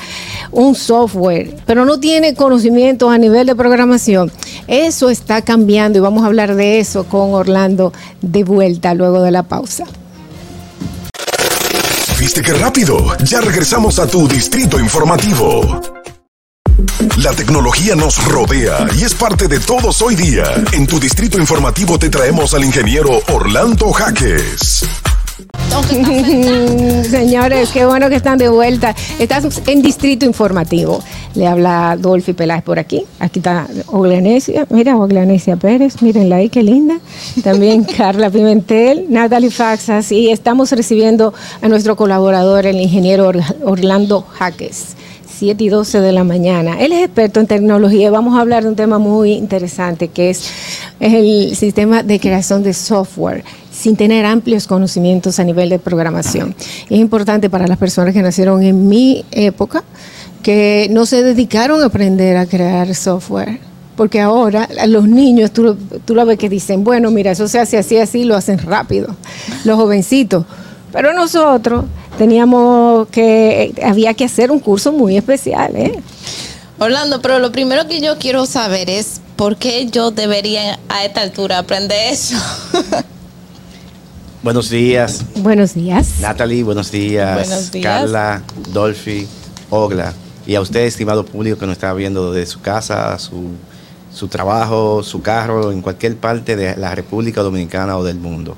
un 0.51 0.75
software, 0.75 1.55
pero 1.65 1.85
no 1.85 1.99
tiene 1.99 2.35
conocimientos 2.35 3.11
a 3.11 3.17
nivel 3.17 3.47
de 3.47 3.55
programación. 3.55 4.31
Eso 4.67 5.09
está 5.09 5.41
cambiando 5.41 5.97
y 5.97 6.01
vamos 6.01 6.23
a 6.23 6.27
hablar 6.27 6.55
de 6.55 6.79
eso 6.79 7.05
con 7.05 7.33
Orlando 7.33 7.93
de 8.21 8.43
vuelta 8.43 8.93
luego 8.93 9.21
de 9.21 9.31
la 9.31 9.43
pausa. 9.43 9.85
¿Viste 12.19 12.41
qué 12.41 12.53
rápido? 12.53 13.15
Ya 13.23 13.41
regresamos 13.41 13.99
a 13.99 14.07
tu 14.07 14.27
distrito 14.27 14.79
informativo. 14.79 15.81
La 17.17 17.31
tecnología 17.31 17.95
nos 17.95 18.23
rodea 18.25 18.87
y 18.97 19.03
es 19.03 19.13
parte 19.13 19.47
de 19.47 19.59
todos 19.59 20.01
hoy 20.01 20.15
día. 20.15 20.45
En 20.71 20.87
tu 20.87 20.99
distrito 20.99 21.37
informativo 21.37 21.99
te 21.99 22.09
traemos 22.09 22.55
al 22.55 22.63
ingeniero 22.63 23.19
Orlando 23.27 23.91
Jaques. 23.91 24.83
Señores, 27.09 27.69
qué 27.71 27.85
bueno 27.85 28.09
que 28.09 28.15
están 28.15 28.37
de 28.37 28.49
vuelta. 28.49 28.95
Estás 29.19 29.61
en 29.67 29.81
Distrito 29.81 30.25
Informativo. 30.25 30.99
Le 31.35 31.47
habla 31.47 31.95
Dolphy 31.99 32.33
Peláez 32.33 32.63
por 32.63 32.79
aquí. 32.79 33.03
Aquí 33.19 33.39
está 33.39 33.67
Oglanesia. 33.87 34.65
Mira, 34.69 34.97
Oglanesia 34.97 35.55
Pérez. 35.55 36.01
Mírenla 36.01 36.37
ahí, 36.37 36.49
qué 36.49 36.63
linda. 36.63 36.99
También 37.43 37.83
Carla 37.97 38.29
Pimentel, 38.29 39.05
Natalie 39.09 39.51
Faxas. 39.51 40.11
Y 40.11 40.31
estamos 40.31 40.71
recibiendo 40.71 41.33
a 41.61 41.67
nuestro 41.67 41.95
colaborador, 41.95 42.65
el 42.65 42.79
ingeniero 42.81 43.27
Or- 43.27 43.41
Orlando 43.63 44.21
Jaques. 44.21 44.95
7 45.37 45.63
y 45.63 45.69
12 45.69 45.99
de 46.01 46.11
la 46.13 46.23
mañana. 46.23 46.79
Él 46.79 46.91
es 46.93 47.03
experto 47.05 47.39
en 47.39 47.45
tecnología. 47.45 48.09
Vamos 48.09 48.35
a 48.35 48.41
hablar 48.41 48.63
de 48.63 48.69
un 48.69 48.75
tema 48.75 48.97
muy 48.97 49.33
interesante 49.33 50.07
que 50.07 50.31
es 50.31 50.49
el 50.99 51.55
sistema 51.55 52.01
de 52.01 52.19
creación 52.19 52.63
de 52.63 52.73
software 52.73 53.43
sin 53.77 53.95
tener 53.95 54.25
amplios 54.25 54.67
conocimientos 54.67 55.39
a 55.39 55.43
nivel 55.43 55.69
de 55.69 55.79
programación. 55.79 56.55
Es 56.89 56.97
importante 56.97 57.49
para 57.49 57.67
las 57.67 57.77
personas 57.77 58.13
que 58.13 58.21
nacieron 58.21 58.63
en 58.63 58.87
mi 58.87 59.23
época 59.31 59.83
que 60.41 60.87
no 60.91 61.05
se 61.05 61.23
dedicaron 61.23 61.81
a 61.83 61.87
aprender 61.87 62.37
a 62.37 62.45
crear 62.45 62.93
software. 62.95 63.59
Porque 63.95 64.21
ahora 64.21 64.69
los 64.87 65.07
niños, 65.07 65.51
tú, 65.51 65.75
tú 66.05 66.13
lo 66.13 66.25
ves 66.25 66.37
que 66.37 66.49
dicen, 66.49 66.83
bueno, 66.83 67.09
mira, 67.09 67.31
eso 67.31 67.47
se 67.47 67.59
hace 67.59 67.77
así, 67.77 67.97
así, 67.97 68.23
lo 68.23 68.35
hacen 68.35 68.59
rápido. 68.59 69.15
Los 69.65 69.75
jovencitos. 69.75 70.45
Pero 70.91 71.13
nosotros 71.13 71.85
teníamos 72.17 73.07
que, 73.09 73.73
había 73.83 74.13
que 74.13 74.25
hacer 74.25 74.51
un 74.51 74.59
curso 74.59 74.91
muy 74.91 75.17
especial, 75.17 75.75
¿eh? 75.75 75.99
Orlando, 76.79 77.21
pero 77.21 77.39
lo 77.39 77.51
primero 77.51 77.87
que 77.87 77.99
yo 78.01 78.17
quiero 78.19 78.45
saber 78.45 78.89
es 78.89 79.19
por 79.35 79.57
qué 79.57 79.87
yo 79.87 80.11
debería 80.11 80.79
a 80.89 81.05
esta 81.05 81.21
altura 81.21 81.57
aprender 81.57 82.13
eso. 82.13 82.37
Buenos 84.47 84.69
días, 84.69 85.25
Buenos 85.41 85.73
días. 85.73 86.21
Natalie, 86.21 86.63
buenos 86.63 86.89
días, 86.89 87.49
Buenos 87.49 87.69
días. 87.69 87.83
Carla, 87.83 88.43
Dolphy, 88.71 89.27
Ogla, 89.69 90.13
y 90.45 90.55
a 90.55 90.61
usted, 90.61 90.85
estimado 90.85 91.25
público 91.25 91.57
que 91.57 91.65
nos 91.65 91.73
está 91.73 91.93
viendo 91.93 92.31
desde 92.31 92.53
su 92.53 92.61
casa, 92.61 93.19
su, 93.19 93.49
su 94.09 94.29
trabajo, 94.29 95.03
su 95.03 95.21
carro, 95.21 95.73
en 95.73 95.81
cualquier 95.81 96.15
parte 96.15 96.55
de 96.55 96.77
la 96.77 96.95
República 96.95 97.41
Dominicana 97.41 97.97
o 97.97 98.05
del 98.05 98.19
mundo. 98.19 98.55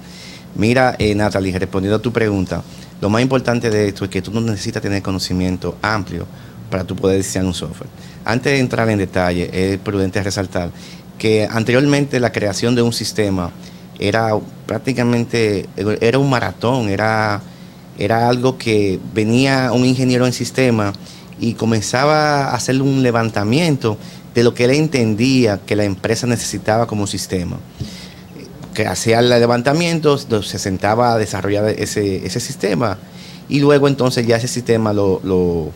Mira, 0.54 0.96
eh, 1.00 1.16
Natalie, 1.16 1.58
respondiendo 1.58 1.96
a 1.96 2.02
tu 2.04 2.14
pregunta, 2.14 2.62
lo 3.02 3.10
más 3.10 3.24
importante 3.24 3.72
de 3.72 3.88
esto 3.88 4.06
es 4.06 4.12
que 4.12 4.22
tú 4.22 4.30
no 4.30 4.42
necesitas 4.42 4.84
tener 4.84 5.02
conocimiento 5.02 5.76
amplio 5.82 6.28
para 6.70 6.84
tú 6.84 6.96
poder 6.96 7.18
diseñar 7.18 7.48
un 7.48 7.56
software. 7.56 7.90
Antes 8.26 8.54
de 8.54 8.60
entrar 8.60 8.88
en 8.92 9.00
detalle, 9.00 9.50
es 9.52 9.80
prudente 9.80 10.22
resaltar 10.22 10.70
que 11.18 11.48
anteriormente 11.50 12.20
la 12.20 12.32
creación 12.32 12.76
de 12.76 12.84
un 12.84 12.94
sistema 12.94 13.50
era 14.00 14.32
prácticamente, 14.66 15.68
era 15.76 16.18
un 16.18 16.30
maratón, 16.30 16.90
era, 16.90 17.42
era 17.98 18.30
algo 18.30 18.58
que 18.58 19.00
venía 19.14 19.72
un 19.74 19.86
ingeniero 19.86 20.26
en 20.26 20.34
sistema 20.34 20.94
y 21.40 21.54
comenzaba 21.54 22.46
a 22.46 22.56
hacer 22.56 22.82
un 22.82 23.04
levantamiento 23.04 23.98
de 24.34 24.44
lo 24.44 24.54
que 24.54 24.66
él 24.66 24.72
entendía 24.72 25.60
que 25.66 25.76
la 25.76 25.84
empresa 25.84 26.28
necesitaba 26.28 26.88
como 26.88 27.08
sistema. 27.08 27.58
Que 28.74 28.88
hacía 28.88 29.20
el 29.20 29.30
levantamiento, 29.30 30.18
se 30.18 30.60
sentaba 30.60 31.14
a 31.14 31.18
desarrollar 31.18 31.70
ese, 31.70 32.26
ese 32.26 32.40
sistema 32.40 32.98
y 33.50 33.60
luego 33.60 33.88
entonces 33.88 34.26
ya 34.26 34.38
ese 34.38 34.48
sistema 34.48 34.94
lo, 34.94 35.20
lo, 35.24 35.72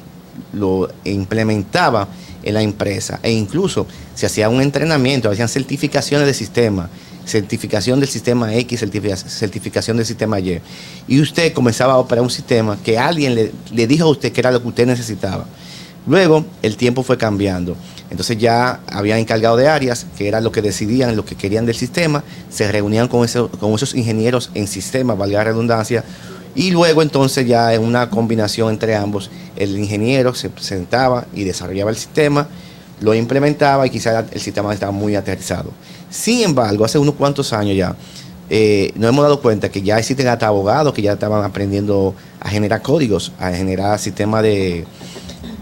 lo 0.54 0.90
implementaba 1.04 2.08
en 2.44 2.54
la 2.54 2.62
empresa. 2.62 3.20
E 3.24 3.32
incluso 3.32 3.88
se 4.14 4.26
hacía 4.26 4.48
un 4.50 4.62
entrenamiento, 4.62 5.30
hacían 5.30 5.50
certificaciones 5.50 6.28
de 6.28 6.34
sistema, 6.34 6.90
certificación 7.26 8.00
del 8.00 8.10
sistema 8.10 8.54
X, 8.56 8.82
certifica- 8.82 9.18
certificación 9.18 9.98
del 9.98 10.06
sistema 10.06 10.40
Y. 10.40 10.60
Y 11.08 11.22
usted 11.22 11.54
comenzaba 11.54 11.94
a 11.94 11.98
operar 11.98 12.24
un 12.24 12.30
sistema 12.30 12.78
que 12.84 12.98
alguien 12.98 13.52
le, 13.72 13.88
dijo 13.88 14.06
a 14.06 14.10
usted 14.10 14.32
que 14.32 14.42
era 14.42 14.52
lo 14.52 14.62
que 14.62 14.68
usted 14.68 14.86
necesitaba. 14.88 15.46
Luego 16.06 16.46
el 16.62 16.76
tiempo 16.76 17.04
fue 17.04 17.18
cambiando. 17.18 17.78
Entonces 18.10 18.38
ya 18.38 18.82
habían 18.88 19.20
encargado 19.20 19.56
de 19.56 19.68
áreas 19.68 20.06
que 20.18 20.28
era 20.28 20.42
lo 20.42 20.52
que 20.52 20.62
decidían, 20.62 21.16
lo 21.16 21.26
que 21.26 21.36
querían 21.36 21.66
del 21.66 21.76
sistema, 21.76 22.24
se 22.50 22.72
reunían 22.72 23.08
con, 23.08 23.28
con 23.60 23.74
esos 23.74 23.96
ingenieros 23.96 24.52
en 24.54 24.68
sistema, 24.68 25.16
valga 25.16 25.40
la 25.40 25.44
redundancia, 25.46 26.04
y 26.56 26.70
luego 26.70 27.02
entonces 27.02 27.48
ya 27.48 27.74
en 27.74 27.82
una 27.82 28.10
combinación 28.10 28.70
entre 28.70 28.96
ambos, 28.96 29.32
el 29.56 29.78
ingeniero 29.80 30.36
se 30.36 30.52
sentaba 30.60 31.26
y 31.34 31.44
desarrollaba 31.44 31.90
el 31.90 31.98
sistema, 31.98 32.48
lo 33.02 33.16
implementaba 33.16 33.88
y 33.88 33.90
quizás 33.90 34.26
el 34.32 34.40
sistema 34.40 34.74
estaba 34.74 34.92
muy 34.92 35.16
aterrizado. 35.16 35.72
Sin 36.14 36.44
embargo, 36.44 36.86
hace 36.86 37.00
unos 37.00 37.16
cuantos 37.16 37.54
años 37.54 37.76
ya, 37.76 37.96
eh, 38.48 38.92
nos 38.94 39.10
hemos 39.10 39.24
dado 39.24 39.42
cuenta 39.42 39.70
que 39.70 39.82
ya 39.82 39.98
existen 39.98 40.28
hasta 40.28 40.46
abogados 40.46 40.94
que 40.94 41.02
ya 41.02 41.14
estaban 41.14 41.44
aprendiendo 41.44 42.14
a 42.40 42.50
generar 42.50 42.84
códigos, 42.84 43.32
a 43.40 43.52
generar 43.52 43.98
sistemas 43.98 44.44
de, 44.44 44.86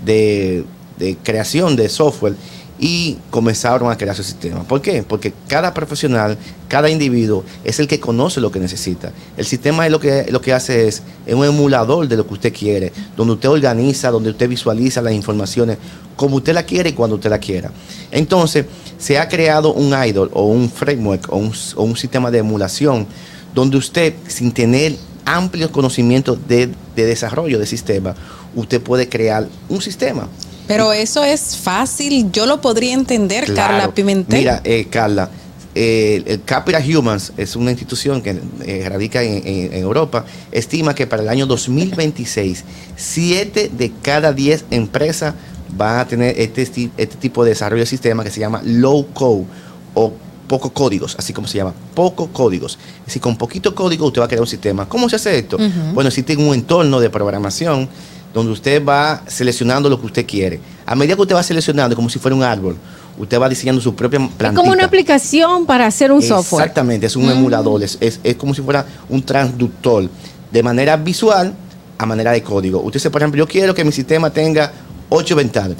de, 0.03 0.65
de 0.99 1.15
creación 1.23 1.77
de 1.77 1.87
software 1.87 2.35
y 2.83 3.19
comenzaron 3.29 3.91
a 3.91 3.95
crear 3.95 4.15
su 4.15 4.23
sistema. 4.23 4.63
¿Por 4.63 4.81
qué? 4.81 5.03
Porque 5.03 5.31
cada 5.47 5.71
profesional, 5.71 6.35
cada 6.67 6.89
individuo 6.89 7.43
es 7.63 7.79
el 7.79 7.87
que 7.87 7.99
conoce 7.99 8.41
lo 8.41 8.51
que 8.51 8.59
necesita. 8.59 9.11
El 9.37 9.45
sistema 9.45 9.85
es 9.85 9.91
lo 9.91 9.99
que, 9.99 10.25
lo 10.31 10.41
que 10.41 10.51
hace 10.51 10.87
es, 10.87 11.03
es 11.27 11.35
un 11.35 11.45
emulador 11.45 12.07
de 12.07 12.17
lo 12.17 12.25
que 12.25 12.33
usted 12.33 12.51
quiere, 12.51 12.91
donde 13.15 13.35
usted 13.35 13.49
organiza, 13.49 14.09
donde 14.09 14.31
usted 14.31 14.49
visualiza 14.49 14.99
las 14.99 15.13
informaciones 15.13 15.77
como 16.15 16.37
usted 16.37 16.55
la 16.55 16.63
quiere 16.63 16.89
y 16.89 16.93
cuando 16.93 17.17
usted 17.17 17.29
la 17.29 17.37
quiera. 17.37 17.71
Entonces, 18.09 18.65
se 18.97 19.19
ha 19.19 19.29
creado 19.29 19.73
un 19.73 19.93
idol 20.03 20.31
o 20.33 20.47
un 20.47 20.67
framework 20.67 21.31
o 21.31 21.37
un, 21.37 21.53
o 21.75 21.83
un 21.83 21.95
sistema 21.95 22.31
de 22.31 22.39
emulación 22.39 23.05
donde 23.53 23.77
usted, 23.77 24.15
sin 24.27 24.51
tener 24.51 24.95
amplios 25.23 25.69
conocimientos 25.69 26.39
de, 26.47 26.71
de 26.95 27.05
desarrollo 27.05 27.59
de 27.59 27.67
sistema, 27.67 28.15
usted 28.55 28.81
puede 28.81 29.07
crear 29.07 29.47
un 29.69 29.83
sistema. 29.83 30.27
Pero 30.71 30.93
eso 30.93 31.23
es 31.23 31.57
fácil, 31.57 32.31
yo 32.31 32.45
lo 32.45 32.61
podría 32.61 32.93
entender, 32.93 33.45
Claro. 33.45 33.55
Carla 33.77 33.93
Pimentel. 33.93 34.39
Mira, 34.39 34.61
eh, 34.63 34.87
Carla, 34.89 35.29
eh, 35.75 36.23
el 36.25 36.43
Capital 36.43 36.83
Humans 36.95 37.33
es 37.37 37.55
una 37.55 37.71
institución 37.71 38.21
que 38.21 38.39
eh, 38.65 38.87
radica 38.89 39.21
en, 39.23 39.45
en- 39.47 39.73
en 39.73 39.81
Europa, 39.81 40.25
estima 40.51 40.93
que 40.95 41.07
para 41.07 41.23
el 41.23 41.29
año 41.29 41.45
2026, 41.45 42.63
7 42.95 43.71
de 43.77 43.91
cada 44.01 44.33
10 44.33 44.65
empresas 44.71 45.33
van 45.77 45.99
a 45.99 46.07
tener 46.07 46.39
este, 46.39 46.61
este 46.63 47.15
tipo 47.19 47.43
de 47.43 47.51
desarrollo 47.51 47.81
de 47.83 47.87
sistema 47.87 48.23
que 48.23 48.31
se 48.31 48.39
llama 48.39 48.61
low 48.65 49.07
code 49.13 49.45
o 49.93 50.13
poco 50.47 50.73
códigos, 50.73 51.15
así 51.17 51.31
como 51.31 51.47
se 51.47 51.57
llama, 51.59 51.73
poco 51.95 52.27
códigos. 52.27 52.77
Es 53.01 53.05
decir, 53.07 53.21
con 53.21 53.37
poquito 53.37 53.73
código 53.73 54.05
usted 54.07 54.19
va 54.21 54.25
a 54.25 54.27
crear 54.27 54.41
un 54.41 54.47
sistema. 54.47 54.87
¿Cómo 54.89 55.07
se 55.07 55.15
hace 55.15 55.37
esto? 55.37 55.55
Ujú. 55.55 55.93
Bueno, 55.93 56.09
existe 56.09 56.35
un 56.35 56.53
entorno 56.53 56.99
de 56.99 57.09
programación 57.09 57.87
donde 58.33 58.51
usted 58.51 58.83
va 58.85 59.21
seleccionando 59.27 59.89
lo 59.89 59.99
que 59.99 60.05
usted 60.05 60.25
quiere. 60.25 60.59
A 60.85 60.95
medida 60.95 61.15
que 61.15 61.21
usted 61.21 61.35
va 61.35 61.43
seleccionando, 61.43 61.95
como 61.95 62.09
si 62.09 62.19
fuera 62.19 62.35
un 62.35 62.43
árbol, 62.43 62.77
usted 63.17 63.39
va 63.39 63.49
diseñando 63.49 63.81
su 63.81 63.93
propia 63.95 64.19
Es 64.19 64.29
plantita. 64.37 64.61
como 64.61 64.71
una 64.71 64.85
aplicación 64.85 65.65
para 65.65 65.85
hacer 65.85 66.11
un 66.11 66.21
software. 66.21 66.63
Exactamente, 66.63 67.05
es 67.07 67.15
un 67.15 67.25
Mm. 67.27 67.31
emulador, 67.31 67.83
es, 67.83 67.97
es- 67.99 68.19
es 68.23 68.35
como 68.35 68.53
si 68.53 68.61
fuera 68.61 68.85
un 69.09 69.21
transductor, 69.23 70.09
de 70.51 70.63
manera 70.63 70.97
visual 70.97 71.53
a 71.97 72.05
manera 72.05 72.31
de 72.31 72.41
código. 72.41 72.79
Usted 72.79 72.99
dice, 72.99 73.09
por 73.11 73.21
ejemplo, 73.21 73.37
yo 73.39 73.47
quiero 73.47 73.73
que 73.75 73.83
mi 73.83 73.91
sistema 73.91 74.29
tenga 74.31 74.71
ocho 75.09 75.35
ventanas. 75.35 75.77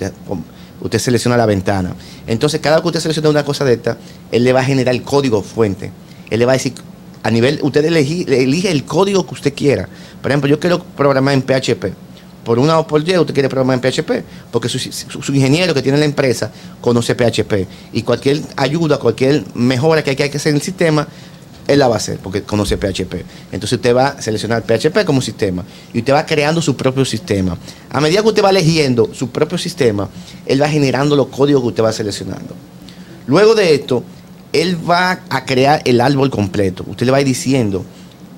Usted, 0.81 0.97
selecciona 0.99 1.37
la 1.37 1.45
ventana. 1.45 1.93
Entonces, 2.25 2.59
cada 2.59 2.77
vez 2.77 2.81
que 2.81 2.87
usted 2.87 2.99
selecciona 3.01 3.29
una 3.29 3.45
cosa 3.45 3.63
de 3.63 3.73
esta, 3.73 3.97
él 4.31 4.43
le 4.43 4.51
va 4.51 4.61
a 4.61 4.63
generar 4.63 4.93
el 4.95 5.03
código 5.03 5.41
fuente. 5.43 5.91
Él 6.29 6.39
le 6.39 6.45
va 6.45 6.53
a 6.53 6.55
decir, 6.55 6.73
a 7.23 7.29
nivel, 7.29 7.59
usted 7.61 7.85
elige, 7.85 8.25
elige 8.43 8.71
el 8.71 8.83
código 8.83 9.25
que 9.27 9.33
usted 9.35 9.53
quiera. 9.53 9.87
Por 10.23 10.31
ejemplo, 10.31 10.49
yo 10.49 10.59
quiero 10.59 10.79
programar 10.83 11.35
en 11.35 11.43
PHP. 11.43 11.93
Por 12.43 12.59
una 12.59 12.79
o 12.79 12.87
por 12.87 13.07
Y, 13.07 13.17
usted 13.17 13.33
quiere 13.33 13.49
programar 13.49 13.79
en 13.83 13.91
PHP, 13.91 14.11
porque 14.51 14.67
su, 14.67 14.79
ingeniero 15.33 15.73
que 15.73 15.81
tiene 15.81 15.97
la 15.97 16.05
empresa 16.05 16.51
conoce 16.79 17.15
PHP. 17.15 17.67
Y 17.93 18.01
cualquier 18.01 18.41
ayuda, 18.55 18.97
cualquier 18.97 19.43
mejora 19.53 20.03
que 20.03 20.11
hay 20.11 20.15
que 20.15 20.37
hacer 20.37 20.49
en 20.51 20.55
el 20.55 20.61
sistema, 20.61 21.07
él 21.67 21.79
la 21.79 21.87
va 21.87 21.95
a 21.95 21.97
hacer, 21.97 22.17
porque 22.17 22.43
conoce 22.43 22.77
PHP. 22.77 23.13
Entonces 23.51 23.73
usted 23.73 23.95
va 23.95 24.07
a 24.07 24.21
seleccionar 24.21 24.63
PHP 24.63 25.05
como 25.05 25.21
sistema 25.21 25.63
y 25.93 25.99
usted 25.99 26.13
va 26.13 26.25
creando 26.25 26.61
su 26.61 26.75
propio 26.75 27.05
sistema. 27.05 27.57
A 27.89 28.01
medida 28.01 28.21
que 28.21 28.27
usted 28.27 28.43
va 28.43 28.49
eligiendo 28.49 29.09
su 29.13 29.29
propio 29.29 29.57
sistema, 29.57 30.09
él 30.45 30.61
va 30.61 30.67
generando 30.67 31.15
los 31.15 31.27
códigos 31.27 31.61
que 31.61 31.67
usted 31.69 31.83
va 31.83 31.93
seleccionando. 31.93 32.55
Luego 33.27 33.55
de 33.55 33.75
esto, 33.75 34.03
él 34.51 34.77
va 34.89 35.21
a 35.29 35.45
crear 35.45 35.81
el 35.85 36.01
árbol 36.01 36.29
completo. 36.29 36.83
Usted 36.87 37.05
le 37.05 37.11
va 37.11 37.19
diciendo 37.19 37.85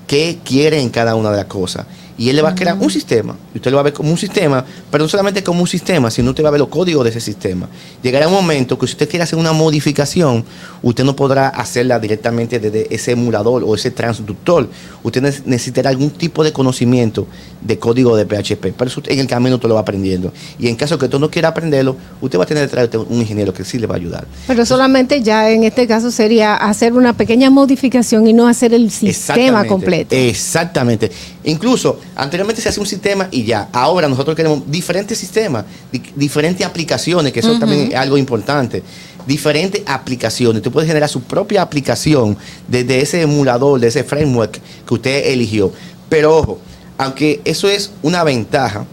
qué 0.08 0.40
quiere 0.44 0.80
en 0.82 0.90
cada 0.90 1.16
una 1.16 1.32
de 1.32 1.38
las 1.38 1.46
cosas. 1.46 1.86
Y 2.18 2.30
él 2.30 2.35
le 2.35 2.41
va 2.41 2.49
a 2.49 2.56
crear 2.56 2.77
un 2.80 2.90
sistema. 2.91 3.35
Y 3.53 3.57
usted 3.57 3.72
lo 3.72 3.77
va 3.77 3.81
a 3.81 3.84
ver 3.85 3.94
como 3.94 4.11
un 4.11 4.18
sistema, 4.18 4.64
pero 4.91 5.03
no 5.03 5.07
solamente 5.07 5.44
como 5.44 5.61
un 5.61 5.68
sistema, 5.68 6.11
sino 6.11 6.30
usted 6.30 6.44
va 6.44 6.49
a 6.49 6.52
ver 6.52 6.60
los 6.60 6.69
códigos 6.69 7.03
de 7.03 7.10
ese 7.10 7.19
sistema. 7.19 7.68
Llegará 8.03 8.27
un 8.27 8.34
momento 8.34 8.77
que 8.77 8.85
si 8.88 8.94
usted 8.94 9.10
quiere 9.10 9.23
hacer 9.23 9.40
una 9.40 9.52
modificación, 9.53 10.44
usted 10.81 11.03
no 11.03 11.15
podrá 11.15 11.48
hacerla 11.49 11.99
directamente 11.99 12.60
desde 12.60 12.94
ese 12.94 13.11
emulador 13.11 13.64
o 13.65 13.73
ese 13.76 13.91
transductor. 13.91 14.68
Usted 15.02 15.22
ne- 15.22 15.34
necesitará 15.45 15.90
algún 15.90 16.11
tipo 16.11 16.44
de 16.44 16.53
conocimiento 16.53 17.27
de 17.61 17.80
código 17.80 18.15
de 18.15 18.26
PHP. 18.26 18.73
Pero 18.77 18.90
eso 18.90 19.02
en 19.07 19.19
el 19.19 19.27
camino 19.27 19.56
usted 19.56 19.68
lo 19.69 19.76
va 19.76 19.81
aprendiendo. 19.81 20.31
Y 20.60 20.68
en 20.68 20.76
caso 20.76 20.98
que 20.99 21.06
usted 21.06 21.18
no 21.19 21.30
quiera 21.31 21.49
aprenderlo, 21.49 21.95
usted 22.22 22.38
va 22.38 22.44
a 22.44 22.48
tener 22.48 22.64
detrás 22.64 22.91
de 22.91 22.98
un 22.98 23.19
ingeniero 23.19 23.53
que 23.53 23.64
sí 23.65 23.80
le 23.80 23.88
va 23.88 23.95
a 23.95 23.98
ayudar. 23.98 24.27
Pero 24.48 24.65
solamente 24.65 25.22
ya 25.22 25.49
en 25.49 25.64
este 25.64 25.88
caso 25.88 26.11
sería 26.11 26.56
hacer 26.56 26.94
una 26.94 27.14
pequeña 27.14 27.49
modificación 27.49 28.27
y 28.27 28.34
no 28.34 28.48
hacer 28.48 28.73
el 28.73 28.91
sistema 28.91 29.10
Exactamente, 29.10 29.68
completo. 29.68 30.15
Exactamente. 30.15 31.11
Incluso 31.45 31.99
anteriormente 32.15 32.61
se 32.61 32.70
hacía 32.70 32.82
un 32.82 32.88
sistema 32.88 33.28
y 33.32 33.44
ya. 33.44 33.70
Ahora 33.74 34.07
nosotros 34.07 34.36
queremos 34.36 34.64
diferentes 34.65 35.18
sistemas, 35.18 35.65
di- 35.91 36.02
diferentes 36.15 36.65
aplicaciones, 36.65 37.34
que 37.34 37.40
eso 37.41 37.60
también 37.60 37.90
es 37.91 37.95
algo 37.95 38.18
importante. 38.18 38.82
Diferentes 39.28 39.82
aplicaciones. 39.86 40.57
Usted 40.57 40.72
puede 40.72 40.88
generar 40.88 41.10
su 41.10 41.22
propia 41.22 41.61
aplicación 41.61 42.38
desde 42.68 43.02
ese 43.02 43.22
emulador, 43.22 43.80
de 43.80 43.88
ese 43.88 44.03
framework 44.03 44.60
que 44.88 44.94
usted 44.94 45.28
eligió. 45.32 45.72
Pero 46.10 46.38
ojo, 46.38 46.60
aunque 46.98 47.41
eso 47.45 47.68
es 47.70 47.91
una 48.02 48.24
ventaja, 48.24 48.86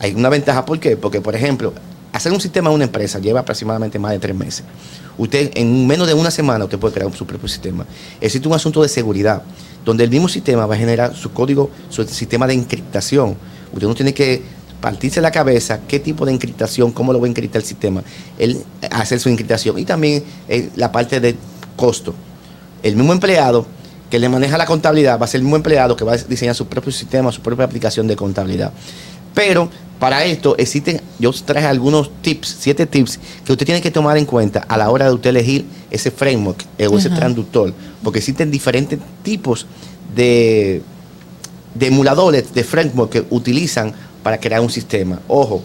hay 0.00 0.14
una 0.14 0.28
ventaja, 0.28 0.64
¿por 0.64 0.78
qué? 0.80 0.96
Porque, 0.96 1.20
por 1.20 1.34
ejemplo, 1.34 1.72
hacer 2.14 2.32
un 2.32 2.40
sistema 2.40 2.70
en 2.70 2.76
una 2.76 2.84
empresa 2.84 3.18
lleva 3.18 3.40
aproximadamente 3.40 3.98
más 3.98 4.12
de 4.12 4.20
tres 4.20 4.36
meses. 4.36 4.64
Usted, 5.18 5.50
en 5.54 5.84
menos 5.84 6.06
de 6.06 6.14
una 6.14 6.30
semana, 6.30 6.64
usted 6.64 6.78
puede 6.78 6.94
crear 6.94 7.12
su 7.12 7.26
propio 7.26 7.48
sistema. 7.48 7.84
Existe 8.20 8.46
un 8.46 8.54
asunto 8.54 8.80
de 8.82 8.88
seguridad, 8.88 9.42
donde 9.84 10.04
el 10.04 10.10
mismo 10.10 10.28
sistema 10.28 10.64
va 10.64 10.76
a 10.76 10.78
generar 10.78 11.16
su 11.16 11.32
código, 11.32 11.70
su 11.90 12.04
sistema 12.04 12.46
de 12.46 12.54
encriptación. 12.54 13.36
Usted 13.72 13.88
no 13.88 13.96
tiene 13.96 14.14
que 14.14 14.42
partirse 14.80 15.20
la 15.20 15.32
cabeza 15.32 15.80
qué 15.88 15.98
tipo 15.98 16.24
de 16.24 16.32
encriptación, 16.32 16.92
cómo 16.92 17.12
lo 17.12 17.18
va 17.20 17.26
a 17.26 17.30
encriptar 17.30 17.62
el 17.62 17.66
sistema, 17.66 18.04
él 18.38 18.62
hacer 18.92 19.18
su 19.18 19.28
encriptación. 19.28 19.76
Y 19.80 19.84
también 19.84 20.22
eh, 20.48 20.70
la 20.76 20.92
parte 20.92 21.18
de 21.18 21.34
costo. 21.74 22.14
El 22.84 22.94
mismo 22.94 23.12
empleado 23.12 23.66
que 24.08 24.20
le 24.20 24.28
maneja 24.28 24.56
la 24.56 24.66
contabilidad 24.66 25.18
va 25.18 25.24
a 25.24 25.28
ser 25.28 25.38
el 25.38 25.42
mismo 25.42 25.56
empleado 25.56 25.96
que 25.96 26.04
va 26.04 26.12
a 26.12 26.16
diseñar 26.16 26.54
su 26.54 26.68
propio 26.68 26.92
sistema, 26.92 27.32
su 27.32 27.40
propia 27.40 27.64
aplicación 27.64 28.06
de 28.06 28.14
contabilidad. 28.14 28.72
Pero 29.34 29.68
para 29.98 30.24
esto 30.24 30.56
existen, 30.58 31.00
yo 31.18 31.32
traje 31.32 31.66
algunos 31.66 32.10
tips, 32.22 32.56
siete 32.60 32.86
tips 32.86 33.18
que 33.44 33.52
usted 33.52 33.66
tiene 33.66 33.80
que 33.80 33.90
tomar 33.90 34.16
en 34.18 34.26
cuenta 34.26 34.60
a 34.68 34.76
la 34.76 34.90
hora 34.90 35.06
de 35.06 35.14
usted 35.14 35.30
elegir 35.30 35.64
ese 35.90 36.10
framework 36.10 36.64
eh, 36.78 36.86
o 36.86 36.98
ese 36.98 37.08
Ajá. 37.08 37.16
transductor, 37.16 37.72
porque 38.02 38.18
existen 38.18 38.50
diferentes 38.50 38.98
tipos 39.22 39.66
de, 40.14 40.82
de 41.74 41.86
emuladores, 41.86 42.52
de 42.52 42.64
framework 42.64 43.12
que 43.12 43.24
utilizan 43.30 43.92
para 44.22 44.38
crear 44.38 44.60
un 44.60 44.70
sistema. 44.70 45.20
Ojo, 45.28 45.62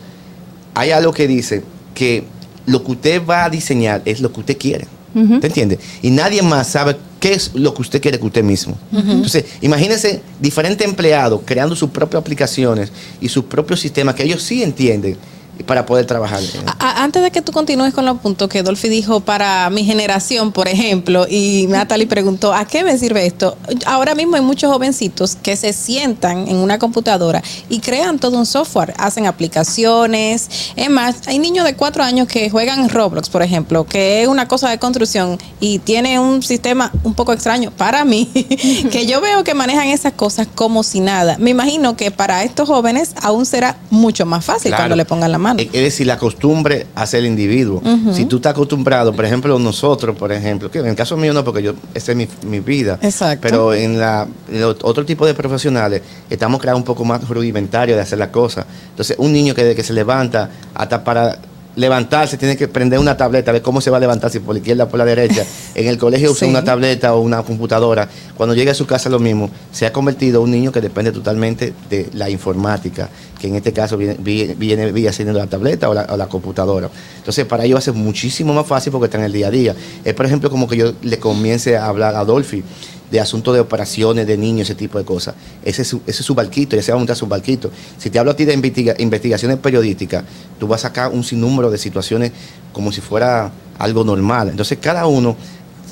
hay 0.74 0.92
algo 0.92 1.12
que 1.12 1.28
dice 1.28 1.64
que 1.94 2.24
lo 2.66 2.84
que 2.84 2.92
usted 2.92 3.26
va 3.26 3.46
a 3.46 3.50
diseñar 3.50 4.02
es 4.06 4.22
lo 4.22 4.32
que 4.32 4.40
usted 4.42 4.58
quiere. 4.58 4.88
¿Te 5.12 5.48
entiende? 5.48 5.80
Y 6.04 6.12
nadie 6.12 6.42
más 6.44 6.68
sabe 6.68 6.96
qué 7.20 7.34
es 7.34 7.52
lo 7.54 7.74
que 7.74 7.82
usted 7.82 8.02
quiere 8.02 8.20
que 8.20 8.26
usted 8.26 8.44
mismo. 8.44 8.78
Entonces, 8.92 9.46
imagínense 9.62 10.22
diferentes 10.40 10.88
empleados 10.88 11.42
creando 11.46 11.76
sus 11.76 11.90
propias 11.90 12.22
aplicaciones 12.22 12.92
y 13.22 13.30
sus 13.30 13.46
propios 13.46 13.80
sistemas 13.80 14.16
que 14.16 14.24
ellos 14.24 14.42
sí 14.42 14.64
entienden 14.64 15.18
para 15.66 15.86
poder 15.86 16.06
trabajar. 16.06 16.42
A- 16.80 17.04
antes 17.04 17.22
de 17.22 17.32
que 17.32 17.42
tú 17.42 17.52
continúes 17.52 17.94
con 17.94 18.06
los 18.06 18.20
puntos 18.20 18.50
que 18.50 18.64
Dolphy 18.64 18.90
dijo 18.90 19.20
para 19.20 19.70
mi 19.70 19.84
generación, 19.84 20.52
por 20.52 20.68
ejemplo, 20.68 21.26
y 21.30 21.66
Natalie 21.70 22.08
preguntó, 22.08 22.54
¿a 22.54 22.66
qué 22.66 22.84
me 22.84 22.98
sirve 22.98 23.26
esto? 23.26 23.58
Ahora 23.86 24.16
mismo 24.16 24.36
hay 24.36 24.42
muchos 24.42 24.72
jovencitos 24.72 25.36
que 25.36 25.56
se 25.56 25.74
sientan 25.74 26.48
en 26.48 26.56
una 26.58 26.80
computadora 26.80 27.42
y 27.70 27.80
crean 27.80 28.20
todo 28.20 28.38
un 28.38 28.46
software, 28.46 28.94
hacen 28.98 29.28
aplicaciones. 29.28 30.50
Es 30.76 30.90
más, 30.90 31.28
hay 31.28 31.40
niños 31.40 31.66
de 31.66 31.76
cuatro 31.76 32.04
años 32.04 32.28
que 32.28 32.50
juegan 32.50 32.90
Roblox, 32.90 33.30
por 33.30 33.42
ejemplo, 33.42 33.86
que 33.86 34.22
es 34.24 34.28
una 34.28 34.48
cosa 34.48 34.70
de 34.70 34.80
construcción 34.80 35.38
y 35.60 35.80
tiene 35.80 36.20
un 36.20 36.42
sistema 36.44 36.92
un 37.04 37.14
poco 37.14 37.34
extraño 37.34 37.72
para 37.72 38.06
mí, 38.06 38.26
que 38.92 39.06
yo 39.06 39.22
veo 39.22 39.44
que 39.44 39.54
manejan 39.54 39.88
esas 39.88 40.14
cosas 40.14 40.48
como 40.56 40.84
si 40.84 41.00
nada. 41.00 41.38
Me 41.40 41.52
imagino 41.52 41.96
que 41.96 42.12
para 42.12 42.44
estos 42.44 42.68
jóvenes 42.68 43.12
aún 43.22 43.46
será 43.46 43.78
mucho 43.90 44.26
más 44.26 44.44
fácil 44.46 44.70
Claro. 44.70 44.84
cuando 44.84 44.96
le 44.96 45.06
pongan 45.06 45.32
la 45.32 45.38
mano. 45.38 45.49
Es 45.58 45.68
es 45.74 45.84
decir, 45.84 46.08
la 46.08 46.18
costumbre 46.18 46.88
hace 46.96 47.18
el 47.18 47.26
individuo. 47.26 47.82
Si 48.14 48.26
tú 48.26 48.38
estás 48.38 48.52
acostumbrado, 48.52 49.14
por 49.14 49.26
ejemplo, 49.26 49.58
nosotros, 49.60 50.16
por 50.16 50.32
ejemplo, 50.32 50.70
que 50.70 50.80
en 50.80 50.88
el 50.88 50.96
caso 50.96 51.18
mío 51.18 51.34
no, 51.34 51.44
porque 51.44 51.64
yo, 51.64 51.74
esa 51.94 52.12
es 52.12 52.18
mi, 52.18 52.28
mi 52.44 52.60
vida. 52.60 53.00
Exacto. 53.02 53.42
Pero 53.42 53.74
en, 53.74 54.00
la, 54.00 54.28
en 54.52 54.62
los 54.62 54.78
otro 54.84 55.06
tipo 55.06 55.26
de 55.26 55.34
profesionales 55.34 56.02
estamos 56.30 56.60
creando 56.62 56.78
un 56.78 56.84
poco 56.84 57.06
más 57.06 57.28
rudimentario 57.28 57.96
de 57.96 58.02
hacer 58.02 58.20
las 58.20 58.30
cosas. 58.30 58.66
Entonces, 58.92 59.16
un 59.20 59.32
niño 59.32 59.54
que 59.54 59.64
desde 59.64 59.76
que 59.76 59.84
se 59.84 59.94
levanta 59.94 60.50
hasta 60.74 61.04
para 61.04 61.40
levantarse 61.76 62.38
tiene 62.38 62.58
que 62.58 62.68
prender 62.68 63.00
una 63.00 63.16
tableta, 63.16 63.52
ver 63.52 63.62
cómo 63.62 63.80
se 63.82 63.90
va 63.90 63.98
a 63.98 64.00
levantar, 64.00 64.30
si 64.30 64.40
por 64.40 64.56
la 64.56 64.60
izquierda 64.60 64.86
o 64.86 64.90
por 64.90 64.98
la 64.98 65.06
derecha. 65.06 65.46
En 65.76 65.88
el 65.88 65.98
colegio 65.98 66.32
usa 66.32 66.46
Sí. 66.46 66.50
una 66.52 66.64
tableta 66.64 67.14
o 67.16 67.22
una 67.22 67.44
computadora. 67.44 68.08
Cuando 68.36 68.54
llega 68.56 68.72
a 68.72 68.76
su 68.76 68.86
casa 68.86 69.10
lo 69.10 69.20
mismo. 69.20 69.50
Se 69.72 69.86
ha 69.86 69.94
convertido 69.94 70.40
en 70.40 70.44
un 70.46 70.52
niño 70.52 70.72
que 70.72 70.82
depende 70.82 71.12
totalmente 71.12 71.74
de 71.90 72.10
la 72.14 72.30
informática, 72.30 73.10
que 73.40 73.48
en 73.48 73.56
este 73.56 73.72
caso 73.72 73.98
viene, 73.98 74.16
viene, 74.20 74.56
viene, 74.56 74.92
viene 74.92 75.14
siendo 75.14 75.34
la 75.34 75.48
tableta 75.48 75.90
o 75.90 75.94
la, 75.94 76.08
o 76.10 76.18
la 76.18 76.28
computadora. 76.28 76.90
Entonces, 77.18 77.46
para 77.46 77.64
ellos 77.66 77.76
va 77.76 77.80
a 77.80 77.84
ser 77.84 77.94
muchísimo 77.94 78.54
más 78.54 78.66
fácil 78.68 78.92
porque 78.92 79.06
está 79.06 79.18
en 79.18 79.24
el 79.26 79.32
día 79.34 79.48
a 79.48 79.52
día. 79.52 79.76
Es, 80.04 80.14
por 80.14 80.26
ejemplo, 80.26 80.50
como 80.50 80.68
que 80.68 80.76
yo 80.78 80.94
le 81.02 81.20
comience 81.20 81.78
a 81.78 81.86
hablar 81.86 82.16
a 82.16 82.26
Dolphy 82.26 82.64
de 83.12 83.20
asuntos 83.20 83.54
de 83.54 83.60
operaciones 83.60 84.28
de 84.28 84.38
niños, 84.38 84.70
ese 84.70 84.76
tipo 84.76 84.98
de 84.98 85.06
cosas. 85.06 85.36
Ese 85.64 85.82
es 85.82 85.88
su, 85.88 86.02
ese 86.06 86.22
es 86.22 86.26
su 86.26 86.36
barquito, 86.36 86.76
ya 86.76 86.82
se 86.84 86.92
va 86.92 86.96
a 86.96 87.00
montar 87.00 87.16
su 87.16 87.26
barquito. 87.28 87.72
Si 87.98 88.10
te 88.10 88.20
hablo 88.20 88.32
a 88.32 88.36
ti 88.36 88.46
de 88.46 88.54
investiga- 88.54 88.96
investigaciones 89.00 89.58
periodísticas, 89.58 90.24
tú 90.60 90.68
vas 90.68 90.86
a 90.86 90.90
sacar 90.90 91.12
un 91.12 91.24
sinnúmero 91.24 91.72
de 91.72 91.78
situaciones 91.78 92.32
como 92.72 92.92
si 92.92 93.02
fuera 93.02 93.52
algo 93.78 94.04
normal. 94.04 94.50
Entonces, 94.50 94.78
cada 94.80 95.08
uno 95.08 95.36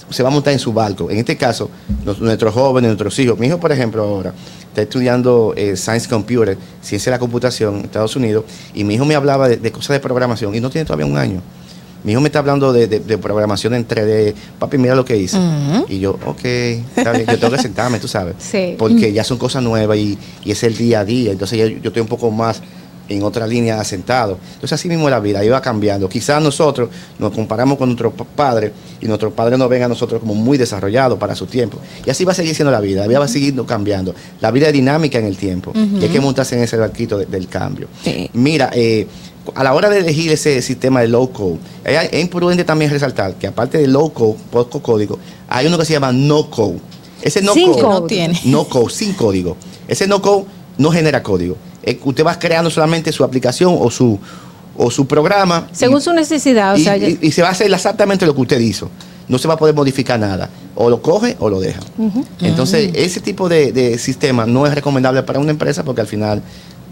se 0.09 0.23
va 0.23 0.29
a 0.29 0.31
montar 0.31 0.53
en 0.53 0.59
su 0.59 0.71
barco. 0.71 1.09
En 1.11 1.17
este 1.17 1.35
caso, 1.35 1.69
nuestros 2.19 2.53
jóvenes, 2.53 2.89
nuestros 2.89 3.17
hijos. 3.19 3.37
Mi 3.37 3.47
hijo, 3.47 3.59
por 3.59 3.71
ejemplo, 3.71 4.03
ahora 4.03 4.33
está 4.69 4.83
estudiando 4.83 5.53
eh, 5.57 5.75
Science 5.75 6.07
Computer, 6.07 6.57
Ciencia 6.81 7.11
de 7.11 7.15
la 7.15 7.19
Computación 7.19 7.79
en 7.79 7.85
Estados 7.85 8.15
Unidos, 8.15 8.45
y 8.73 8.83
mi 8.83 8.93
hijo 8.93 9.05
me 9.05 9.15
hablaba 9.15 9.49
de, 9.49 9.57
de 9.57 9.71
cosas 9.71 9.95
de 9.95 9.99
programación 9.99 10.53
y 10.55 10.61
no 10.61 10.69
tiene 10.69 10.85
todavía 10.85 11.05
un 11.07 11.17
año. 11.17 11.41
Mi 12.07 12.13
hijo 12.13 12.21
me 12.21 12.27
está 12.29 12.39
hablando 12.39 12.71
de, 12.71 12.87
de- 12.87 13.01
de 13.01 13.17
programación 13.17 13.73
en 13.73 13.85
3D. 13.85 14.33
Papi, 14.59 14.77
mira 14.77 14.95
lo 14.95 15.03
que 15.03 15.17
hice. 15.17 15.37
Y 15.89 15.99
yo, 15.99 16.17
ok, 16.25 16.39
está 16.95 17.11
bien. 17.11 17.25
Yo 17.27 17.37
tengo 17.37 17.53
que 17.53 17.61
sentarme, 17.61 17.99
tú 17.99 18.07
sabes. 18.07 18.35
Sí. 18.39 18.75
Porque 18.77 19.11
ya 19.11 19.25
son 19.25 19.37
cosas 19.37 19.61
nuevas 19.61 19.97
y, 19.97 20.17
y 20.45 20.51
es 20.51 20.63
el 20.63 20.77
día 20.77 21.01
a 21.01 21.05
día. 21.05 21.33
Entonces 21.33 21.59
ya 21.59 21.65
yo, 21.65 21.77
yo 21.81 21.89
estoy 21.89 22.01
un 22.01 22.07
poco 22.07 22.31
más 22.31 22.61
en 23.09 23.23
otra 23.23 23.45
línea 23.45 23.79
asentado. 23.79 24.37
Entonces 24.53 24.73
así 24.73 24.87
mismo 24.87 25.09
la 25.09 25.19
vida, 25.19 25.43
iba 25.43 25.61
cambiando. 25.61 26.07
Quizás 26.07 26.41
nosotros 26.41 26.89
nos 27.19 27.31
comparamos 27.33 27.77
con 27.77 27.89
nuestros 27.89 28.13
pa- 28.13 28.23
padres 28.25 28.71
y 29.01 29.05
nuestros 29.07 29.33
padres 29.33 29.59
nos 29.59 29.67
ven 29.69 29.83
a 29.83 29.87
nosotros 29.89 30.21
como 30.21 30.33
muy 30.33 30.57
desarrollados 30.57 31.17
para 31.19 31.35
su 31.35 31.45
tiempo. 31.45 31.77
Y 32.05 32.09
así 32.09 32.23
va 32.23 32.31
a 32.31 32.35
seguir 32.35 32.55
siendo 32.55 32.71
la 32.71 32.79
vida, 32.81 33.01
la 33.01 33.07
vida 33.07 33.19
va 33.19 33.25
a 33.25 33.29
seguir 33.29 33.53
cambiando. 33.65 34.13
La 34.41 34.51
vida 34.51 34.67
es 34.67 34.73
dinámica 34.73 35.19
en 35.19 35.25
el 35.25 35.35
tiempo 35.37 35.71
y 35.75 36.03
hay 36.03 36.09
que 36.09 36.19
montarse 36.21 36.55
en 36.57 36.63
ese 36.63 36.77
barquito 36.77 37.17
de- 37.17 37.25
del 37.25 37.47
cambio. 37.49 37.87
Mira, 38.33 38.71
eh, 38.73 39.07
a 39.55 39.63
la 39.63 39.73
hora 39.73 39.89
de 39.89 39.99
elegir 39.99 40.31
ese 40.31 40.61
sistema 40.61 41.01
de 41.01 41.07
low 41.07 41.31
code, 41.31 41.57
es 41.83 42.21
imprudente 42.21 42.63
también 42.63 42.91
resaltar 42.91 43.35
que 43.35 43.47
aparte 43.47 43.77
de 43.77 43.87
low 43.87 44.11
code, 44.13 44.35
poco 44.51 44.81
código, 44.81 45.17
hay 45.47 45.67
uno 45.67 45.77
que 45.77 45.85
se 45.85 45.93
llama 45.93 46.11
no 46.11 46.49
code. 46.49 46.79
Ese 47.21 47.41
no 47.41 47.53
Sin 47.53 47.71
code, 47.71 47.81
code. 47.81 47.93
No 47.93 48.01
tiene. 48.03 48.39
no 48.45 48.63
code, 48.65 48.93
sin 48.93 49.13
código. 49.13 49.57
Ese 49.87 50.07
no 50.07 50.21
code 50.21 50.45
no 50.77 50.91
genera 50.91 51.23
código. 51.23 51.57
Eh, 51.83 51.99
usted 52.03 52.25
va 52.25 52.37
creando 52.37 52.69
solamente 52.69 53.11
su 53.11 53.23
aplicación 53.23 53.75
o 53.79 53.89
su, 53.89 54.19
o 54.77 54.91
su 54.91 55.07
programa 55.07 55.67
Según 55.71 56.01
su 56.01 56.13
necesidad, 56.13 56.75
o 56.75 56.77
y, 56.77 56.83
sea, 56.83 56.97
ya- 56.97 57.07
y- 57.09 57.17
y 57.21 57.31
se 57.31 57.41
va 57.41 57.47
a 57.47 57.51
hacer 57.51 57.71
exactamente 57.73 58.25
lo 58.25 58.35
que 58.35 58.41
usted 58.41 58.59
hizo. 58.59 58.89
No 59.27 59.37
se 59.37 59.47
va 59.47 59.55
a 59.55 59.57
poder 59.57 59.73
modificar 59.75 60.19
nada. 60.19 60.49
O 60.75 60.89
lo 60.89 61.01
coge 61.01 61.35
o 61.39 61.49
lo 61.49 61.59
deja. 61.59 61.79
Entonces, 62.41 62.91
ese 62.93 63.19
tipo 63.19 63.49
de, 63.49 63.71
de 63.71 63.97
sistema 63.97 64.45
no 64.45 64.65
es 64.67 64.73
recomendable 64.75 65.23
para 65.23 65.39
una 65.39 65.51
empresa 65.51 65.83
porque 65.83 66.01
al 66.01 66.07
final 66.07 66.41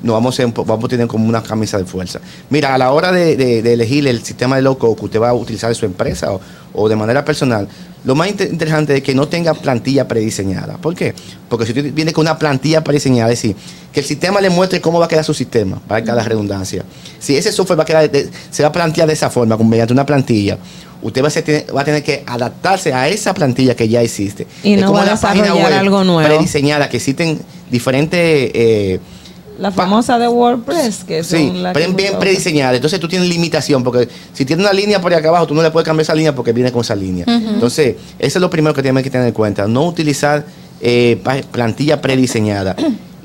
nos 0.03 0.13
vamos 0.13 0.35
a, 0.35 0.38
ser 0.38 0.47
vamos 0.53 0.85
a 0.85 0.88
tener 0.88 1.07
como 1.07 1.27
una 1.27 1.41
camisa 1.41 1.77
de 1.77 1.85
fuerza. 1.85 2.19
Mira, 2.49 2.73
a 2.76 2.77
la 2.77 2.91
hora 2.91 3.11
de, 3.11 3.35
de- 3.35 3.61
de 3.61 3.73
elegir 3.73 4.07
el 4.07 4.23
sistema 4.23 4.55
de 4.55 4.61
low 4.61 4.77
code 4.77 4.95
que 4.97 5.05
usted 5.05 5.19
va 5.22 5.30
a 5.30 5.34
utilizar 5.34 5.69
en 5.72 5.76
su 5.76 5.85
empresa 5.85 6.31
o, 6.34 6.41
o 6.73 6.89
de 6.89 6.95
manera 6.95 7.23
personal, 7.26 7.67
lo 8.03 8.13
más 8.13 8.27
inter- 8.27 8.49
interesante 8.51 8.97
es 8.97 9.01
que 9.03 9.15
no 9.15 9.27
tenga 9.27 9.53
plantilla 9.55 10.07
prediseñada. 10.07 10.77
¿Por 10.77 10.93
qué? 10.93 11.13
Porque 11.49 11.65
si 11.65 11.72
usted 11.72 11.91
viene 11.93 12.13
con 12.13 12.22
una 12.23 12.38
plantilla 12.38 12.84
prediseñada, 12.84 13.31
es 13.31 13.41
decir, 13.41 13.55
que 13.91 14.01
el 14.01 14.05
sistema 14.05 14.41
le 14.41 14.49
muestre 14.49 14.80
cómo 14.81 14.99
va 14.99 15.05
a 15.05 15.07
quedar 15.07 15.23
su 15.23 15.34
sistema, 15.34 15.80
para 15.88 16.03
cada 16.03 16.22
redundancia. 16.23 16.84
Si 17.19 17.35
ese 17.35 17.51
software 17.51 17.80
va 17.80 17.84
a 17.84 17.85
quedar, 17.88 18.11
de- 18.11 18.30
se 18.51 18.61
va 18.61 18.69
a 18.69 18.72
plantear 18.72 19.07
de 19.07 19.13
esa 19.13 19.30
forma, 19.31 19.57
con- 19.57 19.67
mediante 19.67 19.93
una 19.93 20.05
plantilla, 20.05 20.57
usted 21.01 21.23
va 21.23 21.30
a, 21.30 21.31
ser- 21.31 21.65
va 21.76 21.81
a 21.81 21.85
tener 21.85 22.03
que 22.03 22.23
adaptarse 22.27 22.93
a 22.93 23.07
esa 23.07 23.34
plantilla 23.34 23.76
que 23.76 23.88
ya 23.89 24.01
existe. 24.03 24.45
Y 24.63 24.73
Es 24.73 24.81
no 24.81 24.88
como 24.88 24.99
va 24.99 25.05
a 25.07 25.11
desarrollar 25.11 25.73
algo 25.73 26.03
nuevo. 26.03 26.27
Prediseñada, 26.30 26.89
que 26.89 26.97
existen 26.97 27.39
diferentes... 27.72 28.51
eh, 28.53 28.99
La 29.60 29.72
famosa 29.72 30.19
de 30.19 30.27
WordPress, 30.27 31.03
que 31.06 31.23
son 31.23 31.40
Sí, 31.40 31.52
que 31.73 31.80
bien 31.80 31.91
muchos- 31.94 32.15
prediseñada. 32.19 32.76
Entonces 32.76 32.99
tú 32.99 33.07
tienes 33.07 33.30
limitación, 33.30 33.84
porque 33.84 34.07
si 34.34 34.45
tienes 34.45 34.65
una 34.65 34.73
línea 34.73 34.99
por 35.02 35.11
ahí 35.14 35.19
acá 35.19 35.30
abajo, 35.30 35.48
tú 35.48 35.53
no 35.53 35.61
le 35.61 35.72
puedes 35.72 35.86
cambiar 35.86 36.03
esa 36.03 36.15
línea 36.15 36.36
porque 36.36 36.52
viene 36.53 36.72
con 36.72 36.82
esa 36.82 36.95
línea. 36.95 37.26
Entonces, 37.27 37.95
eso 38.19 38.38
es 38.40 38.41
lo 38.41 38.49
primero 38.49 38.73
que 38.73 38.82
tienes 38.82 39.03
que 39.03 39.10
tener 39.10 39.27
en 39.27 39.34
cuenta. 39.34 39.68
No 39.68 39.86
utilizar 39.88 40.45
eh, 40.82 41.22
plantilla 41.52 42.02
prediseñada. 42.02 42.76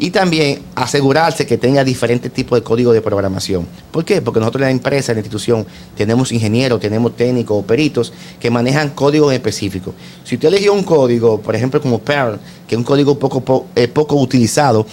Y 0.02 0.10
también 0.12 0.60
asegurarse 0.76 1.44
que 1.44 1.58
tenga 1.58 1.84
diferentes 1.84 2.32
tipos 2.32 2.58
de 2.58 2.62
código 2.62 2.90
de 2.94 3.02
programación. 3.02 3.66
¿Por 3.90 4.02
qué? 4.02 4.22
Porque 4.22 4.40
nosotros 4.40 4.62
en 4.62 4.66
la 4.68 4.70
empresa, 4.70 5.12
en 5.12 5.16
la 5.16 5.20
institución, 5.20 5.66
tenemos 5.94 6.32
ingenieros, 6.32 6.80
tenemos 6.80 7.14
técnicos 7.16 7.58
o 7.58 7.66
peritos 7.66 8.10
que 8.40 8.50
manejan 8.50 8.90
códigos 8.90 9.30
específicos. 9.34 9.92
Si 10.24 10.36
usted 10.36 10.48
eligió 10.48 10.72
un 10.72 10.84
código, 10.84 11.38
por 11.42 11.54
ejemplo, 11.54 11.82
como 11.82 11.98
Perl, 11.98 12.38
que 12.66 12.76
es 12.76 12.78
un 12.78 12.84
código 12.84 13.18
poco, 13.18 13.42
po- 13.44 13.66
eh, 13.76 13.88
poco 13.88 14.14
utilizado, 14.16 14.86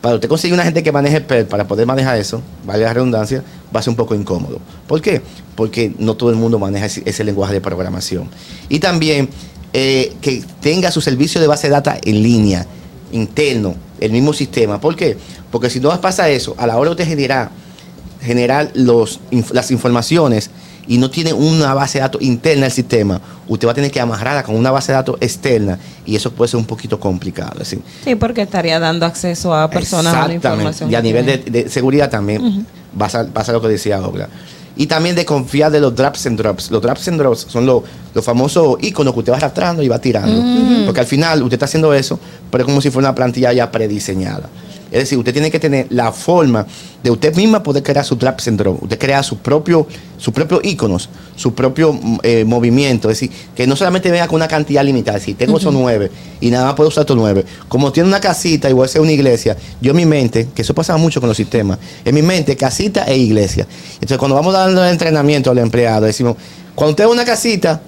para 0.00 0.16
usted 0.16 0.28
conseguir 0.28 0.54
una 0.54 0.64
gente 0.64 0.82
que 0.82 0.92
maneje 0.92 1.20
Perl 1.20 1.46
para 1.46 1.66
poder 1.66 1.86
manejar 1.86 2.16
eso, 2.18 2.42
vale 2.64 2.84
la 2.84 2.92
redundancia, 2.92 3.42
va 3.74 3.80
a 3.80 3.82
ser 3.82 3.90
un 3.90 3.96
poco 3.96 4.14
incómodo. 4.14 4.60
¿Por 4.86 5.00
qué? 5.00 5.22
Porque 5.54 5.92
no 5.98 6.14
todo 6.14 6.30
el 6.30 6.36
mundo 6.36 6.58
maneja 6.58 6.86
ese, 6.86 7.24
lenguaje 7.24 7.54
de 7.54 7.60
programación. 7.60 8.28
Y 8.68 8.78
también 8.78 9.28
eh, 9.72 10.14
que 10.20 10.44
tenga 10.60 10.90
su 10.90 11.00
servicio 11.00 11.40
de 11.40 11.46
base 11.46 11.66
de 11.68 11.72
datos 11.72 11.94
en 12.04 12.22
línea, 12.22 12.66
interno, 13.12 13.74
el 14.00 14.12
mismo 14.12 14.32
sistema. 14.32 14.80
¿Por 14.80 14.96
qué? 14.96 15.16
Porque 15.50 15.70
si 15.70 15.80
no 15.80 15.98
pasa 16.00 16.28
eso, 16.28 16.54
a 16.58 16.66
la 16.66 16.76
hora 16.76 16.94
de 16.94 17.04
generar, 17.04 17.50
generar 18.20 18.70
los, 18.74 19.20
las 19.52 19.70
informaciones 19.70 20.50
y 20.88 20.96
no 20.96 21.10
tiene 21.10 21.32
una 21.32 21.74
base 21.74 21.98
de 21.98 22.02
datos 22.02 22.22
interna 22.22 22.62
del 22.64 22.72
sistema, 22.72 23.20
usted 23.46 23.68
va 23.68 23.72
a 23.72 23.74
tener 23.74 23.90
que 23.90 24.00
amarrarla 24.00 24.42
con 24.42 24.56
una 24.56 24.70
base 24.70 24.90
de 24.92 24.96
datos 24.96 25.16
externa 25.20 25.78
y 26.04 26.16
eso 26.16 26.32
puede 26.32 26.48
ser 26.48 26.58
un 26.58 26.64
poquito 26.64 26.98
complicado. 26.98 27.58
decir, 27.58 27.80
Sí, 28.02 28.14
porque 28.14 28.42
estaría 28.42 28.80
dando 28.80 29.04
acceso 29.04 29.54
a 29.54 29.68
personas 29.68 30.14
a 30.14 30.26
la 30.26 30.34
información. 30.34 30.90
y 30.90 30.94
a 30.94 31.02
nivel 31.02 31.26
de, 31.26 31.68
seguridad 31.68 32.10
también 32.10 32.66
pasa, 32.98 33.26
pasa 33.26 33.52
lo 33.52 33.60
que 33.60 33.68
decía 33.68 34.00
Ogla. 34.00 34.28
Y 34.76 34.86
también 34.86 35.16
de 35.16 35.24
confiar 35.24 35.72
de 35.72 35.80
los 35.80 35.94
drops 35.94 36.26
and 36.26 36.38
drops. 36.38 36.70
Los 36.70 36.80
drops 36.80 37.08
and 37.08 37.18
drops 37.18 37.46
son 37.48 37.66
los, 37.66 37.82
los 38.14 38.24
famosos 38.24 38.76
iconos 38.80 39.12
que 39.12 39.18
usted 39.18 39.32
va 39.32 39.36
arrastrando 39.36 39.82
y 39.82 39.88
va 39.88 39.98
tirando. 39.98 40.86
Porque 40.86 41.00
al 41.00 41.06
final 41.06 41.42
usted 41.42 41.56
está 41.56 41.64
haciendo 41.64 41.92
eso, 41.92 42.18
pero 42.48 42.62
es 42.62 42.66
como 42.66 42.80
si 42.80 42.90
fuera 42.90 43.08
una 43.08 43.14
plantilla 43.14 43.52
ya 43.52 43.72
prediseñada. 43.72 44.48
Es 44.90 45.00
decir, 45.00 45.18
usted 45.18 45.32
tiene 45.32 45.50
que 45.50 45.58
tener 45.60 45.86
la 45.90 46.12
forma 46.12 46.66
de 47.02 47.10
usted 47.10 47.34
misma 47.36 47.62
poder 47.62 47.82
crear 47.82 48.04
su 48.04 48.16
drops 48.16 48.48
and 48.48 48.58
drops. 48.58 48.82
Usted 48.82 48.98
crea 48.98 49.22
su 49.22 49.38
propio, 49.38 49.86
su 50.16 50.32
propio 50.32 50.60
su 51.36 51.54
propio 51.54 51.92
mm, 51.92 52.18
eh, 52.22 52.44
movimiento. 52.44 53.10
Es 53.10 53.20
decir, 53.20 53.30
que 53.54 53.66
no 53.66 53.76
solamente 53.76 54.10
venga 54.10 54.26
con 54.26 54.36
una 54.36 54.48
cantidad 54.48 54.82
limitada. 54.82 55.20
Si 55.20 55.34
tengo 55.34 55.58
esos 55.58 55.72
Ujú. 55.72 55.82
nueve 55.82 56.10
y 56.40 56.50
nada 56.50 56.66
más 56.66 56.74
puedo 56.74 56.88
usar 56.88 57.02
estos 57.02 57.16
nueve. 57.16 57.44
Como 57.68 57.92
tiene 57.92 58.08
una 58.08 58.20
casita 58.20 58.68
y 58.70 58.72
voy 58.72 58.82
a 58.82 58.86
hacer 58.86 59.00
una 59.00 59.12
iglesia, 59.12 59.56
yo 59.80 59.90
en 59.90 59.96
mi 59.96 60.06
mente, 60.06 60.48
que 60.54 60.62
eso 60.62 60.74
pasa 60.74 60.96
mucho 60.96 61.20
con 61.20 61.28
los 61.28 61.36
sistemas, 61.36 61.78
en 62.04 62.14
mi 62.14 62.22
mente, 62.22 62.56
casita 62.56 63.04
e 63.04 63.16
iglesia. 63.16 63.66
Entonces, 63.94 64.18
cuando 64.18 64.34
vamos 64.34 64.52
dando 64.52 64.84
el 64.84 64.90
entrenamiento 64.90 65.50
a 65.50 65.54
los 65.54 65.62
empleados, 65.62 66.06
decimos, 66.06 66.36
cuando 66.74 66.90
usted 66.92 67.04
es 67.04 67.10
una 67.10 67.24
casita, 67.24 67.82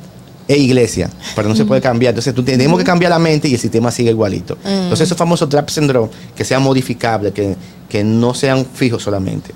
e 0.50 0.56
iglesia, 0.58 1.08
pero 1.36 1.48
no 1.48 1.54
se 1.54 1.64
puede 1.64 1.80
cambiar. 1.80 2.10
Entonces, 2.10 2.34
tú 2.34 2.42
tenemos 2.42 2.76
que 2.76 2.84
cambiar 2.84 3.10
la 3.10 3.18
mente 3.20 3.46
y 3.48 3.54
el 3.54 3.60
sistema 3.60 3.90
sigue 3.92 4.10
igualito. 4.10 4.56
Mm. 4.64 4.68
Entonces, 4.68 5.06
esos 5.06 5.16
famosos 5.16 5.48
traps 5.48 5.78
and 5.78 5.88
drop, 5.88 6.10
que 6.34 6.44
sean 6.44 6.60
modificables, 6.62 7.32
que, 7.32 7.54
que 7.88 8.02
no 8.02 8.34
sean 8.34 8.66
fijos 8.74 9.00
solamente. 9.02 9.52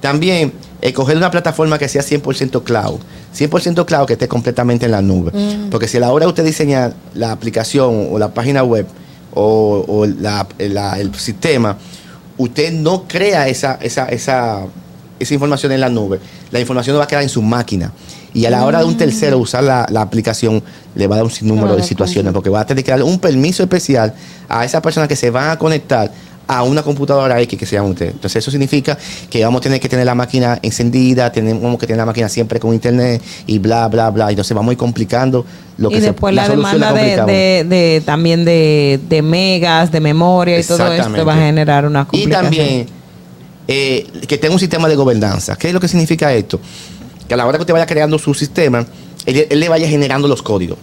También, 0.00 0.52
escoger 0.80 1.16
una 1.18 1.30
plataforma 1.30 1.76
que 1.78 1.86
sea 1.88 2.02
100% 2.02 2.62
cloud. 2.62 2.98
100% 3.36 3.84
cloud 3.84 4.06
que 4.06 4.14
esté 4.14 4.26
completamente 4.26 4.86
en 4.86 4.92
la 4.92 5.02
nube. 5.02 5.32
Mm. 5.34 5.68
Porque 5.70 5.86
si 5.86 5.98
a 5.98 6.00
la 6.00 6.12
hora 6.12 6.24
de 6.24 6.30
usted 6.30 6.44
diseñar 6.46 6.94
la 7.14 7.30
aplicación 7.32 8.08
o 8.10 8.18
la 8.18 8.32
página 8.32 8.62
web 8.62 8.86
o, 9.34 9.84
o 9.86 10.06
la- 10.06 10.46
la- 10.58 10.98
el 10.98 11.14
sistema, 11.14 11.76
usted 12.38 12.72
no 12.72 13.04
crea 13.06 13.48
esa, 13.48 13.78
esa, 13.82 14.06
esa, 14.06 14.62
esa 15.18 15.34
información 15.34 15.72
en 15.72 15.80
la 15.80 15.88
nube, 15.88 16.18
la 16.50 16.60
información 16.60 16.98
va 16.98 17.04
a 17.04 17.06
quedar 17.06 17.22
en 17.22 17.28
su 17.28 17.42
máquina. 17.42 17.92
Y 18.34 18.44
a 18.44 18.50
la 18.50 18.64
hora 18.64 18.80
de 18.80 18.84
un 18.84 18.96
tercero 18.96 19.38
usar 19.38 19.64
la, 19.64 19.86
la 19.90 20.02
aplicación, 20.02 20.62
le 20.94 21.06
va 21.06 21.14
a 21.16 21.18
dar 21.18 21.24
un 21.24 21.30
sinnúmero 21.30 21.74
de 21.76 21.82
situaciones, 21.82 22.32
porque 22.32 22.50
va 22.50 22.60
a 22.60 22.66
tener 22.66 22.84
que 22.84 22.90
darle 22.90 23.04
un 23.04 23.18
permiso 23.18 23.62
especial 23.62 24.14
a 24.48 24.64
esa 24.64 24.80
persona 24.82 25.08
que 25.08 25.16
se 25.16 25.30
van 25.30 25.50
a 25.50 25.58
conectar 25.58 26.10
a 26.46 26.62
una 26.62 26.82
computadora 26.82 27.38
X 27.42 27.58
que 27.58 27.66
se 27.66 27.76
llama 27.76 27.88
usted. 27.90 28.10
Entonces 28.10 28.36
eso 28.36 28.50
significa 28.50 28.96
que 29.28 29.44
vamos 29.44 29.60
a 29.60 29.62
tener 29.64 29.80
que 29.80 29.88
tener 29.88 30.06
la 30.06 30.14
máquina 30.14 30.58
encendida, 30.62 31.30
tenemos 31.30 31.78
que 31.78 31.86
tener 31.86 31.98
la 31.98 32.06
máquina 32.06 32.26
siempre 32.28 32.58
con 32.58 32.72
internet 32.72 33.20
y 33.46 33.58
bla, 33.58 33.86
bla, 33.88 34.08
bla. 34.10 34.30
Entonces 34.30 34.54
vamos 34.54 34.70
a 34.70 34.72
ir 34.72 34.78
complicando 34.78 35.44
lo 35.76 35.90
que 35.90 35.96
y 35.98 36.00
se- 36.00 36.14
la, 36.32 36.46
solución 36.46 36.80
demanda 36.80 36.92
de, 36.94 37.16
de- 37.26 37.64
de- 37.64 38.02
también 38.04 38.46
de, 38.46 38.98
de 39.10 39.20
megas, 39.20 39.92
de 39.92 40.00
memoria 40.00 40.58
y 40.58 40.64
todo 40.64 40.90
esto 40.92 41.24
va 41.26 41.34
a 41.34 41.36
generar 41.36 41.84
una 41.86 42.02
Y 42.02 42.04
complicación. 42.06 42.42
también 42.44 42.86
eh, 43.68 44.06
que 44.26 44.38
tenga 44.38 44.54
un 44.54 44.60
sistema 44.60 44.88
de 44.88 44.96
gobernanza. 44.96 45.56
¿Qué 45.56 45.68
es 45.68 45.74
lo 45.74 45.80
que 45.80 45.88
significa 45.88 46.32
esto? 46.32 46.58
Que 47.28 47.34
a 47.34 47.36
la 47.36 47.46
hora 47.46 47.58
que 47.58 47.62
usted 47.62 47.74
vaya 47.74 47.86
creando 47.86 48.18
su 48.18 48.32
sistema, 48.32 48.86
él, 49.26 49.46
le 49.50 49.68
vaya 49.68 49.86
generando 49.86 50.26
los 50.26 50.42
códigos. 50.42 50.78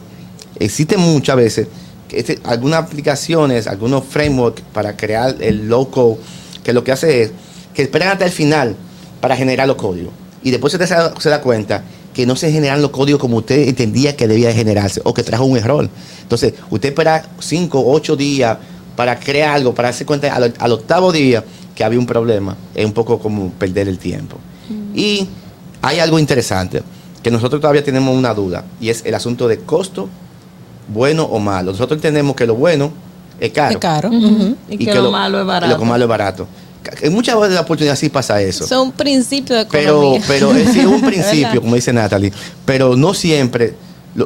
Existen 0.60 1.00
muchas 1.00 1.36
veces 1.36 1.68
este- 2.12 2.40
algunas 2.44 2.84
aplicaciones, 2.84 3.68
algunos 3.68 4.06
frameworks 4.06 4.62
para 4.72 4.96
crear 4.96 5.36
el 5.42 5.68
low 5.68 5.90
code, 5.90 6.18
que 6.64 6.72
lo 6.74 6.84
que 6.84 6.92
hace 6.92 7.24
es 7.24 7.32
que 7.74 7.82
esperan 7.82 8.10
hasta 8.10 8.26
el 8.26 8.32
final 8.32 8.76
para 9.20 9.36
generar 9.36 9.68
los 9.68 9.76
códigos. 9.76 10.14
Y 10.44 10.52
después 10.52 10.74
usted 10.74 10.86
se 11.20 11.30
da, 11.30 11.42
cuenta 11.42 11.84
que 12.14 12.26
no 12.26 12.36
se 12.36 12.52
generan 12.52 12.82
los 12.82 12.92
códigos 12.92 13.20
como 13.20 13.38
usted 13.38 13.68
entendía 13.68 14.16
que 14.16 14.28
debía 14.28 14.50
de 14.50 14.54
generarse 14.54 15.02
o 15.04 15.14
que 15.14 15.24
trajo 15.24 15.44
un 15.44 15.58
error. 15.58 15.90
Entonces, 16.22 16.54
usted 16.70 16.90
espera 16.90 17.26
cinco 17.40 17.80
o 17.80 17.92
ocho 17.92 18.16
días 18.16 18.58
para 18.96 19.20
crear 19.20 19.56
algo, 19.56 19.74
para 19.74 19.90
darse 19.90 20.06
cuenta 20.06 20.34
al 20.34 20.72
octavo 20.72 21.12
día 21.12 21.44
que 21.76 21.84
había 21.84 22.00
un 22.00 22.06
problema. 22.06 22.56
Es 22.74 22.86
un 22.86 22.94
poco 22.94 23.20
como 23.20 23.50
perder 23.52 23.88
el 23.90 24.00
tiempo. 24.00 24.38
Y 24.96 25.28
hay 25.82 26.00
algo 26.00 26.18
interesante, 26.18 26.82
que 27.22 27.30
nosotros 27.30 27.60
todavía 27.62 27.84
tenemos 27.84 28.16
una 28.16 28.34
duda, 28.34 28.64
y 28.80 28.90
es 28.90 29.04
el 29.06 29.14
asunto 29.14 29.48
de 29.48 29.60
costo 29.60 30.08
bueno 30.88 31.24
o 31.24 31.40
malo. 31.40 31.72
Nosotros 31.72 31.98
entendemos 31.98 32.36
que 32.36 32.46
lo 32.46 32.56
bueno 32.56 32.92
es 33.40 33.52
caro. 33.52 33.72
Es 33.72 33.78
caro. 33.78 34.10
Y 34.70 34.78
que 34.86 34.94
lo 34.96 35.12
malo 35.12 35.40
es 35.42 35.46
barato. 35.46 35.66
Y 35.72 35.74
lo 35.74 35.80
que 35.80 35.86
malo 35.86 36.04
es 36.06 36.10
barato. 36.10 36.48
En 37.02 37.14
muchas 37.14 37.36
veces 37.36 37.50
de 37.50 37.56
la 37.56 37.62
oportunidad 37.62 37.96
sí 37.96 38.10
pasa 38.10 38.40
eso. 38.42 38.68
Son 38.68 38.92
principios 38.92 39.58
de 39.60 39.66
Pero, 39.66 39.98
economía. 40.16 40.22
pero 40.28 40.52
es 40.54 40.70
sí, 40.72 40.80
un 40.86 41.02
¿Verdad? 41.02 41.08
principio, 41.32 41.62
como 41.62 41.74
dice 41.76 41.92
Natalie. 41.92 42.32
Pero 42.64 42.96
no 42.96 43.16
siempre, 43.16 43.74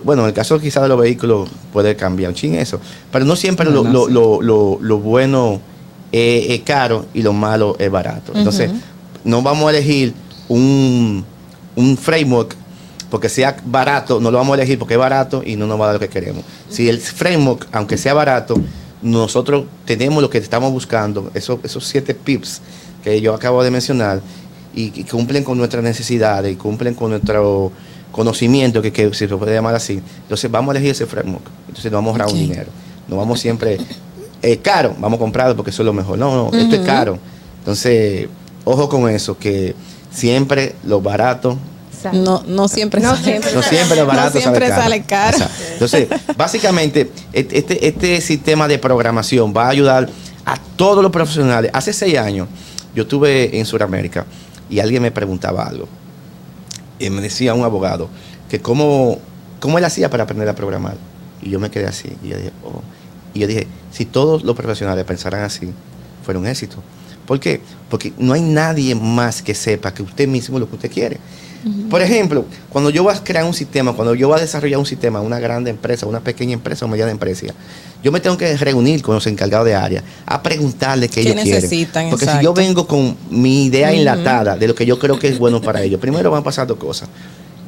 bueno, 0.03 0.23
en 0.23 0.27
el 0.27 0.33
caso 0.33 0.59
quizás 0.59 0.83
de 0.83 0.89
los 0.89 0.99
vehículos 0.99 1.49
puede 1.71 1.95
cambiar 1.95 2.29
un 2.31 2.35
chin 2.35 2.55
eso. 2.55 2.81
Pero 3.13 3.23
no 3.23 3.37
siempre 3.37 3.65
lo, 3.71 3.83
lo- 3.85 4.09
lo- 4.09 4.41
lo- 4.41 4.77
lo 4.81 4.97
bueno 4.99 5.61
es, 6.11 6.49
es 6.49 6.61
caro 6.61 7.05
y 7.13 7.21
lo 7.21 7.33
malo 7.33 7.75
es 7.79 7.89
barato. 7.89 8.31
Entonces, 8.35 8.71
no 9.23 9.41
vamos 9.41 9.67
a 9.67 9.71
elegir 9.71 10.13
un, 10.47 11.25
un 11.75 11.97
framework 11.97 12.55
porque 13.09 13.27
sea 13.27 13.57
barato, 13.65 14.19
no 14.19 14.29
lo 14.29 14.37
vamos 14.37 14.53
a 14.53 14.61
elegir 14.61 14.77
porque 14.77 14.93
es 14.93 14.99
barato 14.99 15.41
y 15.43 15.55
no 15.55 15.65
nos 15.65 15.79
va 15.79 15.85
a 15.85 15.87
dar 15.87 15.95
lo 15.95 15.99
que 15.99 16.09
queremos. 16.09 16.43
Si 16.69 16.87
el 16.87 16.99
framework, 16.99 17.67
aunque 17.71 17.97
sea 17.97 18.13
barato, 18.13 18.55
nosotros 19.01 19.65
tenemos 19.85 20.21
lo 20.21 20.29
que 20.29 20.37
estamos 20.37 20.71
buscando, 20.71 21.31
esos, 21.33 21.59
esos 21.63 21.85
siete 21.85 22.13
pips 22.13 22.61
que 23.03 23.19
yo 23.21 23.33
acabo 23.33 23.63
de 23.63 23.71
mencionar, 23.71 24.21
y 24.75 25.03
cumplen 25.03 25.43
con 25.43 25.57
nuestras 25.57 25.83
necesidades 25.83 26.53
y 26.53 26.55
cumplen 26.55 26.93
con 26.93 27.09
nuestro 27.09 27.71
conocimiento, 28.11 28.81
que, 28.81 28.91
que 28.91 29.13
se 29.13 29.27
puede 29.27 29.53
llamar 29.53 29.75
así. 29.75 30.01
Entonces 30.21 30.49
vamos 30.49 30.73
a 30.73 30.77
elegir 30.77 30.91
ese 30.91 31.05
framework. 31.05 31.45
Entonces 31.67 31.91
no 31.91 31.97
vamos 31.97 32.11
a 32.11 32.23
ahorrar 32.23 32.33
un 32.33 32.39
dinero. 32.39 32.69
No 33.07 33.17
vamos 33.17 33.39
siempre, 33.39 33.77
es 34.41 34.57
caro, 34.59 34.95
vamos 34.99 35.17
a 35.17 35.19
comprarlo 35.19 35.55
porque 35.55 35.71
eso 35.71 35.81
es 35.81 35.85
lo 35.85 35.93
mejor. 35.93 36.17
No, 36.17 36.49
no, 36.51 36.57
esto 36.57 36.75
es 36.75 36.85
caro. 36.85 37.17
Entonces, 37.59 38.27
ojo 38.65 38.87
con 38.89 39.09
eso, 39.09 39.37
que 39.37 39.75
siempre 40.11 40.75
lo 40.85 41.01
barato 41.01 41.57
No, 42.13 42.43
no 42.47 42.67
siempre 42.67 43.01
No 43.01 43.11
sale 43.11 43.23
siempre. 43.23 43.53
no 43.53 43.61
siempre 43.61 43.97
lo 43.97 44.05
barato 44.05 44.35
No 44.35 44.41
siempre 44.41 44.67
sale 44.69 44.81
sale 44.81 45.03
caro. 45.03 45.37
Entonces, 45.73 46.07
básicamente, 46.37 47.11
et- 47.33 47.51
este, 47.53 47.87
este 47.87 48.21
sistema 48.21 48.67
de 48.67 48.79
programación 48.79 49.53
va 49.55 49.65
a 49.65 49.69
ayudar 49.69 50.09
a 50.45 50.57
todos 50.77 51.03
los 51.03 51.11
profesionales. 51.11 51.69
Hace 51.73 51.91
seis 51.93 52.17
años, 52.17 52.47
yo 52.95 53.03
estuve 53.03 53.59
en 53.59 53.65
Sudamérica 53.65 54.25
y 54.69 54.79
alguien 54.79 55.01
me 55.03 55.11
preguntaba 55.11 55.65
algo. 55.67 55.87
Y 56.97 57.09
me 57.09 57.21
decía 57.21 57.53
un 57.53 57.63
abogado 57.63 58.09
que 58.49 58.59
cómo, 58.61 59.19
cómo 59.59 59.77
él 59.77 59.85
hacía 59.85 60.09
para 60.09 60.23
aprender 60.23 60.47
a 60.49 60.55
programar. 60.55 60.95
Y 61.41 61.49
yo 61.49 61.59
me 61.59 61.69
quedé 61.69 61.85
así. 61.87 62.09
Y 62.23 62.29
yo 62.29 62.37
dije, 62.37 62.51
oh. 62.65 62.81
Y 63.33 63.39
yo 63.39 63.47
dije, 63.47 63.67
si 63.91 64.05
todos 64.05 64.43
los 64.43 64.55
profesionales 64.55 65.05
pensaran 65.05 65.43
así, 65.43 65.71
fuera 66.23 66.39
un 66.39 66.47
éxito. 66.47 66.77
¿Por 67.25 67.39
qué? 67.39 67.61
Porque 67.89 68.11
no 68.17 68.33
hay 68.33 68.41
nadie 68.41 68.95
más 68.95 69.41
que 69.41 69.53
sepa 69.53 69.93
que 69.93 70.01
usted 70.01 70.27
mismo 70.27 70.57
lo 70.57 70.67
que 70.67 70.75
usted 70.75 70.91
quiere. 70.91 71.17
Por 71.89 72.01
ejemplo, 72.01 72.45
cuando 72.69 72.89
yo 72.89 73.03
voy 73.03 73.13
a 73.13 73.21
crear 73.21 73.43
un 73.43 73.53
sistema, 73.53 73.91
cuando 73.93 74.15
yo 74.15 74.29
voy 74.29 74.37
a 74.37 74.41
desarrollar 74.41 74.79
un 74.79 74.85
sistema, 74.85 75.19
una 75.19 75.39
grande 75.39 75.69
empresa, 75.69 76.05
una 76.05 76.21
pequeña 76.21 76.53
empresa 76.53 76.85
o 76.85 76.87
mediana 76.87 77.11
empresa, 77.11 77.47
yo 78.01 78.11
me 78.13 78.21
tengo 78.21 78.37
que 78.37 78.55
reunir 78.55 79.01
con 79.01 79.15
los 79.15 79.27
encargados 79.27 79.65
de 79.65 79.75
área 79.75 80.03
a 80.25 80.41
preguntarle 80.41 81.09
qué, 81.09 81.15
¿Qué 81.15 81.21
ellos 81.21 81.33
quieren. 81.43 81.61
necesitan? 81.61 82.09
Porque 82.09 82.25
si 82.25 82.41
yo 82.41 82.53
vengo 82.53 82.87
con 82.87 83.17
mi 83.29 83.65
idea 83.65 83.91
enlatada 83.91 84.55
de 84.55 84.67
lo 84.69 84.75
que 84.75 84.85
yo 84.85 84.97
creo 84.97 85.19
que 85.19 85.27
es 85.27 85.37
bueno 85.37 85.61
para 85.61 85.83
ellos, 85.83 85.99
primero 85.99 86.31
van 86.31 86.41
a 86.41 86.43
pasar 86.43 86.65
dos 86.65 86.77
cosas. 86.77 87.09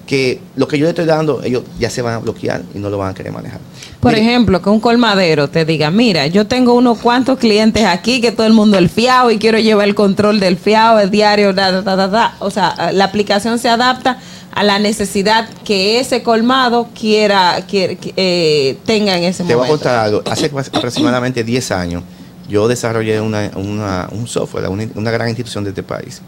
Que 0.07 0.39
lo 0.55 0.67
que 0.67 0.77
yo 0.77 0.85
le 0.85 0.89
estoy 0.89 1.05
dando, 1.05 1.43
ellos 1.43 1.63
ya 1.79 1.89
se 1.89 2.01
van 2.01 2.15
a 2.15 2.19
bloquear 2.19 2.63
y 2.73 2.79
no 2.79 2.89
lo 2.89 2.97
van 2.97 3.11
a 3.11 3.13
querer 3.13 3.33
manejar. 3.33 3.59
Por 4.01 4.15
ejemplo, 4.15 4.61
que 4.61 4.69
un 4.69 4.79
colmadero 4.79 5.47
te 5.49 5.63
diga, 5.63 5.91
mira, 5.91 6.25
yo 6.27 6.47
tengo 6.47 6.73
unos 6.73 6.97
cuantos 6.97 7.37
clientes 7.37 7.85
aquí 7.85 8.19
que 8.19 8.31
todo 8.31 8.47
el 8.47 8.53
mundo 8.53 8.77
el 8.77 8.89
fiado 8.89 9.29
y 9.31 9.37
quiero 9.37 9.59
llevar 9.59 9.87
el 9.87 9.95
control 9.95 10.39
del 10.39 10.57
fiado, 10.57 10.99
el 10.99 11.11
diario, 11.11 11.53
da, 11.53 11.81
da, 11.83 12.07
da. 12.07 12.35
O 12.39 12.49
sea, 12.49 12.91
la 12.93 13.05
aplicación 13.05 13.59
se 13.59 13.69
adapta 13.69 14.17
a 14.53 14.63
la 14.63 14.79
necesidad 14.79 15.47
que 15.63 15.99
ese 15.99 16.23
colmado 16.23 16.89
quiera, 16.99 17.63
quiera 17.69 17.93
eh, 18.17 18.77
tenga 18.85 19.15
en 19.17 19.23
ese 19.23 19.43
Te 19.43 19.53
voy 19.55 19.65
a 19.65 19.67
momento. 19.67 19.85
contar 19.85 19.95
algo. 20.05 20.23
Hace 20.29 20.47
aproximadamente 20.73 21.43
10 21.43 21.71
años, 21.71 22.03
yo 22.49 22.67
desarrollé 22.67 23.21
una, 23.21 23.51
una- 23.55 24.09
un 24.11 24.27
software, 24.27 24.67
una, 24.67 24.85
una 24.95 25.11
gran 25.11 25.29
institución 25.29 25.63
de 25.63 25.69
este 25.69 25.83
país. 25.83 26.21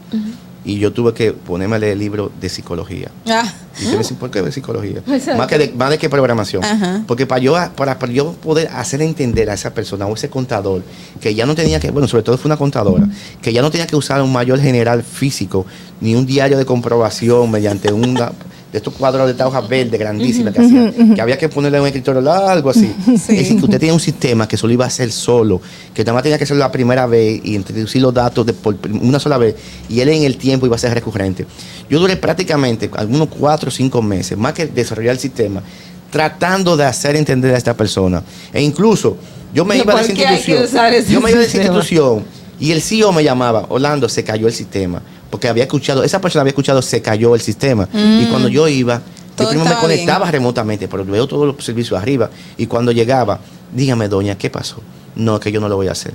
Y 0.66 0.80
yo 0.80 0.94
tuve 0.94 1.14
que 1.14 1.34
ponerme 1.34 1.76
a 1.76 1.80
leer 1.80 1.98
libros 1.98 2.32
de 2.40 2.50
psicología. 2.50 3.10
Ah. 3.28 3.52
Y 3.80 3.86
usted 3.86 3.98
me 3.98 4.18
¿por 4.18 4.32
qué 4.32 4.42
de 4.42 4.52
psicología? 4.52 5.02
Más 5.06 5.48
que, 5.48 5.58
de, 5.58 5.74
más 5.74 5.90
de 5.90 5.98
que 5.98 6.10
programación. 6.10 6.64
Ajá. 6.64 7.04
Porque 7.08 7.26
para 7.26 7.42
yo, 7.42 7.56
para, 7.76 8.00
para 8.00 8.12
yo 8.12 8.34
poder 8.34 8.70
hacer 8.70 9.02
entender 9.02 9.50
a 9.50 9.56
esa 9.56 9.74
persona 9.74 10.06
o 10.06 10.14
ese 10.14 10.30
contador, 10.30 10.84
que 11.20 11.34
ya 11.36 11.46
no 11.46 11.56
tenía 11.56 11.80
que, 11.80 11.92
bueno, 11.92 12.08
sobre 12.08 12.24
todo 12.24 12.38
fue 12.38 12.50
una 12.50 12.58
contadora, 12.58 13.08
que 13.42 13.52
ya 13.52 13.62
no 13.62 13.72
tenía 13.72 13.88
que 13.88 13.96
usar 13.96 14.22
un 14.22 14.32
mayor 14.32 14.60
general 14.60 15.04
físico, 15.04 15.66
ni 16.00 16.16
un 16.16 16.26
diario 16.26 16.58
de 16.58 16.66
comprobación 16.66 17.50
mediante 17.52 17.92
una 17.92 18.32
de 18.74 18.80
estos 18.80 18.96
cuadros 18.96 19.28
de 19.28 19.34
esta 19.34 19.48
hoja 19.48 19.62
verde 19.62 20.00
grandísima 20.00 20.52
que 20.52 20.60
hacía, 20.60 20.92
que 21.14 21.22
había 21.22 21.38
que 21.38 21.48
ponerle 21.48 21.80
un 21.80 21.86
escritorio 21.86 22.22
largo 22.22 22.72
así. 22.72 22.92
Es 23.08 23.28
decir, 23.28 23.60
que 23.60 23.66
usted 23.66 23.80
tenía 23.80 23.94
un 23.94 24.00
sistema 24.00 24.48
que 24.48 24.58
solo 24.58 24.74
iba 24.74 24.84
a 24.84 24.88
hacer 24.88 25.12
solo, 25.12 25.62
que 25.94 26.04
nada 26.04 26.14
más 26.14 26.24
tenía 26.24 26.40
que 26.40 26.46
hacerlo 26.46 26.62
la 26.62 26.72
primera 26.72 27.06
vez 27.06 27.40
y 27.44 27.54
introducir 27.54 28.02
los 28.02 28.12
datos 28.12 28.44
de 28.48 28.54
por 28.54 28.76
una 29.00 29.20
sola 29.20 29.38
vez, 29.38 29.56
y 29.88 30.00
él 30.00 30.10
en 30.10 30.24
el 30.24 30.38
tiempo 30.38 30.66
iba 30.66 30.76
a 30.76 30.80
ser 30.80 30.92
recurrente. 30.92 31.46
Yo 31.88 32.00
duré 32.00 32.18
prácticamente 32.18 32.90
algunos 32.96 33.28
cuatro 33.28 33.70
o 33.70 33.72
cinco 33.72 34.02
meses, 34.02 34.36
más 34.40 34.54
que 34.54 34.66
desarrollar 34.66 35.14
el 35.14 35.20
sistema, 35.20 35.62
tratando 36.10 36.76
de 36.76 36.86
hacer 36.86 37.16
entender 37.16 37.54
a 37.54 37.58
esta 37.60 37.78
persona. 37.78 38.24
E 38.52 38.60
incluso, 38.60 39.18
yo 39.54 39.66
me 39.66 39.78
¿Y 39.78 39.82
iba 39.82 39.94
a 39.94 40.02
esa 40.02 40.12
institución. 40.12 40.68
Yo 41.10 41.22
me 41.22 41.30
iba 41.30 41.42
a 41.42 41.44
esa 41.44 41.58
institución 41.58 42.24
y 42.60 42.72
el 42.72 42.82
CEO 42.82 43.12
me 43.12 43.24
llamaba, 43.24 43.66
Orlando, 43.70 44.10
se 44.10 44.24
cayó 44.24 44.48
el 44.48 44.54
sistema. 44.54 45.02
Porque 45.34 45.48
había 45.48 45.64
escuchado, 45.64 46.04
esa 46.04 46.22
persona 46.22 46.42
había 46.42 46.52
escuchado, 46.52 46.80
se 46.84 47.02
cayó 47.02 47.34
el 47.34 47.42
sistema. 47.42 47.90
Mm. 47.92 48.22
Y 48.22 48.26
cuando 48.28 48.50
yo 48.50 48.68
iba, 48.68 49.02
Todo 49.36 49.48
yo 49.48 49.50
primero 49.50 49.64
me 49.64 49.70
bien. 49.72 49.82
conectaba 49.82 50.30
remotamente, 50.30 50.88
pero 50.88 51.04
veo 51.04 51.26
todos 51.26 51.48
los 51.48 51.66
servicios 51.66 52.00
arriba. 52.00 52.30
Y 52.56 52.68
cuando 52.68 52.92
llegaba, 52.92 53.40
dígame, 53.72 54.08
doña, 54.10 54.38
¿qué 54.38 54.52
pasó? 54.52 54.76
No, 55.16 55.40
que 55.40 55.52
yo 55.52 55.60
no 55.60 55.68
lo 55.70 55.76
voy 55.76 55.88
a 55.88 55.94
hacer. 55.94 56.14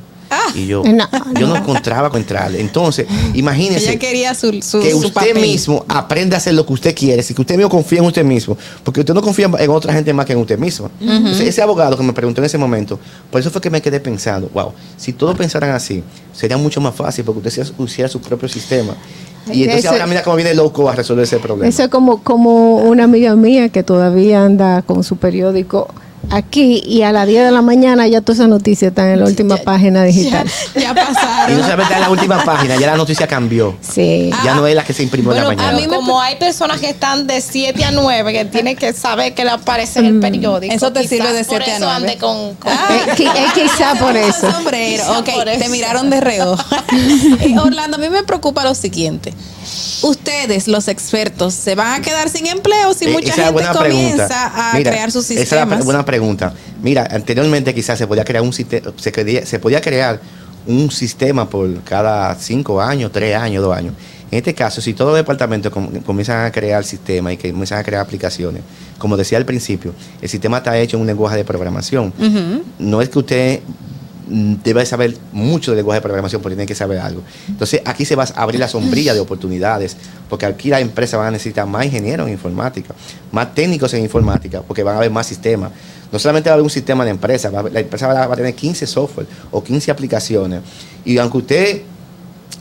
Y 0.55 0.66
yo, 0.66 0.82
No, 0.84 1.09
yo 1.38 1.46
no 1.46 1.56
encontraba 1.56 2.10
con 2.10 2.20
entrarle. 2.20 2.60
Entonces, 2.60 3.06
imagínese 3.34 3.90
Ella 3.90 3.98
quería 3.98 4.34
su, 4.34 4.52
su, 4.62 4.80
que 4.80 4.90
su 4.90 4.98
usted 4.98 5.12
papel. 5.12 5.40
mismo 5.40 5.84
aprenda 5.88 6.36
a 6.36 6.38
hacer 6.38 6.55
lo 6.55 6.64
que 6.66 6.72
usted 6.72 6.94
quiere, 6.94 7.22
si 7.22 7.34
que 7.34 7.40
usted 7.40 7.56
mismo 7.56 7.68
confía 7.70 7.98
en 7.98 8.05
usted 8.05 8.24
mismo, 8.24 8.56
porque 8.84 9.00
usted 9.00 9.14
no 9.14 9.22
confía 9.22 9.50
en 9.59 9.70
otra 9.70 9.92
gente 9.92 10.12
más 10.12 10.26
que 10.26 10.32
en 10.32 10.38
usted 10.40 10.59
mismo. 10.59 10.90
Entonces, 11.00 11.48
ese 11.48 11.62
abogado 11.62 11.96
que 11.96 12.02
me 12.02 12.12
preguntó 12.12 12.40
en 12.40 12.46
ese 12.46 12.59
momento, 12.59 12.98
por 13.30 13.40
eso 13.40 13.50
fue 13.50 13.60
que 13.60 13.70
me 13.70 13.80
quedé 13.80 14.00
pensando, 14.00 14.50
wow, 14.52 14.72
si 14.96 15.12
todos 15.12 15.36
pensaran 15.36 15.70
así, 15.70 16.02
sería 16.32 16.56
mucho 16.56 16.80
más 16.80 16.94
fácil 16.94 17.24
porque 17.24 17.46
usted 17.48 17.66
hiciera 17.78 18.09
su 18.09 18.20
propio 18.20 18.48
sistema. 18.48 18.94
Y 19.50 19.62
entonces 19.64 19.86
ahora 19.90 20.06
mira 20.06 20.22
cómo 20.22 20.36
viene 20.36 20.55
loco 20.55 20.90
a 20.90 20.94
resolver 20.94 21.24
ese 21.24 21.38
problema. 21.38 21.68
Eso 21.68 21.82
es 21.84 21.88
como, 21.88 22.22
como 22.22 22.76
una 22.76 23.05
amiga 23.05 23.34
mía 23.34 23.70
que 23.70 23.82
todavía 23.82 24.44
anda 24.44 24.82
con 24.82 25.02
su 25.05 25.16
periódico 25.16 25.88
aquí 26.30 26.82
y 26.86 27.02
a 27.02 27.12
las 27.12 27.26
10 27.26 27.46
de 27.46 27.50
la 27.50 27.62
mañana 27.62 28.06
ya 28.06 28.20
todas 28.20 28.38
esas 28.38 28.48
noticias 28.48 28.90
están 28.90 29.08
en 29.08 29.20
la 29.20 29.26
última 29.26 29.56
página 29.56 30.04
digital. 30.04 30.46
Ya 30.74 30.94
pasaron. 30.94 31.52
Y 31.52 31.56
no 31.58 31.62
solamente 31.64 31.94
en 31.94 32.00
la 32.00 32.10
última 32.10 32.44
página, 32.44 32.76
ya 32.76 32.86
la 32.88 32.96
noticia 32.96 33.26
cambió. 33.26 33.76
Sí. 33.80 34.30
Ya 34.44 34.54
no 34.54 34.66
es 34.66 34.74
la 34.74 34.84
que 34.84 34.92
se 34.92 35.02
imprimió 35.02 35.32
en 35.32 35.38
la 35.38 35.44
Bueno, 35.44 35.62
a 35.62 35.66
mañana. 35.66 35.86
mí 35.86 35.92
como 35.94 36.20
hay 36.20 36.36
personas 36.36 36.80
que 36.80 36.90
están 36.90 37.26
de 37.26 37.40
7 37.40 37.84
a 37.84 37.90
9 37.90 38.32
que 38.32 38.44
tienen 38.44 38.76
que 38.76 38.92
saber 38.92 39.34
que 39.34 39.44
le 39.44 39.50
aparece 39.50 40.00
en 40.00 40.06
el 40.06 40.20
periódico. 40.20 40.74
Eso 40.74 40.92
te 40.92 41.06
sirve 41.08 41.32
de 41.32 41.44
por 41.44 41.62
7 41.62 41.70
a 41.72 41.76
eso 41.76 41.84
9. 41.86 41.96
ande 41.96 42.16
con, 42.18 42.54
con- 42.56 42.72
qui- 43.16 43.30
eh, 43.34 43.46
quizá 43.54 43.94
por 43.94 44.16
eso. 44.16 44.50
Sombrero, 44.50 45.02
Quizá 45.04 45.18
ok, 45.20 45.30
por 45.34 45.44
te 45.44 45.68
miraron 45.68 46.10
de 46.10 46.20
reojo. 46.20 46.64
Eh, 47.40 47.56
Orlando, 47.58 47.96
a 47.96 48.00
mí 48.00 48.08
me 48.10 48.22
preocupa 48.24 48.64
lo 48.64 48.74
siguiente. 48.74 49.32
Ustedes, 50.02 50.68
los 50.68 50.88
expertos, 50.88 51.54
¿se 51.54 51.74
van 51.74 52.00
a 52.00 52.04
quedar 52.04 52.28
sin 52.28 52.46
empleo 52.46 52.94
si 52.94 53.06
Eh, 53.06 53.08
mucha 53.08 53.28
es 53.30 53.34
gente 53.34 53.52
comienza 53.52 53.80
pregunta. 53.80 54.52
a 54.54 54.72
Mira, 54.76 54.90
crear 54.92 55.10
sus 55.10 55.24
Esa 55.30 55.32
es 55.42 55.50
la 55.50 55.58
sistemas? 55.62 55.84
buena 55.84 56.04
pregunta. 56.09 56.52
Mira, 56.82 57.06
anteriormente 57.10 57.74
quizás 57.74 57.98
se 57.98 58.06
podía 58.06 58.24
crear 58.24 58.43
un 58.43 58.52
sistema, 58.52 58.93
se, 58.97 59.47
se 59.47 59.59
podía 59.59 59.80
crear 59.80 60.18
un 60.66 60.90
sistema 60.90 61.48
por 61.48 61.82
cada 61.85 62.35
cinco 62.35 62.80
años, 62.80 63.12
tres 63.12 63.36
años, 63.36 63.62
dos 63.62 63.76
años. 63.76 63.93
En 64.30 64.39
este 64.39 64.52
caso, 64.55 64.80
si 64.80 64.93
todos 64.94 65.10
los 65.12 65.18
departamentos 65.18 65.70
com- 65.72 65.89
comienzan 66.05 66.44
a 66.47 66.51
crear 66.51 66.82
sistemas 66.85 67.32
y 67.35 67.36
que 67.36 67.51
comienzan 67.51 67.78
a 67.78 67.85
crear 67.85 68.02
aplicaciones, 68.02 68.62
como 68.98 69.16
decía 69.16 69.39
al 69.39 69.44
principio, 69.47 69.93
el 70.20 70.28
sistema 70.28 70.59
está 70.59 70.76
hecho 70.78 70.97
en 70.97 71.02
un 71.02 71.06
lenguaje 71.06 71.36
de 71.36 71.44
programación. 71.44 72.12
No 72.78 73.01
es 73.01 73.09
que 73.09 73.18
usted 73.18 73.60
mm, 74.28 74.55
debe 74.62 74.85
saber 74.85 75.16
mucho 75.32 75.70
del 75.70 75.78
lenguaje 75.78 75.98
de 75.98 76.02
programación, 76.02 76.43
porque 76.43 76.56
tiene 76.56 76.66
que 76.66 76.74
saber 76.74 76.98
algo. 76.98 77.22
Entonces, 77.48 77.80
aquí 77.86 78.05
se 78.05 78.16
va 78.16 78.24
a 78.24 78.43
abrir 78.43 78.60
la 78.60 78.68
sombrilla 78.68 79.14
de 79.14 79.20
oportunidades, 79.20 79.97
porque 80.28 80.44
aquí 80.44 80.68
las 80.68 80.82
empresas 80.82 81.16
van 81.18 81.28
a 81.28 81.30
necesitar 81.30 81.66
más 81.66 81.86
ingenieros 81.86 82.26
en 82.26 82.35
informática, 82.35 82.94
más 83.32 83.55
técnicos 83.55 83.94
en 83.94 84.02
informática, 84.02 84.60
porque 84.60 84.82
van 84.82 84.94
a 84.97 84.98
haber 84.98 85.10
más 85.10 85.26
sistemas. 85.26 85.70
No 86.10 86.18
solamente 86.18 86.48
va 86.48 86.52
a 86.52 86.55
haber 86.55 86.64
un 86.64 86.70
sistema 86.70 87.05
de 87.05 87.10
empresa, 87.10 87.51
va 87.51 87.68
la 87.68 87.80
empresa 87.80 88.06
va 88.06 88.22
a, 88.22 88.26
va 88.26 88.35
a 88.35 88.36
tener 88.36 88.55
15 88.55 88.86
software 88.86 89.26
o 89.51 89.62
15 89.62 89.90
aplicaciones. 89.90 90.62
Y 91.05 91.18
aunque 91.18 91.39
usted 91.39 91.82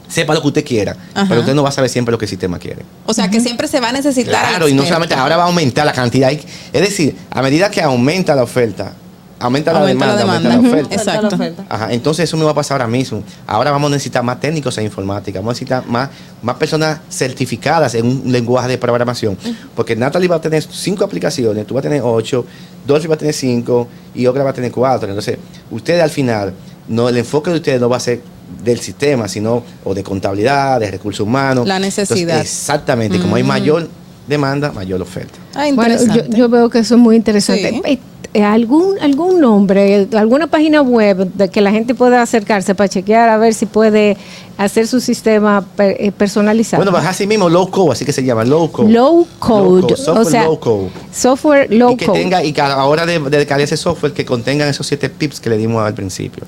sepa 0.07 0.33
lo 0.33 0.41
que 0.41 0.47
usted 0.47 0.65
quiera, 0.65 0.95
Ajá. 1.13 1.25
pero 1.27 1.41
usted 1.41 1.53
no 1.53 1.63
va 1.63 1.69
a 1.69 1.71
saber 1.71 1.89
siempre 1.89 2.11
lo 2.11 2.17
que 2.17 2.25
el 2.25 2.29
sistema 2.29 2.59
quiere. 2.59 2.83
O 3.05 3.13
sea, 3.13 3.29
que 3.29 3.39
siempre 3.39 3.67
se 3.67 3.79
va 3.79 3.89
a 3.89 3.91
necesitar. 3.91 4.49
Claro, 4.49 4.67
y 4.67 4.73
no 4.73 4.83
solamente 4.85 5.15
ahora 5.15 5.37
va 5.37 5.43
a 5.43 5.47
aumentar 5.47 5.85
la 5.85 5.93
cantidad. 5.93 6.31
Es 6.31 6.81
decir, 6.81 7.15
a 7.29 7.41
medida 7.41 7.69
que 7.69 7.81
aumenta 7.81 8.35
la 8.35 8.43
oferta, 8.43 8.93
aumenta 9.39 9.73
la 9.73 9.79
Aumenta 9.79 10.05
la 10.07 10.15
demanda, 10.15 10.23
aumenta 10.23 10.49
demanda. 10.49 10.69
la 10.69 10.75
oferta. 10.75 10.95
exacto. 10.95 11.63
Ajá, 11.69 11.93
entonces 11.93 12.23
eso 12.23 12.37
me 12.37 12.43
va 12.45 12.51
a 12.51 12.55
pasar 12.55 12.81
ahora 12.81 12.91
mismo. 12.91 13.23
Ahora 13.45 13.71
vamos 13.71 13.89
a 13.91 13.93
necesitar 13.95 14.23
más 14.23 14.39
técnicos 14.39 14.77
en 14.77 14.85
informática, 14.85 15.39
vamos 15.39 15.51
a 15.51 15.53
necesitar 15.53 15.85
más, 15.87 16.09
más 16.41 16.55
personas 16.55 16.99
certificadas 17.09 17.95
en 17.95 18.05
un 18.05 18.31
lenguaje 18.31 18.67
de 18.69 18.77
programación. 18.77 19.37
Porque 19.75 19.95
Natalie 19.95 20.27
va 20.27 20.37
a 20.37 20.41
tener 20.41 20.63
cinco 20.63 21.03
aplicaciones, 21.03 21.65
tú 21.67 21.73
vas 21.73 21.81
a 21.81 21.89
tener 21.89 22.01
ocho, 22.03 22.45
Dolphy 22.85 23.07
va 23.07 23.15
a 23.15 23.17
tener 23.17 23.33
cinco 23.33 23.87
y 24.15 24.25
Ogra 24.25 24.43
va 24.43 24.49
a 24.51 24.53
tener 24.53 24.71
cuatro. 24.71 25.07
Entonces, 25.09 25.37
ustedes 25.71 26.01
al 26.01 26.09
final, 26.09 26.53
no, 26.87 27.09
el 27.09 27.17
enfoque 27.17 27.51
de 27.51 27.57
ustedes 27.57 27.81
no 27.81 27.89
va 27.89 27.97
a 27.97 28.01
ser 28.01 28.21
del 28.63 28.79
sistema, 28.79 29.27
sino 29.27 29.63
o 29.83 29.93
de 29.93 30.03
contabilidad, 30.03 30.79
de 30.79 30.89
recursos 30.89 31.19
humanos. 31.25 31.67
La 31.67 31.79
necesidad. 31.79 32.37
Entonces, 32.37 32.59
exactamente, 32.59 33.19
como 33.19 33.35
hay 33.35 33.43
mayor 33.43 33.87
demanda, 34.27 34.71
mayor 34.71 35.01
oferta. 35.01 35.37
Ah, 35.55 35.65
Bueno, 35.73 35.95
yo, 36.35 36.49
veo 36.49 36.69
que 36.69 36.79
eso 36.79 36.95
es 36.95 37.01
muy 37.01 37.15
interesante. 37.15 37.81
Sí. 37.85 37.99
Eh, 38.33 38.43
¿Algún, 38.43 38.99
algún 38.99 39.39
nombre, 39.39 40.07
alguna 40.13 40.45
página 40.47 40.81
web 40.81 41.31
de 41.33 41.49
que 41.49 41.61
la 41.61 41.71
gente 41.71 41.95
pueda 41.95 42.21
acercarse 42.21 42.75
para 42.75 42.87
chequear 42.89 43.29
a 43.29 43.37
ver 43.37 43.53
si 43.53 43.65
puede 43.65 44.15
hacer 44.57 44.85
su 44.85 44.99
sistema 44.99 45.65
eh, 45.79 46.11
personalizado? 46.15 46.83
Bueno, 46.83 46.91
baja 46.91 47.09
así 47.09 47.25
mismo 47.25 47.49
low 47.49 47.71
code, 47.71 47.93
así 47.93 48.05
que 48.05 48.11
se 48.11 48.23
llama 48.23 48.43
low 48.43 48.69
code. 48.71 48.91
Low 48.91 49.25
code, 49.39 49.95
software 49.95 50.27
o 50.27 50.29
sea, 50.29 50.43
low 50.43 50.59
code. 50.59 50.89
software 51.11 51.73
low 51.73 51.93
y 51.93 51.97
que 51.97 52.05
code. 52.05 52.19
tenga 52.19 52.43
y 52.43 52.51
que 52.53 52.61
a 52.61 52.67
la 52.67 52.85
hora 52.85 53.05
de, 53.05 53.17
de 53.17 53.37
descargar 53.37 53.61
ese 53.61 53.77
software 53.77 54.11
que 54.13 54.25
contengan 54.25 54.67
esos 54.67 54.85
siete 54.85 55.09
pips 55.09 55.39
que 55.39 55.49
le 55.49 55.57
dimos 55.57 55.81
al 55.83 55.93
principio 55.95 56.43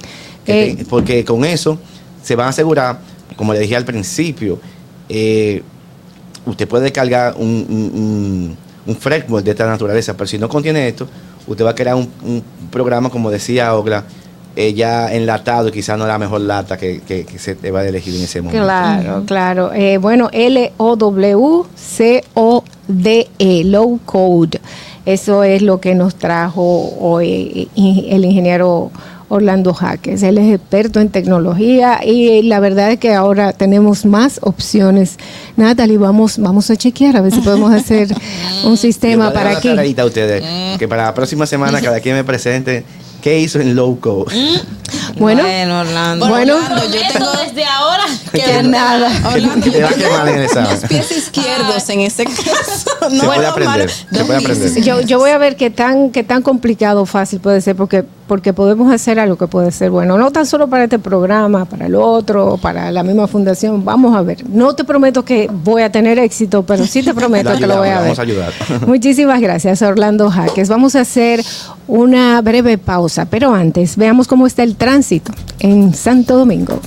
Que 0.46 0.72
Eh. 0.72 0.76
te- 0.76 0.86
porque 0.86 1.24
con 1.26 1.44
eso 1.46 1.80
se 2.22 2.36
van 2.36 2.48
a 2.48 2.50
asegurar 2.50 3.00
como 3.36 3.54
le 3.54 3.60
dije 3.62 3.76
al 3.78 3.86
principio 3.86 4.60
eh, 5.08 5.64
usted 6.46 6.68
puede 6.68 6.84
descargar 6.86 7.36
un, 7.38 7.66
un- 7.70 7.92
un- 8.02 8.58
un 8.88 8.96
framework 8.96 9.44
de 9.46 9.52
esta 9.52 9.66
naturaleza 9.68 10.14
pero 10.16 10.28
si 10.28 10.38
no 10.38 10.48
contiene 10.50 10.88
esto 10.88 11.08
usted 11.48 11.66
va 11.66 11.72
a 11.72 11.76
crear 11.76 11.96
un, 11.96 12.10
un 12.24 12.44
programa 12.72 13.10
como 13.10 13.30
decía 13.30 13.74
Ogla 13.76 14.04
eh, 14.56 14.74
ya 14.74 15.14
enlatado 15.14 15.68
y 15.70 15.72
quizás 15.72 15.98
no 15.98 16.08
la 16.08 16.18
mejor 16.18 16.42
lata 16.42 16.76
que, 16.78 17.02
que- 17.02 17.24
que 17.26 17.38
se 17.40 17.56
te 17.56 17.72
va 17.72 17.82
a 17.82 17.88
elegir 17.88 18.16
en 18.16 18.24
ese 18.24 18.42
momento 18.42 18.64
Claro, 18.66 19.24
claro. 19.26 19.72
Eh, 19.74 19.98
bueno, 20.00 20.30
L-O-W-C-O-D-E, 22.30 23.64
low 23.66 24.00
code. 24.06 24.60
Eso 25.06 25.44
es 25.44 25.62
lo 25.62 25.80
que 25.80 25.96
nos 25.96 26.16
trajo 26.16 26.94
hoy 27.00 27.70
eh, 27.76 28.06
el 28.10 28.26
ingeniero 28.26 28.92
Orlando 29.30 29.74
Jaques. 29.74 30.22
Él 30.24 30.38
es 30.38 30.54
experto 30.56 31.00
en 31.00 31.10
tecnología 31.10 32.00
y 32.06 32.42
la 32.44 32.60
verdad 32.60 32.92
es 32.92 33.00
que 33.00 33.14
ahora 33.14 33.54
tenemos 33.54 34.06
más 34.06 34.40
opciones. 34.42 35.18
Natalie, 35.56 35.98
vamos, 35.98 36.38
vamos 36.40 36.70
a 36.72 36.76
chequear 36.76 37.16
a 37.16 37.22
ver 37.22 37.32
si 37.32 37.42
podemos 37.42 37.72
hacer 37.74 38.10
un 38.64 38.76
sistema 38.78 39.26
Yo 39.26 39.32
voy 39.32 39.40
a 39.40 39.44
para 39.44 39.58
aquí. 39.58 39.70
ustedes 40.04 40.44
que 40.78 40.88
para 40.88 41.06
la 41.06 41.14
próxima 41.14 41.46
semana 41.46 41.80
cada 41.82 42.00
quien 42.00 42.16
me 42.16 42.24
presente 42.24 42.84
qué 43.22 43.38
hizo 43.40 43.60
en 43.60 43.76
low 43.76 44.00
code 44.00 44.34
Bueno, 45.18 45.44
Orlando. 45.82 46.28
bueno, 46.30 46.56
yo 46.92 47.02
tengo 47.14 47.32
desde 47.46 47.66
ahora. 47.66 48.04
que 48.32 48.64
nada. 48.64 49.12
Orlando, 49.30 49.70
te 49.72 49.82
va 49.84 49.90
a 49.90 49.94
quemar 49.94 50.28
en 50.30 50.42
examen 50.44 50.72
los 50.72 50.84
pies 50.86 51.12
izquierdos 51.12 51.90
en 51.90 52.00
ese 52.02 52.24
caso. 52.26 53.10
se 53.10 53.16
No 53.18 53.24
puede 53.26 53.36
puedo 53.40 53.50
aprender 53.50 53.90
se 53.90 54.26
puede 54.26 54.40
aprender 54.40 54.82
Yo, 54.84 55.02
yo 55.02 55.20
voy 55.20 55.32
a 55.32 55.38
ver 55.38 55.56
qué 55.58 55.70
tan, 55.70 56.12
qué 56.12 56.24
tan 56.24 56.42
complicado 56.42 57.02
o 57.02 57.06
fácil 57.06 57.40
puede 57.42 57.60
ser, 57.62 57.76
porque, 57.76 58.06
porque 58.30 58.54
podemos 58.54 58.94
hacer 58.94 59.20
algo 59.20 59.36
que 59.36 59.48
puede 59.48 59.72
ser 59.72 59.90
bueno, 59.90 60.18
no 60.18 60.30
tan 60.30 60.46
solo 60.46 60.68
para 60.68 60.84
este 60.84 61.00
programa, 61.00 61.66
para 61.66 61.88
el 61.88 61.96
otro, 61.96 62.58
para 62.62 62.92
la 62.92 63.02
misma 63.02 63.28
fundación. 63.28 63.84
Vamos 63.84 64.16
a 64.16 64.22
ver. 64.22 64.48
No 64.48 64.76
te 64.76 64.84
prometo 64.84 65.26
que 65.26 65.50
voy 65.52 65.82
a 65.82 65.92
tener 65.92 66.20
éxito, 66.20 66.62
pero 66.64 66.86
sí 66.86 67.02
te 67.02 67.14
prometo 67.16 67.58
que 67.58 67.66
lo 67.66 67.78
voy 67.78 67.90
a 67.90 67.96
ver. 67.96 68.04
vamos 68.04 68.20
a 68.20 68.22
ayudar 68.22 68.54
Muchísimas 68.88 69.42
gracias, 69.42 69.82
Orlando 69.82 70.30
Jaques. 70.30 70.70
Vamos 70.70 70.96
a 70.96 71.02
hacer 71.02 71.44
una 71.88 72.40
breve 72.42 72.78
pausa, 72.78 73.26
pero 73.26 73.54
antes 73.54 73.98
veamos 73.98 74.28
cómo 74.28 74.46
está 74.46 74.62
el 74.62 74.76
tránsito 74.76 75.34
en 75.58 75.96
Santo 75.96 76.38
Domingo. 76.38 76.80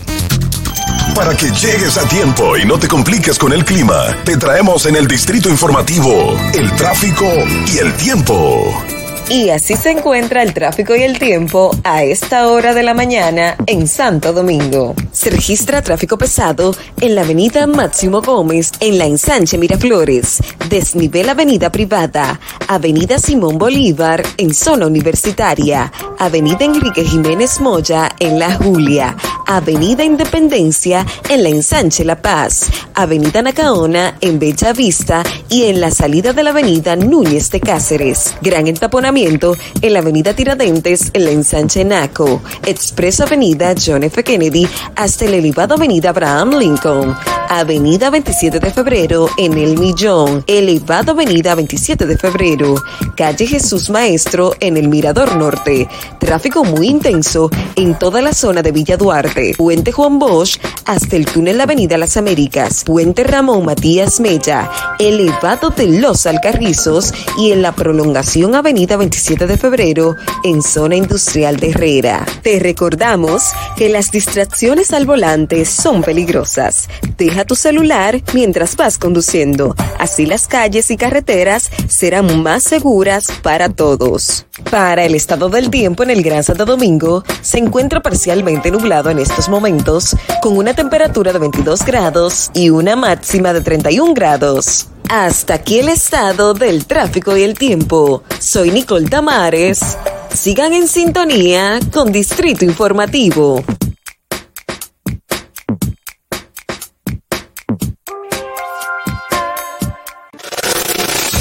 Para 1.17 1.37
que 1.37 1.51
llegues 1.51 1.99
a 1.99 2.09
tiempo 2.09 2.57
y 2.57 2.65
no 2.65 2.79
te 2.79 2.87
compliques 2.87 3.37
con 3.37 3.53
el 3.53 3.65
clima, 3.65 4.17
te 4.25 4.37
traemos 4.37 4.87
en 4.87 4.95
el 4.95 5.09
distrito 5.09 5.51
informativo 5.51 6.37
el 6.55 6.71
tráfico 6.77 7.27
y 7.67 7.79
el 7.79 7.93
tiempo. 7.95 9.02
Y 9.33 9.49
así 9.49 9.77
se 9.77 9.93
encuentra 9.93 10.43
el 10.43 10.53
tráfico 10.53 10.95
y 10.95 11.03
el 11.03 11.19
tiempo 11.19 11.75
a 11.85 12.03
esta 12.03 12.49
hora 12.49 12.75
de 12.75 12.83
la 12.83 12.93
mañana 12.93 13.57
en 13.65 13.89
Santo 13.89 14.35
Domingo. 14.35 14.95
Se 15.11 15.31
registra 15.31 15.81
tráfico 15.81 16.19
pesado 16.19 16.77
en 17.01 17.15
la 17.15 17.23
avenida 17.23 17.67
Máximo 17.67 18.21
Gómez 18.21 18.73
en 18.81 18.99
la 18.99 19.07
ensanche 19.07 19.57
Miraflores, 19.57 20.37
desnivel 20.69 21.31
avenida 21.31 21.73
privada, 21.73 22.39
avenida 22.69 23.19
Simón 23.19 23.57
Bolívar 23.57 24.23
en 24.37 24.53
zona 24.53 24.87
universitaria, 24.87 25.91
avenida 26.19 26.67
Enrique 26.67 27.03
Jiménez 27.03 27.59
Moya 27.59 28.11
en 28.19 28.39
la 28.39 28.55
Julia, 28.57 29.17
avenida 29.47 30.05
Independencia 30.05 31.07
en 31.31 31.43
la 31.43 31.49
ensanche 31.49 32.05
La 32.05 32.21
Paz, 32.21 32.67
avenida 32.93 33.41
Nacaona 33.41 34.19
en 34.21 34.39
Bella 34.39 34.75
Vista 34.75 35.23
y 35.49 35.65
en 35.65 35.81
la 35.81 35.91
salida 35.91 36.35
de 36.35 36.43
la 36.43 36.51
avenida 36.51 36.97
Núñez 36.97 37.51
de 37.51 37.61
Cáceres. 37.61 38.35
Gran 38.43 38.67
entaponamiento 38.67 39.22
en 39.23 39.93
la 39.93 40.01
avenida 40.01 40.35
Tiradentes 40.35 41.11
en 41.13 41.25
la 41.25 41.31
ensanche 41.31 41.85
Naco, 41.85 42.43
Expreso 42.67 43.23
Avenida 43.23 43.73
John 43.79 44.03
F. 44.03 44.25
Kennedy 44.25 44.67
hasta 44.97 45.27
el 45.27 45.35
elevado 45.35 45.77
avenida 45.77 46.11
Abraham 46.11 46.59
Lincoln, 46.59 47.17
avenida 47.49 48.11
27 48.11 48.59
de 48.59 48.71
febrero 48.73 49.29
en 49.37 49.57
El 49.57 49.79
Millón, 49.79 50.43
elevado 50.49 51.13
avenida 51.13 51.55
27 51.55 52.05
de 52.05 52.19
febrero, 52.19 52.75
calle 53.17 53.47
Jesús 53.47 53.91
Maestro 53.91 54.55
en 54.59 54.77
el 54.77 54.89
Mirador 54.89 55.37
Norte, 55.37 55.87
tráfico 56.19 56.65
muy 56.65 56.89
intenso 56.89 57.49
en 57.77 57.97
toda 57.99 58.23
la 58.23 58.33
zona 58.33 58.61
de 58.61 58.73
Villa 58.73 58.97
Duarte, 58.97 59.55
Puente 59.57 59.93
Juan 59.93 60.19
Bosch 60.19 60.59
hasta 60.85 61.15
el 61.15 61.27
túnel 61.27 61.61
Avenida 61.61 61.97
Las 61.97 62.17
Américas, 62.17 62.83
Puente 62.85 63.23
Ramón 63.23 63.65
Matías 63.65 64.19
Mella, 64.19 64.69
elevado 64.99 65.71
de 65.71 66.01
Los 66.01 66.27
Alcarrizos 66.27 67.15
y 67.39 67.53
en 67.53 67.63
la 67.63 67.73
prolongación 67.73 68.57
Avenida 68.57 68.97
27 69.03 69.49
de 69.49 69.59
febrero 69.59 70.15
en 70.45 70.63
zona 70.63 70.95
industrial 70.95 71.57
de 71.57 71.71
Herrera. 71.71 72.25
Te 72.41 72.61
recordamos 72.61 73.43
que 73.77 73.89
las 73.89 74.13
distracciones 74.13 74.93
al 74.93 75.07
volante 75.07 75.65
son 75.65 76.03
peligrosas. 76.03 76.89
Deja 77.19 77.45
tu 77.45 77.57
celular 77.57 78.23
mientras 78.33 78.77
vas 78.77 78.99
conduciendo. 78.99 79.75
Así 79.99 80.25
las 80.25 80.47
calles 80.47 80.93
y 80.93 80.97
carreteras 80.97 81.69
serán 81.89 82.45
más 82.45 82.63
seguras 82.63 83.27
para 83.43 83.71
todos. 83.71 84.47
Para 84.71 85.05
el 85.05 85.17
estado 85.17 85.49
del 85.49 85.69
tiempo 85.69 86.05
en 86.05 86.11
el 86.11 86.23
Gran 86.23 86.45
Santo 86.45 86.65
Domingo, 86.65 87.25
se 87.41 87.59
encuentra 87.59 88.03
parcialmente 88.03 88.71
nublado 88.71 89.11
en 89.11 89.19
estos 89.19 89.49
momentos, 89.49 90.17
con 90.41 90.57
una 90.57 90.75
temperatura 90.75 91.33
de 91.33 91.41
22 91.41 91.85
grados 91.85 92.53
y 92.55 92.71
una 92.71 92.95
máxima 92.95 93.53
de 93.53 93.63
31 93.63 94.15
grados. 94.15 94.92
Hasta 95.09 95.55
aquí 95.55 95.79
el 95.79 95.89
estado 95.89 96.55
del 96.55 96.87
tráfico 96.87 97.37
y 97.37 97.43
el 97.43 97.55
tiempo. 97.55 98.23
Soy 98.39 98.71
Nicole 98.71 99.09
Tamares. 99.09 99.99
Sigan 100.35 100.73
en 100.73 100.89
sintonía 100.89 101.79
con 101.93 102.11
Distrito 102.11 102.65
Informativo. 102.65 103.63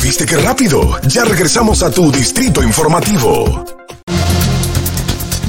¿Viste 0.04 0.26
qué 0.26 0.36
rápido? 0.38 1.00
Ya 1.08 1.24
regresamos 1.24 1.84
a 1.84 1.90
tu 1.90 2.12
distrito 2.12 2.62
informativo. 2.62 3.64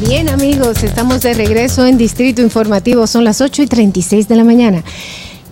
Bien 0.06 0.28
amigos, 0.28 0.82
estamos 0.82 1.22
de 1.22 1.32
regreso 1.32 1.86
en 1.86 1.96
Distrito 1.96 2.42
Informativo, 2.42 3.06
son 3.06 3.24
las 3.24 3.40
8 3.40 3.62
y 3.62 3.66
36 3.66 4.28
de 4.28 4.36
la 4.36 4.44
mañana. 4.44 4.82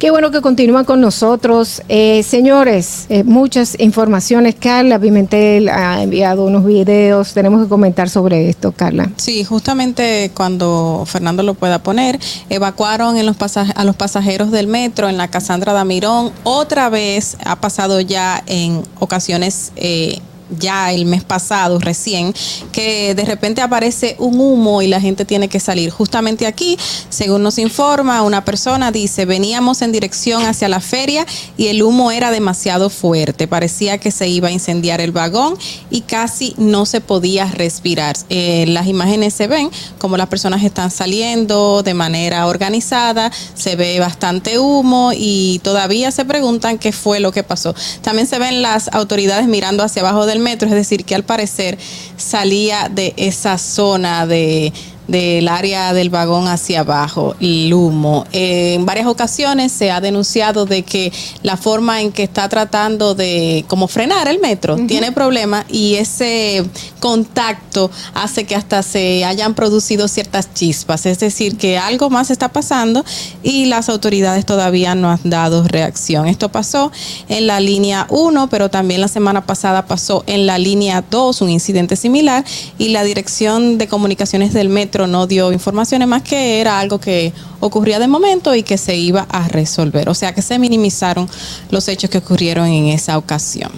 Qué 0.00 0.10
bueno 0.10 0.30
que 0.30 0.40
continúan 0.40 0.86
con 0.86 1.02
nosotros. 1.02 1.82
Eh, 1.90 2.22
señores, 2.22 3.04
eh, 3.10 3.22
muchas 3.22 3.78
informaciones. 3.78 4.54
Carla 4.58 4.98
Pimentel 4.98 5.68
ha 5.68 6.02
enviado 6.02 6.46
unos 6.46 6.64
videos. 6.64 7.34
Tenemos 7.34 7.62
que 7.62 7.68
comentar 7.68 8.08
sobre 8.08 8.48
esto, 8.48 8.72
Carla. 8.72 9.10
Sí, 9.18 9.44
justamente 9.44 10.30
cuando 10.34 11.04
Fernando 11.04 11.42
lo 11.42 11.52
pueda 11.52 11.82
poner, 11.82 12.18
evacuaron 12.48 13.18
en 13.18 13.26
los 13.26 13.36
a 13.54 13.84
los 13.84 13.94
pasajeros 13.94 14.50
del 14.50 14.68
metro 14.68 15.06
en 15.06 15.18
la 15.18 15.28
Casandra 15.28 15.74
Damirón. 15.74 16.32
Otra 16.44 16.88
vez 16.88 17.36
ha 17.44 17.56
pasado 17.56 18.00
ya 18.00 18.42
en 18.46 18.82
ocasiones. 19.00 19.70
eh, 19.76 20.18
ya 20.58 20.92
el 20.92 21.06
mes 21.06 21.24
pasado 21.24 21.78
recién, 21.78 22.34
que 22.72 23.14
de 23.14 23.24
repente 23.24 23.62
aparece 23.62 24.16
un 24.18 24.40
humo 24.40 24.82
y 24.82 24.88
la 24.88 25.00
gente 25.00 25.24
tiene 25.24 25.48
que 25.48 25.60
salir. 25.60 25.90
Justamente 25.90 26.46
aquí, 26.46 26.78
según 27.08 27.42
nos 27.42 27.58
informa 27.58 28.22
una 28.22 28.44
persona, 28.44 28.92
dice, 28.92 29.24
veníamos 29.24 29.82
en 29.82 29.92
dirección 29.92 30.44
hacia 30.44 30.68
la 30.68 30.80
feria 30.80 31.26
y 31.56 31.68
el 31.68 31.82
humo 31.82 32.10
era 32.10 32.30
demasiado 32.30 32.90
fuerte, 32.90 33.46
parecía 33.46 33.98
que 33.98 34.10
se 34.10 34.28
iba 34.28 34.48
a 34.48 34.50
incendiar 34.52 35.00
el 35.00 35.12
vagón 35.12 35.56
y 35.90 36.02
casi 36.02 36.54
no 36.56 36.86
se 36.86 37.00
podía 37.00 37.46
respirar. 37.46 38.16
Eh, 38.28 38.64
las 38.68 38.86
imágenes 38.86 39.34
se 39.34 39.46
ven 39.46 39.70
como 39.98 40.16
las 40.16 40.28
personas 40.28 40.64
están 40.64 40.90
saliendo 40.90 41.82
de 41.82 41.94
manera 41.94 42.46
organizada, 42.46 43.30
se 43.54 43.76
ve 43.76 44.00
bastante 44.00 44.58
humo 44.58 45.12
y 45.14 45.60
todavía 45.62 46.10
se 46.10 46.24
preguntan 46.24 46.78
qué 46.78 46.92
fue 46.92 47.20
lo 47.20 47.32
que 47.32 47.42
pasó. 47.42 47.74
También 48.02 48.26
se 48.26 48.38
ven 48.38 48.62
las 48.62 48.88
autoridades 48.92 49.46
mirando 49.46 49.82
hacia 49.82 50.02
abajo 50.02 50.26
del 50.26 50.39
metro, 50.40 50.68
es 50.68 50.74
decir, 50.74 51.04
que 51.04 51.14
al 51.14 51.24
parecer 51.24 51.78
salía 52.16 52.88
de 52.88 53.14
esa 53.16 53.58
zona 53.58 54.26
de 54.26 54.72
del 55.08 55.48
área 55.48 55.92
del 55.92 56.10
vagón 56.10 56.46
hacia 56.48 56.80
abajo, 56.80 57.34
el 57.40 57.72
humo. 57.72 58.26
Eh, 58.32 58.74
en 58.74 58.86
varias 58.86 59.06
ocasiones 59.06 59.72
se 59.72 59.90
ha 59.90 60.00
denunciado 60.00 60.66
de 60.66 60.82
que 60.82 61.12
la 61.42 61.56
forma 61.56 62.00
en 62.00 62.12
que 62.12 62.22
está 62.22 62.48
tratando 62.48 63.14
de 63.14 63.64
como 63.68 63.88
frenar 63.88 64.28
el 64.28 64.40
metro 64.40 64.76
tiene 64.86 65.12
problemas 65.12 65.64
y 65.68 65.96
ese 65.96 66.64
contacto 67.00 67.90
hace 68.14 68.44
que 68.44 68.54
hasta 68.54 68.82
se 68.82 69.24
hayan 69.24 69.54
producido 69.54 70.06
ciertas 70.08 70.52
chispas, 70.54 71.06
es 71.06 71.18
decir, 71.18 71.56
que 71.56 71.78
algo 71.78 72.10
más 72.10 72.30
está 72.30 72.48
pasando 72.48 73.04
y 73.42 73.66
las 73.66 73.88
autoridades 73.88 74.46
todavía 74.46 74.94
no 74.94 75.10
han 75.10 75.20
dado 75.24 75.64
reacción. 75.64 76.26
Esto 76.26 76.50
pasó 76.50 76.92
en 77.28 77.46
la 77.46 77.60
línea 77.60 78.06
1, 78.10 78.48
pero 78.48 78.68
también 78.68 79.00
la 79.00 79.08
semana 79.08 79.44
pasada 79.46 79.86
pasó 79.86 80.24
en 80.26 80.46
la 80.46 80.58
línea 80.58 81.02
2 81.10 81.40
un 81.42 81.50
incidente 81.50 81.96
similar 81.96 82.44
y 82.78 82.88
la 82.88 83.02
Dirección 83.02 83.78
de 83.78 83.88
Comunicaciones 83.88 84.52
del 84.52 84.68
Metro 84.68 84.89
no 85.06 85.26
dio 85.26 85.52
informaciones 85.52 86.08
más 86.08 86.22
que 86.22 86.60
era 86.60 86.78
algo 86.78 86.98
que 86.98 87.32
ocurría 87.60 87.98
de 87.98 88.08
momento 88.08 88.54
y 88.54 88.62
que 88.62 88.78
se 88.78 88.96
iba 88.96 89.26
a 89.30 89.48
resolver. 89.48 90.08
O 90.08 90.14
sea 90.14 90.34
que 90.34 90.42
se 90.42 90.58
minimizaron 90.58 91.28
los 91.70 91.88
hechos 91.88 92.10
que 92.10 92.18
ocurrieron 92.18 92.66
en 92.66 92.86
esa 92.86 93.18
ocasión. 93.18 93.70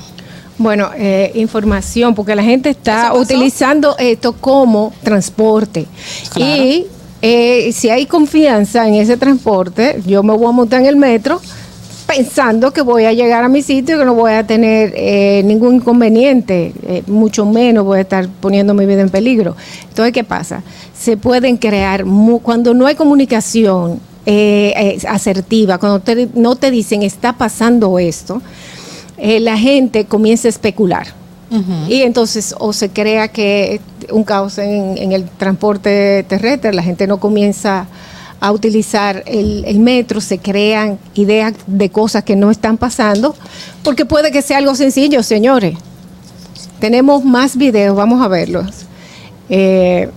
Bueno, 0.58 0.90
eh, 0.96 1.32
información, 1.34 2.14
porque 2.14 2.34
la 2.34 2.42
gente 2.42 2.70
está 2.70 3.14
utilizando 3.14 3.96
esto 3.98 4.32
como 4.32 4.92
transporte. 5.02 5.86
Y 6.36 6.86
eh, 7.20 7.72
si 7.72 7.90
hay 7.90 8.06
confianza 8.06 8.86
en 8.86 8.94
ese 8.94 9.16
transporte, 9.16 10.00
yo 10.06 10.22
me 10.22 10.34
voy 10.34 10.46
a 10.46 10.52
montar 10.52 10.80
en 10.80 10.86
el 10.86 10.96
metro 10.96 11.40
pensando 12.16 12.72
que 12.72 12.82
voy 12.82 13.04
a 13.04 13.12
llegar 13.12 13.44
a 13.44 13.48
mi 13.48 13.62
sitio 13.62 13.96
y 13.96 13.98
que 13.98 14.04
no 14.04 14.14
voy 14.14 14.32
a 14.32 14.46
tener 14.46 14.92
eh, 14.96 15.42
ningún 15.44 15.76
inconveniente, 15.76 16.72
eh, 16.86 17.02
mucho 17.06 17.46
menos 17.46 17.84
voy 17.84 17.98
a 17.98 18.00
estar 18.02 18.28
poniendo 18.28 18.74
mi 18.74 18.86
vida 18.86 19.00
en 19.00 19.08
peligro. 19.08 19.56
Entonces, 19.88 20.12
¿qué 20.12 20.24
pasa? 20.24 20.62
Se 20.98 21.16
pueden 21.16 21.56
crear, 21.56 22.04
cuando 22.42 22.74
no 22.74 22.86
hay 22.86 22.94
comunicación 22.94 24.00
eh, 24.26 24.98
asertiva, 25.08 25.78
cuando 25.78 26.02
no 26.34 26.56
te 26.56 26.70
dicen 26.70 27.02
está 27.02 27.32
pasando 27.32 27.98
esto, 27.98 28.42
la 29.18 29.56
gente 29.56 30.04
comienza 30.04 30.48
a 30.48 30.50
especular. 30.50 31.06
Y 31.86 32.00
entonces 32.00 32.54
o 32.58 32.72
se 32.72 32.88
crea 32.88 33.28
que 33.28 33.78
un 34.10 34.24
caos 34.24 34.56
en, 34.56 34.96
en 34.96 35.12
el 35.12 35.28
transporte 35.28 36.24
terrestre, 36.26 36.72
la 36.72 36.82
gente 36.82 37.06
no 37.06 37.20
comienza 37.20 37.80
a 37.80 37.86
utilizar 38.50 39.22
el, 39.26 39.78
metro, 39.78 40.20
se 40.20 40.38
crean 40.38 40.98
ideas 41.14 41.54
de 41.66 41.90
cosas 41.90 42.24
que 42.24 42.34
no 42.34 42.50
están 42.50 42.76
pasando, 42.76 43.36
porque 43.84 44.04
puede 44.04 44.32
que 44.32 44.42
sea 44.42 44.58
algo 44.58 44.74
sencillo, 44.74 45.22
señores. 45.22 45.76
Tenemos 46.80 47.24
más 47.24 47.56
videos, 47.56 47.94
vamos 47.94 48.20
a 48.20 48.26
verlos. 48.26 48.86
Eh, 49.48 50.10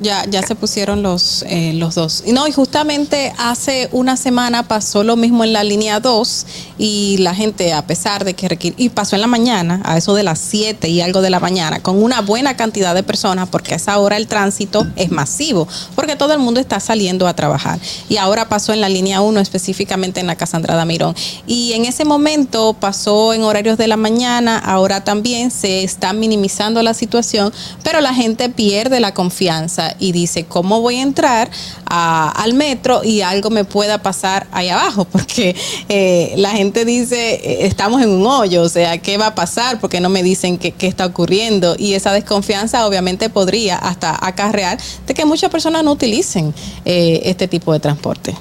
ya, 0.00 0.24
ya 0.28 0.42
se 0.42 0.54
pusieron 0.54 1.02
los, 1.02 1.44
eh, 1.48 1.72
los 1.74 1.94
dos. 1.94 2.24
No, 2.26 2.46
y 2.46 2.52
justamente 2.52 3.32
hace 3.38 3.88
una 3.92 4.16
semana 4.16 4.64
pasó 4.64 5.04
lo 5.04 5.16
mismo 5.16 5.44
en 5.44 5.52
la 5.52 5.62
línea 5.64 6.00
2 6.00 6.46
y 6.78 7.16
la 7.18 7.34
gente, 7.34 7.72
a 7.72 7.86
pesar 7.86 8.24
de 8.24 8.34
que 8.34 8.48
requiere, 8.48 8.76
y 8.78 8.88
pasó 8.88 9.14
en 9.14 9.22
la 9.22 9.26
mañana, 9.26 9.80
a 9.84 9.96
eso 9.96 10.14
de 10.14 10.22
las 10.22 10.38
7 10.40 10.88
y 10.88 11.00
algo 11.00 11.20
de 11.20 11.30
la 11.30 11.40
mañana, 11.40 11.80
con 11.80 12.02
una 12.02 12.20
buena 12.20 12.56
cantidad 12.56 12.94
de 12.94 13.02
personas, 13.02 13.48
porque 13.48 13.74
a 13.74 13.76
esa 13.76 13.98
hora 13.98 14.16
el 14.16 14.26
tránsito 14.26 14.86
es 14.96 15.10
masivo, 15.10 15.68
porque 15.94 16.16
todo 16.16 16.32
el 16.32 16.40
mundo 16.40 16.60
está 16.60 16.80
saliendo 16.80 17.28
a 17.28 17.34
trabajar. 17.34 17.78
Y 18.08 18.16
ahora 18.16 18.48
pasó 18.48 18.72
en 18.72 18.80
la 18.80 18.88
línea 18.88 19.20
1, 19.20 19.40
específicamente 19.40 20.20
en 20.20 20.26
la 20.26 20.36
Casa 20.36 20.56
Andrada 20.56 20.84
Mirón. 20.84 21.14
Y 21.46 21.72
en 21.74 21.84
ese 21.84 22.04
momento 22.04 22.74
pasó 22.74 23.32
en 23.32 23.42
horarios 23.42 23.78
de 23.78 23.86
la 23.86 23.96
mañana, 23.96 24.58
ahora 24.58 25.04
también 25.04 25.50
se 25.50 25.84
está 25.84 26.12
minimizando 26.12 26.82
la 26.82 26.94
situación, 26.94 27.52
pero 27.82 28.00
la 28.00 28.14
gente 28.14 28.48
pierde 28.48 29.00
la 29.00 29.14
confianza 29.14 29.93
y 29.98 30.12
dice, 30.12 30.44
¿cómo 30.44 30.80
voy 30.80 30.96
a 30.96 31.02
entrar 31.02 31.50
al 31.86 32.54
metro 32.54 33.02
y 33.04 33.20
algo 33.20 33.50
me 33.50 33.64
pueda 33.64 33.98
pasar 33.98 34.46
ahí 34.52 34.68
abajo? 34.68 35.04
Porque 35.12 35.54
eh, 35.88 36.34
la 36.36 36.50
gente 36.50 36.84
dice, 36.84 37.34
eh, 37.34 37.66
estamos 37.66 38.02
en 38.02 38.10
un 38.10 38.26
hoyo, 38.26 38.62
o 38.62 38.68
sea, 38.68 38.98
¿qué 38.98 39.18
va 39.18 39.28
a 39.28 39.34
pasar? 39.34 39.80
Porque 39.80 40.00
no 40.00 40.08
me 40.08 40.22
dicen 40.22 40.58
qué, 40.58 40.74
está 40.80 41.06
ocurriendo. 41.06 41.76
Y 41.78 41.94
esa 41.94 42.12
desconfianza 42.12 42.86
obviamente 42.86 43.28
podría 43.28 43.76
hasta 43.76 44.16
acarrear 44.24 44.78
de 45.06 45.14
que 45.14 45.24
muchas 45.24 45.50
personas 45.50 45.84
no 45.84 45.92
utilicen 45.92 46.54
eh, 46.84 47.22
este 47.24 47.48
tipo 47.48 47.72
de 47.72 47.80
transporte. 47.80 48.34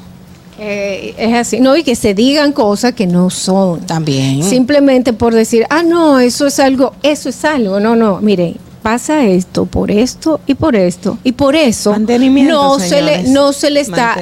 es 0.59 1.33
así, 1.33 1.59
no, 1.59 1.75
y 1.75 1.83
que 1.83 1.95
se 1.95 2.13
digan 2.13 2.51
cosas 2.53 2.93
que 2.93 3.07
no 3.07 3.29
son. 3.29 3.85
También. 3.85 4.43
Simplemente 4.43 5.13
por 5.13 5.33
decir, 5.33 5.65
ah, 5.69 5.83
no, 5.83 6.19
eso 6.19 6.47
es 6.47 6.59
algo, 6.59 6.93
eso 7.03 7.29
es 7.29 7.43
algo. 7.45 7.79
No, 7.79 7.95
no, 7.95 8.19
miren, 8.21 8.57
pasa 8.83 9.25
esto 9.25 9.65
por 9.65 9.89
esto 9.89 10.41
y 10.45 10.53
por 10.53 10.75
esto. 10.75 11.17
Y 11.23 11.31
por 11.31 11.55
eso 11.55 11.97
no 11.97 12.79
se 12.79 13.01
le 13.01 13.23
no 13.23 13.53
se 13.53 13.71
le 13.71 13.79
está 13.79 14.17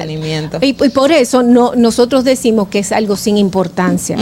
y, 0.60 0.72
por 0.72 1.10
eso 1.10 1.42
no 1.42 1.74
nosotros 1.74 2.24
decimos 2.24 2.68
que 2.68 2.78
es 2.78 2.92
algo 2.92 3.16
sin 3.16 3.36
importancia. 3.36 4.16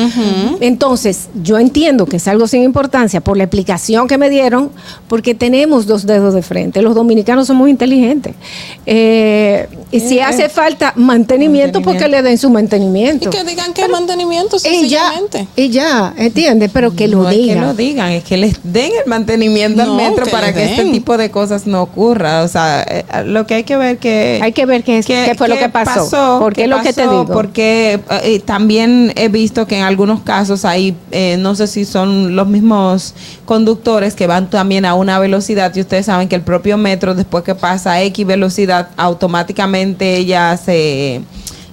Entonces 0.60 1.28
yo 1.42 1.58
entiendo 1.58 2.06
que 2.06 2.16
es 2.16 2.26
algo 2.26 2.48
sin 2.48 2.62
importancia 2.62 3.20
por 3.20 3.36
la 3.36 3.44
explicación 3.44 4.08
que 4.08 4.16
me 4.18 4.30
dieron 4.30 4.70
porque 5.06 5.34
tenemos 5.34 5.86
dos 5.86 6.06
dedos 6.06 6.34
de 6.34 6.42
frente. 6.42 6.80
Los 6.82 6.94
dominicanos 6.94 7.46
somos 7.46 7.68
inteligentes. 7.68 8.34
Eh, 8.86 9.68
y 9.90 10.00
si 10.00 10.18
eh, 10.18 10.22
hace 10.22 10.48
falta 10.48 10.94
mantenimiento, 10.96 11.82
porque 11.82 12.08
le 12.08 12.22
den 12.22 12.38
su 12.38 12.48
mantenimiento 12.48 13.28
y 13.28 13.32
que 13.32 13.44
digan 13.44 13.74
que 13.74 13.82
es 13.82 13.88
mantenimiento 13.88 14.58
sencillamente 14.58 15.46
y 15.56 15.68
ya, 15.68 16.14
y 16.16 16.22
entiende 16.22 16.68
pero 16.68 16.94
que 16.94 17.08
lo 17.08 17.28
digan 17.28 17.58
que 17.58 17.66
lo 17.66 17.74
digan 17.74 18.12
es 18.12 18.24
que 18.24 18.36
les 18.36 18.56
den 18.62 18.92
el 19.02 19.08
mantenimiento 19.08 19.82
al 19.82 19.92
metro 19.92 20.29
para 20.30 20.52
que 20.52 20.64
este 20.64 20.84
tipo 20.90 21.16
de 21.16 21.30
cosas 21.30 21.66
no 21.66 21.82
ocurra. 21.82 22.42
O 22.42 22.48
sea, 22.48 22.82
eh, 22.82 23.04
lo 23.24 23.46
que 23.46 23.54
hay 23.54 23.64
que 23.64 23.76
ver 23.76 23.98
que... 23.98 24.40
Hay 24.42 24.52
que 24.52 24.66
ver 24.66 24.82
qué, 24.82 25.02
fue 25.36 25.48
lo 25.48 25.58
que 25.58 25.68
pasó. 25.68 26.38
porque 26.40 26.66
lo 26.66 26.80
que 26.82 26.92
te 26.92 27.02
digo. 27.02 27.26
Porque 27.26 28.00
eh, 28.22 28.40
también 28.40 29.12
he 29.16 29.28
visto 29.28 29.66
que 29.66 29.78
en 29.78 29.84
algunos 29.84 30.20
casos 30.20 30.64
hay, 30.64 30.96
eh, 31.10 31.36
no 31.38 31.54
sé 31.54 31.66
si 31.66 31.84
son 31.84 32.36
los 32.36 32.46
mismos 32.46 33.14
conductores 33.44 34.14
que 34.14 34.26
van 34.26 34.50
también 34.50 34.84
a 34.84 34.94
una 34.94 35.18
velocidad 35.18 35.74
y 35.74 35.80
ustedes 35.80 36.06
saben 36.06 36.28
que 36.28 36.36
el 36.36 36.42
propio 36.42 36.76
metro 36.76 37.14
después 37.14 37.44
que 37.44 37.54
pasa 37.54 37.92
a 37.92 38.02
X 38.02 38.26
velocidad 38.26 38.88
automáticamente 38.96 40.24
ya 40.24 40.56
se... 40.56 41.22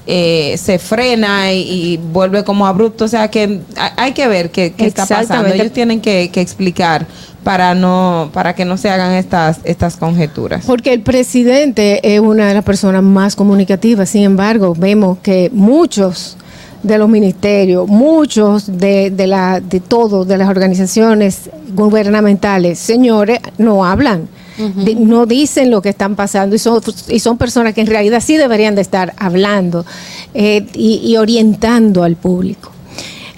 se 0.08 0.80
frena 0.80 1.52
y, 1.52 2.00
vuelve 2.12 2.44
como 2.44 2.66
abrupto. 2.66 3.06
O 3.06 3.08
sea 3.08 3.30
que 3.30 3.62
hay 3.98 4.14
que 4.14 4.28
ver 4.28 4.52
qué, 4.52 4.74
está 4.78 5.06
pasando. 5.06 5.54
Ellos 5.54 5.72
tienen 5.72 6.02
que, 6.02 6.30
que, 6.32 6.42
explicar 6.42 7.06
para 7.44 7.76
no 7.76 8.30
para 8.34 8.54
que 8.56 8.66
no 8.66 8.78
se 8.78 8.90
hagan 8.90 9.14
estas 9.14 9.60
estas 9.64 9.98
conjeturas. 9.98 10.66
Porque 10.66 10.94
el 10.94 11.02
presidente 11.02 12.16
es 12.16 12.20
una 12.20 12.48
de 12.48 12.54
las 12.54 12.64
personas 12.64 13.04
más 13.04 13.36
comunicativas, 13.36 14.10
sin 14.10 14.24
embargo, 14.24 14.74
vemos 14.78 15.20
que 15.20 15.50
muchos 15.54 16.38
de 16.84 16.98
los 16.98 17.10
ministerios, 17.10 17.88
muchos 17.88 18.78
de, 18.78 19.12
de, 19.12 19.28
la, 19.28 19.60
de 19.60 19.80
todos, 19.80 20.28
de 20.28 20.38
las 20.38 20.50
organizaciones 20.50 21.50
gubernamentales, 21.74 22.80
señores, 22.80 23.40
no 23.58 23.86
hablan. 23.86 24.28
No 24.58 25.26
dicen 25.26 25.70
lo 25.70 25.82
que 25.82 25.90
están 25.90 26.16
pasando 26.16 26.56
y 26.56 26.60
son, 26.60 26.82
y 27.10 27.20
son 27.20 27.38
personas 27.38 27.74
que 27.74 27.82
en 27.82 27.88
realidad 27.88 28.22
sí 28.26 28.38
deberían 28.38 28.76
de 28.76 28.82
estar 28.82 29.14
hablando 29.18 29.86
eh, 30.34 30.66
y, 30.74 31.16
orientando 31.18 32.04
al 32.04 32.16
público. 32.16 32.72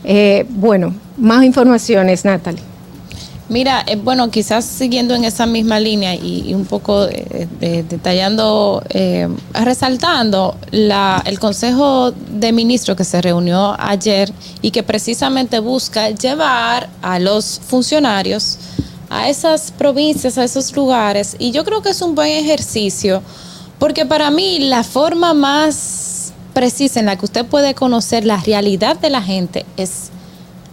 Eh, 0.03 0.45
bueno, 0.49 0.93
más 1.17 1.43
informaciones, 1.43 2.25
Natalie. 2.25 2.69
Mira, 3.49 3.83
eh, 3.87 3.95
bueno, 3.95 4.29
quizás 4.29 4.63
siguiendo 4.63 5.15
en 5.15 5.23
esa 5.23 5.47
misma 5.47 5.79
línea 5.79 6.13
y, 6.13 6.53
un 6.53 6.65
poco 6.65 7.07
eh, 7.09 7.83
detallando, 7.89 8.83
eh, 8.89 9.27
resaltando 9.53 10.55
la, 10.69 11.23
el 11.25 11.39
Consejo 11.39 12.11
de 12.11 12.51
Ministros 12.51 12.95
que 12.95 13.03
se 13.03 13.19
reunió 13.23 13.75
ayer 13.79 14.31
y 14.61 14.69
que 14.69 14.83
precisamente 14.83 15.57
busca 15.57 16.11
llevar 16.11 16.89
a 17.01 17.17
los 17.17 17.59
funcionarios 17.65 18.59
a 19.09 19.29
esas 19.29 19.71
provincias, 19.71 20.37
a 20.37 20.43
esos 20.43 20.75
lugares. 20.75 21.35
Y 21.39 21.51
yo 21.51 21.65
creo 21.65 21.81
que 21.81 21.89
es 21.89 22.01
un 22.01 22.15
buen 22.15 22.29
ejercicio, 22.29 23.21
porque 23.77 24.05
para 24.05 24.29
mí 24.31 24.59
la 24.59 24.83
forma 24.83 25.33
más 25.33 26.33
precisa 26.53 26.99
en 26.99 27.07
la 27.07 27.15
que 27.15 27.25
usted 27.25 27.45
puede 27.45 27.73
conocer 27.73 28.25
la 28.25 28.37
realidad 28.37 28.97
de 28.97 29.09
la 29.09 29.21
gente 29.21 29.65
es 29.77 30.11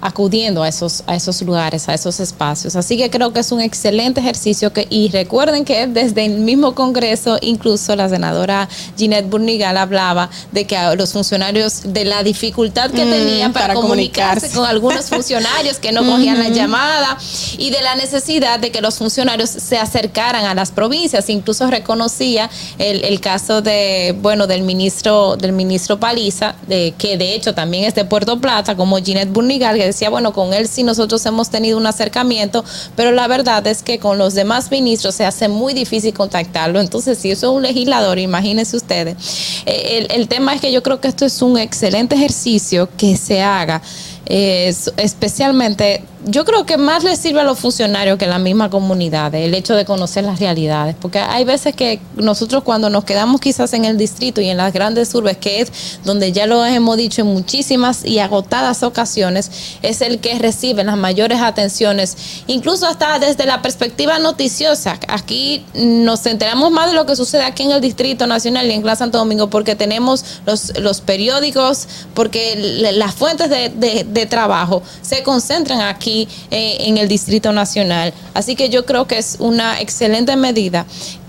acudiendo 0.07 0.63
a 0.63 0.69
esos, 0.69 1.03
a 1.07 1.17
esos 1.17 1.43
lugares, 1.43 1.89
a 1.89 1.95
esos 1.95 2.21
espacios. 2.21 2.77
Así 2.77 2.97
que 2.97 3.11
creo 3.11 3.33
que 3.33 3.41
es 3.41 3.51
un 3.51 3.61
excelente 3.61 4.21
ejercicio 4.21 4.73
que, 4.73 4.87
y 4.89 5.09
recuerden 5.09 5.65
que 5.65 5.87
desde 5.87 6.25
el 6.25 6.39
mismo 6.39 6.75
Congreso, 6.75 7.39
incluso 7.41 7.97
la 7.97 8.09
senadora 8.09 8.69
Ginette 8.97 9.29
Burnigal 9.29 9.77
hablaba 9.77 10.31
de 10.53 10.65
que 10.65 10.77
a 10.77 10.95
los 10.95 11.13
funcionarios, 11.13 11.93
de 11.93 12.05
la 12.05 12.23
dificultad 12.23 12.91
que 12.91 13.05
mm, 13.05 13.11
tenían 13.11 13.53
para, 13.53 13.75
comunicarse, 13.75 14.51
con 14.51 14.65
algunos 14.65 15.07
funcionarios 15.07 15.79
que 15.79 15.91
no 15.91 16.05
cogían 16.11 16.39
la 16.39 16.51
llamada 16.51 17.19
y 17.59 17.71
de 17.71 17.83
la 17.83 17.97
necesidad 17.97 18.61
de 18.61 18.71
que 18.71 18.81
los 18.81 18.99
funcionarios 18.99 19.51
se 19.51 19.79
acercaran 19.79 20.45
a 20.45 20.55
las 20.55 20.71
provincias. 20.71 21.29
Incluso 21.29 21.69
reconocía 21.69 22.49
el, 22.79 23.05
el 23.05 23.21
caso 23.21 23.61
de, 23.61 24.15
bueno, 24.23 24.47
del 24.47 24.63
ministro, 24.63 25.37
del 25.37 25.53
ministro 25.53 25.99
Paliza, 25.99 26.55
de, 26.69 26.95
que 26.97 27.17
de 27.17 27.35
hecho 27.35 27.55
también 27.55 27.85
es 27.85 27.95
de 27.95 28.05
Puerto 28.05 28.41
Plata, 28.41 28.77
como 28.77 28.99
Ginette 28.99 29.33
Burnigal, 29.33 29.77
que 29.77 29.93
decía, 29.97 30.11
bueno, 30.11 30.33
con 30.33 30.53
él 30.53 30.69
sí 30.69 30.83
nosotros 30.83 31.25
hemos 31.27 31.49
tenido 31.49 31.79
un 31.79 31.87
acercamiento, 31.87 32.65
pero 32.95 33.13
la 33.13 33.27
verdad 33.27 33.67
es 33.67 33.83
que 33.83 33.99
con 33.99 34.19
los 34.19 34.35
demás 34.35 34.71
ministros 34.71 35.15
se 35.15 35.25
hace 35.25 35.49
muy 35.49 35.73
difícil 35.73 36.13
contactarlo. 36.13 36.81
Entonces, 36.81 37.19
si 37.19 37.31
eso 37.31 37.51
es 37.51 37.57
un 37.57 37.63
legislador, 37.63 38.19
imagínense 38.19 38.77
ustedes. 38.77 39.17
Eh, 39.65 40.07
el, 40.11 40.29
tema 40.29 40.55
es 40.55 40.61
que 40.61 40.71
yo 40.71 40.83
creo 40.83 41.01
que 41.01 41.09
esto 41.09 41.25
es 41.25 41.41
un 41.41 41.57
excelente 41.59 42.15
ejercicio 42.15 42.89
que 42.97 43.17
se 43.17 43.41
haga. 43.41 43.81
eh, 44.27 44.75
especialmente, 44.97 46.03
yo 46.29 46.45
creo 46.45 46.67
que 46.67 46.77
más 46.77 47.05
les 47.05 47.21
sirve 47.21 47.41
a 47.41 47.45
los 47.45 47.61
funcionarios 47.61 48.19
que 48.19 48.25
a 48.25 48.29
la 48.29 48.41
misma 48.41 48.69
comunidad, 48.69 49.33
el 49.37 49.55
hecho 49.55 49.77
de 49.77 49.85
conocer 49.85 50.25
las 50.25 50.41
realidades, 50.41 50.97
porque 51.01 51.21
hay 51.21 51.45
veces 51.45 51.77
que 51.77 52.01
nosotros 52.17 52.65
cuando 52.65 52.91
nos 52.91 53.05
quedamos 53.05 53.41
quizás 53.41 53.73
en 53.75 53.85
el 53.85 53.97
distrito 53.97 54.41
y 54.41 54.49
en 54.49 54.57
las 54.57 54.73
grandes 54.73 55.15
urbes, 55.15 55.37
que 55.37 55.61
es 55.61 55.71
donde 56.05 56.33
ya 56.33 56.47
lo 56.47 56.67
hemos 56.67 56.97
dicho 56.97 57.21
en 57.21 57.29
muchísimas 57.29 58.05
y 58.05 58.19
agotadas 58.19 58.83
ocasiones, 58.83 59.53
es 59.83 60.01
el 60.01 60.19
que 60.19 60.37
recibe 60.41 60.83
las 60.83 60.97
mayores 60.97 61.41
atenciones, 61.41 62.17
incluso 62.49 62.87
hasta 62.87 63.21
desde 63.21 63.47
la 63.47 63.63
perspectiva 63.63 64.19
noticiosa. 64.19 64.99
Aquí 65.07 65.65
nos 65.75 66.27
enteramos 66.27 66.73
más 66.73 66.89
de 66.91 66.97
lo 66.97 67.07
que 67.07 67.15
sucede 67.15 67.45
aquí 67.45 67.63
en 67.63 67.71
el 67.71 67.81
Distrito 67.81 68.27
Nacional 68.27 68.67
y 68.67 68.73
en 68.73 68.83
Gran 68.83 68.97
Santo 68.97 69.19
Domingo, 69.19 69.49
porque 69.49 69.77
tenemos 69.77 70.25
los, 70.45 70.77
los 70.81 71.01
periódicos, 71.03 71.87
porque 72.15 72.91
las 72.95 73.15
fuentes 73.15 73.49
de- 73.49 74.05
de 74.05 74.27
trabajo 74.27 74.83
se 75.03 75.23
concentran 75.23 75.83
aquí 75.83 76.16
eh, 76.51 76.77
en 76.81 76.99
el 76.99 77.09
Distrito 77.09 77.53
Nacional. 77.53 78.13
Así 78.35 78.57
que 78.57 78.69
yo 78.69 78.87
creo 78.87 79.07
que 79.07 79.19
es 79.19 79.37
una 79.39 79.81
excelente 79.81 80.37
medida 80.37 80.87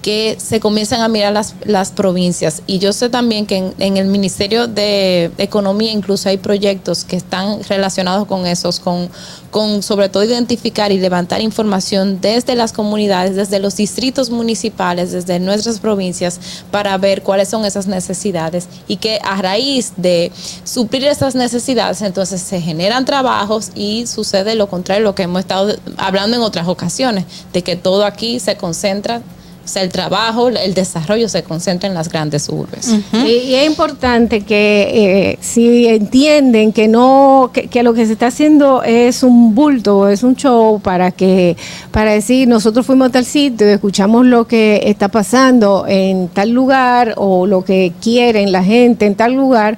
que 0.07 0.37
se 0.39 0.61
comienzan 0.61 1.01
a 1.01 1.09
mirar 1.09 1.33
las, 1.33 1.91
provincias. 1.91 2.61
Y 2.65 2.79
yo 2.79 2.93
sé 2.93 3.09
también 3.09 3.45
que 3.45 3.57
en, 3.57 3.73
en 3.77 3.97
el 3.97 4.07
Ministerio 4.07 4.65
de 4.65 5.29
Economía 5.37 5.91
incluso 5.91 6.29
hay 6.29 6.37
proyectos 6.37 7.03
que 7.03 7.17
están 7.17 7.61
relacionados 7.67 8.25
con 8.25 8.45
esos, 8.45 8.79
con, 8.79 9.09
con 9.51 9.83
sobre 9.83 10.07
todo 10.07 10.23
identificar 10.23 10.93
y 10.93 10.97
levantar 10.97 11.41
información 11.41 12.21
desde 12.21 12.55
las 12.55 12.71
comunidades, 12.71 13.35
desde 13.35 13.59
los 13.59 13.75
distritos 13.75 14.29
municipales, 14.29 15.11
desde 15.11 15.41
nuestras 15.41 15.79
provincias, 15.79 16.39
para 16.71 16.97
ver 16.97 17.21
cuáles 17.21 17.49
son 17.49 17.65
esas 17.65 17.87
necesidades 17.87 18.69
y 18.87 18.95
que 18.95 19.19
a 19.21 19.41
raíz 19.41 19.91
de 19.97 20.31
suplir 20.63 21.03
esas 21.03 21.35
necesidades, 21.35 22.01
entonces 22.01 22.39
se 22.39 22.61
generan 22.61 23.03
trabajos 23.03 23.71
y 23.75 24.07
sucede 24.07 24.55
lo 24.55 24.69
contrario, 24.69 25.03
lo 25.03 25.15
que 25.15 25.23
hemos 25.23 25.41
estado 25.41 25.75
hablando 25.97 26.37
en 26.37 26.43
otras 26.43 26.69
ocasiones, 26.69 27.25
de 27.51 27.61
que 27.61 27.75
todo 27.75 28.05
aquí 28.05 28.39
se 28.39 28.55
concentra 28.55 29.21
o 29.67 29.69
sea, 29.69 29.83
el 29.83 29.89
trabajo, 29.89 30.47
el 30.47 30.73
desarrollo 30.73 31.27
se 31.27 31.43
concentra 31.43 31.89
en 31.89 31.93
las 31.93 32.07
grandes 32.07 32.47
urbes. 32.47 32.95
y, 33.11 33.27
y 33.27 33.55
es 33.55 33.67
importante 33.67 34.39
que 34.39 35.33
eh, 35.33 35.37
si 35.41 35.87
entienden 35.87 36.71
que 36.71 36.87
no 36.87 37.51
que, 37.51 37.67
que 37.67 37.83
lo 37.83 37.93
que 37.93 38.05
se 38.05 38.13
está 38.13 38.27
haciendo 38.27 38.81
es 38.83 39.23
un 39.23 39.53
bulto, 39.53 40.07
es 40.07 40.23
un 40.23 40.37
show 40.37 40.79
para 40.79 41.11
que 41.11 41.57
para 41.91 42.11
decir 42.11 42.47
nosotros 42.47 42.85
fuimos 42.85 43.09
a 43.09 43.11
tal 43.11 43.25
sitio, 43.25 43.67
escuchamos 43.67 44.25
lo 44.25 44.47
que 44.47 44.83
está 44.85 45.09
pasando 45.09 45.83
en 45.85 46.29
tal 46.29 46.51
lugar 46.51 47.15
o 47.17 47.45
lo 47.45 47.65
que 47.65 47.91
quieren 48.01 48.53
la 48.53 48.63
gente 48.63 49.05
en 49.05 49.15
tal 49.15 49.33
lugar. 49.33 49.77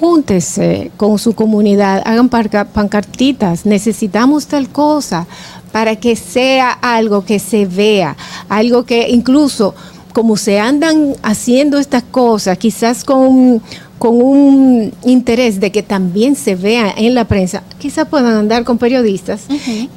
Júntese 0.00 0.90
con 0.96 1.16
su 1.20 1.34
comunidad, 1.34 2.02
hagan 2.04 2.28
pancartitas, 2.28 3.66
necesitamos 3.66 4.48
tal 4.48 4.68
cosa 4.68 5.28
para 5.72 5.96
que 5.96 6.14
sea 6.14 6.70
algo 6.70 7.24
que 7.24 7.38
se 7.38 7.66
vea, 7.66 8.16
algo 8.48 8.84
que 8.84 9.08
incluso 9.08 9.74
como 10.12 10.36
se 10.36 10.60
andan 10.60 11.14
haciendo 11.22 11.78
estas 11.78 12.02
cosas, 12.02 12.58
quizás 12.58 13.02
con, 13.02 13.62
con 13.98 14.20
un 14.20 14.92
interés 15.04 15.58
de 15.58 15.72
que 15.72 15.82
también 15.82 16.36
se 16.36 16.54
vea 16.54 16.92
en 16.96 17.14
la 17.14 17.24
prensa, 17.24 17.62
quizás 17.78 18.06
puedan 18.08 18.34
andar 18.34 18.64
con 18.64 18.76
periodistas 18.76 19.42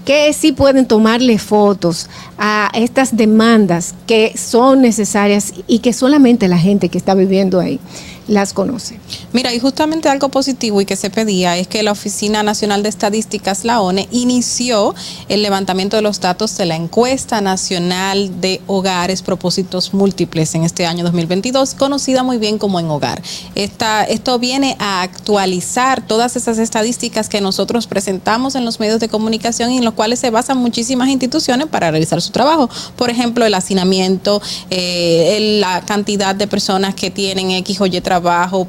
que 0.05 0.31
sí 0.31 0.53
pueden 0.53 0.85
tomarle 0.85 1.37
fotos 1.37 2.09
a 2.37 2.71
estas 2.73 3.17
demandas 3.17 3.93
que 4.07 4.33
son 4.37 4.81
necesarias 4.81 5.53
y 5.67 5.79
que 5.79 5.91
solamente 5.91 6.47
la 6.47 6.57
gente 6.57 6.89
que 6.89 6.97
está 6.97 7.13
viviendo 7.13 7.59
ahí 7.59 7.79
las 8.27 8.53
conoce. 8.53 8.99
Mira, 9.33 9.53
y 9.53 9.59
justamente 9.59 10.09
algo 10.09 10.29
positivo 10.29 10.81
y 10.81 10.85
que 10.85 10.95
se 10.95 11.09
pedía 11.09 11.57
es 11.57 11.67
que 11.67 11.83
la 11.83 11.91
Oficina 11.91 12.43
Nacional 12.43 12.83
de 12.83 12.89
Estadísticas, 12.89 13.65
la 13.65 13.81
ONE, 13.81 14.07
inició 14.11 14.95
el 15.29 15.41
levantamiento 15.43 15.95
de 15.95 16.01
los 16.01 16.19
datos 16.19 16.57
de 16.57 16.65
la 16.65 16.75
encuesta 16.75 17.41
nacional 17.41 18.41
de 18.41 18.61
hogares 18.67 19.21
propósitos 19.21 19.93
múltiples 19.93 20.55
en 20.55 20.63
este 20.63 20.85
año 20.85 21.03
2022, 21.03 21.75
conocida 21.75 22.23
muy 22.23 22.37
bien 22.37 22.57
como 22.57 22.79
en 22.79 22.89
hogar. 22.89 23.21
Esta, 23.55 24.03
esto 24.03 24.39
viene 24.39 24.75
a 24.79 25.01
actualizar 25.01 26.05
todas 26.05 26.35
esas 26.35 26.57
estadísticas 26.57 27.29
que 27.29 27.41
nosotros 27.41 27.87
presentamos 27.87 28.55
en 28.55 28.65
los 28.65 28.79
medios 28.79 28.99
de 28.99 29.09
comunicación 29.09 29.71
y 29.71 29.77
en 29.77 29.85
los 29.85 29.93
cuales 29.93 30.19
se 30.19 30.29
basan 30.29 30.57
muchísimas 30.57 31.09
instituciones 31.09 31.67
para 31.67 31.91
realizar 31.91 32.21
su 32.21 32.31
trabajo. 32.31 32.69
Por 32.95 33.09
ejemplo, 33.09 33.45
el 33.45 33.53
hacinamiento, 33.53 34.41
eh, 34.69 35.57
la 35.59 35.81
cantidad 35.81 36.35
de 36.35 36.47
personas 36.47 36.95
que 36.95 37.11
tienen 37.11 37.51
X 37.51 37.81
o 37.81 37.85
Y 37.85 38.01
trabajo, 38.01 38.14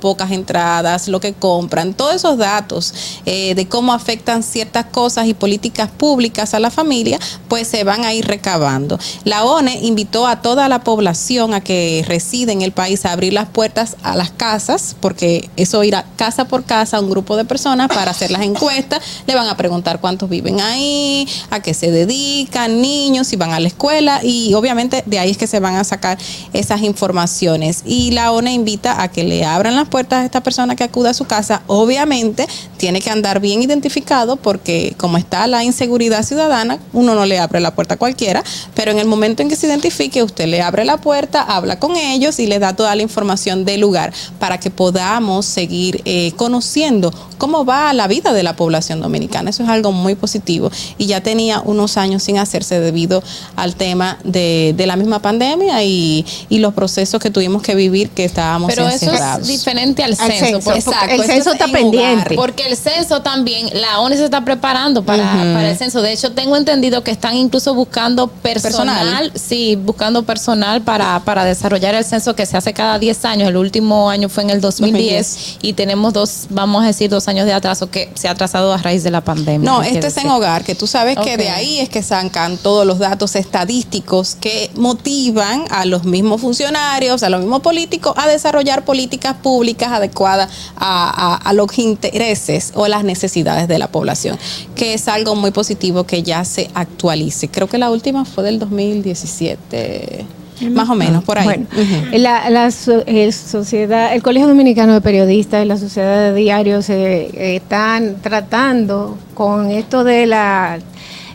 pocas 0.00 0.30
entradas, 0.30 1.08
lo 1.08 1.20
que 1.20 1.32
compran, 1.32 1.94
todos 1.94 2.14
esos 2.14 2.38
datos 2.38 2.94
eh, 3.24 3.54
de 3.54 3.66
cómo 3.66 3.92
afectan 3.92 4.42
ciertas 4.42 4.86
cosas 4.86 5.26
y 5.26 5.34
políticas 5.34 5.90
públicas 5.90 6.54
a 6.54 6.60
la 6.60 6.70
familia, 6.70 7.18
pues 7.48 7.68
se 7.68 7.84
van 7.84 8.04
a 8.04 8.12
ir 8.14 8.26
recabando. 8.26 8.98
La 9.24 9.44
ONE 9.44 9.78
invitó 9.82 10.26
a 10.26 10.42
toda 10.42 10.68
la 10.68 10.84
población 10.84 11.54
a 11.54 11.60
que 11.60 12.04
reside 12.06 12.52
en 12.52 12.62
el 12.62 12.72
país 12.72 13.04
a 13.04 13.12
abrir 13.12 13.32
las 13.32 13.48
puertas 13.48 13.96
a 14.02 14.16
las 14.16 14.30
casas, 14.30 14.96
porque 15.00 15.50
eso 15.56 15.82
irá 15.84 16.04
casa 16.16 16.46
por 16.46 16.64
casa 16.64 16.96
a 16.96 17.00
un 17.00 17.10
grupo 17.10 17.36
de 17.36 17.44
personas 17.44 17.88
para 17.88 18.10
hacer 18.10 18.30
las 18.30 18.42
encuestas, 18.42 19.02
le 19.26 19.34
van 19.34 19.48
a 19.48 19.56
preguntar 19.56 20.00
cuántos 20.00 20.28
viven 20.28 20.60
ahí, 20.60 21.28
a 21.50 21.60
qué 21.60 21.74
se 21.74 21.90
dedican, 21.90 22.80
niños, 22.80 23.28
si 23.28 23.36
van 23.36 23.52
a 23.52 23.60
la 23.60 23.68
escuela 23.68 24.20
y 24.22 24.54
obviamente 24.54 25.02
de 25.06 25.18
ahí 25.18 25.30
es 25.30 25.38
que 25.38 25.46
se 25.46 25.60
van 25.60 25.76
a 25.76 25.84
sacar 25.84 26.18
esas 26.52 26.82
informaciones. 26.82 27.82
Y 27.84 28.10
la 28.12 28.32
ONE 28.32 28.52
invita 28.52 29.02
a 29.02 29.08
que 29.08 29.24
le 29.24 29.35
abran 29.44 29.74
las 29.76 29.88
puertas 29.88 30.20
a 30.20 30.24
esta 30.24 30.42
persona 30.42 30.76
que 30.76 30.84
acuda 30.84 31.10
a 31.10 31.14
su 31.14 31.24
casa. 31.24 31.62
Obviamente 31.66 32.46
tiene 32.76 33.00
que 33.00 33.10
andar 33.10 33.40
bien 33.40 33.62
identificado 33.62 34.36
porque 34.36 34.94
como 34.96 35.18
está 35.18 35.46
la 35.46 35.64
inseguridad 35.64 36.24
ciudadana, 36.24 36.78
uno 36.92 37.14
no 37.14 37.26
le 37.26 37.38
abre 37.38 37.60
la 37.60 37.74
puerta 37.74 37.94
a 37.94 37.96
cualquiera, 37.96 38.42
pero 38.74 38.90
en 38.90 38.98
el 38.98 39.06
momento 39.06 39.42
en 39.42 39.48
que 39.48 39.56
se 39.56 39.66
identifique, 39.66 40.22
usted 40.22 40.46
le 40.46 40.62
abre 40.62 40.84
la 40.84 40.98
puerta, 40.98 41.42
habla 41.42 41.78
con 41.78 41.96
ellos 41.96 42.38
y 42.38 42.46
les 42.46 42.60
da 42.60 42.74
toda 42.74 42.94
la 42.94 43.02
información 43.02 43.64
del 43.64 43.80
lugar 43.80 44.12
para 44.38 44.58
que 44.58 44.70
podamos 44.70 45.46
seguir 45.46 46.02
eh, 46.04 46.32
conociendo 46.36 47.12
cómo 47.38 47.64
va 47.64 47.92
la 47.92 48.08
vida 48.08 48.32
de 48.32 48.42
la 48.42 48.56
población 48.56 49.00
dominicana. 49.00 49.50
Eso 49.50 49.62
es 49.62 49.68
algo 49.68 49.92
muy 49.92 50.14
positivo 50.14 50.70
y 50.98 51.06
ya 51.06 51.20
tenía 51.20 51.60
unos 51.60 51.96
años 51.96 52.22
sin 52.22 52.38
hacerse 52.38 52.80
debido 52.80 53.22
al 53.56 53.76
tema 53.76 54.18
de, 54.24 54.74
de 54.76 54.86
la 54.86 54.96
misma 54.96 55.20
pandemia 55.20 55.82
y, 55.82 56.24
y 56.48 56.58
los 56.58 56.74
procesos 56.74 57.20
que 57.20 57.30
tuvimos 57.30 57.62
que 57.62 57.74
vivir 57.74 58.10
que 58.10 58.24
estábamos 58.24 58.68
Pero 58.68 58.88
eso 58.88 59.12
diferente 59.42 60.02
al 60.02 60.12
Al 60.12 60.16
censo. 60.16 60.60
censo, 60.72 60.90
porque 60.90 61.14
el 61.14 61.24
censo 61.24 61.50
es 61.50 61.54
está 61.54 61.66
en 61.66 61.72
pendiente. 61.72 62.34
Porque 62.34 62.66
el 62.66 62.76
censo 62.76 63.22
también, 63.22 63.68
la 63.80 64.00
ONU 64.00 64.16
se 64.16 64.24
está 64.24 64.44
preparando 64.44 65.02
para, 65.02 65.70
el 65.70 65.76
censo. 65.76 66.02
De 66.02 66.12
hecho, 66.12 66.32
tengo 66.32 66.56
entendido 66.56 67.02
que 67.02 67.10
están 67.10 67.34
incluso 67.36 67.74
buscando 67.74 68.28
personal, 68.28 69.30
Personal. 69.30 69.32
sí, 69.34 69.76
buscando 69.76 70.22
personal 70.24 70.82
para, 70.82 71.20
para 71.24 71.44
desarrollar 71.44 71.94
el 71.94 72.04
censo 72.04 72.34
que 72.34 72.46
se 72.46 72.56
hace 72.56 72.72
cada 72.72 72.98
10 72.98 73.24
años. 73.24 73.48
El 73.48 73.56
último 73.56 74.10
año 74.10 74.28
fue 74.28 74.42
en 74.42 74.50
el 74.50 74.60
2010 74.60 75.58
y 75.62 75.72
tenemos 75.72 76.12
dos, 76.12 76.46
vamos 76.50 76.84
a 76.84 76.86
decir, 76.86 77.10
dos 77.10 77.28
años 77.28 77.46
de 77.46 77.52
atraso 77.52 77.90
que 77.90 78.10
se 78.14 78.28
ha 78.28 78.32
atrasado 78.32 78.72
a 78.72 78.78
raíz 78.78 79.02
de 79.02 79.10
la 79.10 79.20
pandemia. 79.22 79.68
No, 79.68 79.82
este 79.82 80.06
es 80.08 80.16
en 80.16 80.28
hogar, 80.30 80.64
que 80.64 80.74
tú 80.74 80.86
sabes 80.86 81.16
que 81.18 81.36
de 81.36 81.50
ahí 81.50 81.80
es 81.80 81.88
que 81.88 82.02
sacan 82.02 82.56
todos 82.58 82.86
los 82.86 82.98
datos 82.98 83.36
estadísticos 83.36 84.36
que 84.40 84.70
motivan 84.74 85.64
a 85.70 85.84
los 85.84 86.04
mismos 86.04 86.40
funcionarios, 86.40 87.22
a 87.22 87.30
los 87.30 87.40
mismos 87.40 87.60
políticos 87.60 88.14
a 88.16 88.26
desarrollar 88.26 88.84
políticas 88.84 89.15
públicas 89.42 89.90
adecuadas 89.92 90.48
a, 90.76 91.34
a- 91.34 91.36
a 91.36 91.52
los 91.52 91.78
intereses 91.78 92.72
o 92.74 92.86
las 92.88 93.04
necesidades 93.04 93.68
de 93.68 93.78
la 93.78 93.88
población, 93.88 94.38
que 94.74 94.94
es 94.94 95.08
algo 95.08 95.34
muy 95.34 95.50
positivo 95.50 96.04
que 96.04 96.22
ya 96.22 96.44
se 96.44 96.70
actualice. 96.74 97.48
Creo 97.48 97.66
que 97.68 97.78
la 97.78 97.90
última 97.90 98.24
fue 98.24 98.44
del 98.44 98.58
2017, 98.58 100.24
más 100.70 100.88
o 100.88 100.94
menos, 100.94 101.22
por 101.24 101.38
ahí. 101.38 101.44
Bueno, 101.44 101.66
Ujú. 101.72 102.18
la, 102.18 102.48
la 102.50 102.70
el 103.06 103.32
sociedad, 103.32 104.14
el 104.14 104.22
Colegio 104.22 104.48
Dominicano 104.48 104.94
de 104.94 105.00
Periodistas 105.00 105.64
y 105.64 105.68
la 105.68 105.76
Sociedad 105.76 106.32
de 106.32 106.34
Diarios 106.34 106.88
eh, 106.88 107.30
eh, 107.34 107.56
están 107.56 108.16
tratando 108.22 109.18
con 109.34 109.70
esto 109.70 110.02
de 110.04 110.26
la 110.26 110.78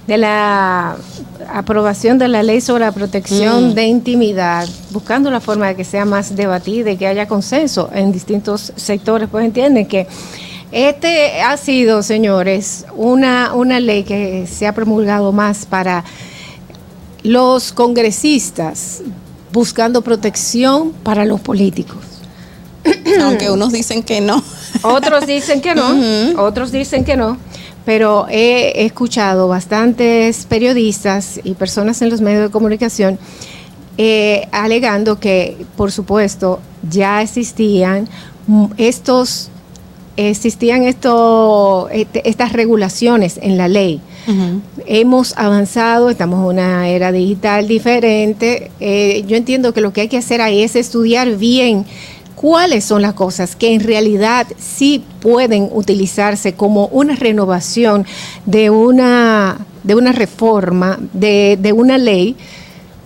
de 0.08 0.18
la 0.18 0.98
aprobación 1.54 2.18
de 2.18 2.28
la 2.28 2.44
ley 2.44 2.62
sobre 2.62 2.86
la 2.86 2.92
protección 2.92 3.70
Mm. 3.70 3.74
de 3.74 3.86
intimidad, 3.86 4.68
buscando 4.92 5.30
la 5.32 5.40
forma 5.40 5.68
de 5.68 5.76
que 5.76 5.84
sea 5.84 6.06
más 6.06 6.36
debatida 6.36 6.92
y 6.92 6.98
que 6.98 7.08
haya 7.08 7.28
consenso 7.28 7.90
en 7.94 8.12
distintos 8.12 8.74
sectores, 8.76 9.30
pues 9.30 9.46
entienden 9.46 9.86
que 9.86 10.08
este 10.72 11.42
ha 11.42 11.58
sido, 11.58 12.02
señores, 12.02 12.86
una, 12.96 13.54
una 13.54 13.80
ley 13.80 14.04
que 14.04 14.48
se 14.48 14.66
ha 14.68 14.74
promulgado 14.74 15.32
más 15.32 15.66
para 15.66 16.04
los 17.24 17.72
congresistas 17.72 19.02
buscando 19.52 20.02
protección 20.02 20.92
para 21.04 21.26
los 21.26 21.40
políticos. 21.42 21.98
Aunque 23.22 23.52
unos 23.52 23.72
dicen 23.74 24.02
que 24.02 24.22
no. 24.22 24.42
Otros 24.82 25.28
dicen 25.28 25.62
que 25.62 25.76
no, 25.76 25.94
otros 26.42 26.72
dicen 26.72 27.04
que 27.04 27.16
no, 27.18 27.38
pero 27.94 28.26
he 28.30 28.86
escuchado 28.86 29.50
bastantes 29.50 30.46
periodistas 30.46 31.42
y 31.44 31.56
personas 31.56 32.02
en 32.02 32.10
los 32.10 32.22
medios 32.22 32.44
de 32.44 32.50
comunicación 32.50 33.20
eh, 33.98 34.48
alegando 34.54 35.20
que, 35.20 35.58
por 35.76 35.92
supuesto, 35.92 36.62
ya 36.90 37.22
existían 37.22 38.08
estos 38.78 39.50
existían 40.16 40.84
esto, 40.84 41.90
este- 41.92 42.30
estas 42.30 42.54
regulaciones 42.54 43.38
en 43.42 43.58
la 43.58 43.68
ley. 43.68 44.00
Hemos 44.86 45.34
avanzado, 45.38 46.10
estamos 46.10 46.40
en 46.40 46.46
una 46.46 46.88
era 46.90 47.12
digital 47.12 47.68
diferente. 47.68 48.72
Eh, 48.80 49.24
yo 49.28 49.36
entiendo 49.36 49.74
que 49.74 49.82
lo 49.82 49.92
que 49.92 50.02
hay 50.02 50.08
que 50.08 50.18
hacer 50.18 50.40
ahí 50.42 50.64
es 50.64 50.76
estudiar 50.78 51.36
bien 51.38 51.86
cuáles 52.42 52.84
son 52.84 53.04
las 53.04 53.14
cosas 53.14 53.56
que 53.56 53.74
en 53.74 53.82
realidad 53.82 54.48
sí 54.58 55.04
pueden 55.22 55.70
utilizarse 55.72 56.54
como 56.54 56.88
una 56.88 57.16
renovación 57.16 58.06
de 58.48 58.72
una, 58.72 59.60
de 59.84 59.96
una 59.96 60.12
reforma, 60.12 60.98
de, 61.14 61.58
de 61.62 61.72
una 61.72 62.00
ley, 62.00 62.36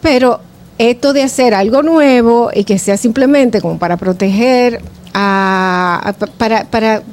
pero 0.02 0.40
esto 0.78 1.12
de 1.14 1.24
hacer 1.24 1.53
algo 1.53 1.84
nuevo 1.84 2.49
y 2.53 2.64
que 2.64 2.80
sea 2.80 2.95
simplemente 2.95 3.62
como 3.62 3.78
para 3.78 3.98
proteger 3.98 4.82
a, 5.14 6.14
para, 6.38 6.64
para 6.66 7.03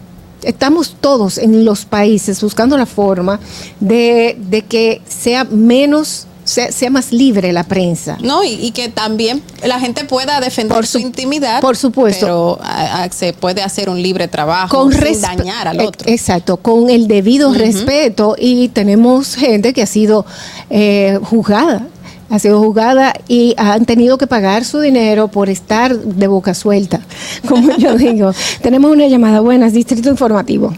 estamos 0.43 0.97
todos 1.01 1.39
en 1.39 1.65
los 1.65 1.85
países 1.85 2.41
buscando 2.41 2.77
la 2.77 2.87
forma 2.87 3.39
de, 3.81 4.37
de 4.39 4.63
que 4.63 5.01
sea 5.09 5.45
menos 5.45 6.27
sea, 6.53 6.71
sea 6.73 6.91
más 6.91 7.13
libre 7.13 7.53
la 7.53 7.65
prensa. 7.65 8.19
No, 8.23 8.45
y, 8.45 8.51
y 8.55 8.71
que 8.73 8.89
también 8.89 9.43
la 9.67 9.81
gente 9.81 10.05
pueda 10.05 10.41
defender 10.41 10.87
su, 10.87 10.99
intimidad. 10.99 11.61
por 11.61 11.77
supuesto. 11.77 12.27
Pero 12.27 12.59
a- 12.63 13.05
a- 13.05 13.11
se 13.11 13.33
puede 13.33 13.63
hacer 13.63 13.89
un 13.89 14.01
libre 14.03 14.29
trabajo 14.29 14.77
con 14.77 14.93
sin 14.93 15.21
dañar 15.21 15.69
al 15.69 15.81
otro. 15.81 16.09
Exacto, 16.11 16.57
con 16.59 16.91
el 16.91 17.09
debido 17.09 17.53
respeto 17.55 18.37
y 18.39 18.69
tenemos 18.69 19.35
gente 19.35 19.73
que 19.73 19.83
ha 19.83 19.87
sido 19.87 20.25
eh, 20.71 21.19
juzgada, 21.23 21.87
ha 22.31 22.39
sido 22.39 22.61
juzgada 22.63 23.13
y 23.29 23.55
han 23.59 23.85
tenido 23.85 24.17
que 24.19 24.27
pagar 24.27 24.65
su 24.65 24.81
dinero 24.81 25.29
por 25.29 25.49
estar 25.51 25.97
de 25.97 26.27
boca 26.27 26.55
suelta, 26.55 27.01
como 27.49 27.77
yo 27.77 27.95
digo. 27.99 28.33
Tenemos 28.63 28.91
una 28.91 29.07
llamada, 29.07 29.41
buenas, 29.41 29.73
Distrito 29.73 30.09
Informativo. 30.09 30.73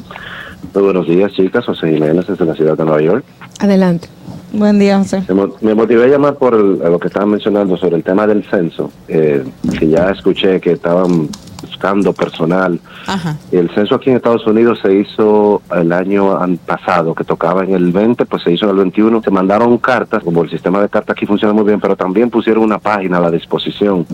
Muy 0.75 0.83
buenos 0.83 1.07
días, 1.07 1.31
chicas. 1.33 1.65
José 1.65 1.93
Jiménez 1.93 2.27
desde 2.27 2.45
la 2.45 2.55
ciudad 2.55 2.77
de 2.77 2.85
Nueva 2.85 3.01
York. 3.03 3.25
Adelante. 3.61 4.09
Buen 4.57 4.79
día, 4.79 4.99
José. 4.99 5.23
Me, 5.29 5.35
mo- 5.35 5.55
me 5.61 5.75
motivé 5.75 6.05
a 6.05 6.09
llamar 6.09 6.35
por 6.37 6.55
el- 6.55 6.79
lo 6.79 6.99
que 6.99 7.09
estaban 7.09 7.31
mencionando 7.31 7.77
sobre 7.77 7.97
el 7.97 8.05
tema 8.05 8.27
del 8.27 8.45
censo, 8.45 8.91
eh, 9.09 9.45
que 9.79 9.89
ya 9.89 10.11
escuché 10.11 10.61
que 10.61 10.73
estaban 10.73 11.29
buscando 11.61 12.13
personal. 12.13 12.79
Ajá. 13.07 13.37
El 13.51 13.69
censo 13.75 13.97
aquí 13.97 14.11
en 14.11 14.17
Estados 14.17 14.47
Unidos 14.47 14.79
se 14.81 14.95
hizo 14.95 15.61
el 15.75 15.93
año 15.93 16.39
pasado, 16.67 17.15
que 17.15 17.25
tocaba 17.25 17.65
en 17.65 17.75
el 17.75 17.91
20, 17.91 18.27
pues 18.27 18.43
se 18.45 18.53
hizo 18.53 18.67
en 18.67 18.71
el 18.73 18.77
21. 18.77 19.21
Se 19.23 19.31
mandaron 19.31 19.77
cartas, 19.79 20.23
como 20.23 20.43
el 20.45 20.51
sistema 20.51 20.81
de 20.81 20.89
cartas 20.89 21.17
aquí 21.17 21.27
funciona 21.27 21.53
muy 21.53 21.65
bien, 21.65 21.81
pero 21.81 21.97
también 21.97 22.31
pusieron 22.31 22.63
una 22.63 22.79
página 22.79 23.17
a 23.17 23.21
la 23.21 23.31
disposición 23.31 24.07